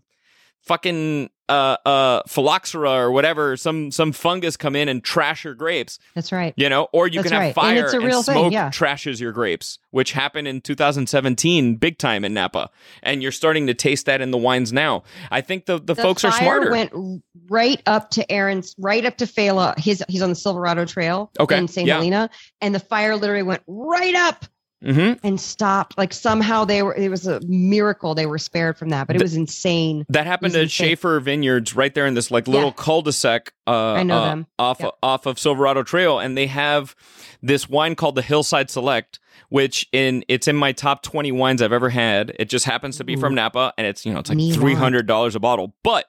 fucking 0.61 1.29
uh 1.49 1.77
uh 1.85 2.21
phylloxera 2.27 2.91
or 2.91 3.11
whatever 3.11 3.55
some 3.57 3.91
some 3.91 4.11
fungus 4.11 4.57
come 4.57 4.75
in 4.75 4.89
and 4.89 5.03
trash 5.03 5.43
your 5.43 5.53
grapes 5.53 5.99
That's 6.15 6.31
right. 6.31 6.53
you 6.57 6.69
know 6.69 6.87
or 6.91 7.07
you 7.07 7.21
That's 7.21 7.31
can 7.31 7.41
have 7.41 7.55
right. 7.55 7.69
And 7.69 7.77
it's 7.79 7.93
a 7.93 7.99
real 7.99 8.23
thing, 8.23 8.33
smoke 8.35 8.53
yeah. 8.53 8.69
trashes 8.69 9.19
your 9.19 9.31
grapes 9.31 9.79
which 9.91 10.11
happened 10.11 10.47
in 10.47 10.61
2017 10.61 11.75
big 11.75 11.97
time 11.97 12.25
in 12.25 12.33
napa 12.33 12.69
and 13.03 13.21
you're 13.21 13.31
starting 13.31 13.67
to 13.67 13.73
taste 13.73 14.05
that 14.07 14.21
in 14.21 14.31
the 14.31 14.37
wines 14.37 14.73
now 14.73 15.03
i 15.31 15.41
think 15.41 15.65
the, 15.65 15.77
the, 15.79 15.93
The 15.93 16.01
folks 16.01 16.23
are 16.23 16.31
smarter 16.31 16.71
Went 16.71 16.91
right 17.49 17.81
up 17.85 18.09
to 18.11 18.29
Ehren's, 18.31 18.75
right 18.77 19.05
up 19.05 19.17
to 19.17 19.25
Failla. 19.25 19.77
His 19.79 20.03
he's 20.09 20.21
on 20.21 20.29
the 20.29 20.35
Silverado 20.35 20.85
Trail 20.85 21.31
Okay, 21.39 21.57
in 21.57 21.67
St. 21.67 21.87
yeah. 21.87 21.95
Helena, 21.95 22.29
and 22.61 22.75
the 22.75 22.79
fire 22.79 23.15
literally 23.15 23.43
went 23.43 23.63
right 23.67 24.15
up 24.15 24.45
hmm 24.83 25.13
and 25.23 25.39
stopped. 25.41 25.97
Like 25.97 26.13
somehow 26.13 26.65
they 26.65 26.83
were. 26.83 26.93
It 26.95 27.09
was 27.09 27.25
a 27.27 27.39
miracle 27.47 28.13
they 28.15 28.25
were 28.25 28.37
spared 28.37 28.77
from 28.77 28.89
that, 28.89 29.07
but 29.07 29.15
it 29.15 29.19
The- 29.19 29.25
was 29.25 29.35
insane. 29.35 30.05
that 30.09 30.25
happened 30.27 30.55
at 30.55 30.63
insane. 30.63 30.89
Shafer 30.89 31.19
Vineyards 31.19 31.75
right 31.75 31.93
there 31.93 32.05
in 32.05 32.13
this 32.13 32.29
like 32.31 32.47
little 32.47 32.69
Yeah. 32.69 32.83
cul-de-sac 32.83 33.53
uh, 33.65 33.71
I 33.93 34.03
know 34.03 34.17
uh, 34.17 34.25
them. 34.25 34.47
off 34.59 34.79
Yep. 34.79 34.91
off 35.01 35.25
of 35.25 35.39
Silverado 35.39 35.83
Trail 35.83 36.19
and 36.19 36.37
they 36.37 36.47
have 36.47 36.95
this 37.41 37.67
wine 37.69 37.95
called 37.95 38.15
the 38.15 38.21
Hillside 38.21 38.69
Select 38.69 39.19
which 39.49 39.87
in 39.93 40.25
it's 40.27 40.47
in 40.47 40.55
my 40.55 40.71
top 40.73 41.03
20 41.03 41.31
wines 41.31 41.61
I've 41.61 41.71
ever 41.71 41.89
had. 41.89 42.33
It 42.39 42.49
just 42.49 42.65
happens 42.65 42.97
to 42.97 43.03
be 43.03 43.15
from 43.15 43.33
Napa 43.35 43.73
and 43.77 43.87
it's 43.87 44.05
you 44.05 44.13
know 44.13 44.19
it's 44.19 44.29
like 44.29 44.37
$300 44.39 45.35
a 45.35 45.39
bottle. 45.39 45.73
But 45.83 46.05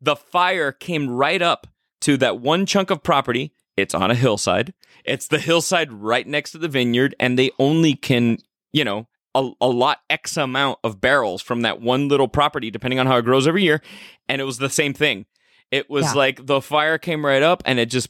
the 0.00 0.16
fire 0.16 0.72
came 0.72 1.08
right 1.10 1.42
up 1.42 1.66
to 2.02 2.16
that 2.18 2.40
one 2.40 2.64
chunk 2.66 2.90
of 2.90 3.02
property. 3.02 3.52
It's 3.78 3.94
on 3.94 4.10
a 4.10 4.14
hillside. 4.14 4.74
It's 5.04 5.28
the 5.28 5.38
hillside 5.38 5.92
right 5.92 6.26
next 6.26 6.52
to 6.52 6.58
the 6.58 6.68
vineyard 6.68 7.14
and 7.18 7.38
they 7.38 7.50
only 7.58 7.94
can, 7.94 8.38
you 8.72 8.84
know, 8.84 9.08
a, 9.34 9.50
a 9.60 9.68
lot 9.68 9.98
X 10.10 10.36
amount 10.36 10.78
of 10.82 11.00
barrels 11.00 11.40
from 11.42 11.62
that 11.62 11.80
one 11.80 12.08
little 12.08 12.28
property, 12.28 12.70
depending 12.70 12.98
on 12.98 13.06
how 13.06 13.16
it 13.18 13.24
grows 13.24 13.46
every 13.46 13.62
year. 13.62 13.80
And 14.28 14.40
it 14.40 14.44
was 14.44 14.58
the 14.58 14.68
same 14.70 14.94
thing. 14.94 15.26
It 15.70 15.88
was 15.88 16.06
Yeah. 16.06 16.12
like 16.14 16.46
the 16.46 16.60
fire 16.60 16.98
came 16.98 17.24
right 17.24 17.42
up 17.42 17.62
and 17.64 17.78
it 17.78 17.90
just 17.90 18.08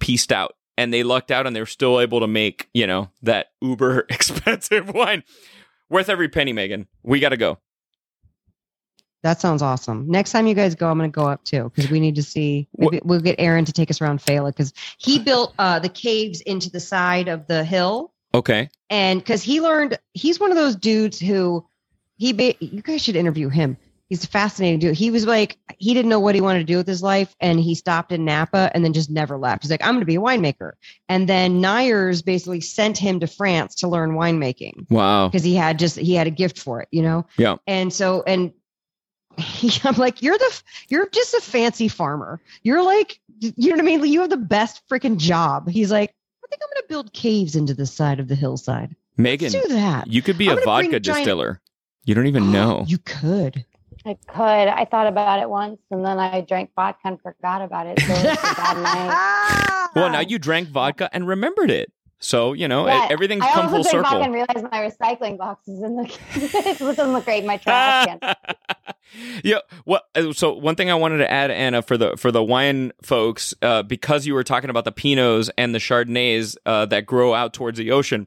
pieced 0.00 0.32
out. 0.32 0.54
And 0.76 0.92
they 0.92 1.04
lucked 1.04 1.30
out 1.30 1.46
and 1.46 1.54
they 1.54 1.60
were 1.60 1.66
still 1.66 2.00
able 2.00 2.18
to 2.20 2.26
make, 2.26 2.68
you 2.74 2.86
know, 2.86 3.10
that 3.22 3.48
uber 3.62 4.06
expensive 4.10 4.92
wine. 4.92 5.22
Worth 5.88 6.08
every 6.08 6.28
penny, 6.28 6.52
Megan. 6.52 6.88
We 7.04 7.20
got 7.20 7.28
to 7.28 7.36
go. 7.36 7.58
That 9.24 9.40
sounds 9.40 9.62
awesome. 9.62 10.06
Next 10.06 10.32
time 10.32 10.46
you 10.46 10.54
guys 10.54 10.74
go, 10.74 10.90
I'm 10.90 10.98
going 10.98 11.10
to 11.10 11.14
go 11.14 11.26
up 11.26 11.42
too 11.44 11.72
because 11.74 11.90
we 11.90 11.98
need 11.98 12.14
to 12.16 12.22
see. 12.22 12.68
Maybe 12.76 13.00
we'll 13.02 13.20
get 13.20 13.38
Ehren 13.38 13.64
to 13.66 13.72
take 13.72 13.90
us 13.90 14.00
around 14.00 14.20
Failla 14.20 14.50
because 14.50 14.72
he 14.98 15.18
built 15.24 15.54
uh, 15.58 15.78
the 15.78 15.88
caves 15.88 16.42
into 16.42 16.70
the 16.70 16.78
side 16.78 17.28
of 17.28 17.46
the 17.46 17.64
hill, 17.64 18.12
Okay. 18.34 18.68
and 18.90 19.18
because 19.20 19.42
he 19.42 19.60
learned, 19.62 19.98
he's 20.12 20.38
one 20.38 20.50
of 20.50 20.56
those 20.58 20.76
dudes 20.76 21.18
who 21.18 21.66
he. 22.18 22.32
Ba- 22.34 22.54
you 22.62 22.82
guys 22.82 23.02
should 23.02 23.16
interview 23.16 23.48
him. 23.48 23.78
He's 24.10 24.22
a 24.22 24.28
fascinating 24.28 24.80
dude. 24.80 24.94
He 24.94 25.10
was 25.10 25.26
like, 25.26 25.56
he 25.78 25.94
didn't 25.94 26.10
know 26.10 26.20
what 26.20 26.34
he 26.34 26.42
wanted 26.42 26.58
to 26.58 26.64
do 26.66 26.76
with 26.76 26.86
his 26.86 27.02
life, 27.02 27.34
and 27.40 27.58
he 27.58 27.74
stopped 27.74 28.12
in 28.12 28.26
Napa 28.26 28.70
and 28.74 28.84
then 28.84 28.92
just 28.92 29.08
never 29.10 29.38
left. 29.38 29.62
He's 29.62 29.70
like, 29.70 29.82
I'm 29.82 29.92
going 29.94 30.00
to 30.00 30.06
be 30.06 30.16
a 30.16 30.20
winemaker, 30.20 30.72
and 31.08 31.26
then 31.26 31.62
Neyers 31.62 32.22
basically 32.22 32.60
sent 32.60 32.98
him 32.98 33.20
to 33.20 33.26
France 33.26 33.76
to 33.76 33.88
learn 33.88 34.10
winemaking 34.10 34.90
Wow. 34.90 35.28
because 35.28 35.42
he 35.42 35.54
had 35.54 35.78
just 35.78 35.96
he 35.96 36.14
had 36.14 36.26
a 36.26 36.30
gift 36.30 36.58
for 36.58 36.82
it, 36.82 36.88
you 36.90 37.00
know. 37.00 37.24
Yeah. 37.38 37.56
And 37.66 37.90
so 37.90 38.22
and 38.26 38.52
I'm 39.84 39.96
like, 39.96 40.22
you're 40.22 40.38
the 40.38 40.62
you're 40.88 41.08
just 41.08 41.34
a 41.34 41.40
fancy 41.40 41.88
farmer. 41.88 42.40
You're 42.62 42.82
like, 42.82 43.18
you 43.40 43.70
know 43.70 43.76
what 43.76 43.80
I 43.80 43.84
mean? 43.84 44.04
You 44.06 44.20
have 44.20 44.30
the 44.30 44.36
best 44.36 44.82
freaking 44.88 45.16
job. 45.16 45.68
He's 45.68 45.90
like, 45.90 46.14
I 46.44 46.46
think 46.48 46.62
I'm 46.62 46.68
going 46.74 46.82
to 46.82 46.88
build 46.88 47.12
caves 47.12 47.56
into 47.56 47.74
the 47.74 47.86
side 47.86 48.20
of 48.20 48.28
the 48.28 48.34
hillside. 48.34 48.94
Megan, 49.16 49.52
Let's 49.52 49.68
do 49.68 49.74
that. 49.74 50.06
you 50.08 50.22
could 50.22 50.38
be 50.38 50.48
I'm 50.48 50.58
a 50.58 50.64
gonna 50.64 50.80
bring 50.80 50.90
vodka 50.90 51.00
giant- 51.00 51.18
distiller. 51.24 51.60
You 52.04 52.14
don't 52.14 52.26
even 52.26 52.52
know. 52.52 52.84
You 52.86 52.98
could. 52.98 53.64
I 54.06 54.18
could. 54.26 54.38
I 54.68 54.84
thought 54.84 55.06
about 55.06 55.40
it 55.40 55.48
once, 55.48 55.80
and 55.90 56.04
then 56.04 56.18
I 56.18 56.42
drank 56.42 56.72
vodka 56.76 57.00
and 57.04 57.20
forgot 57.22 57.62
about 57.62 57.86
it. 57.86 57.98
So 58.00 58.12
it 58.12 58.24
was 58.24 58.38
a 58.38 58.54
bad 58.54 58.76
night. 58.76 59.88
well, 59.96 60.10
now 60.10 60.20
you 60.20 60.38
drank 60.38 60.68
vodka 60.68 61.08
and 61.12 61.26
remembered 61.26 61.70
it. 61.70 61.90
So, 62.24 62.54
you 62.54 62.68
know, 62.68 62.86
Yeah, 62.86 63.08
everything's 63.10 63.44
I 63.44 63.50
come 63.52 63.66
also 63.66 63.82
full 63.82 64.00
drank 64.00 64.06
vodka 64.06 64.08
circle. 64.08 64.22
and 64.24 64.32
realized 64.34 64.72
my 64.72 64.88
recycling 65.14 65.36
box 65.38 65.68
is 65.68 65.82
in 65.82 65.96
the. 65.96 66.76
doesn't 66.78 67.12
look 67.12 67.24
great 67.26 67.40
in 67.42 67.46
my 67.46 67.58
trash 67.58 68.06
can. 68.20 68.34
yeah. 69.44 69.58
Well, 69.84 70.00
uh, 70.14 70.32
so 70.32 70.54
one 70.54 70.74
thing 70.74 70.90
I 70.90 70.94
wanted 70.94 71.18
to 71.18 71.30
add, 71.30 71.50
Anna, 71.50 71.82
for 71.82 71.96
the 71.98 72.16
for 72.16 72.32
the 72.32 72.42
wine 72.42 72.92
folks, 73.02 73.54
uh, 73.62 73.82
because 73.82 74.26
you 74.26 74.34
were 74.34 74.42
talking 74.42 74.70
about 74.70 74.84
the 74.84 74.92
Pinots 74.92 75.50
and 75.58 75.74
the 75.74 75.78
Chardonnays 75.78 76.56
uh, 76.66 76.86
that 76.86 77.04
grow 77.06 77.34
out 77.34 77.52
towards 77.52 77.78
the 77.78 77.90
ocean, 77.90 78.26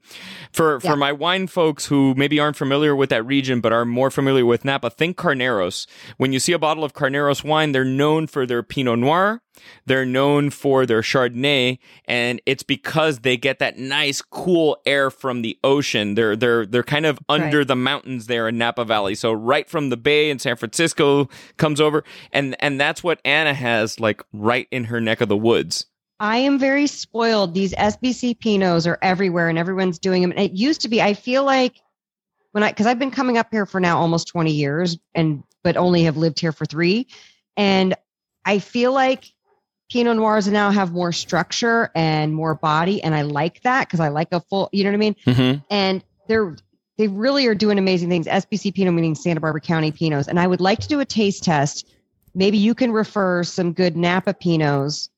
for 0.54 0.80
Yeah. 0.84 0.92
for 0.92 0.96
my 0.96 1.12
wine 1.12 1.48
folks 1.48 1.88
who 1.88 2.14
maybe 2.16 2.40
aren't 2.40 2.56
familiar 2.56 2.96
with 2.96 3.10
that 3.10 3.24
region 3.26 3.62
but 3.62 3.74
are 3.74 3.84
more 3.86 4.12
familiar 4.12 4.46
with 4.46 4.64
Napa, 4.64 4.90
think 4.92 5.18
Carneros. 5.18 5.88
When 6.18 6.32
you 6.34 6.40
see 6.40 6.54
a 6.54 6.60
bottle 6.60 6.84
of 6.84 6.94
Carneros 6.94 7.44
wine, 7.44 7.72
they're 7.72 7.84
known 7.84 8.28
for 8.28 8.46
their 8.46 8.62
Pinot 8.64 9.00
Noir. 9.00 9.42
They're 9.86 10.06
known 10.06 10.50
for 10.50 10.86
their 10.86 11.02
Chardonnay, 11.02 11.80
and 12.06 12.42
it's 12.46 12.64
because 12.64 13.20
they 13.20 13.38
get 13.38 13.60
that 13.60 13.78
nice, 13.78 14.22
cool 14.22 14.78
air 14.86 15.10
from 15.10 15.42
the 15.42 15.58
ocean. 15.64 16.16
They're 16.16 16.36
they're 16.36 16.66
they're 16.66 16.84
kind 16.84 17.06
of 17.06 17.20
Right. 17.30 17.42
under 17.42 17.66
the 17.66 17.76
mountains 17.76 18.28
there 18.28 18.48
in 18.48 18.58
Napa 18.58 18.86
Valley. 18.86 19.16
So 19.16 19.32
right 19.34 19.70
from 19.70 19.90
the 19.90 19.98
bay 19.98 20.30
in 20.30 20.40
San 20.40 20.56
Francisco 20.56 21.30
comes 21.58 21.80
over, 21.82 22.04
and 22.32 22.56
and 22.60 22.80
that's 22.80 23.04
what 23.04 23.20
Anna 23.26 23.54
has 23.54 24.00
like 24.00 24.22
right 24.34 24.68
in 24.72 24.86
her 24.86 25.00
neck 25.02 25.22
of 25.22 25.30
the 25.30 25.38
woods. 25.38 25.86
I 26.20 26.38
am 26.38 26.58
very 26.58 26.88
spoiled. 26.88 27.54
These 27.54 27.74
SBC 27.76 28.40
Pinots 28.40 28.88
are 28.88 28.98
everywhere 29.04 29.50
and 29.50 29.58
everyone's 29.60 30.00
doing 30.00 30.24
them. 30.24 30.32
And 30.32 30.40
it 30.40 30.52
used 30.54 30.82
to 30.82 30.90
be, 30.90 31.00
I 31.00 31.14
feel 31.14 31.44
like 31.44 31.76
when 32.54 32.64
I, 32.64 32.72
cause 32.72 32.88
I've 32.88 32.98
been 32.98 33.12
coming 33.12 33.38
up 33.38 33.50
here 33.52 33.68
for 33.68 33.80
now 33.80 34.00
almost 34.00 34.28
20 34.30 34.52
years 34.52 34.98
and, 35.14 35.44
but 35.64 35.78
only 35.78 36.06
have 36.06 36.18
lived 36.18 36.40
here 36.40 36.52
for 36.52 36.66
three. 36.66 37.06
And 37.56 37.94
I 38.46 38.58
feel 38.58 38.94
like 38.94 39.32
Pinot 39.90 40.18
Noirs 40.18 40.48
now 40.48 40.70
have 40.72 40.92
more 40.92 41.12
structure 41.12 41.92
and 41.96 42.34
more 42.34 42.56
body. 42.56 43.02
And 43.04 43.16
I 43.16 43.22
like 43.22 43.62
that 43.64 43.88
because 43.88 44.00
I 44.00 44.10
like 44.10 44.30
a 44.32 44.42
full, 44.42 44.70
you 44.72 44.84
know 44.84 44.90
what 44.90 44.96
I 44.96 44.98
mean? 44.98 45.16
Mhm. 45.26 45.64
and 45.70 46.04
they're 46.28 46.56
they 46.98 47.08
really 47.08 47.46
are 47.46 47.54
doing 47.56 47.78
amazing 47.78 48.10
things. 48.10 48.26
SBC 48.26 48.74
Pinot 48.74 48.94
meaning 48.94 49.14
Santa 49.14 49.40
Barbara 49.40 49.62
County 49.62 49.92
Pinots, 49.92 50.28
and 50.28 50.40
I 50.40 50.48
would 50.48 50.60
like 50.60 50.80
to 50.80 50.88
do 50.88 51.00
a 51.00 51.06
taste 51.06 51.44
test. 51.44 51.88
Maybe 52.34 52.58
you 52.58 52.74
can 52.74 52.92
refer 52.92 53.44
some 53.44 53.72
good 53.72 53.96
Napa 53.96 54.34
Pinots 54.34 55.10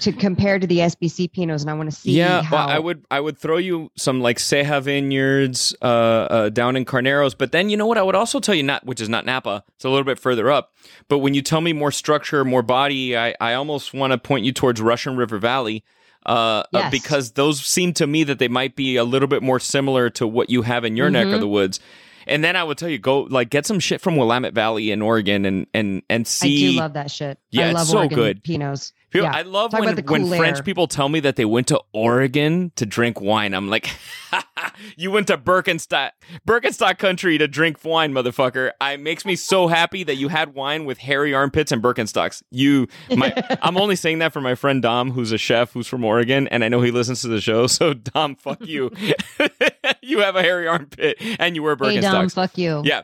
to 0.00 0.12
compare 0.12 0.58
to 0.58 0.66
the 0.66 0.78
SBC 0.78 1.30
Pinots, 1.32 1.60
and 1.62 1.70
I 1.70 1.74
want 1.74 1.90
to 1.90 1.96
see. 1.96 2.12
Yeah, 2.12 2.42
how, 2.42 2.56
well, 2.56 2.68
I 2.68 2.78
would 2.78 3.04
I 3.10 3.20
would 3.20 3.38
throw 3.38 3.56
you 3.58 3.90
some 3.96 4.20
like 4.20 4.38
Ceja 4.38 4.82
vineyards 4.82 5.74
uh, 5.82 5.84
uh, 5.84 6.48
down 6.50 6.76
in 6.76 6.84
Carneros, 6.84 7.34
but 7.36 7.52
then 7.52 7.70
you 7.70 7.76
know 7.76 7.86
what 7.86 7.98
I 7.98 8.02
would 8.02 8.14
also 8.14 8.40
tell 8.40 8.54
you 8.54 8.62
not 8.62 8.84
which 8.86 9.00
is 9.00 9.08
not 9.08 9.24
Napa. 9.26 9.64
It's 9.76 9.84
a 9.84 9.88
little 9.88 10.04
bit 10.04 10.18
further 10.18 10.50
up. 10.50 10.72
But 11.08 11.18
when 11.18 11.34
you 11.34 11.42
tell 11.42 11.60
me 11.60 11.72
more 11.72 11.90
structure, 11.92 12.44
more 12.44 12.62
body, 12.62 13.16
I 13.16 13.34
I 13.40 13.54
almost 13.54 13.94
want 13.94 14.12
to 14.12 14.18
point 14.18 14.44
you 14.44 14.52
towards 14.52 14.80
Russian 14.80 15.16
River 15.16 15.38
Valley. 15.38 15.84
Uh, 16.26 16.62
uh, 16.74 16.90
because 16.90 17.32
those 17.32 17.64
seem 17.64 17.94
to 17.94 18.06
me 18.06 18.24
that 18.24 18.38
they 18.38 18.46
might 18.48 18.76
be 18.76 18.96
a 18.96 19.04
little 19.04 19.26
bit 19.26 19.42
more 19.42 19.58
similar 19.58 20.10
to 20.10 20.26
what 20.26 20.50
you 20.50 20.60
have 20.60 20.84
in 20.84 20.94
your 20.94 21.08
neck 21.08 21.26
of 21.28 21.32
Mhm. 21.36 21.40
the 21.40 21.48
woods. 21.48 21.80
And 22.26 22.44
then 22.44 22.56
I 22.56 22.62
would 22.62 22.76
tell 22.76 22.90
you 22.90 22.98
go 22.98 23.22
like 23.22 23.48
get 23.48 23.64
some 23.64 23.80
shit 23.80 24.02
from 24.02 24.16
Willamette 24.16 24.52
Valley 24.52 24.90
in 24.90 25.00
Oregon 25.00 25.46
and 25.46 25.66
and 25.72 26.02
and 26.10 26.26
I 26.26 26.28
see 26.28 26.72
do 26.72 26.78
love 26.78 26.92
that 26.92 27.10
shit. 27.10 27.38
Yeah, 27.50 27.62
I 27.62 27.70
it's 27.70 27.74
love 27.78 27.86
so 27.86 27.96
Oregon 27.98 28.18
good. 28.18 28.44
Pinots. 28.44 28.92
People- 29.10 29.26
Yeah. 29.28 29.36
I 29.36 29.42
love 29.42 29.72
Talk 29.72 29.80
when, 29.80 29.96
when 29.96 30.38
French 30.38 30.64
people 30.64 30.86
tell 30.86 31.08
me 31.08 31.18
that 31.20 31.34
they 31.36 31.44
went 31.44 31.66
to 31.68 31.80
Oregon 31.92 32.70
to 32.76 32.86
drink 32.86 33.20
wine. 33.20 33.54
I'm 33.54 33.68
like, 33.68 33.90
you 34.96 35.10
went 35.10 35.26
to 35.28 35.36
Birkenstock, 35.36 36.10
Birkenstock 36.46 36.98
country 36.98 37.36
to 37.38 37.48
drink 37.48 37.84
wine, 37.84 38.12
motherfucker. 38.12 38.70
I 38.80 38.92
it 38.92 39.00
makes 39.00 39.24
me 39.24 39.34
so 39.34 39.66
happy 39.66 40.04
that 40.04 40.16
you 40.16 40.28
had 40.28 40.54
wine 40.54 40.84
with 40.84 40.98
hairy 40.98 41.34
armpits 41.34 41.72
and 41.72 41.82
Birkenstocks. 41.82 42.42
You, 42.50 42.86
my, 43.16 43.32
I'm 43.62 43.76
only 43.76 43.96
saying 43.96 44.18
that 44.18 44.32
for 44.32 44.40
my 44.40 44.54
friend 44.54 44.82
Dom, 44.82 45.10
who's 45.10 45.32
a 45.32 45.38
chef 45.38 45.72
who's 45.72 45.86
from 45.86 46.04
Oregon, 46.04 46.46
and 46.48 46.62
I 46.62 46.68
know 46.68 46.80
he 46.82 46.90
listens 46.90 47.22
to 47.22 47.28
the 47.28 47.40
show. 47.40 47.66
So 47.66 47.94
Dom, 47.94 48.36
fuck 48.36 48.64
you. 48.66 48.90
you 50.02 50.20
have 50.20 50.36
a 50.36 50.42
hairy 50.42 50.68
armpit 50.68 51.16
and 51.38 51.56
you 51.56 51.62
wear 51.62 51.76
Birkenstocks. 51.76 51.94
Hey 51.94 52.00
Dom, 52.00 52.28
fuck 52.28 52.58
you. 52.58 52.82
yeah, 52.84 53.02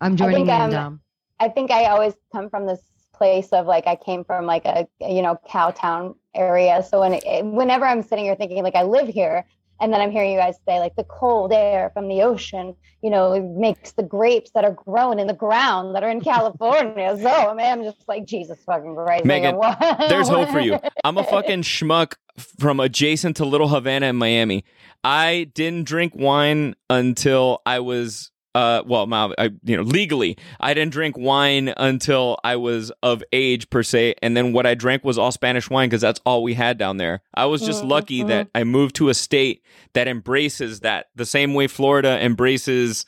I'm 0.00 0.16
joining 0.16 0.46
think, 0.46 0.48
in, 0.48 0.60
um, 0.62 0.70
Dom. 0.70 1.00
I 1.38 1.48
think 1.48 1.70
I 1.70 1.86
always 1.86 2.14
come 2.32 2.48
from 2.48 2.66
this 2.66 2.80
place 3.16 3.48
of 3.52 3.66
like 3.66 3.86
I 3.86 3.96
came 3.96 4.24
from 4.24 4.46
like 4.46 4.64
a 4.64 4.86
you 5.00 5.22
know 5.22 5.38
cowtown 5.48 6.14
area. 6.34 6.82
So 6.88 7.00
when 7.00 7.14
it, 7.14 7.44
whenever 7.44 7.84
I'm 7.86 8.02
sitting 8.02 8.24
here 8.24 8.36
thinking 8.36 8.62
like 8.62 8.74
I 8.74 8.82
live 8.82 9.08
here, 9.08 9.46
and 9.80 9.92
then 9.92 10.00
I'm 10.00 10.10
hearing 10.10 10.32
you 10.32 10.38
guys 10.38 10.56
say 10.66 10.78
like 10.80 10.96
the 10.96 11.04
cold 11.04 11.52
air 11.52 11.90
from 11.94 12.08
the 12.08 12.22
ocean, 12.22 12.74
you 13.02 13.10
know, 13.10 13.40
makes 13.58 13.92
the 13.92 14.02
grapes 14.02 14.50
that 14.54 14.64
are 14.64 14.72
grown 14.72 15.18
in 15.18 15.26
the 15.26 15.34
ground 15.34 15.94
that 15.94 16.02
are 16.02 16.10
in 16.10 16.20
California. 16.32 17.16
so 17.20 17.54
man, 17.54 17.78
I'm 17.78 17.84
just 17.84 18.06
like 18.08 18.24
Jesus 18.26 18.58
fucking 18.64 18.94
Christ. 18.94 19.20
like, 19.20 19.24
Megan, 19.24 19.56
what- 19.56 19.78
There's 20.08 20.28
hope 20.28 20.48
for 20.50 20.60
you. 20.60 20.78
I'm 21.04 21.18
a 21.18 21.24
fucking 21.24 21.62
schmuck 21.62 22.14
from 22.58 22.80
adjacent 22.80 23.36
to 23.36 23.44
Little 23.44 23.68
Havana 23.68 24.06
in 24.06 24.16
Miami. 24.16 24.64
I 25.04 25.50
didn't 25.54 25.84
drink 25.86 26.14
wine 26.16 26.74
until 26.90 27.60
I 27.64 27.80
was 27.80 28.30
uh 28.56 28.82
well 28.86 29.06
my, 29.06 29.22
I, 29.38 29.50
you 29.64 29.76
know 29.76 29.82
legally 29.82 30.32
I 30.58 30.72
didn't 30.74 30.92
drink 30.92 31.16
wine 31.18 31.74
until 31.76 32.38
I 32.42 32.56
was 32.56 32.90
of 33.02 33.22
age 33.32 33.68
per 33.68 33.82
se 33.82 34.14
and 34.22 34.36
then 34.36 34.52
what 34.54 34.66
I 34.66 34.74
drank 34.74 35.04
was 35.04 35.18
all 35.18 35.30
Spanish 35.30 35.68
wine 35.68 35.88
because 35.88 36.00
that's 36.00 36.20
all 36.24 36.42
we 36.42 36.54
had 36.54 36.78
down 36.78 36.96
there. 36.96 37.20
I 37.34 37.44
was 37.46 37.60
just 37.62 37.82
Mhm, 37.82 37.88
lucky 37.88 38.22
that 38.24 38.48
I 38.54 38.64
moved 38.64 38.96
to 38.96 39.08
a 39.10 39.14
state 39.14 39.62
that 39.92 40.08
embraces 40.08 40.80
that 40.80 41.06
the 41.14 41.26
same 41.26 41.52
way 41.54 41.66
Florida 41.66 42.18
embraces 42.24 43.04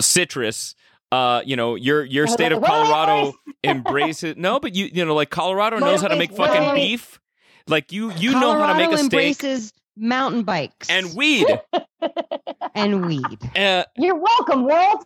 citrus. 0.00 0.74
Uh, 1.10 1.42
you 1.44 1.56
know, 1.56 1.74
your 1.74 2.04
your 2.04 2.26
state 2.26 2.52
of? 2.52 2.60
Colorado 2.62 3.32
embraces 3.64 4.36
no, 4.36 4.60
but 4.60 4.74
you 4.74 4.88
you 4.92 5.04
know 5.04 5.14
like 5.14 5.30
Colorado 5.30 5.78
knows 5.78 6.02
how 6.02 6.08
to 6.08 6.16
make 6.16 6.32
fucking 6.32 6.74
beef. 6.74 7.18
Like 7.66 7.92
you 7.92 8.12
you 8.12 8.32
know 8.32 8.52
how 8.58 8.66
to 8.66 8.74
make 8.74 8.92
a 8.92 8.98
steak 8.98 9.42
embraces 9.42 9.72
mountain 9.98 10.42
bikes 10.44 10.88
and 10.90 11.14
weed. 11.14 11.46
and 12.74 13.06
weed. 13.06 13.38
Uh, 13.56 13.84
You're 13.96 14.16
welcome, 14.16 14.64
world. 14.64 15.04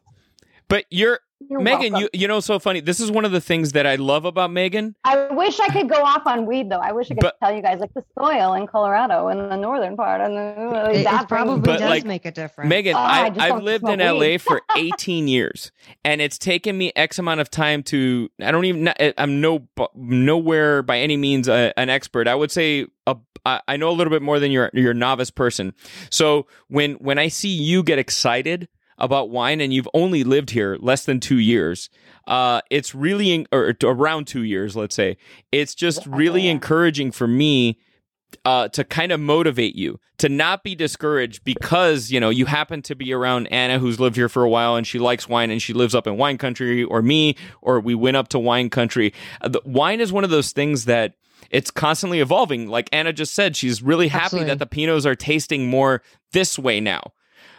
but 0.69 0.85
you're 0.91 1.21
You're 1.51 1.61
Megan, 1.61 1.93
welcome. 1.93 2.09
you 2.15 2.21
you 2.23 2.29
know 2.29 2.41
so 2.41 2.59
funny. 2.59 2.81
This 2.81 3.01
is 3.01 3.11
one 3.11 3.25
of 3.25 3.33
the 3.33 3.41
things 3.41 3.73
that 3.73 3.87
I 3.87 3.97
love 3.97 4.25
about 4.25 4.51
Megan. 4.51 4.95
I 5.05 5.29
wish 5.33 5.59
I 5.61 5.69
could 5.69 5.89
go 5.89 5.97
off 6.03 6.23
on 6.27 6.47
weed 6.47 6.71
though. 6.71 6.79
I 6.79 6.93
wish 6.93 7.11
I 7.11 7.15
could 7.15 7.21
But- 7.21 7.39
tell 7.41 7.55
you 7.55 7.63
guys 7.63 7.81
like 7.81 7.93
the 7.95 8.05
soil 8.19 8.55
in 8.55 8.67
Colorado 8.67 9.29
in 9.29 9.39
the 9.49 9.57
northern 9.57 9.97
part 9.97 10.21
and 10.21 10.37
uh, 10.37 10.83
the 10.85 10.91
It, 10.91 10.97
it 11.01 11.05
that 11.05 11.29
probably 11.29 11.61
But, 11.61 11.79
does 11.81 11.91
like, 11.91 12.05
make 12.05 12.25
a 12.27 12.31
difference. 12.31 12.69
Megan, 12.69 12.95
Oh, 12.95 12.99
I, 12.99 13.33
I 13.39 13.51
I've 13.51 13.63
lived 13.63 13.89
in 13.89 13.99
smoke 14.01 14.21
LA 14.21 14.39
for 14.39 14.61
18 14.77 15.29
years, 15.29 15.73
and 16.05 16.21
it's 16.21 16.39
taken 16.39 16.77
me 16.79 16.93
X 16.97 17.19
amount 17.19 17.41
of 17.41 17.51
time 17.51 17.83
to. 17.85 18.29
I 18.41 18.51
don't 18.51 18.65
even. 18.65 18.89
Eh, 18.89 19.13
I'm 19.19 19.41
no 19.41 19.67
nowhere 19.95 20.83
by 20.83 20.99
any 20.99 21.17
means 21.17 21.49
a, 21.49 21.73
an 21.79 21.89
expert. 21.91 22.29
I 22.29 22.35
would 22.35 22.51
say 22.51 22.87
a, 23.07 23.17
I 23.45 23.61
I 23.69 23.77
know 23.77 23.91
a 23.91 23.93
little 23.93 24.11
bit 24.11 24.23
more 24.23 24.39
than 24.39 24.51
your 24.51 24.71
your 24.73 24.95
novice 24.95 25.31
person. 25.31 25.75
So 26.11 26.47
when 26.69 26.93
when 26.95 27.19
I 27.19 27.29
see 27.29 27.49
you 27.49 27.83
get 27.83 27.99
excited 27.99 28.69
about 29.03 29.29
wine, 29.29 29.61
and 29.61 29.75
you've 29.75 29.89
only 29.93 30.25
lived 30.25 30.51
here 30.51 30.79
less 30.81 31.05
than 31.05 31.21
two 31.21 31.39
years, 31.39 31.91
uh, 32.27 32.63
it's 32.71 32.95
really 32.95 33.33
in, 33.33 33.47
or 33.53 33.75
around 33.83 34.27
two 34.27 34.45
years, 34.45 34.77
let's 34.77 34.95
say. 34.95 35.19
It's 35.51 35.75
just 35.75 36.07
Yeah, 36.07 36.17
really 36.17 36.49
encouraging 36.49 37.11
for 37.11 37.27
me 37.27 37.79
uh, 38.47 38.69
to 38.69 38.85
kind 38.85 39.13
of 39.13 39.21
motivate 39.21 39.75
you 39.75 40.01
to 40.17 40.29
not 40.29 40.63
be 40.63 40.75
discouraged 40.75 41.45
because 41.45 42.11
you 42.11 42.19
know 42.19 42.31
you 42.31 42.47
happen 42.47 42.81
to 42.81 42.95
be 42.95 43.13
around 43.13 43.47
Anna 43.49 43.79
who's 43.79 44.01
lived 44.01 44.17
here 44.17 44.29
for 44.29 44.43
a 44.43 44.49
while 44.49 44.77
and 44.77 44.87
she 44.87 44.99
likes 44.99 45.29
wine 45.29 45.51
and 45.51 45.61
she 45.61 45.75
lives 45.75 45.95
up 45.95 46.07
in 46.07 46.17
wine 46.17 46.39
country 46.39 46.83
or 46.83 47.03
me 47.03 47.37
or 47.61 47.79
we 47.79 47.95
went 47.95 48.17
up 48.17 48.29
to 48.29 48.39
wine 48.39 48.71
country. 48.71 49.13
Uh, 49.43 49.49
the, 49.49 49.61
wine 49.67 50.01
is 50.01 50.13
one 50.13 50.25
of 50.25 50.31
those 50.31 50.53
things 50.53 50.87
that 50.87 51.15
it's 51.51 51.71
constantly 51.71 52.21
evolving. 52.21 52.69
Like 52.69 52.89
Anna 52.93 53.13
just 53.13 53.35
said, 53.35 53.55
she's 53.57 53.83
really 53.83 54.09
happy 54.09 54.25
Absolutely. 54.25 54.49
that 54.49 54.59
the 54.59 54.67
Pinots 54.67 55.05
are 55.05 55.15
tasting 55.15 55.69
more 55.69 56.03
this 56.33 56.59
way 56.59 56.81
now. 56.81 57.13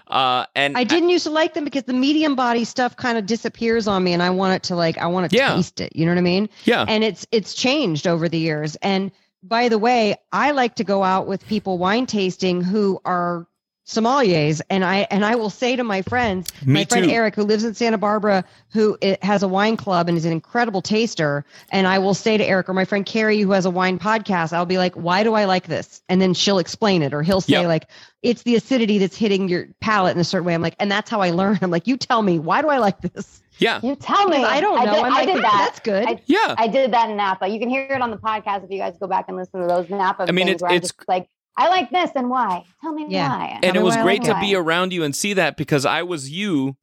Uh, 0.07 0.45
and 0.55 0.77
I 0.77 0.83
didn't 0.83 1.09
used 1.09 1.23
to 1.25 1.29
like 1.31 1.53
them 1.53 1.63
because 1.63 1.83
the 1.83 1.93
medium 1.93 2.35
body 2.35 2.63
stuff 2.65 2.95
kind 2.95 3.17
of 3.17 3.25
disappears 3.25 3.87
on 3.87 4.03
me, 4.03 4.13
and 4.13 4.21
I 4.21 4.29
want 4.29 4.55
it 4.55 4.63
to 4.63 4.75
like 4.75 4.97
I 4.97 5.07
want 5.07 5.29
to 5.31 5.35
Yeah. 5.35 5.55
taste 5.55 5.79
it. 5.81 5.95
You 5.95 6.05
know 6.05 6.11
what 6.11 6.17
I 6.19 6.21
mean? 6.21 6.49
yeah, 6.65 6.85
And 6.87 7.03
it's 7.03 7.25
it's 7.31 7.53
changed 7.53 8.07
over 8.07 8.27
the 8.29 8.37
years. 8.39 8.75
And 8.77 9.11
by 9.43 9.69
the 9.69 9.77
way, 9.77 10.15
I 10.31 10.51
like 10.51 10.75
to 10.75 10.83
go 10.83 11.03
out 11.03 11.27
with 11.27 11.45
people 11.47 11.77
wine 11.77 12.05
tasting 12.05 12.61
who 12.61 12.99
are 13.05 13.47
sommeliers, 13.85 14.61
and 14.69 14.83
I 14.83 15.07
and 15.11 15.25
I 15.25 15.35
will 15.35 15.49
say 15.49 15.75
to 15.75 15.83
my 15.83 16.01
friends, 16.03 16.51
Me 16.65 16.73
my 16.73 16.85
friend 16.85 17.05
too. 17.05 17.11
Eric, 17.11 17.35
who 17.35 17.43
lives 17.43 17.63
in 17.63 17.73
Santa 17.73 17.97
Barbara, 17.97 18.43
who 18.71 18.97
has 19.21 19.43
a 19.43 19.47
wine 19.47 19.77
club 19.77 20.07
and 20.07 20.17
is 20.17 20.25
an 20.25 20.31
incredible 20.31 20.81
taster, 20.81 21.45
and 21.71 21.87
I 21.87 21.99
will 21.99 22.13
say 22.13 22.37
to 22.37 22.45
Eric 22.45 22.69
or 22.69 22.73
my 22.73 22.85
friend 22.85 23.05
Carrie, 23.05 23.39
who 23.41 23.51
has 23.51 23.65
a 23.65 23.69
wine 23.71 23.99
podcast, 23.99 24.53
I'll 24.53 24.65
be 24.65 24.77
like, 24.77 24.95
"Why 24.95 25.23
do 25.23 25.33
I 25.33 25.45
like 25.45 25.67
this?" 25.67 26.01
And 26.09 26.21
then 26.21 26.33
she'll 26.33 26.59
explain 26.59 27.01
it, 27.03 27.13
or 27.13 27.21
he'll 27.23 27.41
say 27.41 27.53
Yep. 27.53 27.67
like, 27.67 27.87
"It's 28.21 28.43
the 28.43 28.55
acidity 28.55 28.97
that's 28.99 29.17
hitting 29.17 29.49
your 29.49 29.67
palate 29.81 30.15
in 30.15 30.21
a 30.21 30.25
certain 30.25 30.45
way." 30.45 30.53
I'm 30.53 30.61
like, 30.61 30.75
and 30.79 30.91
that's 30.91 31.09
how 31.09 31.21
I 31.21 31.31
learn. 31.31 31.59
I'm 31.61 31.71
like, 31.71 31.87
"You 31.87 31.97
tell 31.97 32.21
me, 32.21 32.39
why 32.39 32.61
do 32.61 32.69
I 32.69 32.77
like 32.77 33.01
this?" 33.01 33.41
yeah, 33.59 33.79
You 33.83 33.95
tell 33.95 34.27
me. 34.29 34.37
I 34.43 34.61
don't 34.61 34.75
know. 34.75 34.81
I 34.81 34.85
did, 34.95 35.03
I'm 35.03 35.13
I 35.13 35.25
did 35.25 35.35
"Hmm, 35.35 35.41
that. 35.41 35.57
That's 35.67 35.79
good. 35.81 36.05
I- 36.07 36.21
yeah. 36.25 36.55
I 36.57 36.67
did 36.67 36.91
that 36.93 37.09
in 37.11 37.17
Napa. 37.17 37.47
You 37.47 37.59
can 37.59 37.69
hear 37.69 37.83
it 37.83 38.01
on 38.01 38.09
the 38.11 38.17
podcast 38.17 38.63
if 38.63 38.71
you 38.71 38.79
guys 38.79 38.95
go 38.99 39.05
back 39.07 39.25
and 39.27 39.37
listen 39.37 39.61
to 39.61 39.67
those 39.67 39.89
Napa 39.89 40.23
I 40.27 40.31
mean, 40.31 40.47
things 40.47 40.55
it's- 40.55 40.63
I'm 40.71 40.75
it's- 40.77 40.91
just 40.91 41.07
like, 41.07 41.27
I 41.55 41.69
like 41.69 41.89
this 41.91 42.11
and 42.15 42.29
why? 42.29 42.63
Tell 42.81 42.93
me 42.93 43.05
Yeah. 43.09 43.29
why. 43.29 43.59
and 43.63 43.75
it 43.75 43.81
was 43.83 43.95
great 43.97 44.21
like 44.23 44.31
to 44.31 44.37
it. 44.37 44.41
be 44.41 44.55
around 44.55 44.91
you 44.93 45.03
and 45.03 45.15
see 45.15 45.33
that 45.33 45.55
because 45.57 45.85
I 45.85 46.01
was 46.03 46.29
you 46.31 46.77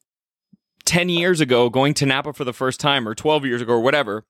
10 0.85 1.09
years 1.09 1.41
ago 1.41 1.69
going 1.71 1.95
to 1.95 2.07
Napa 2.07 2.33
for 2.33 2.45
the 2.45 2.53
first 2.53 2.81
time 2.81 3.07
or 3.09 3.15
12 3.15 3.45
years 3.45 3.61
ago 3.63 3.73
or 3.75 3.81
whatever 3.81 4.25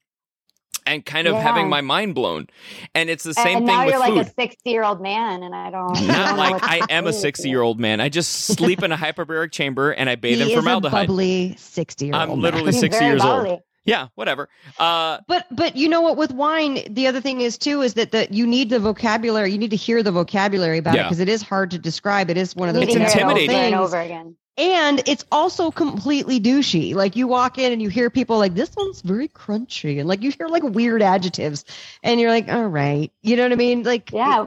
and 0.86 1.04
kind 1.04 1.26
of 1.28 1.34
Yeah. 1.34 1.42
having 1.42 1.68
my 1.68 1.82
mind 1.82 2.14
blown. 2.14 2.46
And 2.94 3.10
it's 3.10 3.22
the 3.22 3.34
same 3.34 3.58
and 3.58 3.66
thing 3.66 3.76
now 3.76 3.84
you're 3.84 3.98
like 3.98 4.26
a 4.26 4.30
60 4.30 4.70
year 4.70 4.82
old 4.82 5.00
man, 5.02 5.42
and 5.42 5.54
I 5.54 5.70
don't. 5.70 5.96
I 6.10 6.28
don't 6.28 6.36
like 6.38 6.62
I 6.62 6.80
am 6.88 7.06
a 7.06 7.12
60 7.12 7.48
year 7.50 7.60
old 7.60 7.78
man. 7.78 8.00
I 8.00 8.08
just 8.08 8.30
sleep 8.46 8.82
in 8.82 8.90
a 8.90 8.96
hyperbaric 8.96 9.52
chamber 9.52 9.90
and 9.92 10.08
I 10.08 10.16
bathe 10.16 10.38
he 10.38 10.42
in 10.44 10.48
is 10.48 10.54
formaldehyde. 10.54 11.04
a 11.04 11.06
bubbly 11.06 11.54
sixty 11.58 12.06
year 12.06 12.14
old. 12.14 12.22
I'm 12.30 12.40
literally 12.40 12.72
He's 12.72 12.80
60 12.80 12.98
very 12.98 13.10
years 13.12 13.22
old. 13.24 13.60
Bubbly. 13.84 13.92
Yeah, 13.92 14.08
whatever. 14.14 14.48
Uh, 14.78 15.18
But 15.26 15.46
but 15.50 15.76
you 15.76 15.88
know 15.88 16.00
what? 16.02 16.16
With 16.16 16.32
wine, 16.32 16.80
the 16.90 17.06
other 17.06 17.20
thing 17.20 17.40
is 17.40 17.58
too 17.58 17.82
is 17.82 17.94
that 17.94 18.12
the 18.12 18.28
you 18.30 18.46
need 18.46 18.70
the 18.70 18.78
vocabulary. 18.78 19.52
You 19.52 19.58
need 19.58 19.70
to 19.70 19.76
hear 19.76 20.02
the 20.02 20.12
vocabulary 20.12 20.78
about 20.78 20.94
it 20.96 21.02
because 21.04 21.20
it 21.20 21.28
is 21.28 21.42
hard 21.42 21.70
to 21.72 21.78
describe. 21.78 22.30
It 22.30 22.36
is 22.36 22.54
one 22.54 22.68
of 22.68 22.74
those 22.74 22.86
Need 22.86 22.96
It's 22.98 23.14
intimidating. 23.14 23.50
over 23.50 23.56
and 23.56 23.70
things. 23.72 23.80
over 23.80 23.98
again. 24.00 24.36
And 24.58 25.02
it's 25.08 25.24
also 25.32 25.70
completely 25.70 26.38
douchey. 26.38 26.94
Like 26.94 27.16
you 27.16 27.26
walk 27.26 27.56
in 27.56 27.72
and 27.72 27.80
you 27.80 27.88
hear 27.88 28.10
people 28.10 28.36
like, 28.36 28.54
this 28.54 28.70
one's 28.76 29.00
very 29.00 29.28
crunchy. 29.28 29.98
And 30.00 30.06
like 30.08 30.20
you 30.22 30.30
hear 30.32 30.48
like 30.48 30.62
weird 30.62 31.00
adjectives 31.00 31.64
and 32.02 32.20
you're 32.20 32.30
like, 32.30 32.48
all 32.48 32.66
right. 32.66 33.10
You 33.22 33.36
know 33.36 33.44
what 33.44 33.52
I 33.52 33.56
mean? 33.56 33.84
Like, 33.84 34.12
Yeah. 34.12 34.46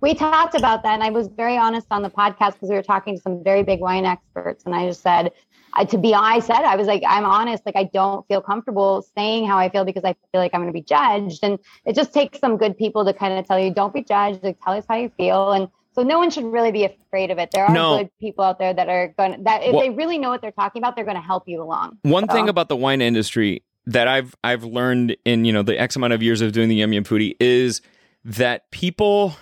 We 0.00 0.12
talked 0.12 0.54
about 0.54 0.82
that, 0.82 0.92
and 0.92 1.02
I 1.02 1.08
was 1.08 1.28
very 1.28 1.56
honest 1.56 1.86
on 1.90 2.02
the 2.02 2.10
podcast 2.10 2.54
because 2.54 2.68
we 2.68 2.74
were 2.74 2.82
talking 2.82 3.16
to 3.16 3.22
some 3.22 3.42
very 3.42 3.62
big 3.62 3.80
wine 3.80 4.04
experts, 4.04 4.64
and 4.66 4.74
I 4.74 4.86
just 4.86 5.00
said, 5.00 5.32
I, 5.76 5.84
to 5.86 5.98
be, 5.98 6.14
I 6.14 6.38
said, 6.38 6.62
I 6.62 6.76
was 6.76 6.86
like, 6.86 7.02
I'm 7.06 7.24
honest, 7.24 7.64
like 7.66 7.76
I 7.76 7.84
don't 7.84 8.26
feel 8.28 8.40
comfortable 8.40 9.04
saying 9.16 9.46
how 9.46 9.58
I 9.58 9.68
feel 9.68 9.84
because 9.84 10.04
I 10.04 10.14
feel 10.32 10.40
like 10.40 10.52
I'm 10.54 10.60
going 10.60 10.72
to 10.72 10.78
be 10.78 10.82
judged, 10.82 11.40
and 11.42 11.58
it 11.84 11.94
just 11.96 12.14
takes 12.14 12.38
some 12.38 12.56
good 12.56 12.78
people 12.78 13.04
to 13.04 13.12
kind 13.12 13.38
of 13.38 13.46
tell 13.46 13.58
you, 13.58 13.72
don't 13.72 13.92
be 13.92 14.02
judged, 14.02 14.42
like 14.44 14.58
tell 14.64 14.74
us 14.74 14.84
how 14.88 14.96
you 14.96 15.10
feel, 15.16 15.52
and 15.52 15.68
So 15.96 16.02
no 16.02 16.18
one 16.18 16.28
should 16.30 16.44
really 16.44 16.72
be 16.72 16.84
afraid 16.84 17.30
of 17.30 17.38
it. 17.38 17.50
There 17.52 17.64
are 17.64 17.72
No. 17.72 17.98
good 17.98 18.10
people 18.18 18.44
out 18.44 18.58
there 18.58 18.74
that 18.74 18.88
are 18.88 19.14
going 19.16 19.36
to 19.36 19.42
that 19.44 19.62
if 19.62 19.72
Well- 19.72 19.82
they 19.82 19.90
really 19.90 20.18
know 20.18 20.28
what 20.30 20.40
they're 20.42 20.50
talking 20.50 20.82
about, 20.82 20.96
they're 20.96 21.04
going 21.04 21.16
to 21.16 21.22
help 21.22 21.44
you 21.46 21.62
along. 21.62 21.98
One 22.02 22.28
So- 22.28 22.34
thing 22.34 22.48
about 22.48 22.68
the 22.68 22.74
wine 22.76 23.00
industry 23.00 23.62
that 23.86 24.08
I've 24.08 24.34
I've 24.42 24.64
learned 24.64 25.16
in 25.24 25.44
you 25.44 25.52
know 25.52 25.62
the 25.62 25.78
X 25.78 25.94
amount 25.94 26.12
of 26.12 26.20
years 26.22 26.40
of 26.40 26.50
doing 26.50 26.68
the 26.68 26.74
Yum 26.74 26.92
Yum 26.92 27.04
Foodie 27.04 27.36
is 27.38 27.80
that 28.24 28.70
people 28.72 29.34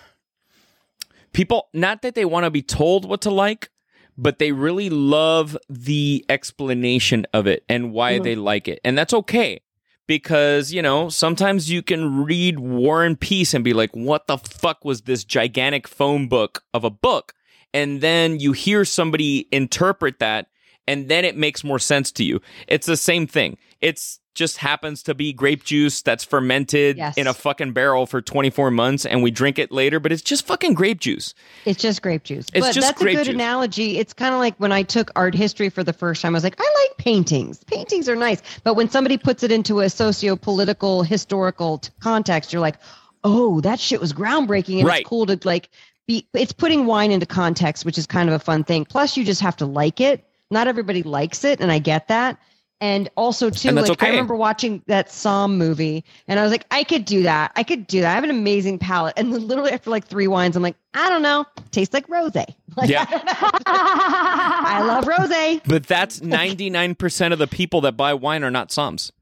people 1.33 1.69
not 1.73 2.03
that 2.03 2.15
they 2.15 2.25
want 2.25 2.45
to 2.45 2.51
be 2.51 2.63
told 2.63 3.09
what 3.09 3.21
to 3.23 3.31
like, 3.31 3.71
but 4.17 4.39
they 4.39 4.53
really 4.53 4.91
love 4.91 5.57
the 5.69 6.25
explanation 6.29 7.27
of 7.33 7.47
it 7.47 7.65
and 7.69 7.93
why 7.93 8.19
Mhm. 8.19 8.23
they 8.25 8.35
like 8.37 8.69
it, 8.69 8.81
and 8.85 8.97
that's 8.97 9.15
okay. 9.15 9.61
Because, 10.09 10.73
you 10.73 10.83
know, 10.83 11.09
sometimes 11.09 11.71
you 11.71 11.81
can 11.81 12.25
read 12.25 12.59
War 12.59 13.05
and 13.05 13.19
Peace 13.19 13.55
and 13.55 13.63
be 13.65 13.73
like, 13.73 13.91
what 13.95 14.27
the 14.27 14.37
fuck 14.37 14.85
was 14.85 15.03
this 15.03 15.25
gigantic 15.25 15.87
phone 15.87 16.29
book 16.29 16.65
of 16.75 16.83
a 16.85 16.91
book? 16.91 17.35
And 17.73 18.01
then 18.01 18.39
you 18.41 18.53
hear 18.53 18.85
somebody 18.85 19.49
interpret 19.53 20.19
that 20.19 20.49
and 20.89 21.09
then 21.09 21.25
it 21.25 21.37
makes 21.37 21.63
more 21.65 21.79
sense 21.79 22.11
to 22.13 22.25
you. 22.25 22.41
It's 22.69 22.87
the 22.87 22.97
same 22.97 23.27
thing. 23.27 23.57
It's 23.81 24.19
just 24.35 24.57
happens 24.57 25.03
to 25.03 25.15
be 25.15 25.31
grape 25.31 25.63
juice 25.63 26.01
that's 26.01 26.25
fermented 26.25 26.97
Yes. 26.97 27.19
in 27.19 27.27
a 27.27 27.35
fucking 27.35 27.73
barrel 27.73 28.07
for 28.07 28.23
24 28.23 28.71
months 28.71 29.05
and 29.05 29.23
we 29.23 29.31
drink 29.31 29.59
it 29.59 29.71
later, 29.71 30.01
but 30.01 30.11
it's 30.11 30.23
just 30.23 30.47
fucking 30.47 30.73
grape 30.73 31.01
juice. 31.01 31.35
It's 31.67 31.83
just 31.83 32.01
grape 32.01 32.23
juice. 32.25 32.47
It's 32.55 32.67
but 32.67 32.73
just 32.73 32.87
that's 32.87 33.03
grape 33.03 33.15
a 33.17 33.19
good 33.19 33.25
juice. 33.27 33.35
analogy. 33.35 33.99
It's 33.99 34.15
kind 34.15 34.33
of 34.33 34.41
like 34.41 34.55
when 34.57 34.73
I 34.73 34.85
took 34.85 35.11
art 35.17 35.35
history 35.35 35.69
for 35.69 35.85
the 35.85 35.93
first 35.93 36.23
time. 36.23 36.35
I 36.35 36.37
was 36.37 36.45
like, 36.45 36.57
I 36.59 36.63
like 36.89 36.97
paintings. 36.97 37.63
Paintings 37.65 38.09
are 38.09 38.17
nice. 38.17 38.41
But 38.65 38.73
when 38.75 38.89
somebody 38.89 39.19
puts 39.19 39.43
it 39.43 39.53
into 39.53 39.81
a 39.81 39.91
socio-political, 39.91 41.03
historical 41.03 41.79
t- 41.79 41.91
context, 42.01 42.53
you're 42.55 42.63
like, 42.63 42.77
oh, 43.25 43.61
that 43.61 43.79
shit 43.81 44.01
was 44.01 44.13
groundbreaking, 44.15 44.79
and 44.79 44.87
Right. 44.89 45.01
it's 45.03 45.09
cool 45.09 45.27
to 45.27 45.39
like 45.45 45.69
be. 46.07 46.27
It's 46.35 46.53
putting 46.53 46.87
wine 46.87 47.11
into 47.13 47.27
context, 47.27 47.85
which 47.85 47.99
is 47.99 48.07
kind 48.07 48.29
of 48.29 48.35
a 48.35 48.39
fun 48.39 48.65
thing. 48.65 48.85
Plus, 48.87 49.17
you 49.17 49.25
just 49.25 49.41
have 49.43 49.57
to 49.59 49.67
like 49.67 50.01
it. 50.01 50.25
Not 50.53 50.69
everybody 50.69 51.03
likes 51.03 51.45
it, 51.45 51.61
and 51.61 51.73
I 51.73 51.79
get 51.79 52.09
that. 52.09 52.39
And 52.81 53.09
also, 53.17 53.49
too, 53.49 53.69
And 53.69 53.77
like 53.77 53.91
okay. 53.91 54.09
I 54.09 54.11
remember 54.11 54.35
watching 54.35 54.83
that 54.89 55.07
Somm 55.09 55.57
movie, 55.57 56.05
and 56.27 56.41
I 56.41 56.43
was 56.43 56.51
like, 56.51 56.67
I 56.73 56.83
could 56.83 57.05
do 57.05 57.23
that. 57.23 57.53
I 57.55 57.63
could 57.63 57.87
do 57.87 58.01
that. 58.01 58.11
I 58.11 58.15
have 58.15 58.25
an 58.25 58.31
amazing 58.31 58.81
palate. 58.81 59.15
And 59.17 59.33
then 59.33 59.47
literally 59.47 59.71
after 59.71 59.89
like 59.89 60.05
three 60.05 60.27
wines, 60.27 60.57
I'm 60.57 60.65
like, 60.65 60.75
I 60.93 61.09
don't 61.09 61.23
know, 61.23 61.47
tastes 61.71 61.95
like 61.95 62.09
rosé. 62.09 62.45
Like, 62.77 62.89
Yeah. 62.89 63.05
I 63.09 64.83
love 64.85 65.05
rosé. 65.05 65.61
But 65.65 65.87
that's 65.87 66.21
99% 66.21 67.33
of 67.33 67.39
the 67.39 67.47
people 67.47 67.83
that 67.83 67.97
buy 67.97 68.15
wine 68.15 68.43
are 68.43 68.51
not 68.51 68.71
Somms. 68.71 69.13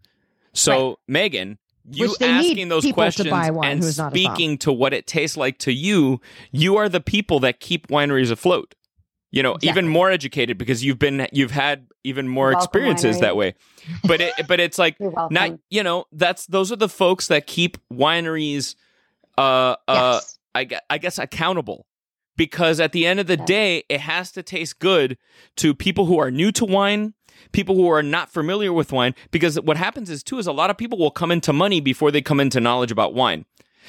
So, 0.53 0.99
Megan, 1.07 1.59
you 1.91 2.15
asking 2.21 2.69
those 2.69 2.91
questions 2.93 3.29
and 3.31 3.83
who 3.83 3.87
is 3.89 3.99
not 3.99 4.13
a 4.13 4.17
Somm. 4.17 4.19
speaking 4.19 4.59
to 4.59 4.73
what 4.73 4.93
it 4.95 5.07
tastes 5.07 5.37
like 5.37 5.59
to 5.59 5.73
you, 5.73 6.21
you 6.51 6.77
are 6.77 6.89
the 6.89 7.01
people 7.01 7.41
that 7.41 7.61
keep 7.61 7.89
wineries 7.89 8.31
afloat. 8.31 8.75
You 9.33 9.43
know, 9.45 9.57
even 9.63 9.87
more 9.87 10.11
educated 10.11 10.59
because 10.59 10.85
you've 10.85 10.99
been 10.99 11.29
you've 11.33 11.53
had 11.53 11.87
even 12.03 12.27
more 12.29 12.49
Welcome, 12.49 12.65
experiences 12.65 13.17
winery. 13.17 13.21
that 13.21 13.37
way. 13.37 13.55
But 14.05 14.21
it 14.21 14.49
but 14.49 14.59
it's 14.59 14.79
like 14.79 14.97
not 15.31 15.59
you 15.71 15.83
know, 15.83 16.07
that's 16.11 16.47
those 16.47 16.73
are 16.73 16.77
the 16.77 16.89
folks 16.89 17.29
that 17.29 17.47
keep 17.47 17.79
wineries 17.93 18.75
uh 19.39 19.77
uh 19.87 20.21
yes. 20.21 20.39
I, 20.55 20.69
I 20.91 20.99
guess 20.99 21.19
accountable 21.19 21.87
because 22.37 22.81
at 22.81 22.91
the 22.93 23.07
end 23.07 23.21
of 23.21 23.27
the 23.29 23.37
Yeah. 23.37 23.45
day 23.45 23.85
it 23.89 24.01
has 24.01 24.33
to 24.33 24.43
taste 24.43 24.81
good 24.81 25.17
to 25.59 25.75
people 25.75 26.07
who 26.07 26.19
are 26.19 26.31
new 26.31 26.51
to 26.53 26.65
wine 26.65 27.15
people 27.53 27.75
who 27.77 27.89
are 27.89 28.03
not 28.03 28.33
familiar 28.33 28.73
with 28.73 28.93
wine 28.93 29.15
because 29.31 29.61
what 29.61 29.77
happens 29.77 30.11
is 30.11 30.23
too 30.25 30.39
is 30.39 30.47
a 30.47 30.53
lot 30.53 30.69
of 30.71 30.77
people 30.77 30.99
will 30.99 31.11
come 31.13 31.31
into 31.31 31.53
money 31.53 31.81
before 31.81 32.11
they 32.11 32.21
come 32.21 32.41
into 32.41 32.61
knowledge 32.61 32.91
about 32.91 33.15
wine 33.15 33.45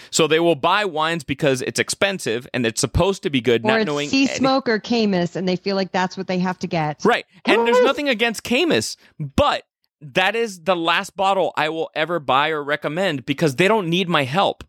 so 0.10 0.28
they 0.28 0.40
will 0.40 0.56
buy 0.56 0.86
wines 0.86 1.24
because 1.24 1.62
it's 1.62 1.80
expensive 1.80 2.48
and 2.54 2.66
it's 2.66 2.82
supposed 2.82 3.24
to 3.24 3.30
be 3.30 3.42
good 3.42 3.64
Or 3.64 3.68
not 3.68 3.80
it's 3.82 3.88
knowing 3.88 4.10
sea 4.10 4.28
any- 4.28 4.36
smoke 4.38 4.68
or 4.70 4.80
Caymus, 4.80 5.36
and 5.36 5.48
they 5.48 5.56
feel 5.56 5.76
like 5.76 5.92
that's 5.92 6.18
what 6.18 6.28
they 6.28 6.40
have 6.40 6.58
to 6.60 6.68
get. 6.68 7.04
right 7.06 7.26
and 7.46 7.66
there's 7.68 7.82
nothing 7.84 8.10
against 8.10 8.44
Caymus 8.44 8.98
but 9.20 9.64
that 10.02 10.36
is 10.36 10.64
the 10.64 10.76
last 10.76 11.16
bottle 11.16 11.54
I 11.56 11.70
will 11.70 11.92
ever 11.94 12.20
buy 12.20 12.50
or 12.50 12.64
recommend 12.64 13.26
because 13.26 13.56
they 13.58 13.68
don't 13.68 13.88
need 13.88 14.10
my 14.10 14.24
help. 14.24 14.64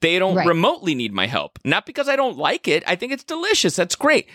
They 0.00 0.18
don't 0.18 0.34
Right. 0.36 0.46
remotely 0.46 0.94
need 0.94 1.12
my 1.12 1.26
help. 1.26 1.58
Not 1.62 1.84
because 1.84 2.08
I 2.08 2.16
don't 2.16 2.38
like 2.38 2.66
it. 2.68 2.84
I 2.86 2.96
think 2.96 3.12
it's 3.12 3.24
delicious. 3.24 3.76
That's 3.76 3.96
great. 3.96 4.28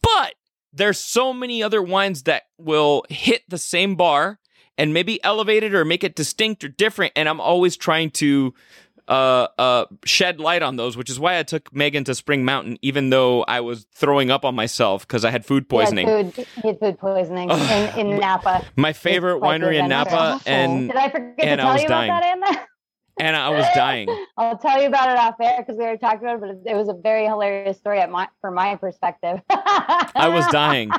But 0.00 0.32
there's 0.72 0.98
so 0.98 1.34
many 1.34 1.62
other 1.62 1.82
wines 1.82 2.22
that 2.22 2.44
will 2.56 3.04
hit 3.10 3.42
the 3.48 3.58
same 3.58 3.96
bar 3.96 4.38
and 4.78 4.94
maybe 4.94 5.22
elevate 5.24 5.62
it 5.62 5.74
or 5.74 5.84
make 5.84 6.04
it 6.04 6.14
distinct 6.16 6.64
or 6.64 6.68
different. 6.68 7.12
And 7.14 7.28
I'm 7.28 7.40
always 7.40 7.76
trying 7.76 8.10
to 8.12 8.54
uh, 9.08 9.48
uh, 9.58 9.86
shed 10.04 10.38
light 10.38 10.62
on 10.62 10.76
those, 10.76 10.96
which 10.96 11.10
is 11.10 11.18
why 11.18 11.38
I 11.38 11.42
took 11.42 11.74
Megan 11.74 12.04
to 12.04 12.14
Spring 12.14 12.44
Mountain, 12.44 12.78
even 12.82 13.10
though 13.10 13.42
I 13.44 13.60
was 13.60 13.86
throwing 13.94 14.30
up 14.30 14.44
on 14.44 14.54
myself 14.54 15.06
because 15.06 15.24
I 15.24 15.30
had 15.30 15.44
food 15.46 15.68
poisoning. 15.68 16.06
Had 16.06 16.34
food, 16.34 16.46
had 16.62 16.78
food 16.78 16.98
poisoning 16.98 17.50
in, 17.50 17.98
in 18.10 18.18
Napa. 18.20 18.64
My 18.76 18.92
favorite 18.92 19.40
winery 19.40 19.78
in. 19.82 19.88
Napa, 19.88 20.40
and 20.46 20.88
Did 20.88 20.96
I 20.96 21.08
forget 21.10 21.34
And 21.46 21.58
to 21.60 21.64
I 21.64 21.66
tell 21.66 21.72
was 21.72 21.82
you 21.82 21.88
dying. 21.88 22.10
about 22.10 22.20
that, 22.22 22.50
Anna? 22.50 22.66
and 23.20 23.34
I 23.36 23.48
was 23.50 23.66
dying. 23.74 24.08
I'll 24.36 24.58
tell 24.58 24.80
you 24.80 24.86
about 24.88 25.08
it 25.10 25.16
off 25.18 25.34
air 25.40 25.56
because 25.58 25.76
we 25.76 25.82
already 25.84 25.98
talked 25.98 26.22
about 26.22 26.36
it, 26.36 26.40
but 26.40 26.50
it, 26.50 26.58
it 26.66 26.76
was 26.76 26.88
a 26.88 26.94
very 26.94 27.24
hilarious 27.24 27.78
story 27.78 27.98
at 28.00 28.10
my, 28.10 28.28
from 28.40 28.54
my 28.54 28.76
perspective. 28.76 29.40
I 29.50 30.28
was 30.32 30.46
dying. 30.52 30.90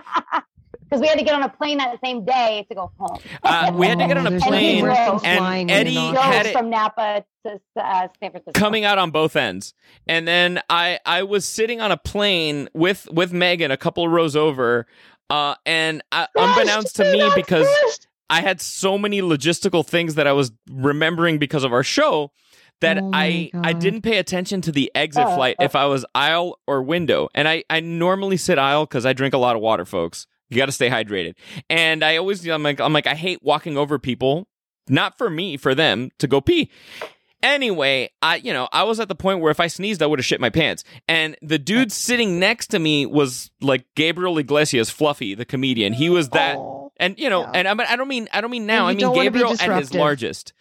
Because 0.89 1.01
we 1.01 1.07
had 1.07 1.19
to 1.19 1.23
get 1.23 1.35
on 1.35 1.43
a 1.43 1.49
plane 1.49 1.77
that 1.77 1.97
same 2.03 2.25
day 2.25 2.65
to 2.69 2.75
go 2.75 2.91
home. 2.97 3.19
Uh, 3.43 3.71
we 3.75 3.87
had 3.87 3.99
to 3.99 4.07
get 4.07 4.17
on 4.17 4.25
a 4.27 4.39
plane, 4.39 4.83
nothing 4.85 5.13
worse 5.13 5.21
and 5.23 5.37
flying 5.37 5.71
Eddie 5.71 5.91
you're 5.91 6.01
Drove 6.01 6.13
not- 6.15 6.23
had 6.33 6.45
it- 6.47 6.53
from 6.53 6.69
Napa 6.69 7.23
to 7.45 7.59
uh, 7.77 8.07
San 8.19 8.31
Francisco. 8.31 8.51
coming 8.53 8.83
out 8.85 8.97
on 8.97 9.11
both 9.11 9.35
ends. 9.35 9.73
And 10.07 10.27
then 10.27 10.61
I 10.69 10.99
I 11.05 11.23
was 11.23 11.45
sitting 11.45 11.79
on 11.81 11.91
a 11.91 11.97
plane 11.97 12.69
with 12.73 13.07
with 13.11 13.31
Megan 13.31 13.71
a 13.71 13.77
couple 13.77 14.03
of 14.05 14.11
rows 14.11 14.35
over, 14.35 14.87
uh, 15.29 15.55
and 15.65 16.01
uh, 16.11 16.25
unbeknownst 16.35 16.95
to 16.97 17.03
me 17.11 17.29
because 17.35 17.67
I 18.29 18.41
had 18.41 18.59
so 18.61 18.97
many 18.97 19.21
logistical 19.21 19.85
things 19.85 20.15
that 20.15 20.27
I 20.27 20.33
was 20.33 20.51
remembering 20.69 21.37
because 21.39 21.63
of 21.63 21.71
our 21.73 21.83
show 21.83 22.31
that 22.81 22.97
Oh 22.97 23.09
my 23.09 23.49
I 23.53 23.69
I 23.69 23.73
didn't 23.73 24.01
pay 24.01 24.17
attention 24.17 24.61
to 24.61 24.71
the 24.71 24.91
exit 24.95 25.25
Oh, 25.27 25.35
flight 25.35 25.55
oh. 25.59 25.63
if 25.65 25.75
I 25.75 25.85
was 25.85 26.05
aisle 26.15 26.59
or 26.67 26.81
window. 26.81 27.29
And 27.35 27.47
I 27.47 27.63
I 27.69 27.79
normally 27.79 28.37
sit 28.37 28.57
aisle 28.57 28.85
because 28.85 29.05
I 29.05 29.13
drink 29.13 29.33
a 29.33 29.37
lot 29.37 29.55
of 29.55 29.61
water, 29.61 29.85
folks. 29.85 30.27
You 30.49 30.57
got 30.57 30.65
to 30.67 30.71
stay 30.71 30.89
hydrated. 30.89 31.35
And 31.69 32.03
I 32.03 32.17
always 32.17 32.45
I'm 32.47 32.63
like 32.63 32.79
I'm 32.79 32.93
like 32.93 33.07
I 33.07 33.15
hate 33.15 33.43
walking 33.43 33.77
over 33.77 33.99
people. 33.99 34.47
Not 34.87 35.17
for 35.19 35.29
me, 35.29 35.55
for 35.57 35.75
them 35.75 36.09
to 36.17 36.27
go 36.27 36.41
pee. 36.41 36.71
Anyway, 37.41 38.09
I 38.21 38.35
you 38.35 38.51
know 38.51 38.67
I 38.73 38.83
was 38.83 38.99
at 38.99 39.07
the 39.07 39.15
point 39.15 39.39
where 39.39 39.51
if 39.51 39.59
I 39.61 39.67
sneezed, 39.67 40.01
I 40.03 40.07
would 40.07 40.19
have 40.19 40.25
shit 40.25 40.41
my 40.41 40.49
pants. 40.49 40.83
And 41.07 41.37
the 41.41 41.57
dude 41.57 41.91
sitting 41.91 42.37
next 42.37 42.67
to 42.67 42.79
me 42.79 43.05
was 43.05 43.49
like 43.61 43.85
Gabriel 43.95 44.37
Iglesias, 44.37 44.89
Fluffy, 44.89 45.35
the 45.35 45.45
comedian. 45.45 45.93
He 45.93 46.09
was 46.09 46.29
that, 46.29 46.57
Oh. 46.57 46.91
and 46.97 47.17
you 47.17 47.29
know, 47.29 47.41
Yeah. 47.43 47.51
and 47.53 47.67
I, 47.69 47.73
mean, 47.75 47.87
I 47.89 47.95
don't 47.95 48.07
mean 48.09 48.27
I 48.33 48.41
don't 48.41 48.51
mean 48.51 48.65
now. 48.65 48.87
I 48.87 48.91
mean 48.91 48.99
don't 48.99 49.15
wanna 49.15 49.31
be 49.31 49.39
Gabriel 49.39 49.53
at 49.57 49.79
his 49.79 49.93
largest. 49.93 50.51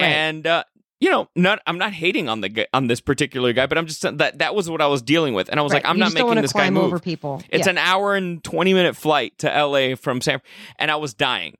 Right. 0.00 0.06
And 0.08 0.44
uh, 0.46 0.64
you 1.04 1.10
know, 1.10 1.28
not 1.36 1.60
I'm 1.66 1.76
not 1.76 1.92
hating 1.92 2.28
on 2.30 2.40
the 2.40 2.66
on 2.72 2.86
this 2.86 3.00
particular 3.00 3.52
guy, 3.52 3.66
but 3.66 3.76
I'm 3.76 3.86
just 3.86 4.02
that 4.02 4.38
that 4.38 4.54
was 4.54 4.70
what 4.70 4.80
I 4.80 4.86
was 4.86 5.02
dealing 5.02 5.34
with, 5.34 5.48
and 5.50 5.60
I 5.60 5.62
was 5.62 5.72
Right. 5.72 5.84
like, 5.84 5.90
I'm 5.90 5.96
You 5.96 6.04
not 6.04 6.14
making 6.14 6.40
this 6.42 6.52
guy 6.54 6.70
move. 6.70 6.84
over 6.84 6.98
people. 6.98 7.42
It's 7.50 7.66
Yeah. 7.66 7.72
an 7.72 7.78
hour 7.78 8.14
and 8.16 8.42
20 8.42 8.72
minute 8.72 8.96
flight 8.96 9.36
to 9.38 9.48
LA 9.48 9.96
from 9.96 10.20
San 10.22 10.40
and 10.78 10.90
I 10.90 10.96
was 10.96 11.12
dying. 11.12 11.56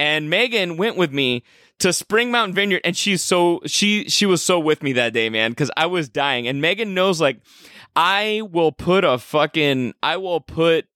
And 0.00 0.28
Megan 0.30 0.76
went 0.76 0.96
with 0.96 1.12
me 1.12 1.42
to 1.78 1.92
Spring 1.92 2.30
Mountain 2.32 2.54
Vineyard 2.54 2.80
and 2.84 2.96
she's 2.96 3.22
so 3.22 3.60
she 3.66 4.08
she 4.08 4.26
was 4.26 4.42
so 4.42 4.58
with 4.58 4.82
me 4.82 4.92
that 4.94 5.12
day, 5.12 5.28
man, 5.30 5.54
cuz 5.54 5.70
I 5.76 5.86
was 5.86 6.08
dying. 6.08 6.48
And 6.48 6.60
Megan 6.60 6.92
knows 6.92 7.20
like 7.20 7.38
I 7.94 8.42
will 8.50 8.72
put 8.72 9.04
a 9.04 9.18
fucking 9.18 9.94
I 10.02 10.16
will 10.16 10.40
put 10.40 10.86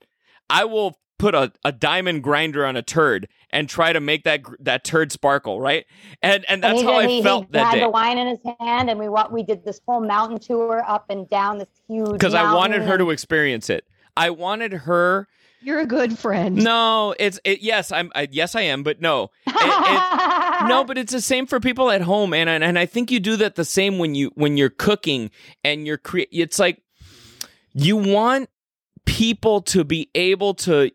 I 0.51 0.65
will 0.65 0.99
put 1.19 1.35
a, 1.37 1.53
a 1.65 1.71
diamond 1.71 2.23
grinder 2.25 2.67
on 2.67 2.75
a 2.77 2.83
turd 2.83 3.29
and 3.53 3.69
try 3.69 3.93
to 3.93 4.01
make 4.01 4.25
that 4.25 4.41
that 4.61 4.85
turd 4.85 5.13
sparkle, 5.13 5.61
right? 5.61 5.87
And 6.23 6.45
and 6.49 6.63
that's 6.63 6.81
he, 6.81 6.87
how 6.87 7.01
did- 7.01 7.09
I 7.09 7.13
he, 7.13 7.23
felt 7.23 7.47
he 7.47 7.53
that 7.53 7.67
had 7.67 7.75
day. 7.75 7.81
the 7.81 7.91
wine 7.91 8.19
in 8.19 8.27
his 8.29 8.39
hand, 8.61 8.91
and 8.91 8.99
we 8.99 9.09
wa- 9.09 9.29
we 9.31 9.43
did 9.43 9.65
this 9.65 9.81
whole 9.87 10.01
mountain 10.01 10.39
tour 10.39 10.83
up 10.89 11.07
and 11.11 11.29
down 11.29 11.59
this 11.59 11.69
huge. 11.89 12.19
Cuz 12.21 12.35
I 12.35 12.55
wanted 12.55 12.83
her 12.83 12.99
to 12.99 13.11
experience 13.11 13.69
it. 13.71 13.85
I 14.17 14.31
wanted 14.31 14.73
her 14.73 15.29
You're 15.63 15.81
a 15.81 15.87
good 15.87 16.19
friend. 16.19 16.57
No, 16.57 17.15
it's 17.19 17.39
it. 17.45 17.61
Yes, 17.63 17.93
I'm. 17.93 18.11
I, 18.15 18.27
yes, 18.31 18.55
I 18.55 18.63
am. 18.63 18.83
But 18.83 19.01
no, 19.01 19.31
It- 19.47 19.55
it- 19.57 20.69
no. 20.69 20.85
But 20.85 20.99
it's 20.99 21.13
the 21.13 21.21
same 21.21 21.47
for 21.47 21.61
people 21.61 21.91
at 21.91 22.01
home, 22.03 22.35
and 22.35 22.49
and 22.51 22.79
I 22.79 22.87
think 22.87 23.11
you 23.11 23.21
do 23.21 23.37
that 23.37 23.55
the 23.55 23.65
same 23.65 23.99
when 23.99 24.15
you 24.15 24.31
when 24.35 24.57
you're 24.57 24.71
cooking 24.71 25.31
and 25.65 25.87
you're 25.87 25.99
cre- 25.99 26.31
It's 26.33 26.59
like 26.59 26.83
you 27.75 27.97
want 27.97 28.49
people 29.05 29.61
to 29.63 29.85
be 29.85 30.11
able 30.15 30.55
to. 30.55 30.91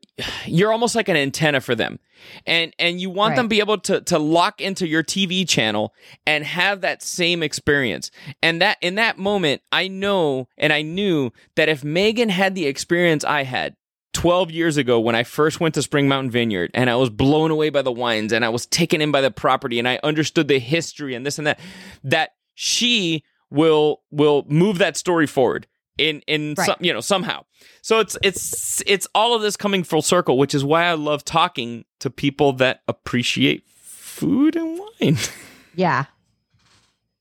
You're 0.46 0.72
almost 0.72 0.96
like 0.96 1.10
an 1.10 1.16
antenna 1.16 1.62
for 1.62 1.76
them, 1.76 2.00
and 2.46 2.74
and 2.80 3.00
you 3.00 3.10
want 3.10 3.36
them 3.36 3.46
to 3.46 3.50
be 3.50 3.60
able 3.60 3.78
to 3.80 4.02
to 4.02 4.20
lock 4.20 4.62
into 4.62 4.88
your 4.88 5.04
TV 5.04 5.48
channel 5.48 5.94
and 6.26 6.44
have 6.44 6.82
that 6.82 7.02
same 7.02 7.44
experience. 7.44 8.12
And 8.42 8.62
that 8.62 8.78
in 8.82 8.96
that 8.96 9.18
moment, 9.18 9.62
I 9.72 9.88
know 9.88 10.48
and 10.58 10.74
I 10.74 10.82
knew 10.82 11.32
that 11.56 11.70
if 11.70 11.84
Megan 11.84 12.30
had 12.30 12.56
the 12.56 12.66
experience 12.66 13.24
I 13.24 13.44
had 13.44 13.76
12 14.14 14.50
years 14.50 14.78
ago 14.78 15.00
when 15.00 15.14
I 15.14 15.24
first 15.24 15.60
went 15.60 15.76
to 15.76 15.84
Spring 15.84 16.08
Mountain 16.08 16.32
Vineyard 16.32 16.72
and 16.74 16.90
I 16.90 16.96
was 16.96 17.12
blown 17.12 17.52
away 17.52 17.70
by 17.70 17.84
the 17.84 17.92
wines 17.92 18.34
and 18.34 18.44
I 18.44 18.50
was 18.50 18.66
taken 18.66 19.00
in 19.00 19.12
by 19.12 19.22
the 19.22 19.30
property 19.30 19.78
and 19.78 19.88
I 19.88 20.00
understood 20.04 20.48
the 20.48 20.58
history 20.58 21.14
and 21.14 21.24
this 21.24 21.38
and 21.38 21.46
that 21.46 21.60
that 22.04 22.32
she 22.56 23.24
will 23.52 24.02
will 24.10 24.44
move 24.50 24.80
that 24.80 24.98
story 24.98 25.28
forward 25.28 25.68
in 25.98 26.22
in 26.28 26.56
Right. 26.58 26.66
some 26.66 26.76
you 26.80 26.94
know 26.94 27.02
somehow. 27.02 27.44
So 27.82 28.00
it's 28.00 28.18
it's 28.24 28.82
it's 28.86 29.08
all 29.16 29.36
of 29.36 29.42
this 29.42 29.56
coming 29.58 29.84
full 29.84 30.02
circle, 30.02 30.38
which 30.38 30.54
is 30.56 30.64
why 30.64 30.84
I 30.86 30.94
love 30.94 31.24
talking 31.24 31.86
to 32.00 32.10
people 32.10 32.54
that 32.54 32.82
appreciate 32.88 33.64
food 33.68 34.56
and 34.56 34.80
wine. 34.80 35.18
Yeah. 35.76 36.06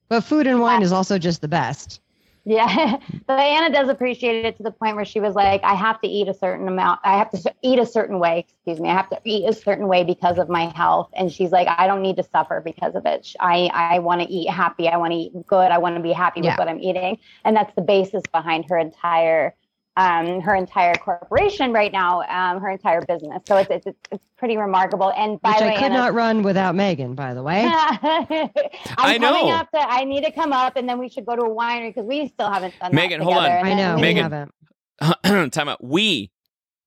But 0.09 0.23
food 0.23 0.47
and 0.47 0.61
wine 0.61 0.83
is 0.83 0.93
also 0.93 1.19
just 1.19 1.43
the 1.43 1.49
best. 1.49 2.01
Yeah, 2.47 2.99
but 3.27 3.41
Anna 3.41 3.75
does 3.75 3.89
appreciate 3.89 4.45
it 4.45 4.57
to 4.59 4.63
the 4.63 4.71
point 4.71 4.95
where 4.97 5.05
she 5.05 5.19
was 5.21 5.35
like, 5.35 5.65
"I 5.65 5.75
have 5.75 6.01
to 6.03 6.09
eat 6.09 6.29
a 6.29 6.35
certain 6.35 6.69
amount. 6.69 7.01
I 7.03 7.19
have 7.19 7.31
to 7.33 7.55
eat 7.63 7.81
a 7.81 7.87
certain 7.87 8.21
way. 8.21 8.47
Excuse 8.49 8.81
me. 8.81 8.89
I 8.89 8.95
have 8.95 9.11
to 9.11 9.21
eat 9.25 9.49
a 9.49 9.53
certain 9.53 9.89
way 9.89 10.05
because 10.05 10.39
of 10.39 10.49
my 10.49 10.67
health." 10.77 11.11
And 11.15 11.31
she's 11.33 11.51
like, 11.51 11.69
"I 11.69 11.89
don't 11.89 12.03
need 12.03 12.17
to 12.19 12.23
suffer 12.23 12.63
because 12.65 12.95
of 12.95 13.05
it. 13.05 13.35
I 13.41 13.69
I 13.75 13.99
want 13.99 14.23
to 14.23 14.29
eat 14.31 14.49
happy. 14.49 14.89
I 14.89 14.97
want 14.97 15.13
to 15.13 15.19
eat 15.19 15.47
good. 15.47 15.73
I 15.73 15.79
want 15.79 15.97
to 15.97 16.03
be 16.03 16.13
happy 16.13 16.41
Yeah. 16.41 16.53
with 16.53 16.59
what 16.59 16.69
I'm 16.69 16.81
eating." 16.81 17.19
And 17.45 17.57
that's 17.57 17.75
the 17.75 17.83
basis 17.83 18.23
behind 18.33 18.67
her 18.71 18.79
entire 18.79 19.55
um, 19.97 20.41
her 20.43 20.55
entire 20.55 20.95
corporation 20.95 21.73
right 21.73 21.93
now, 21.93 22.21
um, 22.23 22.61
her 22.61 22.69
entire 22.71 23.01
business. 23.03 23.43
So 23.47 23.57
it's 23.57 23.87
it's, 23.87 23.99
it's 24.13 24.27
pretty 24.37 24.57
remarkable. 24.57 25.13
And 25.13 25.41
by 25.41 25.51
Which 25.51 25.59
the 25.61 25.65
way, 25.67 25.71
I 25.73 25.75
could 25.77 25.85
Anna, 25.85 25.95
not 25.95 26.15
run 26.15 26.43
without 26.43 26.75
Megan, 26.75 27.15
by 27.15 27.35
the 27.35 27.43
way. 27.43 27.65
I'm 27.67 28.51
I 28.99 29.19
know. 29.19 29.49
up 29.51 29.71
to. 29.73 29.79
I 29.81 30.05
need 30.05 30.25
to 30.25 30.33
come 30.33 30.53
up, 30.53 30.77
and 30.77 30.89
then 30.89 30.99
we 30.99 31.09
should 31.09 31.25
go 31.27 31.35
to 31.37 31.43
a 31.43 31.49
winery 31.49 31.91
because 31.95 32.07
we 32.07 32.29
still 32.29 32.51
haven't 32.51 32.79
done 32.79 32.95
Megan, 32.95 33.21
that 33.21 33.25
hold 33.25 33.39
on. 33.39 33.45
I 33.51 33.75
know. 33.75 33.91
we- 33.97 34.03
we 34.03 34.03
Megan. 34.03 34.23
haven't. 34.23 35.53
Time 35.53 35.69
out. 35.69 35.83
We 35.83 36.31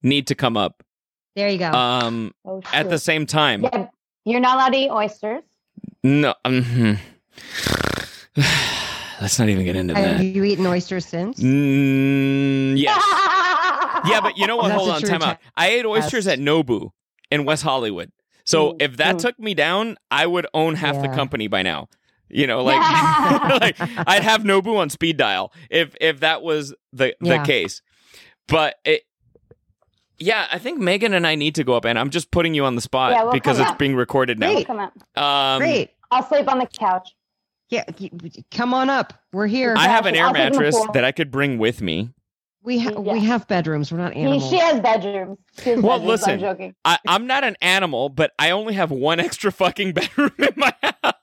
need 0.04 0.28
to 0.28 0.36
come 0.36 0.58
up 0.58 0.84
There 1.36 1.50
you 1.50 1.58
go. 1.60 1.72
um 1.72 2.34
Oh, 2.46 2.62
at 2.74 2.90
the 2.90 2.98
same 3.00 3.26
time. 3.26 3.64
Yeah, 3.64 3.88
you're 4.26 4.40
not 4.40 4.56
allowed 4.56 4.70
to 4.70 4.78
eat 4.78 4.90
oysters. 4.90 5.44
No. 6.04 6.34
mhm. 6.46 6.98
Let's 9.22 9.38
not 9.38 9.50
even 9.50 9.66
get 9.66 9.76
into 9.76 9.94
Have 9.96 10.04
that. 10.04 10.18
Have 10.18 10.36
you 10.36 10.44
eaten 10.44 10.66
oysters 10.66 11.06
since? 11.06 11.40
Mm, 11.40 12.78
yes. 12.78 13.04
Yeah, 14.06 14.22
but 14.22 14.38
you 14.38 14.48
know 14.48 14.56
what? 14.56 14.72
Hold 14.72 14.90
on, 14.92 15.02
true 15.02 15.10
time 15.10 15.22
out. 15.22 15.40
I 15.58 15.72
ate 15.72 15.86
oysters 15.86 16.26
at 16.26 16.40
Nobu 16.40 16.92
in 17.30 17.44
West 17.44 17.64
Hollywood. 17.64 18.14
So 18.46 18.72
Mm, 18.72 18.82
if 18.82 18.98
that 18.98 19.18
mm. 19.18 19.20
took 19.20 19.38
me 19.38 19.54
down, 19.54 19.98
I 20.10 20.26
would 20.26 20.48
own 20.54 20.76
half 20.76 21.02
the 21.02 21.10
company 21.10 21.48
by 21.50 21.64
now. 21.64 21.90
You 22.30 22.48
know, 22.48 22.64
like, 22.64 22.76
Yeah. 22.76 23.58
like 23.62 23.76
I'd 24.08 24.24
have 24.24 24.44
Nobu 24.44 24.78
on 24.78 24.90
speed 24.90 25.18
dial 25.18 25.52
if 25.70 25.96
if 26.00 26.22
that 26.22 26.42
was 26.44 26.74
the 26.94 27.14
the 27.20 27.28
Yeah. 27.28 27.44
case. 27.46 27.82
But 28.48 28.76
it 28.86 29.02
yeah, 30.18 30.48
I 30.52 30.60
think 30.60 30.80
Megan 30.80 31.14
and 31.14 31.28
I 31.28 31.36
need 31.36 31.56
to 31.56 31.64
go 31.66 31.74
up, 31.74 31.84
and 31.86 32.00
I'm 32.00 32.10
just 32.10 32.32
putting 32.32 32.54
you 32.54 32.64
on 32.66 32.76
the 32.76 32.82
spot 32.82 33.12
Yeah, 33.12 33.24
we'll 33.24 33.34
because 33.34 33.60
it's 33.60 33.72
up. 33.72 33.78
being 33.80 33.96
recorded 33.96 34.40
now. 34.40 34.54
Great. 34.54 34.70
Um, 35.18 35.60
Great. 35.60 35.90
I'll 36.12 36.24
sleep 36.24 36.48
on 36.50 36.60
the 36.60 36.68
couch. 36.68 37.10
Yeah, 37.70 37.84
come 38.52 38.74
on 38.74 38.90
up. 38.90 39.14
We're 39.32 39.48
here. 39.48 39.76
I 39.78 39.88
have 39.88 40.06
an 40.06 40.16
air 40.16 40.26
I'll 40.26 40.34
mattress 40.34 40.76
that 40.94 41.04
I 41.06 41.12
could 41.12 41.30
bring 41.32 41.58
with 41.60 41.82
me. 41.82 42.10
we 42.64 42.80
ha- 42.80 42.92
Yeah. 42.92 43.14
we 43.14 43.20
have 43.26 43.48
bedrooms. 43.48 43.92
We're 43.92 44.00
not 44.00 44.14
He, 44.14 44.22
animals. 44.22 44.50
she 44.50 44.58
has 44.58 44.80
bedrooms. 44.82 45.38
She 45.62 45.70
has 45.72 45.80
Well, 45.82 46.00
bedrooms. 46.00 46.08
listen. 46.08 46.32
I'm 46.34 46.40
joking. 46.40 46.76
I, 46.84 46.98
I'm 47.08 47.28
not 47.28 47.44
an 47.44 47.56
animal, 47.62 48.10
but 48.10 48.32
I 48.40 48.50
only 48.52 48.74
have 48.74 48.90
one 48.92 49.20
extra 49.20 49.52
fucking 49.52 49.94
bedroom 49.94 50.32
in 50.40 50.50
my 50.58 50.74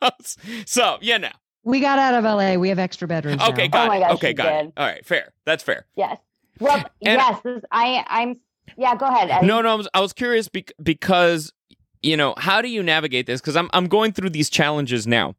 house. 0.01 0.37
So, 0.67 0.99
yeah, 1.01 1.19
no. 1.19 1.31
we 1.65 1.81
got 1.81 1.99
out 1.99 2.15
of 2.15 2.25
LA. 2.25 2.55
We 2.55 2.69
have 2.69 2.79
extra 2.79 3.09
bedrooms. 3.09 3.43
Okay, 3.43 3.67
now. 3.69 3.73
got 3.73 3.85
Oh 3.87 3.89
my 3.89 3.97
it. 3.97 4.01
gosh, 4.01 4.11
okay, 4.13 4.29
you 4.29 4.35
got 4.35 4.65
it. 4.67 4.73
All 4.77 4.87
right, 4.87 5.05
fair. 5.05 5.33
That's 5.45 5.63
fair. 5.65 5.87
Yes. 5.97 6.17
Well, 6.61 6.77
And- 7.03 7.21
yes. 7.21 7.41
I. 7.73 8.05
I'm. 8.09 8.41
Yeah. 8.79 8.95
Go 8.97 9.07
ahead. 9.07 9.31
Eddie. 9.31 9.47
No, 9.47 9.63
no, 9.63 9.71
I 9.71 9.75
was, 9.75 9.89
I 9.95 10.01
was 10.01 10.13
curious 10.13 10.49
bec- 10.49 10.73
because 10.83 11.53
you 12.03 12.17
know 12.17 12.35
how 12.39 12.61
do 12.63 12.69
you 12.69 12.83
navigate 12.83 13.27
this? 13.27 13.41
Because 13.41 13.57
I'm 13.57 13.71
I'm 13.73 13.87
going 13.87 14.13
through 14.13 14.31
these 14.31 14.51
challenges 14.51 15.07
now. 15.07 15.35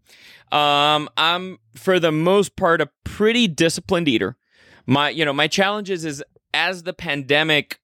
Um, 0.52 1.10
I'm 1.18 1.60
for 1.76 2.00
the 2.00 2.12
most 2.12 2.56
part 2.56 2.82
a 2.82 2.90
pretty 3.04 3.48
disciplined 3.48 4.08
eater. 4.08 4.38
My 4.86 5.10
you 5.10 5.26
know 5.26 5.34
my 5.34 5.48
challenges 5.48 6.06
is 6.06 6.24
as 6.54 6.84
the 6.84 6.94
pandemic. 6.94 7.80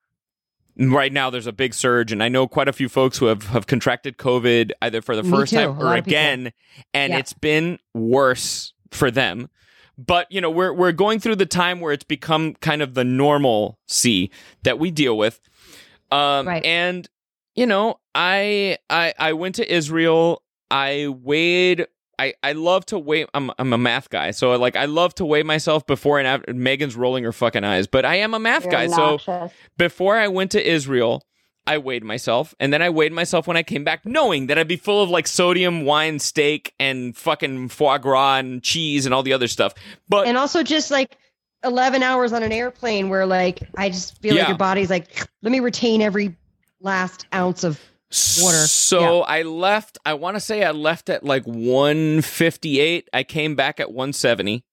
Right 0.76 1.14
now, 1.14 1.30
there's 1.30 1.46
a 1.46 1.52
big 1.52 1.76
surge, 1.76 2.12
and 2.12 2.24
I 2.24 2.30
know 2.30 2.48
quite 2.48 2.68
a 2.68 2.74
few 2.74 2.90
folks 2.90 3.20
who 3.20 3.28
have, 3.28 3.44
have 3.50 3.68
contracted 3.68 4.18
COVID 4.18 4.72
either 4.82 5.04
for 5.04 5.16
the 5.16 5.22
Me 5.22 5.30
first 5.30 5.52
too. 5.54 5.58
Time 5.60 5.80
or 5.80 5.94
again, 5.94 6.52
and 6.96 7.14
Yeah. 7.14 7.20
it's 7.20 7.34
been 7.34 7.78
worse 7.94 8.74
for 8.90 9.12
them. 9.12 9.50
But 10.00 10.26
you 10.32 10.42
know, 10.42 10.50
we're 10.50 10.74
we're 10.74 10.92
going 10.92 11.20
through 11.20 11.36
the 11.36 11.46
time 11.46 11.80
where 11.80 11.94
it's 11.94 12.04
become 12.04 12.56
kind 12.56 12.82
of 12.82 12.96
the 12.96 13.04
normalcy 13.04 14.32
that 14.64 14.80
we 14.80 14.90
deal 14.90 15.16
with. 15.16 15.40
Um, 16.12 16.48
Right. 16.48 16.66
And 16.66 17.08
you 17.54 17.68
know, 17.68 18.00
I 18.16 18.78
I 18.90 19.14
I 19.18 19.34
went 19.34 19.56
to 19.56 19.74
Israel. 19.74 20.42
I 20.70 21.08
weighed. 21.08 21.88
I, 22.20 22.36
I 22.44 22.52
love 22.54 22.86
to 22.88 23.00
weigh. 23.00 23.26
I'm 23.34 23.52
I'm 23.58 23.74
a 23.74 23.78
math 23.78 24.10
guy, 24.10 24.32
so 24.32 24.56
like 24.58 24.76
I 24.76 24.86
love 24.86 25.16
to 25.16 25.26
weigh 25.26 25.44
myself 25.44 25.86
before 25.88 26.20
and 26.20 26.28
after. 26.28 26.54
Megan's 26.54 26.96
rolling 26.96 27.24
her 27.24 27.32
fucking 27.32 27.64
eyes, 27.64 27.88
but 27.88 28.06
I 28.06 28.18
am 28.18 28.34
a 28.34 28.40
math 28.40 28.64
You're 28.64 28.72
guy. 28.72 28.88
So 28.88 29.20
before 29.78 30.16
I 30.18 30.28
went 30.28 30.52
to 30.52 30.64
Israel, 30.66 31.24
I 31.66 31.80
weighed 31.80 32.04
myself, 32.04 32.54
and 32.60 32.72
then 32.72 32.84
I 32.84 32.92
weighed 32.92 33.14
myself 33.14 33.48
when 33.48 33.58
I 33.58 33.64
came 33.64 33.84
back, 33.84 34.06
knowing 34.06 34.48
that 34.48 34.60
I'd 34.60 34.68
be 34.68 34.78
full 34.78 35.02
of 35.02 35.10
like 35.10 35.26
sodium, 35.28 35.86
wine, 35.86 36.20
steak, 36.20 36.74
and 36.80 37.18
fucking 37.18 37.70
foie 37.70 37.98
gras 37.98 38.38
and 38.38 38.62
cheese 38.62 39.06
and 39.08 39.14
all 39.14 39.24
the 39.24 39.34
other 39.34 39.48
stuff. 39.48 39.74
But 40.08 40.28
and 40.28 40.38
also 40.38 40.62
just 40.62 40.92
like 40.92 41.18
11 41.64 42.04
hours 42.04 42.32
on 42.32 42.44
an 42.44 42.52
airplane 42.52 43.10
where 43.10 43.26
like 43.26 43.60
I 43.76 43.90
just 43.90 44.22
feel 44.22 44.36
Yeah. 44.36 44.42
like 44.44 44.50
your 44.50 44.58
body's 44.58 44.90
like, 44.92 45.08
let 45.42 45.52
me 45.52 45.62
retain 45.62 46.02
every 46.02 46.36
last 46.80 47.26
ounce 47.34 47.64
of 47.64 47.80
water. 48.42 48.58
So 48.68 49.22
I 49.22 49.42
left. 49.44 49.98
I 50.06 50.14
want 50.14 50.36
to 50.36 50.40
say 50.40 50.64
I 50.64 50.72
left 50.72 51.10
at 51.10 51.24
like 51.24 51.46
158. 51.46 53.10
I 53.14 53.24
came 53.24 53.56
back 53.56 53.80
at 53.80 53.92
170, 53.92 54.64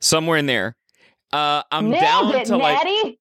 somewhere 0.00 0.38
in 0.38 0.46
there. 0.46 0.76
Uh, 1.32 1.62
I'm 1.70 1.90
Nailed 1.90 2.02
down 2.02 2.34
it, 2.34 2.46
to 2.46 2.56
like, 2.58 3.18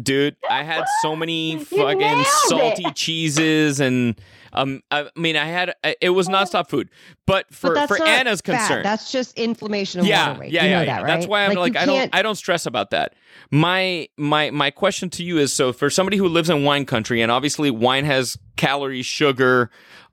dude. 0.00 0.36
I 0.48 0.62
had 0.62 0.84
so 1.00 1.16
many 1.16 1.58
fucking 1.64 2.24
salty 2.48 2.84
it. 2.84 2.94
cheeses 2.94 3.80
and 3.80 4.20
um. 4.56 4.82
I 4.90 5.08
mean, 5.16 5.36
I 5.36 5.44
had 5.46 5.74
it 6.00 6.10
was 6.10 6.28
nonstop 6.28 6.68
food, 6.68 6.90
but 7.26 7.52
for 7.52 7.74
but 7.74 7.86
for 7.86 8.02
Anna's 8.02 8.40
fat. 8.40 8.58
concern, 8.58 8.82
That's 8.82 9.12
just 9.12 9.38
inflammation 9.38 10.00
of 10.00 10.06
yeah, 10.06 10.28
water 10.28 10.40
weight. 10.40 10.52
yeah, 10.52 10.64
you 10.64 10.70
know 10.70 10.80
yeah, 10.80 10.84
that, 10.86 11.02
right? 11.02 11.06
That's 11.06 11.26
why 11.26 11.44
I'm 11.46 11.54
like, 11.54 11.74
you 11.74 11.80
I 11.80 11.86
don't 11.86 12.14
I 12.14 12.22
don't 12.22 12.36
stress 12.36 12.66
about 12.66 12.90
that. 12.90 13.14
My 13.50 14.08
my 14.16 14.50
my 14.50 14.70
question 14.70 15.10
to 15.10 15.24
you 15.24 15.38
is 15.38 15.52
so 15.52 15.72
for 15.72 15.90
somebody 15.90 16.16
who 16.16 16.28
lives 16.28 16.50
in 16.50 16.64
wine 16.64 16.86
country 16.86 17.22
and 17.22 17.30
obviously 17.30 17.70
wine 17.70 18.04
has 18.04 18.36
calories, 18.56 19.06
sugar, 19.06 19.70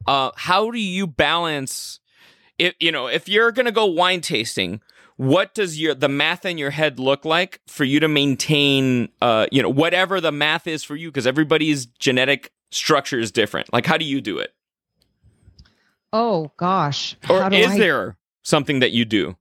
uh 0.07 0.31
how 0.35 0.71
do 0.71 0.79
you 0.79 1.07
balance 1.07 1.99
if 2.59 2.75
you 2.79 2.91
know, 2.91 3.07
if 3.07 3.27
you're 3.27 3.51
going 3.51 3.65
to 3.65 3.71
go 3.71 3.85
wine 3.85 4.21
tasting, 4.21 4.79
what 5.17 5.53
does 5.53 5.79
your 5.79 5.95
the 5.95 6.09
math 6.09 6.45
in 6.45 6.57
your 6.57 6.69
head 6.71 6.99
look 6.99 7.25
like 7.25 7.59
for 7.67 7.83
you 7.83 7.99
to 7.99 8.07
maintain 8.07 9.09
uh 9.21 9.47
you 9.51 9.61
know, 9.61 9.69
whatever 9.69 10.21
the 10.21 10.31
math 10.31 10.67
is 10.67 10.83
for 10.83 10.95
you 10.95 11.09
because 11.09 11.27
everybody's 11.27 11.85
genetic 11.85 12.51
structure 12.73 13.19
is 13.19 13.31
different. 13.31 13.71
Like 13.71 13.85
how 13.85 13.97
do 13.97 14.05
you 14.05 14.21
do 14.21 14.39
it? 14.39 14.53
Oh 16.11 16.51
gosh. 16.57 17.15
Or 17.29 17.41
How 17.41 17.49
do 17.49 17.55
is 17.57 17.71
I 17.71 17.77
there 17.79 18.17
something 18.43 18.79
that 18.79 18.91
you 18.91 19.05
do? 19.05 19.35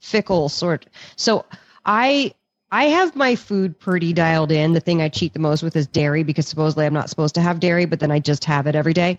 fickle 0.00 0.48
sort? 0.48 0.86
So 1.16 1.44
I 1.86 2.34
I 2.70 2.84
have 2.84 3.14
my 3.14 3.36
food 3.36 3.78
pretty 3.78 4.12
dialed 4.12 4.50
in. 4.50 4.72
The 4.72 4.80
thing 4.80 5.02
I 5.02 5.08
cheat 5.08 5.34
the 5.34 5.38
most 5.38 5.62
with 5.62 5.76
is 5.76 5.86
dairy 5.86 6.22
because 6.22 6.46
supposedly 6.46 6.86
I'm 6.86 6.94
not 6.94 7.10
supposed 7.10 7.34
to 7.34 7.40
have 7.40 7.60
dairy, 7.60 7.84
but 7.84 8.00
then 8.00 8.10
I 8.10 8.18
just 8.18 8.44
have 8.46 8.66
it 8.66 8.74
every 8.74 8.94
day. 8.94 9.18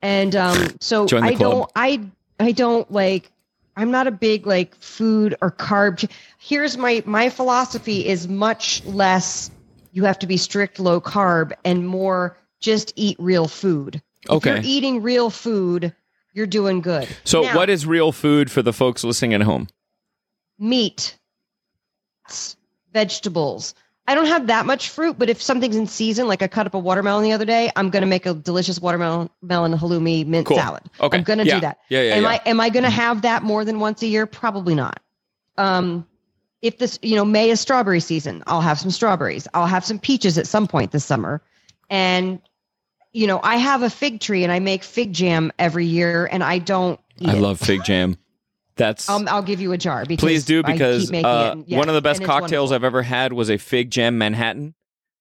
And 0.00 0.34
um, 0.34 0.68
so 0.80 1.06
I 1.12 1.34
don't 1.34 1.70
I 1.76 2.00
I 2.40 2.52
don't 2.52 2.90
like 2.90 3.30
I'm 3.76 3.90
not 3.90 4.06
a 4.06 4.10
big 4.10 4.46
like 4.46 4.74
food 4.76 5.34
or 5.40 5.50
carb. 5.50 6.10
Here's 6.38 6.76
my 6.76 7.02
my 7.06 7.28
philosophy 7.28 8.06
is 8.06 8.26
much 8.28 8.84
less 8.84 9.50
you 9.94 10.04
have 10.04 10.18
to 10.18 10.26
be 10.26 10.36
strict 10.36 10.78
low 10.80 11.00
carb 11.00 11.52
and 11.64 11.86
more 11.86 12.36
just 12.60 12.92
eat 12.96 13.16
real 13.20 13.46
food. 13.48 14.02
If 14.24 14.30
Okay. 14.30 14.50
you're 14.50 14.60
eating 14.64 15.02
real 15.02 15.30
food, 15.30 15.94
you're 16.32 16.46
doing 16.48 16.80
good. 16.80 17.06
So 17.22 17.42
Now- 17.42 17.54
what 17.56 17.70
is 17.70 17.86
real 17.86 18.10
food 18.10 18.50
for 18.50 18.60
the 18.60 18.72
folks 18.72 19.04
listening 19.04 19.32
at 19.34 19.42
home? 19.42 19.68
meat, 20.58 21.16
vegetables. 22.92 23.74
I 24.06 24.14
don't 24.14 24.26
have 24.26 24.48
that 24.48 24.66
much 24.66 24.90
fruit, 24.90 25.18
but 25.18 25.30
if 25.30 25.40
something's 25.42 25.76
in 25.76 25.86
season, 25.86 26.28
like 26.28 26.42
I 26.42 26.46
cut 26.48 26.66
up 26.66 26.74
a 26.74 26.78
watermelon 26.78 27.22
the 27.24 27.32
other 27.32 27.44
day, 27.46 27.70
I'm 27.74 27.88
gonna 27.90 28.06
make 28.06 28.26
a 28.26 28.34
delicious 28.34 28.80
watermelon 28.80 29.30
melon 29.42 29.72
halloumi 29.72 30.26
mint 30.26 30.46
Cool. 30.46 30.56
salad. 30.58 30.82
Okay. 31.00 31.16
I'm 31.18 31.24
gonna 31.24 31.44
Yeah. 31.44 31.54
do 31.54 31.60
that. 31.62 31.78
Yeah, 31.88 32.02
yeah, 32.02 32.14
am 32.14 32.22
yeah. 32.24 32.28
I 32.28 32.40
am 32.46 32.60
I 32.60 32.68
gonna 32.68 32.90
have 32.90 33.22
that 33.22 33.42
more 33.42 33.64
than 33.64 33.80
once 33.80 34.02
a 34.02 34.06
year? 34.06 34.26
Probably 34.26 34.74
not. 34.74 35.00
Um, 35.56 36.06
if 36.64 36.78
this, 36.78 36.98
you 37.02 37.14
know, 37.14 37.26
May 37.26 37.50
is 37.50 37.60
strawberry 37.60 38.00
season, 38.00 38.42
I'll 38.46 38.62
have 38.62 38.80
some 38.80 38.90
strawberries. 38.90 39.46
I'll 39.52 39.66
have 39.66 39.84
some 39.84 39.98
peaches 39.98 40.38
at 40.38 40.46
some 40.46 40.66
point 40.66 40.92
this 40.92 41.04
summer, 41.04 41.42
and 41.90 42.40
you 43.12 43.26
know, 43.26 43.38
I 43.42 43.56
have 43.56 43.82
a 43.82 43.90
fig 43.90 44.18
tree 44.20 44.42
and 44.42 44.50
I 44.52 44.58
make 44.58 44.82
fig 44.82 45.12
jam 45.12 45.52
every 45.58 45.84
year, 45.84 46.26
and 46.32 46.42
I 46.42 46.58
don't. 46.58 46.98
Eat 47.20 47.28
I 47.28 47.34
it. 47.34 47.40
love 47.40 47.60
fig 47.60 47.84
jam. 47.84 48.16
That's 48.76 49.08
Um, 49.08 49.28
I'll 49.30 49.42
give 49.42 49.60
you 49.60 49.72
a 49.72 49.78
jar. 49.78 50.04
Because 50.04 50.24
please 50.24 50.44
do 50.44 50.62
because 50.62 51.12
uh, 51.12 51.52
and- 51.52 51.64
yes, 51.68 51.78
one 51.78 51.88
of 51.88 51.94
the 51.94 52.02
best 52.02 52.24
cocktails 52.24 52.70
wonderful. 52.70 52.74
I've 52.74 52.84
ever 52.84 53.02
had 53.02 53.32
was 53.34 53.50
a 53.50 53.58
fig 53.58 53.90
jam 53.90 54.18
Manhattan. 54.18 54.74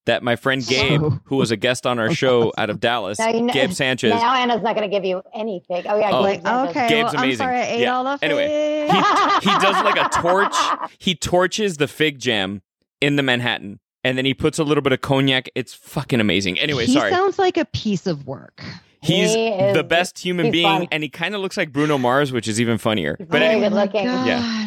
That 0.06 0.22
my 0.24 0.36
friend 0.36 0.66
Gabe, 0.66 1.02
who 1.26 1.36
was 1.38 1.52
a 1.52 1.56
guest 1.58 1.86
on 1.88 1.98
our 2.00 2.14
show 2.16 2.52
out 2.58 2.70
of 2.70 2.80
Dallas, 2.80 3.20
Now 3.20 3.30
you 3.30 3.42
know- 3.42 3.54
Gabe 3.54 3.72
Sanchez, 3.72 4.12
Now 4.14 4.34
Anna's 4.36 4.62
not 4.62 4.76
going 4.76 4.90
to 4.90 4.94
give 4.94 5.06
you 5.06 5.22
anything. 5.34 5.84
Oh 5.88 5.98
yeah, 5.98 6.10
Oh. 6.12 6.26
Gabe 6.26 6.46
okay, 6.70 6.88
Gabe's 6.90 7.14
well, 7.14 7.24
amazing. 7.24 7.30
I'm 7.48 7.54
sorry, 7.54 7.58
I 7.58 7.66
ate 7.68 7.80
Yeah. 7.82 7.96
all 7.96 8.04
the 8.04 8.20
Anyway, 8.22 8.88
he, 8.90 9.50
he 9.50 9.58
does 9.60 9.84
like 9.84 9.96
a 9.98 10.10
torch. 10.22 10.56
He 10.98 11.16
torches 11.16 11.78
the 11.78 11.88
fig 11.88 12.20
jam 12.20 12.62
in 13.02 13.16
the 13.16 13.24
Manhattan, 13.24 13.80
and 14.04 14.18
then 14.18 14.26
he 14.26 14.34
puts 14.34 14.60
a 14.60 14.64
little 14.64 14.82
bit 14.82 14.92
of 14.94 15.02
cognac. 15.02 15.50
It's 15.56 15.74
fucking 15.74 16.20
amazing. 16.20 16.60
Anyway, 16.60 16.86
he 16.86 16.94
sorry. 16.94 17.12
sounds 17.12 17.40
like 17.40 17.58
a 17.58 17.66
piece 17.66 18.06
of 18.08 18.28
work. 18.28 18.62
He's 19.02 19.34
He 19.34 19.48
is- 19.48 19.76
the 19.76 19.84
best 19.84 20.20
human 20.20 20.52
being, 20.52 20.66
fun. 20.66 20.88
and 20.92 21.04
he 21.04 21.10
kind 21.10 21.36
of 21.36 21.42
looks 21.42 21.58
like 21.58 21.72
Bruno 21.74 21.98
Mars, 21.98 22.32
which 22.32 22.48
is 22.48 22.60
even 22.62 22.78
funnier. 22.78 23.16
He's 23.20 23.28
But 23.28 23.40
very 23.40 23.52
anyway, 23.56 23.70
good 23.70 23.76
looking. 23.76 24.08
Oh 24.10 24.16
my 24.18 24.28
Yeah. 24.28 24.66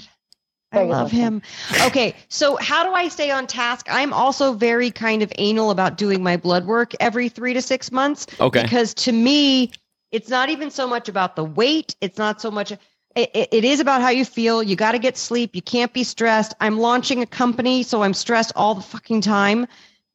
God. 0.77 0.81
I 0.81 0.85
Very 0.85 0.93
love 0.93 1.13
looking. 1.13 1.19
him. 1.19 1.43
Okay, 1.87 2.15
so 2.29 2.57
how 2.57 2.85
do 2.85 2.93
I 2.93 3.09
stay 3.09 3.31
on 3.31 3.47
task? 3.47 3.87
I'm 3.91 4.13
also 4.13 4.53
very 4.53 4.91
kind 4.91 5.23
of 5.23 5.33
anal 5.39 5.71
about 5.71 5.97
doing 5.99 6.23
my 6.23 6.37
blood 6.37 6.67
work 6.67 6.95
every 7.01 7.29
three 7.29 7.55
to 7.55 7.63
six 7.63 7.91
months. 7.93 8.27
okay, 8.41 8.63
Because 8.63 8.95
to 8.95 9.13
me, 9.13 9.73
it's 10.13 10.29
not 10.29 10.49
even 10.51 10.71
so 10.71 10.87
much 10.87 11.09
about 11.09 11.37
the 11.37 11.45
weight. 11.45 11.97
It's 12.01 12.19
not 12.19 12.41
so 12.41 12.51
much. 12.51 12.73
It, 12.73 12.81
it- 13.35 13.49
it 13.53 13.65
is 13.65 13.81
about 13.81 14.03
how 14.03 14.11
you 14.11 14.25
feel. 14.25 14.63
You 14.63 14.77
got 14.77 14.93
to 14.93 14.99
get 14.99 15.17
sleep. 15.17 15.55
You 15.55 15.63
can't 15.63 15.93
be 15.93 16.05
stressed. 16.05 16.55
I'm 16.61 16.79
launching 16.79 17.23
a 17.23 17.27
company, 17.27 17.83
so 17.83 18.03
I'm 18.03 18.15
stressed 18.15 18.53
all 18.57 18.75
the 18.75 18.83
fucking 18.83 19.23
time. 19.23 19.67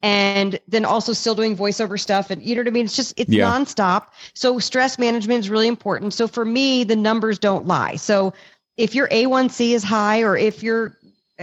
And 0.04 0.58
then 0.66 0.84
also 0.84 1.12
still 1.12 1.34
doing 1.36 1.56
voiceover 1.56 1.98
stuff. 1.98 2.30
And 2.30 2.42
you 2.42 2.56
know 2.56 2.62
what 2.62 2.66
I 2.68 2.70
mean? 2.72 2.86
It's 2.86 2.96
just, 2.96 3.14
it's 3.16 3.30
Yeah. 3.30 3.48
nonstop. 3.48 4.06
So 4.34 4.58
stress 4.58 4.98
management 4.98 5.40
is 5.40 5.50
really 5.50 5.68
important. 5.68 6.12
So 6.14 6.26
for 6.26 6.44
me, 6.44 6.82
the 6.82 6.96
numbers 6.96 7.38
don't 7.38 7.66
lie. 7.68 7.94
So 7.94 8.32
if 8.76 8.94
your 8.94 9.08
A1C 9.08 9.72
is 9.72 9.82
high 9.82 10.22
or 10.22 10.36
if 10.36 10.62
you're 10.62 10.96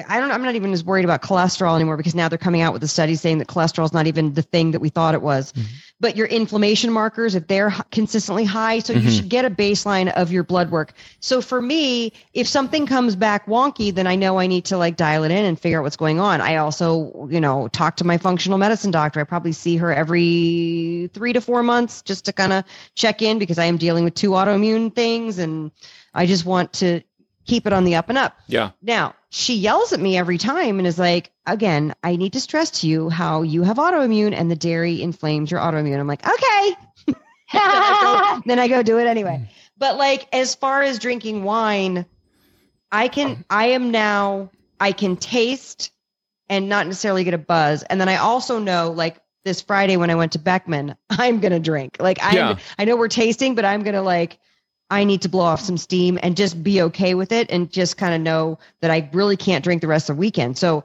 I 0.07 0.19
don't 0.19 0.31
I'm 0.31 0.43
not 0.43 0.55
even 0.55 0.71
as 0.71 0.83
worried 0.83 1.03
about 1.03 1.21
cholesterol 1.21 1.75
anymore 1.75 1.97
because 1.97 2.15
now 2.15 2.29
they're 2.29 2.37
coming 2.37 2.61
out 2.61 2.73
with 2.73 2.81
the 2.81 2.87
study 2.87 3.15
saying 3.15 3.39
that 3.39 3.47
cholesterol 3.47 3.85
is 3.85 3.93
not 3.93 4.07
even 4.07 4.33
the 4.33 4.43
thing 4.43 4.71
that 4.71 4.79
we 4.79 4.89
thought 4.89 5.13
it 5.13 5.21
was. 5.21 5.51
But 5.99 6.15
your 6.15 6.27
inflammation 6.27 6.93
markers, 6.93 7.35
if 7.35 7.47
they're 7.47 7.73
consistently 7.91 8.45
high, 8.45 8.79
so 8.79 8.93
you 8.93 9.09
Mhm. 9.09 9.15
should 9.17 9.29
get 9.29 9.43
a 9.43 9.49
baseline 9.49 10.09
of 10.13 10.31
your 10.31 10.43
blood 10.43 10.71
work. 10.71 10.93
So 11.19 11.41
for 11.41 11.61
me, 11.61 12.13
if 12.33 12.47
something 12.47 12.85
comes 12.85 13.17
back 13.17 13.47
wonky, 13.47 13.93
then 13.93 14.07
I 14.07 14.15
know 14.15 14.39
I 14.39 14.47
need 14.47 14.63
to 14.65 14.77
like 14.77 14.95
dial 14.95 15.25
it 15.25 15.31
in 15.31 15.43
and 15.43 15.59
figure 15.59 15.79
out 15.79 15.83
what's 15.83 15.97
going 15.97 16.19
on. 16.21 16.39
I 16.39 16.55
also, 16.57 17.27
you 17.29 17.41
know, 17.41 17.67
talk 17.69 17.97
to 17.97 18.05
my 18.05 18.17
functional 18.17 18.57
medicine 18.57 18.91
doctor. 18.91 19.19
I 19.19 19.25
probably 19.25 19.51
see 19.51 19.75
her 19.75 19.93
every 19.93 21.09
three 21.13 21.33
to 21.33 21.41
four 21.41 21.63
months 21.63 22.01
just 22.01 22.23
to 22.25 22.31
kind 22.31 22.53
of 22.53 22.63
check 22.95 23.21
in 23.21 23.37
because 23.39 23.59
I 23.59 23.65
am 23.65 23.75
dealing 23.75 24.05
with 24.05 24.13
two 24.13 24.29
autoimmune 24.31 24.95
things 24.95 25.37
and 25.37 25.71
I 26.13 26.25
just 26.25 26.45
want 26.45 26.71
to 26.73 27.01
keep 27.49 27.65
it 27.67 27.73
on 27.73 27.83
the 27.83 27.95
up 27.95 28.09
and 28.09 28.17
up. 28.17 28.37
yeah, 28.47 28.71
Now, 28.81 29.15
she 29.29 29.55
yells 29.55 29.91
at 29.91 29.99
me 29.99 30.17
every 30.17 30.37
time 30.37 30.77
and 30.77 30.87
is 30.87 30.99
like, 30.99 31.31
again, 31.45 31.93
I 32.03 32.15
need 32.15 32.33
to 32.33 32.39
stress 32.39 32.71
to 32.81 32.87
you 32.87 33.09
how 33.09 33.41
you 33.41 33.63
have 33.63 33.77
autoimmune 33.77 34.33
and 34.33 34.49
the 34.49 34.55
dairy 34.55 35.01
inflames 35.01 35.51
your 35.51 35.59
autoimmune. 35.59 35.99
I'm 35.99 36.07
like, 36.07 36.25
okay. 36.25 36.75
then, 37.07 37.15
I 37.53 38.31
go, 38.35 38.41
then 38.45 38.59
I 38.59 38.67
go 38.67 38.83
do 38.83 38.99
it 38.99 39.07
anyway. 39.07 39.37
Hmm. 39.37 39.43
But 39.77 39.97
like, 39.97 40.27
as 40.33 40.55
far 40.55 40.81
as 40.83 40.99
drinking 40.99 41.43
wine, 41.43 42.05
I 42.91 43.07
can, 43.07 43.43
I 43.49 43.67
am 43.67 43.91
now, 43.91 44.51
I 44.79 44.91
can 44.91 45.17
taste 45.17 45.91
and 46.49 46.69
not 46.69 46.85
necessarily 46.87 47.23
get 47.23 47.33
a 47.33 47.39
buzz. 47.39 47.83
And 47.83 47.99
then 47.99 48.09
I 48.09 48.17
also 48.17 48.59
know, 48.59 48.91
like, 48.91 49.19
this 49.45 49.61
Friday 49.61 49.95
when 49.97 50.09
I 50.09 50.15
went 50.15 50.33
to 50.33 50.39
Beckmen, 50.39 50.95
I'm 51.09 51.39
going 51.39 51.53
to 51.53 51.59
drink. 51.59 51.97
Like, 51.99 52.21
I, 52.21 52.35
Yeah. 52.35 52.55
I 52.77 52.85
know 52.85 52.97
we're 52.97 53.07
tasting, 53.07 53.55
but 53.55 53.65
I'm 53.65 53.83
going 53.83 53.95
to 53.95 54.01
like, 54.01 54.37
I 54.89 55.03
need 55.03 55.21
to 55.21 55.29
blow 55.29 55.43
off 55.43 55.61
some 55.61 55.77
steam 55.77 56.17
and 56.23 56.35
just 56.35 56.63
be 56.63 56.81
okay 56.83 57.13
with 57.13 57.31
it 57.31 57.51
and 57.51 57.71
just 57.71 57.97
kind 57.97 58.13
of 58.13 58.21
know 58.21 58.57
that 58.81 58.89
I 58.89 59.09
really 59.13 59.37
can't 59.37 59.63
drink 59.63 59.81
the 59.81 59.87
rest 59.87 60.09
of 60.09 60.15
the 60.15 60.19
weekend. 60.19 60.57
So 60.57 60.83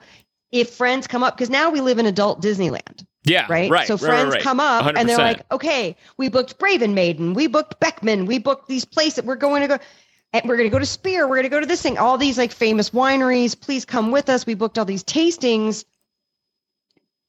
if 0.53 0.71
friends 0.71 1.07
come 1.07 1.23
up, 1.23 1.37
because 1.37 1.51
now 1.51 1.71
we 1.71 1.81
live 1.81 1.99
in 1.99 2.07
adult 2.07 2.43
Disneyland, 2.43 3.07
yeah, 3.25 3.47
right? 3.49 3.71
right. 3.71 3.87
so 3.87 3.95
right, 3.95 4.01
friends 4.01 4.35
right, 4.35 4.43
come 4.43 4.61
up 4.61 4.93
and 4.95 5.09
they're 5.09 5.17
like, 5.17 5.51
okay, 5.51 5.97
we 6.19 6.29
booked 6.29 6.59
Brave 6.59 6.89
& 6.89 6.91
Maiden, 6.91 7.33
we 7.35 7.47
booked 7.47 7.81
Beckmen, 7.81 8.27
we 8.27 8.39
booked 8.39 8.69
these 8.69 8.85
places, 8.85 9.25
we're 9.25 9.37
going 9.37 9.63
to 9.63 9.69
go. 9.69 9.79
And 10.33 10.49
we're 10.49 10.57
going 10.57 10.69
to 10.69 10.73
go 10.73 10.81
to 10.81 10.87
Spear. 10.87 11.29
We're 11.29 11.37
going 11.37 11.45
to 11.45 11.49
go 11.49 11.61
to 11.61 11.67
this 11.67 11.81
thing. 11.81 11.97
All 11.97 12.19
these 12.19 12.37
like 12.37 12.51
famous 12.51 12.91
wineries. 12.91 13.61
Please 13.61 13.85
come 13.85 14.11
with 14.11 14.29
us. 14.29 14.45
We 14.45 14.55
booked 14.55 14.79
all 14.79 14.85
these 14.85 15.05
tastings. 15.05 15.85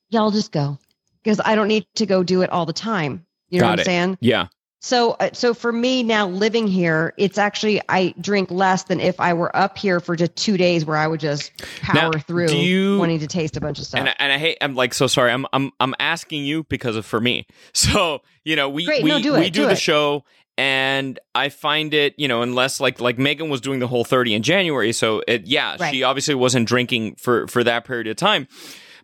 Y'all 0.09 0.31
just 0.31 0.51
go 0.51 0.79
because 1.23 1.39
I 1.45 1.53
don't 1.53 1.67
need 1.67 1.85
to 1.97 2.07
go 2.07 2.23
do 2.23 2.41
it 2.41 2.49
all 2.49 2.65
the 2.65 2.73
time. 2.73 3.23
You 3.49 3.59
know 3.59 3.65
Got 3.65 3.69
what 3.69 3.73
I'm 3.73 3.81
it. 3.81 3.85
saying? 3.85 4.17
yeah, 4.21 4.47
So, 4.81 5.11
uh, 5.13 5.31
so 5.33 5.55
for 5.55 5.71
me 5.71 6.03
now 6.03 6.27
living 6.27 6.67
here, 6.67 7.13
it's 7.17 7.39
actually 7.39 7.81
I 7.89 8.13
drink 8.21 8.51
less 8.51 8.83
than 8.83 8.99
if 8.99 9.19
I 9.19 9.33
were 9.33 9.55
up 9.55 9.77
here 9.79 9.99
for 9.99 10.15
just 10.15 10.35
two 10.35 10.57
days, 10.57 10.85
where 10.85 10.97
I 10.97 11.07
would 11.07 11.19
just 11.19 11.51
Now, 11.93 12.11
power 12.11 12.19
through, 12.19 12.49
do 12.49 12.57
you- 12.57 12.99
wanting 12.99 13.19
to 13.19 13.27
taste 13.27 13.57
a 13.57 13.61
bunch 13.61 13.79
of 13.79 13.85
stuff. 13.85 13.99
and 13.99 14.09
I, 14.09 14.15
and 14.19 14.31
I 14.31 14.37
hate. 14.37 14.57
I'm 14.61 14.75
like 14.75 14.93
so 14.93 15.07
sorry. 15.07 15.31
I'm 15.31 15.47
I'm 15.53 15.71
I'm 15.79 15.95
asking 15.99 16.45
you 16.45 16.65
because 16.65 16.95
of 16.97 17.05
for 17.05 17.19
me. 17.19 17.47
So 17.73 18.21
you 18.43 18.55
know 18.55 18.69
we 18.69 18.85
Great, 18.85 19.03
we 19.03 19.09
no, 19.09 19.19
do 19.21 19.33
we 19.33 19.49
do, 19.49 19.61
do 19.61 19.65
the 19.65 19.71
it. 19.71 19.79
show. 19.79 20.23
And 20.57 21.19
I 21.33 21.49
find 21.49 21.93
it, 21.93 22.13
you 22.17 22.27
know, 22.29 22.41
unless 22.41 22.79
like 22.79 23.01
like 23.01 23.17
Megan 23.17 23.49
was 23.49 23.59
doing 23.61 23.79
the 23.79 23.87
whole 23.87 24.03
thirty 24.05 24.33
in 24.35 24.43
January, 24.43 24.93
so 24.93 25.21
it 25.27 25.47
yeah, 25.47 25.75
Right. 25.79 25.93
she 25.93 26.03
obviously 26.03 26.35
wasn't 26.35 26.67
drinking 26.67 27.15
for 27.15 27.47
for 27.47 27.63
that 27.63 27.85
period 27.85 28.07
of 28.07 28.15
time. 28.17 28.47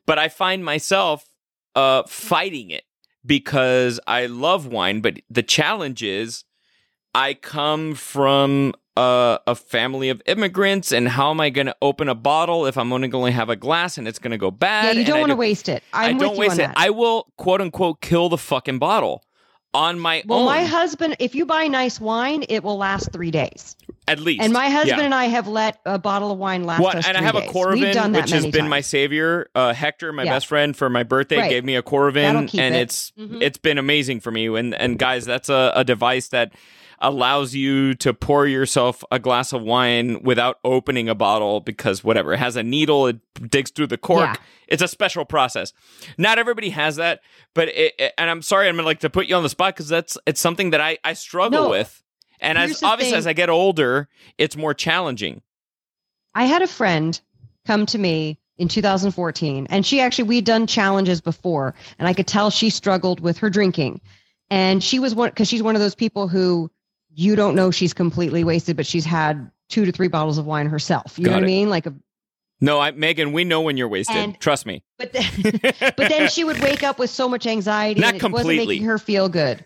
But 0.05 0.19
I 0.19 0.29
find 0.29 0.63
myself 0.63 1.25
uh 1.75 2.03
fighting 2.07 2.69
it 2.69 2.83
because 3.25 3.99
I 4.07 4.25
love 4.25 4.67
wine, 4.67 5.01
but 5.01 5.19
the 5.29 5.43
challenge 5.43 6.03
is 6.03 6.43
I 7.13 7.33
come 7.33 7.95
from 7.95 8.73
a, 8.97 9.39
a 9.47 9.55
family 9.55 10.09
of 10.09 10.21
immigrants, 10.25 10.91
and 10.91 11.07
how 11.07 11.29
am 11.31 11.39
I 11.39 11.49
going 11.49 11.67
to 11.67 11.75
open 11.81 12.09
a 12.09 12.15
bottle 12.15 12.65
if 12.65 12.77
I'm 12.77 12.91
only 12.93 13.07
going 13.07 13.31
to 13.31 13.35
have 13.35 13.49
a 13.49 13.55
glass 13.55 13.97
and 13.97 14.07
it's 14.07 14.19
going 14.19 14.31
to 14.31 14.37
go 14.37 14.51
bad? 14.51 14.95
yeah, 14.95 15.01
you 15.01 15.05
don't 15.05 15.19
want 15.19 15.29
to 15.29 15.35
do- 15.35 15.39
waste 15.39 15.69
it. 15.69 15.83
I'm 15.93 16.15
I 16.15 16.19
do 16.19 16.25
not 16.25 16.33
you 16.33 16.39
waste 16.39 16.53
on 16.53 16.59
it. 16.59 16.67
that. 16.67 16.77
I 16.77 16.89
will 16.89 17.31
quote 17.37 17.61
unquote 17.61 18.01
kill 18.01 18.29
the 18.29 18.37
fucking 18.37 18.79
bottle 18.79 19.23
on 19.73 19.99
my 19.99 20.23
well, 20.25 20.39
own. 20.39 20.45
Well, 20.45 20.55
my 20.55 20.65
husband, 20.65 21.15
if 21.19 21.35
you 21.35 21.45
buy 21.45 21.67
nice 21.67 21.99
wine, 21.99 22.43
it 22.49 22.63
will 22.63 22.77
last 22.77 23.11
three 23.11 23.31
days. 23.31 23.75
At 24.11 24.19
least. 24.19 24.41
And 24.43 24.53
my 24.53 24.69
husband 24.69 24.99
Yeah. 24.99 25.05
and 25.05 25.13
I 25.15 25.25
have 25.25 25.47
let 25.47 25.79
a 25.85 25.97
bottle 25.97 26.31
of 26.31 26.37
wine 26.37 26.63
last 26.63 26.81
What, 26.81 26.95
us 26.95 27.07
and 27.07 27.17
I 27.17 27.21
have 27.21 27.35
a 27.35 27.41
days. 27.41 27.53
We've 27.53 27.55
Coravin, 27.55 28.15
which 28.15 28.29
has 28.31 28.45
been 28.47 28.67
my 28.69 28.81
savior. 28.81 29.49
Uh, 29.55 29.73
Hector, 29.73 30.11
my 30.13 30.23
Yeah. 30.23 30.33
best 30.33 30.47
friend, 30.47 30.75
for 30.75 30.89
my 30.89 31.03
birthday, 31.03 31.37
Right. 31.37 31.49
gave 31.49 31.63
me 31.65 31.75
a 31.75 31.81
Coravin, 31.83 32.53
and 32.59 32.75
it. 32.75 32.81
it's 32.81 33.11
Mhm. 33.19 33.41
it's 33.41 33.57
been 33.57 33.77
amazing 33.77 34.19
for 34.19 34.31
me. 34.31 34.47
And 34.47 34.73
and 34.75 34.99
guys, 34.99 35.25
that's 35.25 35.49
a, 35.49 35.71
a 35.75 35.83
device 35.83 36.27
that 36.29 36.51
allows 37.03 37.55
you 37.55 37.95
to 37.95 38.13
pour 38.13 38.45
yourself 38.45 39.03
a 39.11 39.17
glass 39.17 39.53
of 39.53 39.61
wine 39.63 40.21
without 40.21 40.59
opening 40.63 41.09
a 41.09 41.15
bottle 41.15 41.59
because 41.59 42.03
whatever 42.03 42.31
it 42.33 42.37
has 42.37 42.55
a 42.55 42.61
needle, 42.61 43.07
it 43.07 43.17
digs 43.49 43.71
through 43.71 43.87
the 43.87 43.97
cork. 43.97 44.29
Yeah. 44.29 44.35
It's 44.67 44.83
a 44.83 44.87
special 44.87 45.25
process. 45.25 45.73
Not 46.19 46.37
everybody 46.37 46.69
has 46.69 46.97
that, 46.97 47.21
but 47.55 47.69
it, 47.69 47.93
it- 47.97 48.13
and 48.19 48.29
I'm 48.29 48.43
sorry, 48.43 48.69
I'm 48.69 48.75
gonna 48.75 48.85
like 48.85 48.99
to 48.99 49.09
put 49.09 49.25
you 49.25 49.35
on 49.35 49.41
the 49.41 49.49
spot 49.49 49.73
because 49.75 49.89
that's 49.89 50.15
it's 50.27 50.39
something 50.39 50.69
that 50.69 50.79
I 50.81 50.99
I 51.03 51.13
struggle 51.13 51.63
No. 51.63 51.69
with. 51.71 52.03
And 52.41 52.57
Here's 52.57 52.71
as 52.71 52.83
obviously 52.83 53.11
thing. 53.11 53.17
as 53.19 53.27
I 53.27 53.33
get 53.33 53.49
older, 53.49 54.07
it's 54.37 54.57
more 54.57 54.73
challenging. 54.73 55.41
I 56.33 56.45
had 56.45 56.61
a 56.61 56.67
friend 56.67 57.19
come 57.65 57.85
to 57.87 57.97
me 57.97 58.39
in 58.57 58.67
2014, 58.67 59.67
and 59.69 59.85
she 59.85 59.99
actually 60.01 60.25
we'd 60.25 60.45
done 60.45 60.67
challenges 60.67 61.21
before, 61.21 61.73
and 61.99 62.07
I 62.07 62.13
could 62.13 62.27
tell 62.27 62.49
she 62.49 62.69
struggled 62.69 63.19
with 63.19 63.37
her 63.39 63.49
drinking, 63.49 64.01
and 64.49 64.83
she 64.83 64.99
was 64.99 65.13
one 65.15 65.29
because 65.29 65.47
she's 65.47 65.63
one 65.63 65.75
of 65.75 65.81
those 65.81 65.95
people 65.95 66.27
who 66.27 66.71
you 67.13 67.35
don't 67.35 67.55
know 67.55 67.71
she's 67.71 67.93
completely 67.93 68.43
wasted, 68.43 68.75
but 68.77 68.85
she's 68.85 69.05
had 69.05 69.51
two 69.69 69.85
to 69.85 69.91
three 69.91 70.07
bottles 70.07 70.37
of 70.37 70.45
wine 70.45 70.67
herself. 70.67 71.17
You 71.19 71.25
Got 71.25 71.31
know 71.31 71.37
what 71.37 71.43
it. 71.43 71.45
I 71.45 71.47
mean? 71.47 71.69
Like 71.69 71.85
a 71.85 71.93
No, 72.61 72.79
I, 72.79 72.91
Megan, 72.91 73.33
we 73.33 73.43
know 73.43 73.61
when 73.61 73.77
you're 73.77 73.87
wasted. 73.89 74.15
And- 74.15 74.39
Trust 74.39 74.65
me. 74.65 74.83
but 74.97 75.11
then, 75.13 75.59
but 75.61 75.97
then 75.97 76.29
she 76.29 76.43
would 76.43 76.59
wake 76.61 76.83
up 76.83 76.99
with 76.99 77.09
so 77.09 77.27
much 77.29 77.45
anxiety, 77.47 77.99
Not 78.01 78.15
and 78.15 78.23
it 78.23 78.31
wasn't 78.31 78.55
making 78.57 78.83
her 78.85 78.97
feel 78.97 79.27
good. 79.29 79.63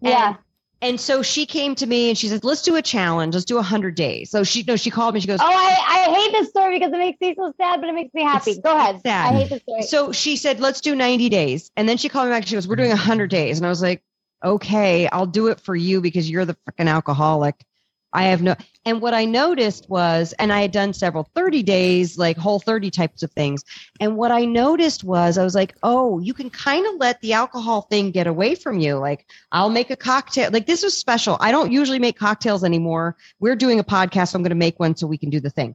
Yeah. 0.00 0.28
And, 0.28 0.38
and 0.80 1.00
so 1.00 1.22
she 1.22 1.46
came 1.46 1.74
to 1.76 1.86
me 1.86 2.08
and 2.10 2.18
she 2.18 2.28
said, 2.28 2.44
"Let's 2.44 2.62
do 2.62 2.76
a 2.76 2.82
challenge. 2.82 3.34
Let's 3.34 3.44
do 3.44 3.58
a 3.58 3.62
hundred 3.62 3.94
days." 3.94 4.30
So 4.30 4.44
she 4.44 4.64
no, 4.66 4.76
she 4.76 4.90
called 4.90 5.14
me. 5.14 5.20
She 5.20 5.26
goes, 5.26 5.40
Oh, 5.40 5.44
I, 5.46 6.06
I 6.08 6.14
hate 6.14 6.32
this 6.32 6.48
story 6.48 6.78
because 6.78 6.92
it 6.92 6.98
makes 6.98 7.20
me 7.20 7.34
so 7.36 7.52
sad, 7.60 7.80
but 7.80 7.88
it 7.88 7.94
makes 7.94 8.12
me 8.14 8.22
happy. 8.22 8.60
Go 8.60 8.76
ahead. 8.76 9.00
sad. 9.04 9.34
I 9.34 9.38
hate 9.38 9.50
this 9.50 9.62
story. 9.62 9.82
So 9.82 10.12
she 10.12 10.36
said, 10.36 10.60
let's 10.60 10.80
do 10.80 10.94
90 10.94 11.28
days. 11.28 11.70
And 11.76 11.88
then 11.88 11.96
she 11.96 12.08
called 12.08 12.28
me 12.28 12.34
back. 12.34 12.46
She 12.46 12.54
goes, 12.54 12.68
we're 12.68 12.76
doing 12.76 12.90
a 12.90 12.94
100 12.94 13.30
days. 13.30 13.58
And 13.58 13.66
I 13.66 13.68
was 13.68 13.82
like, 13.82 14.02
okay, 14.44 15.08
I'll 15.08 15.26
do 15.26 15.48
it 15.48 15.60
for 15.60 15.74
you 15.74 16.00
because 16.00 16.30
you're 16.30 16.44
the 16.44 16.56
freaking 16.68 16.88
alcoholic. 16.88 17.64
I 18.12 18.24
have 18.24 18.42
no. 18.42 18.56
And 18.84 19.02
what 19.02 19.12
I 19.12 19.26
noticed 19.26 19.88
was, 19.90 20.32
and 20.38 20.50
I 20.52 20.62
had 20.62 20.72
done 20.72 20.94
several 20.94 21.28
30 21.34 21.62
days, 21.62 22.16
like 22.16 22.38
whole 22.38 22.58
30 22.58 22.90
types 22.90 23.22
of 23.22 23.30
things. 23.32 23.62
And 24.00 24.16
what 24.16 24.32
I 24.32 24.46
noticed 24.46 25.04
was, 25.04 25.36
I 25.36 25.44
was 25.44 25.54
like, 25.54 25.76
oh, 25.82 26.18
you 26.18 26.32
can 26.32 26.48
kind 26.48 26.86
of 26.86 26.94
let 26.94 27.20
the 27.20 27.34
alcohol 27.34 27.82
thing 27.82 28.10
get 28.10 28.26
away 28.26 28.54
from 28.54 28.78
you. 28.78 28.94
Like, 28.94 29.26
I'll 29.52 29.68
make 29.68 29.90
a 29.90 29.96
cocktail. 29.96 30.50
Like, 30.50 30.66
this 30.66 30.82
was 30.82 30.96
special. 30.96 31.36
I 31.40 31.50
don't 31.50 31.70
usually 31.70 31.98
make 31.98 32.18
cocktails 32.18 32.64
anymore. 32.64 33.16
We're 33.40 33.56
doing 33.56 33.78
a 33.78 33.84
podcast. 33.84 34.28
So 34.28 34.36
I'm 34.36 34.42
going 34.42 34.50
to 34.50 34.56
make 34.56 34.80
one 34.80 34.96
so 34.96 35.06
we 35.06 35.18
can 35.18 35.30
do 35.30 35.40
the 35.40 35.50
thing. 35.50 35.74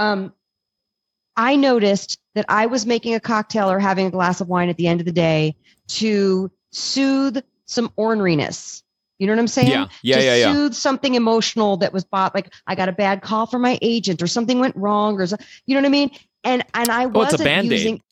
Um, 0.00 0.32
I 1.36 1.54
noticed 1.54 2.18
that 2.34 2.46
I 2.48 2.66
was 2.66 2.86
making 2.86 3.14
a 3.14 3.20
cocktail 3.20 3.70
or 3.70 3.78
having 3.78 4.06
a 4.06 4.10
glass 4.10 4.40
of 4.40 4.48
wine 4.48 4.68
at 4.68 4.76
the 4.76 4.88
end 4.88 5.00
of 5.00 5.06
the 5.06 5.12
day 5.12 5.54
to 5.88 6.50
soothe 6.72 7.44
some 7.66 7.90
orneriness. 7.90 8.82
You 9.18 9.26
know 9.26 9.32
what 9.32 9.40
I'm 9.40 9.48
saying? 9.48 9.70
Yeah, 9.70 9.88
yeah, 10.02 10.16
to 10.16 10.24
yeah, 10.24 10.34
yeah. 10.36 10.52
soothe 10.52 10.74
something 10.74 11.14
emotional 11.14 11.76
that 11.78 11.92
was 11.92 12.04
bought. 12.04 12.34
Like 12.34 12.52
I 12.66 12.74
got 12.74 12.88
a 12.88 12.92
bad 12.92 13.20
call 13.22 13.46
from 13.46 13.62
my 13.62 13.78
agent, 13.82 14.22
or 14.22 14.26
something 14.26 14.58
went 14.60 14.76
wrong, 14.76 15.20
or 15.20 15.24
you 15.66 15.74
know 15.74 15.80
what 15.80 15.86
I 15.86 15.90
mean. 15.90 16.10
And 16.44 16.64
and 16.74 16.90
I 16.90 17.04
Oh, 17.04 17.08
it's 17.08 17.14
a 17.14 17.18
wasn't 17.18 17.44
Band-Aid. 17.44 17.72
using. 17.72 18.02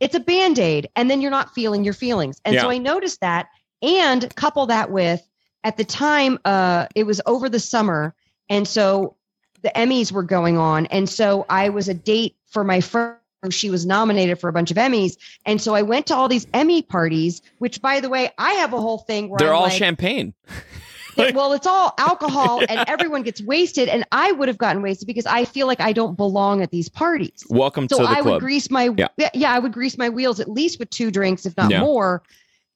it's 0.00 0.14
a 0.14 0.20
band-aid 0.20 0.88
and 0.96 1.10
then 1.10 1.20
you're 1.20 1.30
not 1.30 1.54
feeling 1.54 1.84
your 1.84 1.92
feelings 1.94 2.40
and 2.44 2.58
so 2.58 2.70
i 2.70 2.78
noticed 2.78 3.20
that 3.20 3.48
and 3.82 4.34
couple 4.34 4.66
that 4.66 4.90
with 4.90 5.22
at 5.62 5.76
the 5.76 5.84
time 5.84 6.38
uh 6.46 6.86
it 6.94 7.04
was 7.04 7.20
over 7.26 7.48
the 7.50 7.60
summer 7.60 8.14
and 8.48 8.66
so 8.66 9.14
the 9.62 9.70
emmys 9.76 10.10
were 10.10 10.22
going 10.22 10.56
on 10.56 10.86
and 10.86 11.08
so 11.08 11.44
i 11.50 11.68
was 11.68 11.88
a 11.88 11.94
date 11.94 12.34
for 12.46 12.64
my 12.64 12.80
friend 12.80 13.16
she 13.48 13.70
was 13.70 13.86
nominated 13.86 14.38
for 14.38 14.48
a 14.48 14.52
bunch 14.52 14.70
of 14.70 14.76
emmys 14.76 15.16
and 15.46 15.62
so 15.62 15.74
i 15.74 15.80
went 15.80 16.06
to 16.06 16.14
all 16.14 16.28
these 16.28 16.46
emmy 16.52 16.82
parties 16.82 17.40
which 17.58 17.80
by 17.80 17.98
the 18.00 18.08
way 18.10 18.30
i 18.36 18.52
have 18.52 18.74
a 18.74 18.80
whole 18.80 18.98
thing 18.98 19.30
where 19.30 19.38
They're 19.38 19.48
I'm 19.48 19.56
all 19.56 19.62
like, 19.62 19.72
champagne. 19.72 20.34
it- 21.16 21.34
well, 21.34 21.52
it's 21.54 21.66
all 21.66 21.92
alcohol 21.98 22.62
and 22.68 22.88
everyone 22.88 23.22
gets 23.22 23.42
wasted. 23.42 23.88
And 23.88 24.06
I 24.12 24.32
would 24.32 24.48
have 24.48 24.56
gotten 24.58 24.80
wasted 24.80 25.06
because 25.06 25.26
I 25.26 25.44
feel 25.44 25.66
like 25.66 25.80
I 25.80 25.92
don't 25.92 26.16
belong 26.16 26.62
at 26.62 26.70
these 26.70 26.88
parties. 26.88 27.44
Welcome 27.50 27.88
So 27.88 27.98
to 27.98 28.02
the 28.04 28.08
I 28.08 28.20
would 28.22 28.40
grease 28.40 28.70
my 28.70 28.90
Yeah. 28.96 29.08
yeah. 29.34 29.52
I 29.52 29.58
would 29.58 29.72
grease 29.72 29.98
my 29.98 30.08
wheels 30.08 30.38
at 30.40 30.48
least 30.48 30.78
with 30.78 30.88
two 30.90 31.10
drinks, 31.10 31.44
if 31.46 31.56
not 31.56 31.70
Yeah. 31.70 31.80
more. 31.80 32.22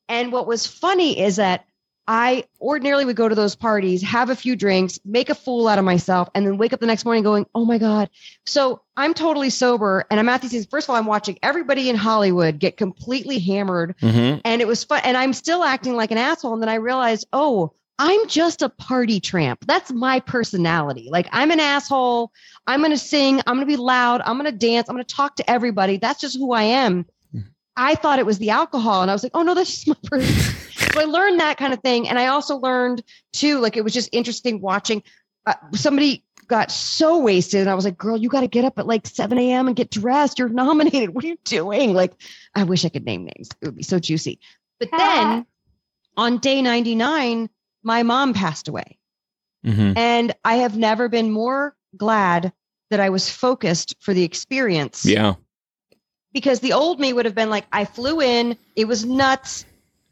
And 0.09 0.33
what 0.33 0.47
was 0.47 0.67
funny 0.67 1.19
is 1.19 1.37
that 1.37 1.65
I 2.07 2.45
ordinarily 2.61 3.05
would 3.07 3.17
go 3.17 3.29
to 3.29 3.35
those 3.35 3.55
parties, 3.57 4.03
have 4.03 4.29
a 4.29 4.37
few 4.37 4.57
drinks, 4.57 4.99
make 5.05 5.31
a 5.31 5.35
fool 5.35 5.69
out 5.69 5.79
of 5.79 5.85
myself, 5.85 6.29
and 6.35 6.47
then 6.47 6.59
wake 6.59 6.73
up 6.75 6.81
the 6.81 6.87
next 6.87 7.05
morning 7.05 7.23
going, 7.23 7.47
"Oh 7.55 7.65
my 7.65 7.79
god!" 7.79 8.11
So 8.45 8.83
I'm 8.97 9.15
totally 9.15 9.49
sober, 9.51 10.05
and 10.11 10.21
I'm 10.21 10.29
at 10.29 10.43
these 10.43 10.51
things. 10.53 10.67
First 10.67 10.87
of 10.87 10.91
all, 10.91 10.97
I'm 10.97 11.07
watching 11.07 11.39
everybody 11.43 11.89
in 11.89 11.97
Hollywood 11.97 12.59
get 12.59 12.77
completely 12.77 13.39
hammered 13.39 13.97
Mhm. 14.03 14.41
and 14.45 14.61
it 14.61 14.67
was 14.67 14.85
fun 14.85 15.01
and 15.05 15.17
i'm 15.17 15.33
still 15.33 15.65
acting 15.65 15.97
like 15.97 16.11
an 16.11 16.19
asshole 16.19 16.53
and 16.53 16.63
then 16.63 16.69
i 16.69 16.75
realized 16.75 17.27
oh 17.33 17.73
i'm 17.99 18.27
just 18.29 18.63
a 18.63 18.69
party 18.69 19.21
tramp. 19.21 19.65
That's 19.67 19.91
my 19.93 20.21
personality. 20.21 21.09
Like 21.11 21.29
i'm 21.33 21.51
an 21.51 21.61
asshole. 21.61 22.33
I'm 22.67 22.81
going 22.81 22.91
to 22.93 22.99
sing. 22.99 23.41
I'm 23.47 23.57
going 23.57 23.61
to 23.61 23.67
be 23.67 23.77
loud. 23.77 24.21
I'm 24.25 24.39
going 24.39 24.51
to 24.51 24.57
dance. 24.57 24.89
I'm 24.89 24.95
going 24.97 25.05
to 25.05 25.15
talk 25.15 25.37
to 25.37 25.51
everybody. 25.51 25.99
That's 25.99 26.21
just 26.21 26.37
who 26.37 26.53
i 26.53 26.63
am. 26.65 27.07
I 27.77 27.95
thought 27.97 28.19
it 28.19 28.27
was 28.27 28.39
the 28.39 28.51
alcohol 28.51 29.03
and 29.03 29.11
i 29.11 29.15
was 29.15 29.23
like 29.25 29.33
oh 29.35 29.43
no 29.43 29.55
that's 29.55 29.71
just 29.85 29.89
my 29.89 29.97
person 30.05 30.55
so 30.93 31.01
i 31.01 31.05
learned 31.05 31.41
that 31.41 31.57
kind 31.57 31.73
of 31.73 31.81
thing 31.81 32.09
and 32.09 32.19
i 32.19 32.27
also 32.27 32.57
learned 32.57 33.03
too 33.33 33.59
like 33.59 33.77
it 33.77 33.83
was 33.83 33.93
just 33.93 34.09
interesting 34.13 34.61
watching 34.61 35.03
uh, 35.47 35.55
somebody 35.73 36.25
got 36.47 36.71
so 36.71 37.19
wasted 37.21 37.63
and 37.63 37.71
i 37.71 37.75
was 37.75 37.85
like 37.85 37.97
girl 37.97 38.17
you 38.17 38.29
got 38.29 38.43
to 38.43 38.49
get 38.49 38.65
up 38.65 38.79
at 38.79 38.87
like 38.87 39.07
7 39.07 39.39
a.m 39.39 39.67
and 39.67 39.77
get 39.77 39.91
dressed 39.91 40.39
you're 40.39 40.49
nominated 40.65 41.11
what 41.15 41.25
are 41.25 41.29
you 41.29 41.39
doing 41.45 41.95
like 41.95 42.13
I 42.55 42.65
wish 42.65 42.85
I 42.85 42.89
could 42.89 43.05
name 43.05 43.25
names. 43.25 43.51
It 43.61 43.67
would 43.67 43.77
be 43.77 43.83
so 43.83 43.99
juicy. 43.99 44.39
But 44.79 44.91
then 44.97 45.47
on 46.17 46.39
day 46.39 46.63
99, 46.63 47.51
my 47.83 48.03
mom 48.03 48.35
passed 48.35 48.69
away. 48.69 48.99
Mhm. 49.67 49.97
And 49.97 50.35
I 50.45 50.57
have 50.57 50.77
never 50.77 51.09
been 51.09 51.31
more 51.31 51.75
glad 51.97 52.53
that 52.91 53.01
I 53.01 53.11
was 53.11 53.29
focused 53.29 53.97
for 54.01 54.15
the 54.15 54.23
experience. 54.23 55.05
Yeah. 55.05 55.35
Because 56.33 56.61
the 56.61 56.75
old 56.75 57.01
me 57.01 57.13
would 57.13 57.25
have 57.25 57.35
been 57.35 57.51
like, 57.51 57.67
I 57.73 57.85
flew 57.85 58.21
in, 58.21 58.57
it 58.77 58.87
was 58.87 59.05
nuts. 59.05 59.65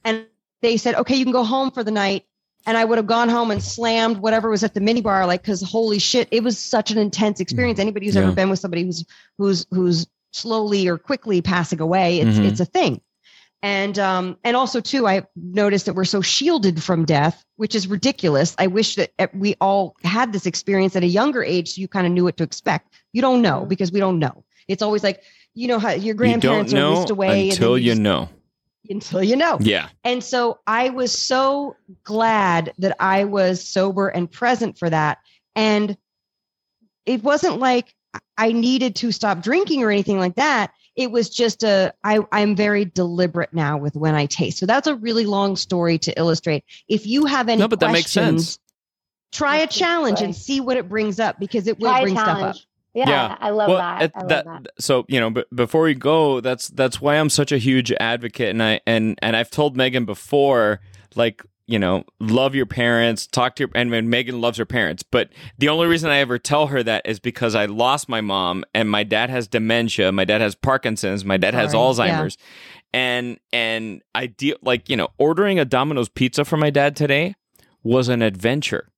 And 0.05 0.27
they 0.63 0.77
said, 0.77 0.95
okay, 0.95 1.17
you 1.17 1.25
can 1.25 1.33
go 1.33 1.45
home 1.45 1.71
for 1.71 1.85
the 1.85 1.91
night. 1.91 2.25
And 2.65 2.77
I 2.77 2.85
would 2.85 2.99
have 2.99 3.09
gone 3.09 3.29
home 3.29 3.51
and 3.51 3.61
slammed 3.61 4.19
whatever 4.19 4.49
was 4.49 4.63
at 4.63 4.73
the 4.73 4.79
minibar, 4.81 5.27
like, 5.27 5.43
because 5.43 5.61
holy 5.63 5.99
shit, 5.99 6.29
it 6.31 6.45
was 6.45 6.59
such 6.59 6.93
an 6.93 6.99
intense 6.99 7.41
experience. 7.41 7.81
Anybody 7.81 8.07
who's 8.07 8.15
Yeah. 8.15 8.23
ever 8.23 8.33
been 8.33 8.51
with 8.51 8.61
somebody 8.61 8.85
who's 8.85 9.05
who's 9.37 9.67
who's 9.73 10.07
slowly 10.33 10.87
or 10.87 10.97
quickly 10.97 11.43
passing 11.43 11.81
away, 11.81 12.21
it's 12.21 12.39
Mhm. 12.39 12.45
it's 12.47 12.61
a 12.61 12.65
thing. 12.65 13.01
And 13.65 13.99
um 13.99 14.37
and 14.45 14.57
also 14.57 14.81
too, 14.81 15.09
I 15.09 15.23
noticed 15.35 15.87
that 15.87 15.95
we're 15.95 16.05
so 16.05 16.21
shielded 16.21 16.81
from 16.81 17.05
death, 17.05 17.45
which 17.57 17.75
is 17.75 17.89
ridiculous. 17.89 18.55
I 18.59 18.69
wish 18.69 18.95
that 18.95 19.11
we 19.35 19.57
all 19.61 19.97
had 20.05 20.33
this 20.33 20.47
experience 20.47 20.95
at 20.95 21.03
a 21.03 21.07
younger 21.09 21.43
age, 21.43 21.75
so 21.75 21.81
you 21.81 21.89
kind 21.89 22.07
of 22.07 22.13
knew 22.13 22.23
what 22.25 22.37
to 22.37 22.45
expect. 22.45 22.95
You 23.13 23.23
don't 23.23 23.43
know 23.43 23.65
because 23.69 23.91
we 23.91 23.99
don't 23.99 24.21
know. 24.21 24.45
It's 24.69 24.83
always 24.83 25.03
like 25.03 25.21
you 25.55 25.67
know 25.67 25.81
how 25.81 25.91
your 25.91 26.15
grandparents 26.15 26.73
You 26.73 26.79
are 26.79 26.91
whisked 26.93 27.11
away 27.11 27.51
until 27.51 27.77
you 27.77 27.91
just- 27.91 28.01
know. 28.01 28.29
Until 28.89 29.23
you 29.23 29.37
know. 29.37 29.59
Yeah. 29.61 29.89
And 30.05 30.23
so 30.23 30.59
I 30.67 30.91
was 30.91 31.13
so 31.17 31.77
glad 32.05 32.73
that 32.79 32.97
I 33.01 33.25
was 33.25 33.67
sober 33.67 34.09
and 34.09 34.31
present 34.31 34.79
for 34.79 34.91
that. 34.91 35.19
And 35.55 35.97
it 37.07 37.23
wasn't 37.23 37.59
like 37.59 37.95
I 38.37 38.53
needed 38.53 38.97
to 38.97 39.13
stop 39.13 39.43
drinking 39.43 39.83
or 39.83 39.91
anything 39.91 40.19
like 40.19 40.37
that. 40.37 40.73
It 40.95 41.11
was 41.11 41.31
just 41.31 41.63
a 41.63 41.95
I 42.05 42.21
I'm 42.33 42.55
very 42.55 42.85
deliberate 42.85 43.55
now 43.55 43.79
with 43.79 43.95
when 43.97 44.15
I 44.15 44.27
taste. 44.27 44.59
So 44.59 44.67
that's 44.67 44.87
a 44.87 44.95
really 44.95 45.25
long 45.25 45.57
story 45.57 45.99
to 45.99 46.19
illustrate. 46.19 46.65
If 46.89 47.07
you 47.07 47.25
have 47.27 47.49
any 47.49 47.61
No, 47.61 47.69
but 47.69 47.81
that 47.81 47.93
makes 47.93 48.13
questions, 48.13 48.45
sense. 48.45 48.59
try 49.33 49.57
a 49.57 49.61
That's 49.61 49.77
a 49.77 49.79
challenge 49.79 50.21
and 50.21 50.37
see 50.37 50.61
what 50.61 50.77
it 50.77 50.89
brings 50.89 51.19
up 51.19 51.39
because 51.39 51.67
it 51.67 51.79
will 51.81 51.91
Try 51.91 52.03
bring 52.03 52.15
stuff 52.15 52.43
up. 52.43 52.57
Yeah, 52.95 53.09
Yeah. 53.09 53.37
I 53.41 53.51
love 53.51 53.69
well, 53.69 53.79
that. 53.79 54.13
I 54.15 54.19
love 54.19 54.29
that, 54.29 54.45
that. 54.45 54.67
So 54.79 55.05
you 55.09 55.19
know, 55.19 55.31
but 55.31 55.55
before 55.55 55.83
we 55.83 55.95
go, 55.95 56.41
that's 56.41 56.69
that's 56.69 57.01
why 57.01 57.17
I'm 57.17 57.31
such 57.31 57.53
a 57.53 57.59
huge 57.59 57.93
advocate, 57.93 58.51
and 58.51 58.63
I 58.63 58.81
and 58.87 59.19
and 59.23 59.37
I've 59.37 59.51
told 59.51 59.77
Megan 59.77 60.05
before, 60.05 60.81
like 61.15 61.43
you 61.67 61.79
know, 61.79 62.05
love 62.21 62.55
your 62.55 62.67
parents, 62.67 63.27
talk 63.27 63.57
to 63.57 63.63
your, 63.63 63.71
and 63.75 63.91
when 63.91 64.11
Megan 64.11 64.41
loves 64.41 64.59
her 64.59 64.67
parents, 64.67 65.03
but 65.03 65.31
the 65.59 65.69
only 65.69 65.87
reason 65.87 66.11
I 66.11 66.19
ever 66.19 66.39
tell 66.39 66.67
her 66.67 66.83
that 66.83 67.07
is 67.07 67.19
because 67.19 67.55
I 67.55 67.67
lost 67.67 68.09
my 68.09 68.21
mom, 68.21 68.65
and 68.75 68.91
my 68.91 69.05
dad 69.05 69.31
has 69.31 69.47
dementia, 69.49 70.13
my 70.13 70.25
dad 70.25 70.41
has 70.41 70.55
Parkinson's, 70.55 71.25
my 71.25 71.37
dad 71.37 71.55
has 71.55 71.73
Sorry. 71.73 72.11
Alzheimer's, 72.11 72.37
and 72.93 73.39
and 73.53 74.03
I 74.15 74.27
deal 74.27 74.57
like 74.61 74.91
you 74.91 74.97
know, 74.97 75.09
ordering 75.19 75.59
a 75.59 75.65
Domino's 75.65 76.09
pizza 76.09 76.45
for 76.45 76.57
my 76.59 76.71
dad 76.71 76.95
today 76.95 77.37
was 77.83 78.09
an 78.09 78.21
adventure. 78.23 78.92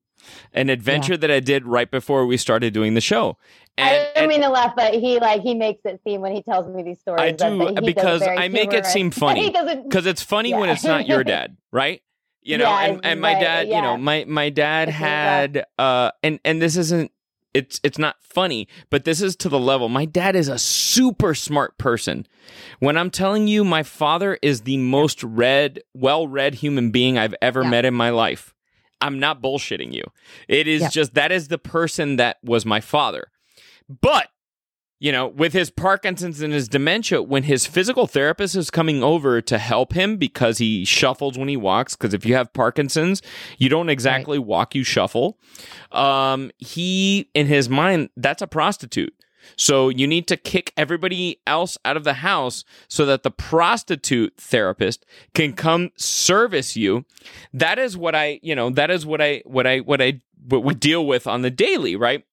An 0.53 0.69
adventure 0.71 1.17
that 1.17 1.31
I 1.31 1.41
did 1.41 1.65
right 1.67 1.91
before 1.91 2.27
we 2.27 2.37
started 2.37 2.73
doing 2.75 2.95
the 2.95 3.01
show. 3.01 3.37
And, 3.77 3.89
I 3.89 3.93
don't 3.99 4.13
and- 4.17 4.29
mean 4.29 4.41
to 4.43 4.49
laugh, 4.51 4.75
but 4.77 4.95
he 4.95 5.19
like 5.19 5.43
he 5.43 5.55
makes 5.55 5.81
it 5.85 6.01
seem 6.07 6.21
when 6.21 6.33
he 6.35 6.43
tells 6.43 6.69
me 6.75 6.83
these 6.83 7.01
stories. 7.01 7.21
I 7.21 7.31
do, 7.33 7.59
that 7.59 7.81
he 7.81 7.87
because 7.87 8.23
I 8.23 8.49
make 8.49 8.73
it 8.73 8.87
seem 8.87 9.11
funny. 9.11 9.51
because 9.51 10.07
it's 10.07 10.23
funny 10.23 10.55
when 10.55 10.69
it's 10.69 10.85
not 10.85 11.07
your 11.07 11.25
dad, 11.25 11.57
right? 11.73 12.01
You 12.43 12.59
know, 12.59 12.65
Yeah, 12.69 12.81
and, 12.87 13.01
and 13.05 13.21
my 13.21 13.33
right, 13.35 13.41
dad, 13.41 13.69
you 13.69 13.81
know, 13.81 13.97
my 13.97 14.25
my 14.29 14.51
dad 14.51 14.89
It's 14.89 14.97
had 14.99 15.67
uh 15.79 16.11
and 16.23 16.39
and 16.45 16.61
this 16.61 16.77
isn't 16.77 17.11
it's 17.55 17.81
it's 17.83 17.99
not 17.99 18.17
funny, 18.21 18.69
but 18.91 19.05
this 19.05 19.23
is 19.23 19.35
to 19.37 19.49
the 19.49 19.59
level. 19.59 19.89
My 19.89 20.05
dad 20.05 20.37
is 20.37 20.49
a 20.49 20.59
super 20.59 21.35
smart 21.35 21.79
person. 21.79 22.27
When 22.81 22.97
I'm 22.99 23.11
telling 23.11 23.49
you 23.49 23.65
my 23.65 23.83
father 23.83 24.39
is 24.43 24.63
the 24.63 24.77
most 24.77 25.23
read, 25.25 25.83
well-read 25.95 26.57
human 26.57 26.91
being 26.91 27.17
I've 27.19 27.35
ever 27.41 27.63
Yeah. 27.63 27.71
met 27.71 27.85
in 27.85 27.95
my 27.95 28.11
life. 28.11 28.54
I'm 29.05 29.19
not 29.21 29.43
bullshitting 29.43 29.93
you. 29.93 30.05
It 30.49 30.67
is 30.67 30.83
Yeah. 30.83 30.89
just 30.89 31.15
that 31.15 31.31
is 31.33 31.49
the 31.49 31.59
person 31.59 32.17
that 32.17 32.39
was 32.43 32.65
my 32.67 32.81
father. 32.81 33.29
But 33.89 34.29
you 35.01 35.13
know, 35.13 35.27
with 35.27 35.53
his 35.53 35.71
Parkinson's 35.71 36.41
and 36.41 36.53
his 36.53 36.67
dementia, 36.67 37.21
when 37.21 37.43
his 37.43 37.67
physical 37.67 38.07
therapist 38.07 38.57
is 38.57 38.71
coming 38.71 39.03
over 39.03 39.43
to 39.43 39.59
help 39.59 39.93
him 39.93 40.17
because 40.17 40.57
he 40.59 40.85
shuffles 40.87 41.37
when 41.37 41.49
he 41.49 41.59
walks, 41.59 41.95
because 41.95 42.15
if 42.15 42.25
you 42.25 42.35
have 42.37 42.53
Parkinson's, 42.55 43.21
you 43.59 43.69
don't 43.69 43.91
exactly 43.91 44.39
walk, 44.39 44.75
you 44.75 44.83
shuffle. 44.83 45.39
Um, 45.93 46.51
he, 46.57 47.29
in 47.35 47.47
his 47.49 47.69
mind, 47.69 48.11
that's 48.17 48.41
a 48.41 48.47
prostitute. 48.47 49.13
So 49.57 49.89
you 49.89 50.07
need 50.07 50.27
to 50.29 50.37
kick 50.37 50.73
everybody 50.77 51.41
else 51.47 51.79
out 51.85 51.97
of 51.97 52.05
the 52.05 52.15
house 52.15 52.65
so 52.89 53.07
that 53.07 53.23
the 53.23 53.31
prostitute 53.31 54.35
therapist 54.37 55.05
can 55.35 55.53
come 55.53 55.91
service 55.97 56.77
you. 56.77 57.05
That 57.53 57.79
is 57.79 57.97
what 57.97 58.15
I, 58.15 58.41
you 58.43 58.55
know, 58.55 58.71
that 58.71 58.91
is 58.91 59.05
what 59.07 59.21
I, 59.21 59.43
what 59.45 59.67
I, 59.67 59.79
what 59.79 60.01
I, 60.01 60.21
what 60.47 60.65
we 60.65 60.75
deal 60.75 61.07
with 61.07 61.27
on 61.27 61.43
the 61.43 61.51
daily, 61.51 61.97
right? 61.97 62.25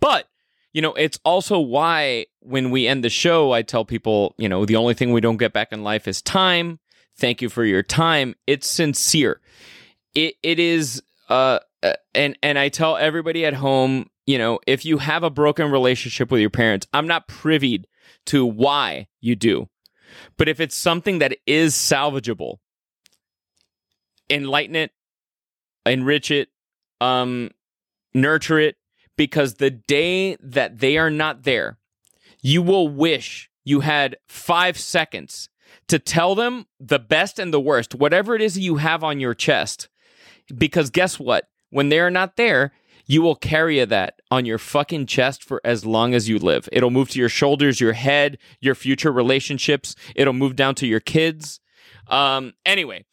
But 0.00 0.28
you 0.72 0.82
know, 0.82 0.92
it's 0.92 1.18
also 1.24 1.58
why 1.58 2.26
when 2.40 2.70
we 2.70 2.86
end 2.86 3.02
the 3.02 3.08
show, 3.08 3.50
I 3.52 3.62
tell 3.62 3.86
people, 3.86 4.34
you 4.36 4.46
know, 4.46 4.66
the 4.66 4.76
only 4.76 4.92
thing 4.92 5.10
we 5.10 5.22
don't 5.22 5.38
get 5.38 5.54
back 5.54 5.72
in 5.72 5.82
life 5.82 6.06
is 6.06 6.20
time. 6.20 6.80
Thank 7.16 7.40
you 7.40 7.48
for 7.48 7.64
your 7.64 7.82
time. 7.82 8.34
It's 8.46 8.68
sincere. 8.68 9.40
It 10.14 10.34
it 10.42 10.58
is 10.58 11.02
uh 11.30 11.60
uh, 11.82 11.94
and 12.14 12.38
and 12.42 12.58
I 12.58 12.68
tell 12.68 12.96
everybody 12.96 13.46
at 13.46 13.54
home, 13.54 14.10
you 14.26 14.38
know, 14.38 14.58
if 14.66 14.84
you 14.84 14.98
have 14.98 15.22
a 15.22 15.30
broken 15.30 15.70
relationship 15.70 16.30
with 16.30 16.40
your 16.40 16.50
parents, 16.50 16.86
I'm 16.92 17.06
not 17.06 17.28
privy 17.28 17.84
to 18.26 18.44
why 18.44 19.06
you 19.20 19.36
do. 19.36 19.68
But 20.36 20.48
if 20.48 20.60
it's 20.60 20.76
something 20.76 21.18
that 21.20 21.36
is 21.46 21.74
salvageable, 21.74 22.56
enlighten 24.28 24.76
it, 24.76 24.90
enrich 25.84 26.30
it, 26.30 26.48
um 27.00 27.50
nurture 28.14 28.58
it 28.58 28.76
because 29.16 29.54
the 29.54 29.70
day 29.70 30.36
that 30.36 30.78
they 30.78 30.96
are 30.96 31.10
not 31.10 31.44
there, 31.44 31.78
you 32.42 32.62
will 32.62 32.88
wish 32.88 33.50
you 33.64 33.80
had 33.80 34.16
five 34.28 34.78
seconds 34.78 35.48
to 35.88 35.98
tell 35.98 36.34
them 36.34 36.66
the 36.80 36.98
best 36.98 37.38
and 37.38 37.52
the 37.52 37.60
worst, 37.60 37.94
whatever 37.94 38.34
it 38.34 38.42
is 38.42 38.58
you 38.58 38.76
have 38.76 39.04
on 39.04 39.20
your 39.20 39.34
chest. 39.34 39.88
Because 40.56 40.90
guess 40.90 41.18
what? 41.18 41.48
When 41.70 41.88
they 41.88 42.00
are 42.00 42.10
not 42.10 42.36
there, 42.36 42.72
you 43.06 43.22
will 43.22 43.36
carry 43.36 43.84
that 43.84 44.15
on 44.30 44.44
your 44.44 44.58
fucking 44.58 45.06
chest 45.06 45.44
for 45.44 45.60
as 45.64 45.84
long 45.86 46.14
as 46.14 46.28
you 46.28 46.38
live. 46.38 46.68
It'll 46.72 46.90
move 46.90 47.10
to 47.10 47.18
your 47.18 47.28
shoulders, 47.28 47.80
your 47.80 47.92
head, 47.92 48.38
your 48.60 48.74
future 48.74 49.12
relationships. 49.12 49.94
It'll 50.14 50.32
move 50.32 50.56
down 50.56 50.74
to 50.76 50.86
your 50.86 51.00
kids. 51.00 51.60
Um, 52.08 52.54
anyway, 52.64 53.04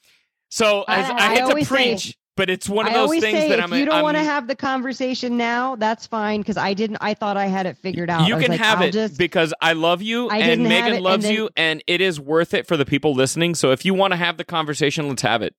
so 0.49 0.83
as 0.87 1.09
I- 1.09 1.13
I, 1.13 1.15
I 1.17 1.29
hate 1.29 1.37
to 1.37 1.43
always 1.43 1.67
say- 1.69 1.75
preach, 1.75 2.17
but 2.35 2.49
it's 2.49 2.67
one 2.67 2.87
of 2.87 2.93
those 2.93 3.11
things 3.11 3.37
say 3.37 3.49
that 3.49 3.59
if 3.59 3.65
I'm. 3.65 3.73
you 3.79 3.85
don't 3.85 4.01
want 4.01 4.17
to 4.17 4.23
have 4.23 4.47
the 4.47 4.55
conversation 4.55 5.37
now, 5.37 5.75
that's 5.75 6.07
fine 6.07 6.41
because 6.41 6.57
I 6.57 6.73
didn't. 6.73 6.97
I 6.99 7.13
thought 7.13 7.37
I 7.37 7.45
had 7.45 7.67
it 7.67 7.77
figured 7.77 8.09
out. 8.09 8.27
You 8.27 8.37
can 8.37 8.49
like, 8.49 8.59
have 8.59 8.79
I'll 8.81 8.87
it 8.87 8.91
Just, 8.91 9.19
because 9.19 9.53
I 9.61 9.73
love 9.73 10.01
you 10.01 10.29
I 10.29 10.39
and 10.39 10.63
Megan 10.63 10.93
it, 10.93 10.95
and 10.95 11.03
loves 11.03 11.25
then- 11.25 11.33
you, 11.35 11.49
and 11.55 11.83
it 11.85 12.01
is 12.01 12.19
worth 12.19 12.55
it 12.55 12.65
for 12.65 12.75
the 12.75 12.85
people 12.85 13.13
listening. 13.13 13.53
So 13.53 13.71
if 13.71 13.85
you 13.85 13.93
want 13.93 14.13
to 14.13 14.17
have 14.17 14.37
the 14.37 14.43
conversation, 14.43 15.07
let's 15.09 15.21
have 15.21 15.43
it. 15.43 15.53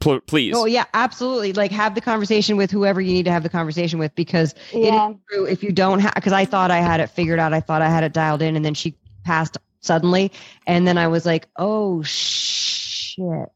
Pl- 0.00 0.20
please. 0.20 0.54
oh 0.56 0.66
yeah, 0.66 0.84
absolutely. 0.94 1.52
Like 1.52 1.70
have 1.72 1.94
the 1.94 2.00
conversation 2.00 2.56
with 2.56 2.70
whoever 2.70 3.00
you 3.00 3.12
need 3.12 3.24
to 3.24 3.30
have 3.32 3.42
the 3.42 3.48
conversation 3.48 3.98
with 3.98 4.14
because 4.14 4.54
Yeah. 4.72 5.08
it 5.08 5.12
is 5.12 5.16
true. 5.30 5.44
If 5.46 5.62
you 5.62 5.72
don't 5.72 6.00
have, 6.00 6.14
because 6.14 6.32
I 6.32 6.44
thought 6.44 6.70
I 6.70 6.78
had 6.78 7.00
it 7.00 7.08
figured 7.08 7.38
out. 7.38 7.52
I 7.52 7.60
thought 7.60 7.82
I 7.82 7.88
had 7.88 8.04
it 8.04 8.12
dialed 8.12 8.42
in, 8.42 8.56
and 8.56 8.64
then 8.64 8.74
she 8.74 8.94
passed 9.24 9.56
suddenly, 9.80 10.30
and 10.66 10.86
then 10.86 10.98
I 10.98 11.08
was 11.08 11.24
like, 11.26 11.48
oh 11.56 12.02
shit. 12.02 13.48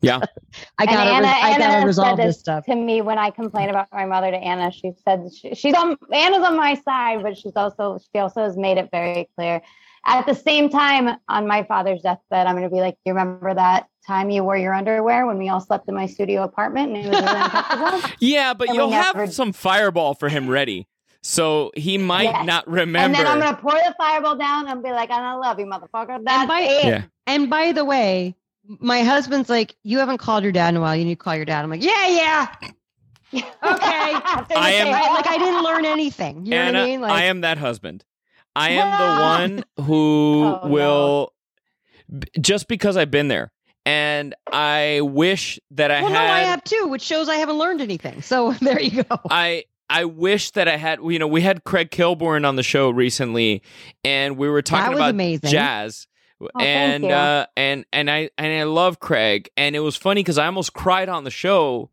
Yeah. 0.00 0.20
I 0.78 0.86
gotta. 0.86 1.10
Anna- 1.10 1.26
I 1.28 1.56
gotta 1.58 1.72
said 1.72 1.84
resolve 1.84 2.16
this 2.16 2.26
this 2.34 2.40
stuff. 2.40 2.64
to 2.66 2.74
me 2.74 3.00
when 3.00 3.18
I 3.18 3.30
complain 3.30 3.70
about 3.70 3.86
my 3.92 4.04
mother 4.04 4.30
to 4.30 4.36
Anna. 4.36 4.72
She 4.72 4.92
said 5.04 5.28
she, 5.32 5.54
she's 5.54 5.74
on 5.74 5.96
Anna's 6.12 6.42
on 6.42 6.56
my 6.56 6.74
side, 6.84 7.22
but 7.22 7.38
she's 7.38 7.52
also 7.56 7.98
she 8.12 8.18
also 8.18 8.42
has 8.42 8.56
made 8.56 8.78
it 8.78 8.88
very 8.90 9.28
clear. 9.36 9.62
At 10.06 10.26
the 10.26 10.34
same 10.34 10.68
time, 10.68 11.16
on 11.28 11.46
my 11.46 11.62
father's 11.64 12.02
deathbed, 12.02 12.46
I'm 12.46 12.54
going 12.56 12.68
to 12.68 12.74
be 12.74 12.80
like, 12.80 12.96
"You 13.06 13.12
remember 13.14 13.54
that 13.54 13.86
time 14.06 14.28
you 14.30 14.44
wore 14.44 14.56
your 14.56 14.74
underwear 14.74 15.26
when 15.26 15.38
we 15.38 15.48
all 15.48 15.60
slept 15.60 15.88
in 15.88 15.94
my 15.94 16.06
studio 16.06 16.42
apartment 16.42 16.94
and 16.94 17.06
it 17.06 17.08
was 17.10 17.20
really 17.20 17.40
uncomfortable?" 17.40 18.10
Yeah, 18.20 18.52
but 18.54 18.68
And 18.68 18.76
you'll 18.76 18.90
have 18.90 19.16
never- 19.16 19.32
some 19.32 19.52
fireball 19.52 20.14
for 20.14 20.28
him 20.28 20.48
ready. 20.48 20.86
So 21.22 21.72
he 21.74 21.96
might 21.96 22.24
Yes. 22.24 22.44
not 22.46 22.68
remember. 22.68 22.98
And 23.06 23.14
then 23.14 23.26
I'm 23.26 23.40
going 23.40 23.54
to 23.56 23.60
pour 23.62 23.72
the 23.72 23.94
fireball 23.96 24.36
down 24.36 24.68
and 24.68 24.82
be 24.82 24.90
like, 24.90 25.10
"I 25.10 25.34
love 25.36 25.58
you, 25.58 25.64
motherfucker." 25.66 26.22
That's 26.22 26.48
by- 26.48 26.60
it. 26.60 26.84
Yeah. 26.84 27.02
And 27.26 27.48
by 27.48 27.72
the 27.72 27.84
way, 27.86 28.34
my 28.66 29.02
husband's 29.02 29.48
like, 29.48 29.74
you 29.84 29.98
haven't 30.00 30.18
called 30.18 30.42
your 30.42 30.52
dad 30.52 30.68
in 30.70 30.76
a 30.76 30.80
while. 30.82 30.94
You 30.94 31.04
need 31.06 31.14
to 31.18 31.24
call 31.24 31.34
your 31.36 31.44
dad. 31.46 31.62
I'm 31.64 31.70
like, 31.70 31.82
yeah, 31.82 32.08
yeah. 32.08 32.48
Okay. 33.34 33.42
I 33.62 34.70
am- 34.76 34.92
Right? 34.92 35.10
Like 35.12 35.26
I 35.26 35.38
didn't 35.38 35.62
learn 35.64 35.84
anything. 35.86 36.44
You 36.44 36.50
know 36.50 36.56
Anna, 36.58 36.78
what 36.78 36.82
I 36.84 36.86
mean? 36.86 37.00
Like, 37.00 37.12
I 37.12 37.22
am 37.24 37.40
that 37.40 37.58
husband. 37.58 38.04
I 38.56 38.70
am 38.70 39.56
the 39.56 39.56
one 39.78 39.86
who 39.86 40.44
Oh, 40.62 40.68
will, 40.68 41.32
b- 42.18 42.28
just 42.40 42.68
because 42.68 42.96
I've 42.96 43.10
been 43.10 43.28
there. 43.28 43.50
And 43.86 44.34
I 44.50 45.00
wish 45.02 45.58
that 45.72 45.90
I 45.90 46.00
well, 46.02 46.10
had. 46.12 46.26
no, 46.26 46.32
I 46.32 46.38
have 46.40 46.64
too, 46.64 46.86
which 46.88 47.02
shows 47.02 47.28
I 47.28 47.36
haven't 47.36 47.58
learned 47.58 47.80
anything. 47.82 48.22
So 48.22 48.52
there 48.60 48.80
you 48.80 49.02
go. 49.04 49.20
I 49.30 49.64
I 49.90 50.06
wish 50.06 50.52
that 50.52 50.68
I 50.68 50.76
had. 50.78 51.00
You 51.04 51.18
know, 51.18 51.26
we 51.26 51.42
had 51.42 51.64
Craig 51.64 51.90
Kilborn 51.90 52.46
on 52.48 52.56
the 52.56 52.62
show 52.62 52.88
recently, 52.88 53.62
and 54.02 54.38
we 54.38 54.48
were 54.48 54.62
talking 54.62 54.94
about 54.94 55.10
amazing. 55.10 55.50
jazz. 55.50 56.06
Oh, 56.40 56.48
and 56.60 57.04
uh, 57.04 57.46
and 57.56 57.84
and 57.92 58.10
I 58.10 58.30
and 58.38 58.52
I 58.52 58.62
love 58.64 59.00
Craig, 59.00 59.50
and 59.56 59.76
it 59.76 59.80
was 59.80 59.96
funny 59.96 60.20
because 60.22 60.38
I 60.38 60.46
almost 60.46 60.72
cried 60.72 61.08
on 61.10 61.24
the 61.24 61.30
show 61.30 61.90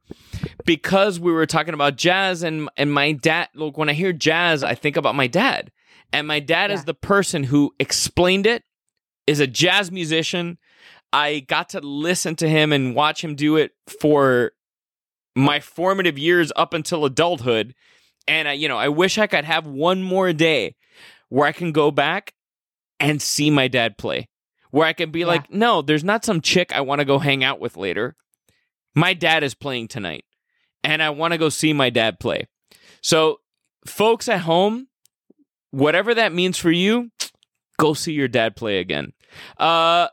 because 0.66 1.20
we 1.20 1.32
were 1.32 1.46
talking 1.46 1.74
about 1.74 1.96
jazz, 1.98 2.42
and 2.44 2.70
and 2.78 2.92
my 2.92 3.12
dad. 3.12 3.50
Look, 3.54 3.78
when 3.78 3.90
I 3.90 3.94
hear 3.94 4.14
jazz, 4.14 4.64
I 4.64 4.76
think 4.76 4.98
about 4.98 5.16
my 5.16 5.28
dad, 5.28 5.72
and 6.14 6.28
my 6.28 6.40
dad 6.40 6.72
is 6.72 6.86
the 6.86 6.94
person 6.94 7.44
who 7.44 7.74
explained 7.80 8.46
it, 8.46 8.64
is 9.28 9.40
a 9.40 9.48
jazz 9.48 9.92
musician. 9.92 10.58
I 11.14 11.40
got 11.40 11.70
to 11.70 11.80
listen 11.82 12.36
to 12.38 12.48
him 12.50 12.72
and 12.72 12.96
watch 12.96 13.24
him 13.24 13.36
do 13.36 13.58
it 13.58 13.72
for 14.00 14.52
my 15.36 15.60
formative 15.60 16.18
years 16.18 16.52
up 16.56 16.74
until 16.74 17.06
adulthood. 17.06 17.74
And 18.28 18.48
I, 18.48 18.54
you 18.54 18.68
know, 18.68 18.78
I 18.78 18.90
wish 18.90 19.18
I 19.18 19.28
could 19.28 19.46
have 19.46 19.66
one 19.68 20.04
more 20.04 20.32
day 20.34 20.76
where 21.30 21.48
I 21.48 21.52
can 21.52 21.72
go 21.72 21.92
back 21.92 22.34
and 23.00 23.22
see 23.22 23.50
my 23.50 23.68
dad 23.68 23.98
play. 23.98 24.28
Where 24.72 24.88
I 24.88 24.94
can 24.94 25.12
be 25.12 25.22
Yeah. 25.22 25.26
like, 25.28 25.52
no, 25.52 25.82
there's 25.82 26.04
not 26.04 26.24
some 26.24 26.40
chick 26.40 26.72
I 26.74 26.82
want 26.82 27.00
to 27.00 27.06
go 27.06 27.20
hang 27.20 27.44
out 27.44 27.60
with 27.60 27.76
later. 27.78 28.16
My 28.96 29.14
dad 29.14 29.44
is 29.44 29.54
playing 29.54 29.88
tonight, 29.90 30.24
and 30.84 31.02
I 31.02 31.10
want 31.10 31.32
to 31.34 31.38
go 31.38 31.50
see 31.50 31.74
my 31.74 31.90
dad 31.90 32.20
play. 32.20 32.48
So, 33.02 33.40
folks 33.86 34.30
at 34.30 34.42
home, 34.42 34.88
whatever 35.72 36.14
that 36.16 36.32
means 36.34 36.58
for 36.58 36.72
you, 36.72 37.10
go 37.80 37.94
see 37.94 38.14
your 38.14 38.28
dad 38.28 38.56
play 38.56 38.78
again. 38.80 39.14
Uh, 39.58 40.08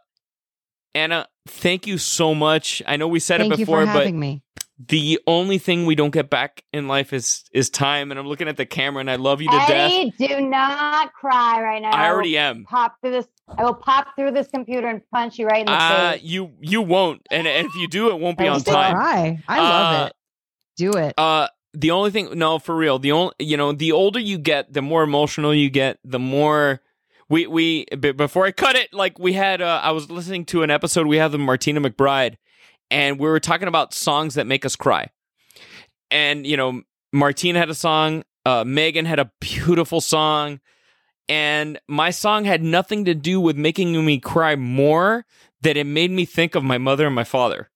Anna, 0.94 1.28
thank 1.46 1.86
you 1.86 1.98
so 1.98 2.34
much. 2.34 2.82
I 2.86 2.96
know 2.96 3.08
we 3.08 3.20
said 3.20 3.40
Thank 3.40 3.52
it 3.54 3.58
you 3.60 3.66
before, 3.66 3.86
for 3.86 3.92
but 3.92 4.12
me. 4.14 4.42
the 4.78 5.20
only 5.26 5.58
thing 5.58 5.86
we 5.86 5.94
don't 5.94 6.10
get 6.12 6.30
back 6.30 6.64
in 6.72 6.88
life 6.88 7.12
is 7.12 7.44
is 7.52 7.68
time. 7.70 8.10
And 8.10 8.18
I'm 8.18 8.26
looking 8.26 8.48
at 8.48 8.56
the 8.56 8.66
camera, 8.66 9.00
and 9.00 9.10
I 9.10 9.16
love 9.16 9.40
you 9.42 9.50
to 9.50 9.64
death. 9.68 9.92
Do 10.18 10.40
not 10.40 11.12
cry 11.12 11.60
right 11.62 11.82
now. 11.82 11.90
I 11.90 12.08
will 12.08 12.14
already 12.14 12.38
am. 12.38 12.64
pop 12.64 12.96
through 13.00 13.10
this. 13.12 13.26
I 13.56 13.64
will 13.64 13.74
pop 13.74 14.08
through 14.16 14.32
this 14.32 14.48
computer 14.48 14.88
and 14.88 15.00
punch 15.12 15.38
you 15.38 15.46
right 15.46 15.60
in 15.60 15.66
the 15.66 15.72
Uh, 15.72 16.12
face. 16.12 16.22
you 16.22 16.52
you 16.60 16.82
won't, 16.82 17.22
and 17.30 17.46
and 17.46 17.66
if 17.66 17.74
you 17.76 17.86
do, 17.88 18.08
it 18.10 18.18
won't 18.20 18.38
be 18.38 18.44
I 18.44 18.48
on 18.48 18.52
will 18.54 18.60
Still 18.60 18.74
time. 18.74 18.94
cry. 18.94 19.38
I 19.48 19.58
love 19.60 19.94
Uh, 20.02 20.06
it. 20.06 20.12
Do 20.76 20.90
it. 20.92 21.14
Uh, 21.18 21.48
the 21.74 21.90
only 21.90 22.10
thing, 22.10 22.38
no, 22.38 22.58
for 22.58 22.74
real. 22.74 22.98
The 22.98 23.12
only, 23.12 23.32
you 23.38 23.56
know, 23.56 23.72
the 23.72 23.92
older 23.92 24.18
you 24.18 24.38
get, 24.38 24.72
the 24.72 24.82
more 24.82 25.02
emotional 25.02 25.54
you 25.54 25.70
get, 25.70 25.98
the 26.04 26.18
more. 26.18 26.80
We 27.30 27.46
we 27.46 27.84
before 27.84 28.46
I 28.46 28.52
cut 28.52 28.74
it, 28.74 28.94
like 28.94 29.18
we 29.18 29.34
had, 29.34 29.60
uh, 29.60 29.80
I 29.82 29.90
was 29.90 30.10
listening 30.10 30.46
to 30.46 30.62
an 30.62 30.70
episode 30.70 31.06
we 31.06 31.18
have 31.18 31.34
of 31.34 31.40
Martina 31.40 31.80
McBride, 31.80 32.36
and 32.90 33.18
we 33.18 33.28
were 33.28 33.40
talking 33.40 33.68
about 33.68 33.92
songs 33.92 34.34
that 34.34 34.46
make 34.46 34.64
us 34.64 34.76
cry. 34.76 35.10
And 36.10 36.46
you 36.46 36.56
know, 36.56 36.82
Martina 37.12 37.58
had 37.58 37.68
a 37.68 37.74
song, 37.74 38.24
uh, 38.46 38.64
Megan 38.64 39.04
had 39.04 39.18
a 39.18 39.30
beautiful 39.40 40.00
song, 40.00 40.60
and 41.28 41.78
my 41.86 42.08
song 42.08 42.44
had 42.44 42.62
nothing 42.62 43.04
to 43.04 43.14
do 43.14 43.40
with 43.40 43.58
making 43.58 44.04
me 44.06 44.18
cry 44.18 44.56
more. 44.56 45.26
That 45.60 45.76
it 45.76 45.84
made 45.84 46.12
me 46.12 46.24
think 46.24 46.54
of 46.54 46.62
my 46.62 46.78
mother 46.78 47.04
and 47.04 47.14
my 47.14 47.24
father. 47.24 47.68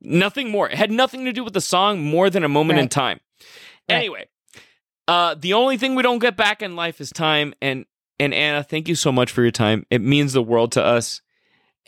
Nothing 0.00 0.50
more. 0.50 0.68
It 0.68 0.76
had 0.76 0.90
nothing 0.90 1.24
to 1.24 1.32
do 1.32 1.42
with 1.44 1.54
the 1.54 1.60
song 1.60 2.02
more 2.02 2.30
than 2.30 2.44
a 2.44 2.48
moment 2.48 2.78
in 2.78 2.88
time. 2.88 3.20
Right. 3.88 3.96
Anyway, 3.96 4.28
uh, 5.08 5.36
the 5.38 5.54
only 5.54 5.76
thing 5.76 5.94
we 5.94 6.02
don't 6.02 6.18
get 6.18 6.36
back 6.36 6.62
in 6.62 6.76
life 6.76 7.00
is 7.00 7.10
time. 7.10 7.54
And 7.62 7.86
and 8.18 8.34
Anna, 8.34 8.62
thank 8.62 8.88
you 8.88 8.94
so 8.94 9.12
much 9.12 9.30
for 9.30 9.42
your 9.42 9.50
time. 9.50 9.86
It 9.90 10.00
means 10.00 10.32
the 10.32 10.42
world 10.42 10.72
to 10.72 10.82
us. 10.82 11.20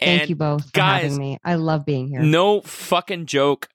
Thank 0.00 0.22
and 0.22 0.30
you 0.30 0.36
both 0.36 0.66
for 0.66 0.70
guys, 0.72 1.02
having 1.04 1.18
me. 1.18 1.38
I 1.44 1.56
love 1.56 1.84
being 1.84 2.08
here. 2.08 2.20
No 2.20 2.60
fucking 2.60 3.26
joke. 3.26 3.68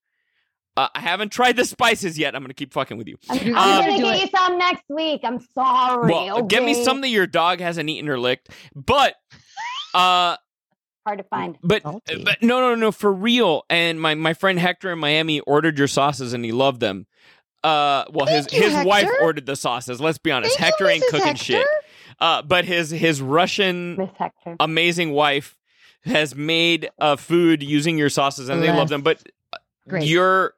Uh, 0.76 0.88
I 0.96 1.02
haven't 1.02 1.32
tried 1.32 1.56
the 1.56 1.66
spices 1.66 2.18
yet. 2.18 2.36
I'm 2.36 2.42
gonna 2.42 2.54
keep 2.54 2.74
fucking 2.74 2.98
with 2.98 3.08
you. 3.08 3.18
I'm, 3.30 3.48
you 3.48 3.56
I'm 3.56 3.80
um, 3.80 3.86
gonna 3.86 3.98
do 3.98 4.04
get 4.04 4.16
it. 4.16 4.22
you 4.22 4.28
some 4.36 4.58
next 4.58 4.84
week. 4.90 5.22
I'm 5.24 5.40
sorry. 5.54 6.12
Well, 6.12 6.44
get 6.44 6.64
me 6.64 6.72
okay? 6.72 6.84
something 6.84 7.12
your 7.12 7.28
dog 7.28 7.60
hasn't 7.60 7.90
eaten 7.90 8.10
or 8.10 8.20
licked. 8.20 8.50
But 8.74 9.16
uh 9.94 10.38
hard 11.06 11.20
to 11.20 11.24
find. 11.26 11.58
But, 11.64 11.84
Salty. 11.84 12.24
but 12.24 12.42
no, 12.42 12.60
no, 12.62 12.76
no, 12.76 12.92
for 12.92 13.12
real. 13.12 13.64
And 13.70 14.00
my, 14.00 14.16
my 14.16 14.34
friend 14.34 14.60
Hector 14.60 14.92
in 14.92 15.00
Miami 15.00 15.40
ordered 15.42 15.78
your 15.78 15.88
sauces 15.88 16.34
and 16.34 16.44
he 16.44 16.52
loved 16.52 16.80
them. 16.80 17.08
Uh, 17.64 18.04
well, 18.12 18.26
his 18.26 18.52
you, 18.52 18.62
his 18.62 18.86
wife 18.86 19.10
ordered 19.22 19.46
the 19.46 19.56
sauces. 19.56 20.02
Let's 20.02 20.18
be 20.18 20.32
honest, 20.32 20.58
Thank 20.58 20.72
Hector 20.72 20.84
you, 20.86 20.90
ain't 20.92 21.04
cooking 21.06 21.28
Hector. 21.28 21.44
shit. 21.44 21.68
Uh, 22.20 22.42
but 22.42 22.66
his 22.66 22.90
his 22.92 23.22
Russian 23.22 23.96
Miss 23.96 24.10
Hector. 24.18 24.58
amazing 24.60 25.12
wife 25.12 25.58
has 26.04 26.36
made 26.36 26.90
uh, 27.00 27.16
food 27.16 27.64
using 27.64 27.98
your 27.98 28.10
sauces 28.10 28.50
and 28.50 28.62
they 28.62 28.68
love 28.72 28.90
them. 28.90 29.02
But 29.02 29.26
uh, 29.54 29.58
Great. 29.88 30.04
you're 30.08 30.54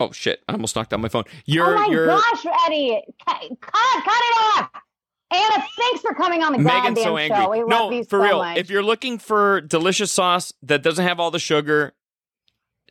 oh 0.00 0.12
shit! 0.12 0.40
I 0.48 0.52
almost 0.52 0.76
knocked 0.76 0.92
out 0.92 1.00
my 1.00 1.08
phone. 1.08 1.24
You're 1.44 1.76
oh 1.76 1.80
my 1.80 1.86
you're 1.90 2.06
gosh, 2.06 2.46
Eddie! 2.66 3.02
Cut, 3.26 3.40
cut, 3.60 4.04
cut 4.04 4.22
it 4.22 4.36
off. 4.62 4.70
Anna, 5.30 5.64
thanks 5.76 6.00
for 6.00 6.14
coming 6.14 6.42
on 6.42 6.52
the 6.52 6.58
Megan's 6.58 6.96
goddamn 6.96 7.04
so 7.04 7.16
angry. 7.18 7.36
show. 7.36 7.50
We 7.50 7.58
love 7.60 7.68
no, 7.68 7.90
you 7.90 8.04
for 8.04 8.18
so 8.20 8.24
real. 8.24 8.38
much. 8.38 8.56
If 8.58 8.70
you're 8.70 8.82
looking 8.82 9.18
for 9.18 9.60
delicious 9.60 10.10
sauce 10.10 10.52
that 10.62 10.82
doesn't 10.82 11.04
have 11.06 11.20
all 11.20 11.30
the 11.30 11.38
sugar, 11.38 11.92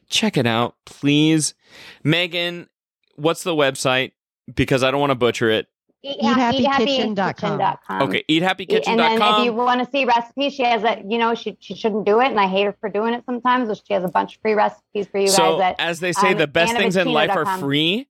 check 0.09 0.37
it 0.37 0.45
out, 0.45 0.75
please. 0.85 1.55
Megan, 2.03 2.69
what's 3.15 3.43
the 3.43 3.55
website? 3.55 4.11
Because 4.53 4.83
I 4.83 4.91
don't 4.91 4.99
want 4.99 5.11
to 5.11 5.15
butcher 5.15 5.49
it. 5.49 5.67
Eat 6.03 6.19
EatHappyKitchen.com. 6.21 7.59
eathappykitchen.com. 7.59 8.01
Okay, 8.03 8.23
And 8.87 8.99
then 8.99 9.21
if 9.39 9.45
you 9.45 9.53
want 9.53 9.83
to 9.83 9.89
see 9.91 10.05
recipes, 10.05 10.53
she 10.53 10.63
has 10.63 10.83
a, 10.83 11.01
you 11.07 11.17
know, 11.17 11.33
she, 11.33 11.57
she 11.59 11.73
shouldn't 11.75 12.05
do 12.05 12.21
it. 12.21 12.27
And 12.27 12.39
I 12.39 12.47
hate 12.47 12.65
her 12.65 12.75
for 12.79 12.87
doing 12.87 13.15
it 13.15 13.23
sometimes. 13.25 13.67
But 13.67 13.81
she 13.85 13.93
has 13.95 14.03
a 14.03 14.07
bunch 14.07 14.35
of 14.35 14.41
free 14.41 14.53
recipes 14.53 15.07
for 15.07 15.17
you 15.17 15.27
So, 15.27 15.57
guys. 15.57 15.75
That, 15.75 15.75
as 15.79 15.99
they 15.99 16.13
say, 16.13 16.33
um, 16.33 16.37
the 16.37 16.47
best 16.47 16.75
things 16.75 16.95
in 16.95 17.07
life 17.07 17.31
are 17.31 17.45
AnnaVocino.com. 17.45 17.59
free. 17.59 18.07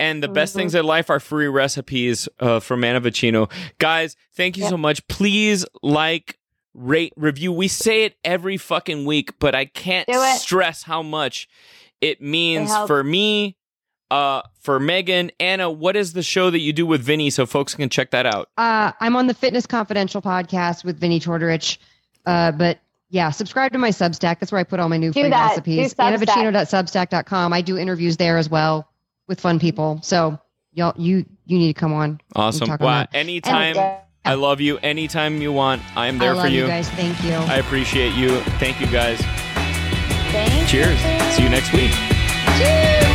And 0.00 0.22
the 0.22 0.28
best 0.28 0.54
Mhm. 0.54 0.56
things 0.56 0.74
in 0.74 0.84
life 0.84 1.10
are 1.10 1.20
free 1.20 1.46
recipes 1.46 2.28
uh, 2.40 2.58
from 2.60 2.82
Anna 2.82 3.00
Vocino. 3.00 3.50
Guys, 3.78 4.16
thank 4.34 4.56
you 4.56 4.62
Yep. 4.64 4.70
so 4.70 4.76
much. 4.76 5.06
Please 5.08 5.64
like, 5.82 6.38
rate, 6.74 7.12
review. 7.16 7.52
We 7.52 7.68
say 7.68 8.04
it 8.04 8.16
every 8.24 8.56
fucking 8.56 9.04
week, 9.04 9.38
but 9.38 9.54
I 9.54 9.66
can't 9.66 10.08
stress 10.36 10.84
how 10.84 11.02
much 11.02 11.48
it 12.00 12.22
means 12.22 12.70
helps. 12.70 12.86
for 12.88 13.04
me, 13.04 13.56
uh, 14.10 14.42
for 14.60 14.80
Megan. 14.80 15.30
Anna, 15.38 15.70
what 15.70 15.96
is 15.96 16.14
the 16.14 16.22
show 16.22 16.50
that 16.50 16.60
you 16.60 16.72
do 16.72 16.86
with 16.86 17.02
Vinny 17.02 17.28
so 17.30 17.44
folks 17.46 17.74
can 17.74 17.88
check 17.88 18.10
that 18.12 18.24
out? 18.26 18.48
Uh, 18.56 18.92
I'm 19.00 19.16
on 19.16 19.26
the 19.26 19.34
Fitness 19.34 19.66
Confidential 19.66 20.22
podcast 20.22 20.82
with 20.84 20.98
Vinny 20.98 21.20
Tortorich. 21.20 21.78
Uh, 22.26 22.52
but 22.52 22.78
yeah, 23.10 23.30
subscribe 23.30 23.72
to 23.72 23.78
my 23.78 23.90
Substack. 23.90 24.38
That's 24.40 24.52
where 24.52 24.60
I 24.60 24.64
put 24.64 24.80
all 24.80 24.88
my 24.88 24.96
new 24.96 25.12
Do 25.12 25.20
free 25.22 25.30
that. 25.30 25.48
recipes. 25.50 25.94
Do 25.94 26.02
AnnaVocino.substack.com. 26.02 27.52
I 27.52 27.60
do 27.60 27.76
interviews 27.78 28.16
there 28.16 28.38
as 28.38 28.48
well 28.48 28.88
with 29.30 29.40
fun 29.40 29.58
people. 29.58 30.00
So 30.02 30.38
y'all, 30.74 30.92
you 30.98 31.24
you 31.46 31.56
need 31.56 31.72
to 31.72 31.80
come 31.80 31.94
on. 31.94 32.20
Awesome. 32.36 32.68
Wow. 32.68 32.76
that. 32.78 33.10
Anytime. 33.14 33.78
And- 33.78 33.96
I 34.22 34.34
love 34.34 34.60
you. 34.60 34.76
Anytime 34.82 35.40
you 35.40 35.50
want, 35.50 35.80
I'm 35.96 36.18
there 36.18 36.32
I 36.32 36.34
love 36.34 36.44
for 36.44 36.50
you 36.50 36.60
you. 36.62 36.66
guys. 36.66 36.90
Thank 36.90 37.24
you. 37.24 37.32
I 37.32 37.56
appreciate 37.56 38.12
you. 38.12 38.38
Thank 38.60 38.78
you 38.78 38.86
guys. 38.86 39.18
Thank 40.30 40.68
Cheers. 40.68 41.02
you. 41.02 41.32
See 41.32 41.42
you 41.44 41.48
next 41.48 41.72
week. 41.72 41.90
Cheers. 42.58 43.09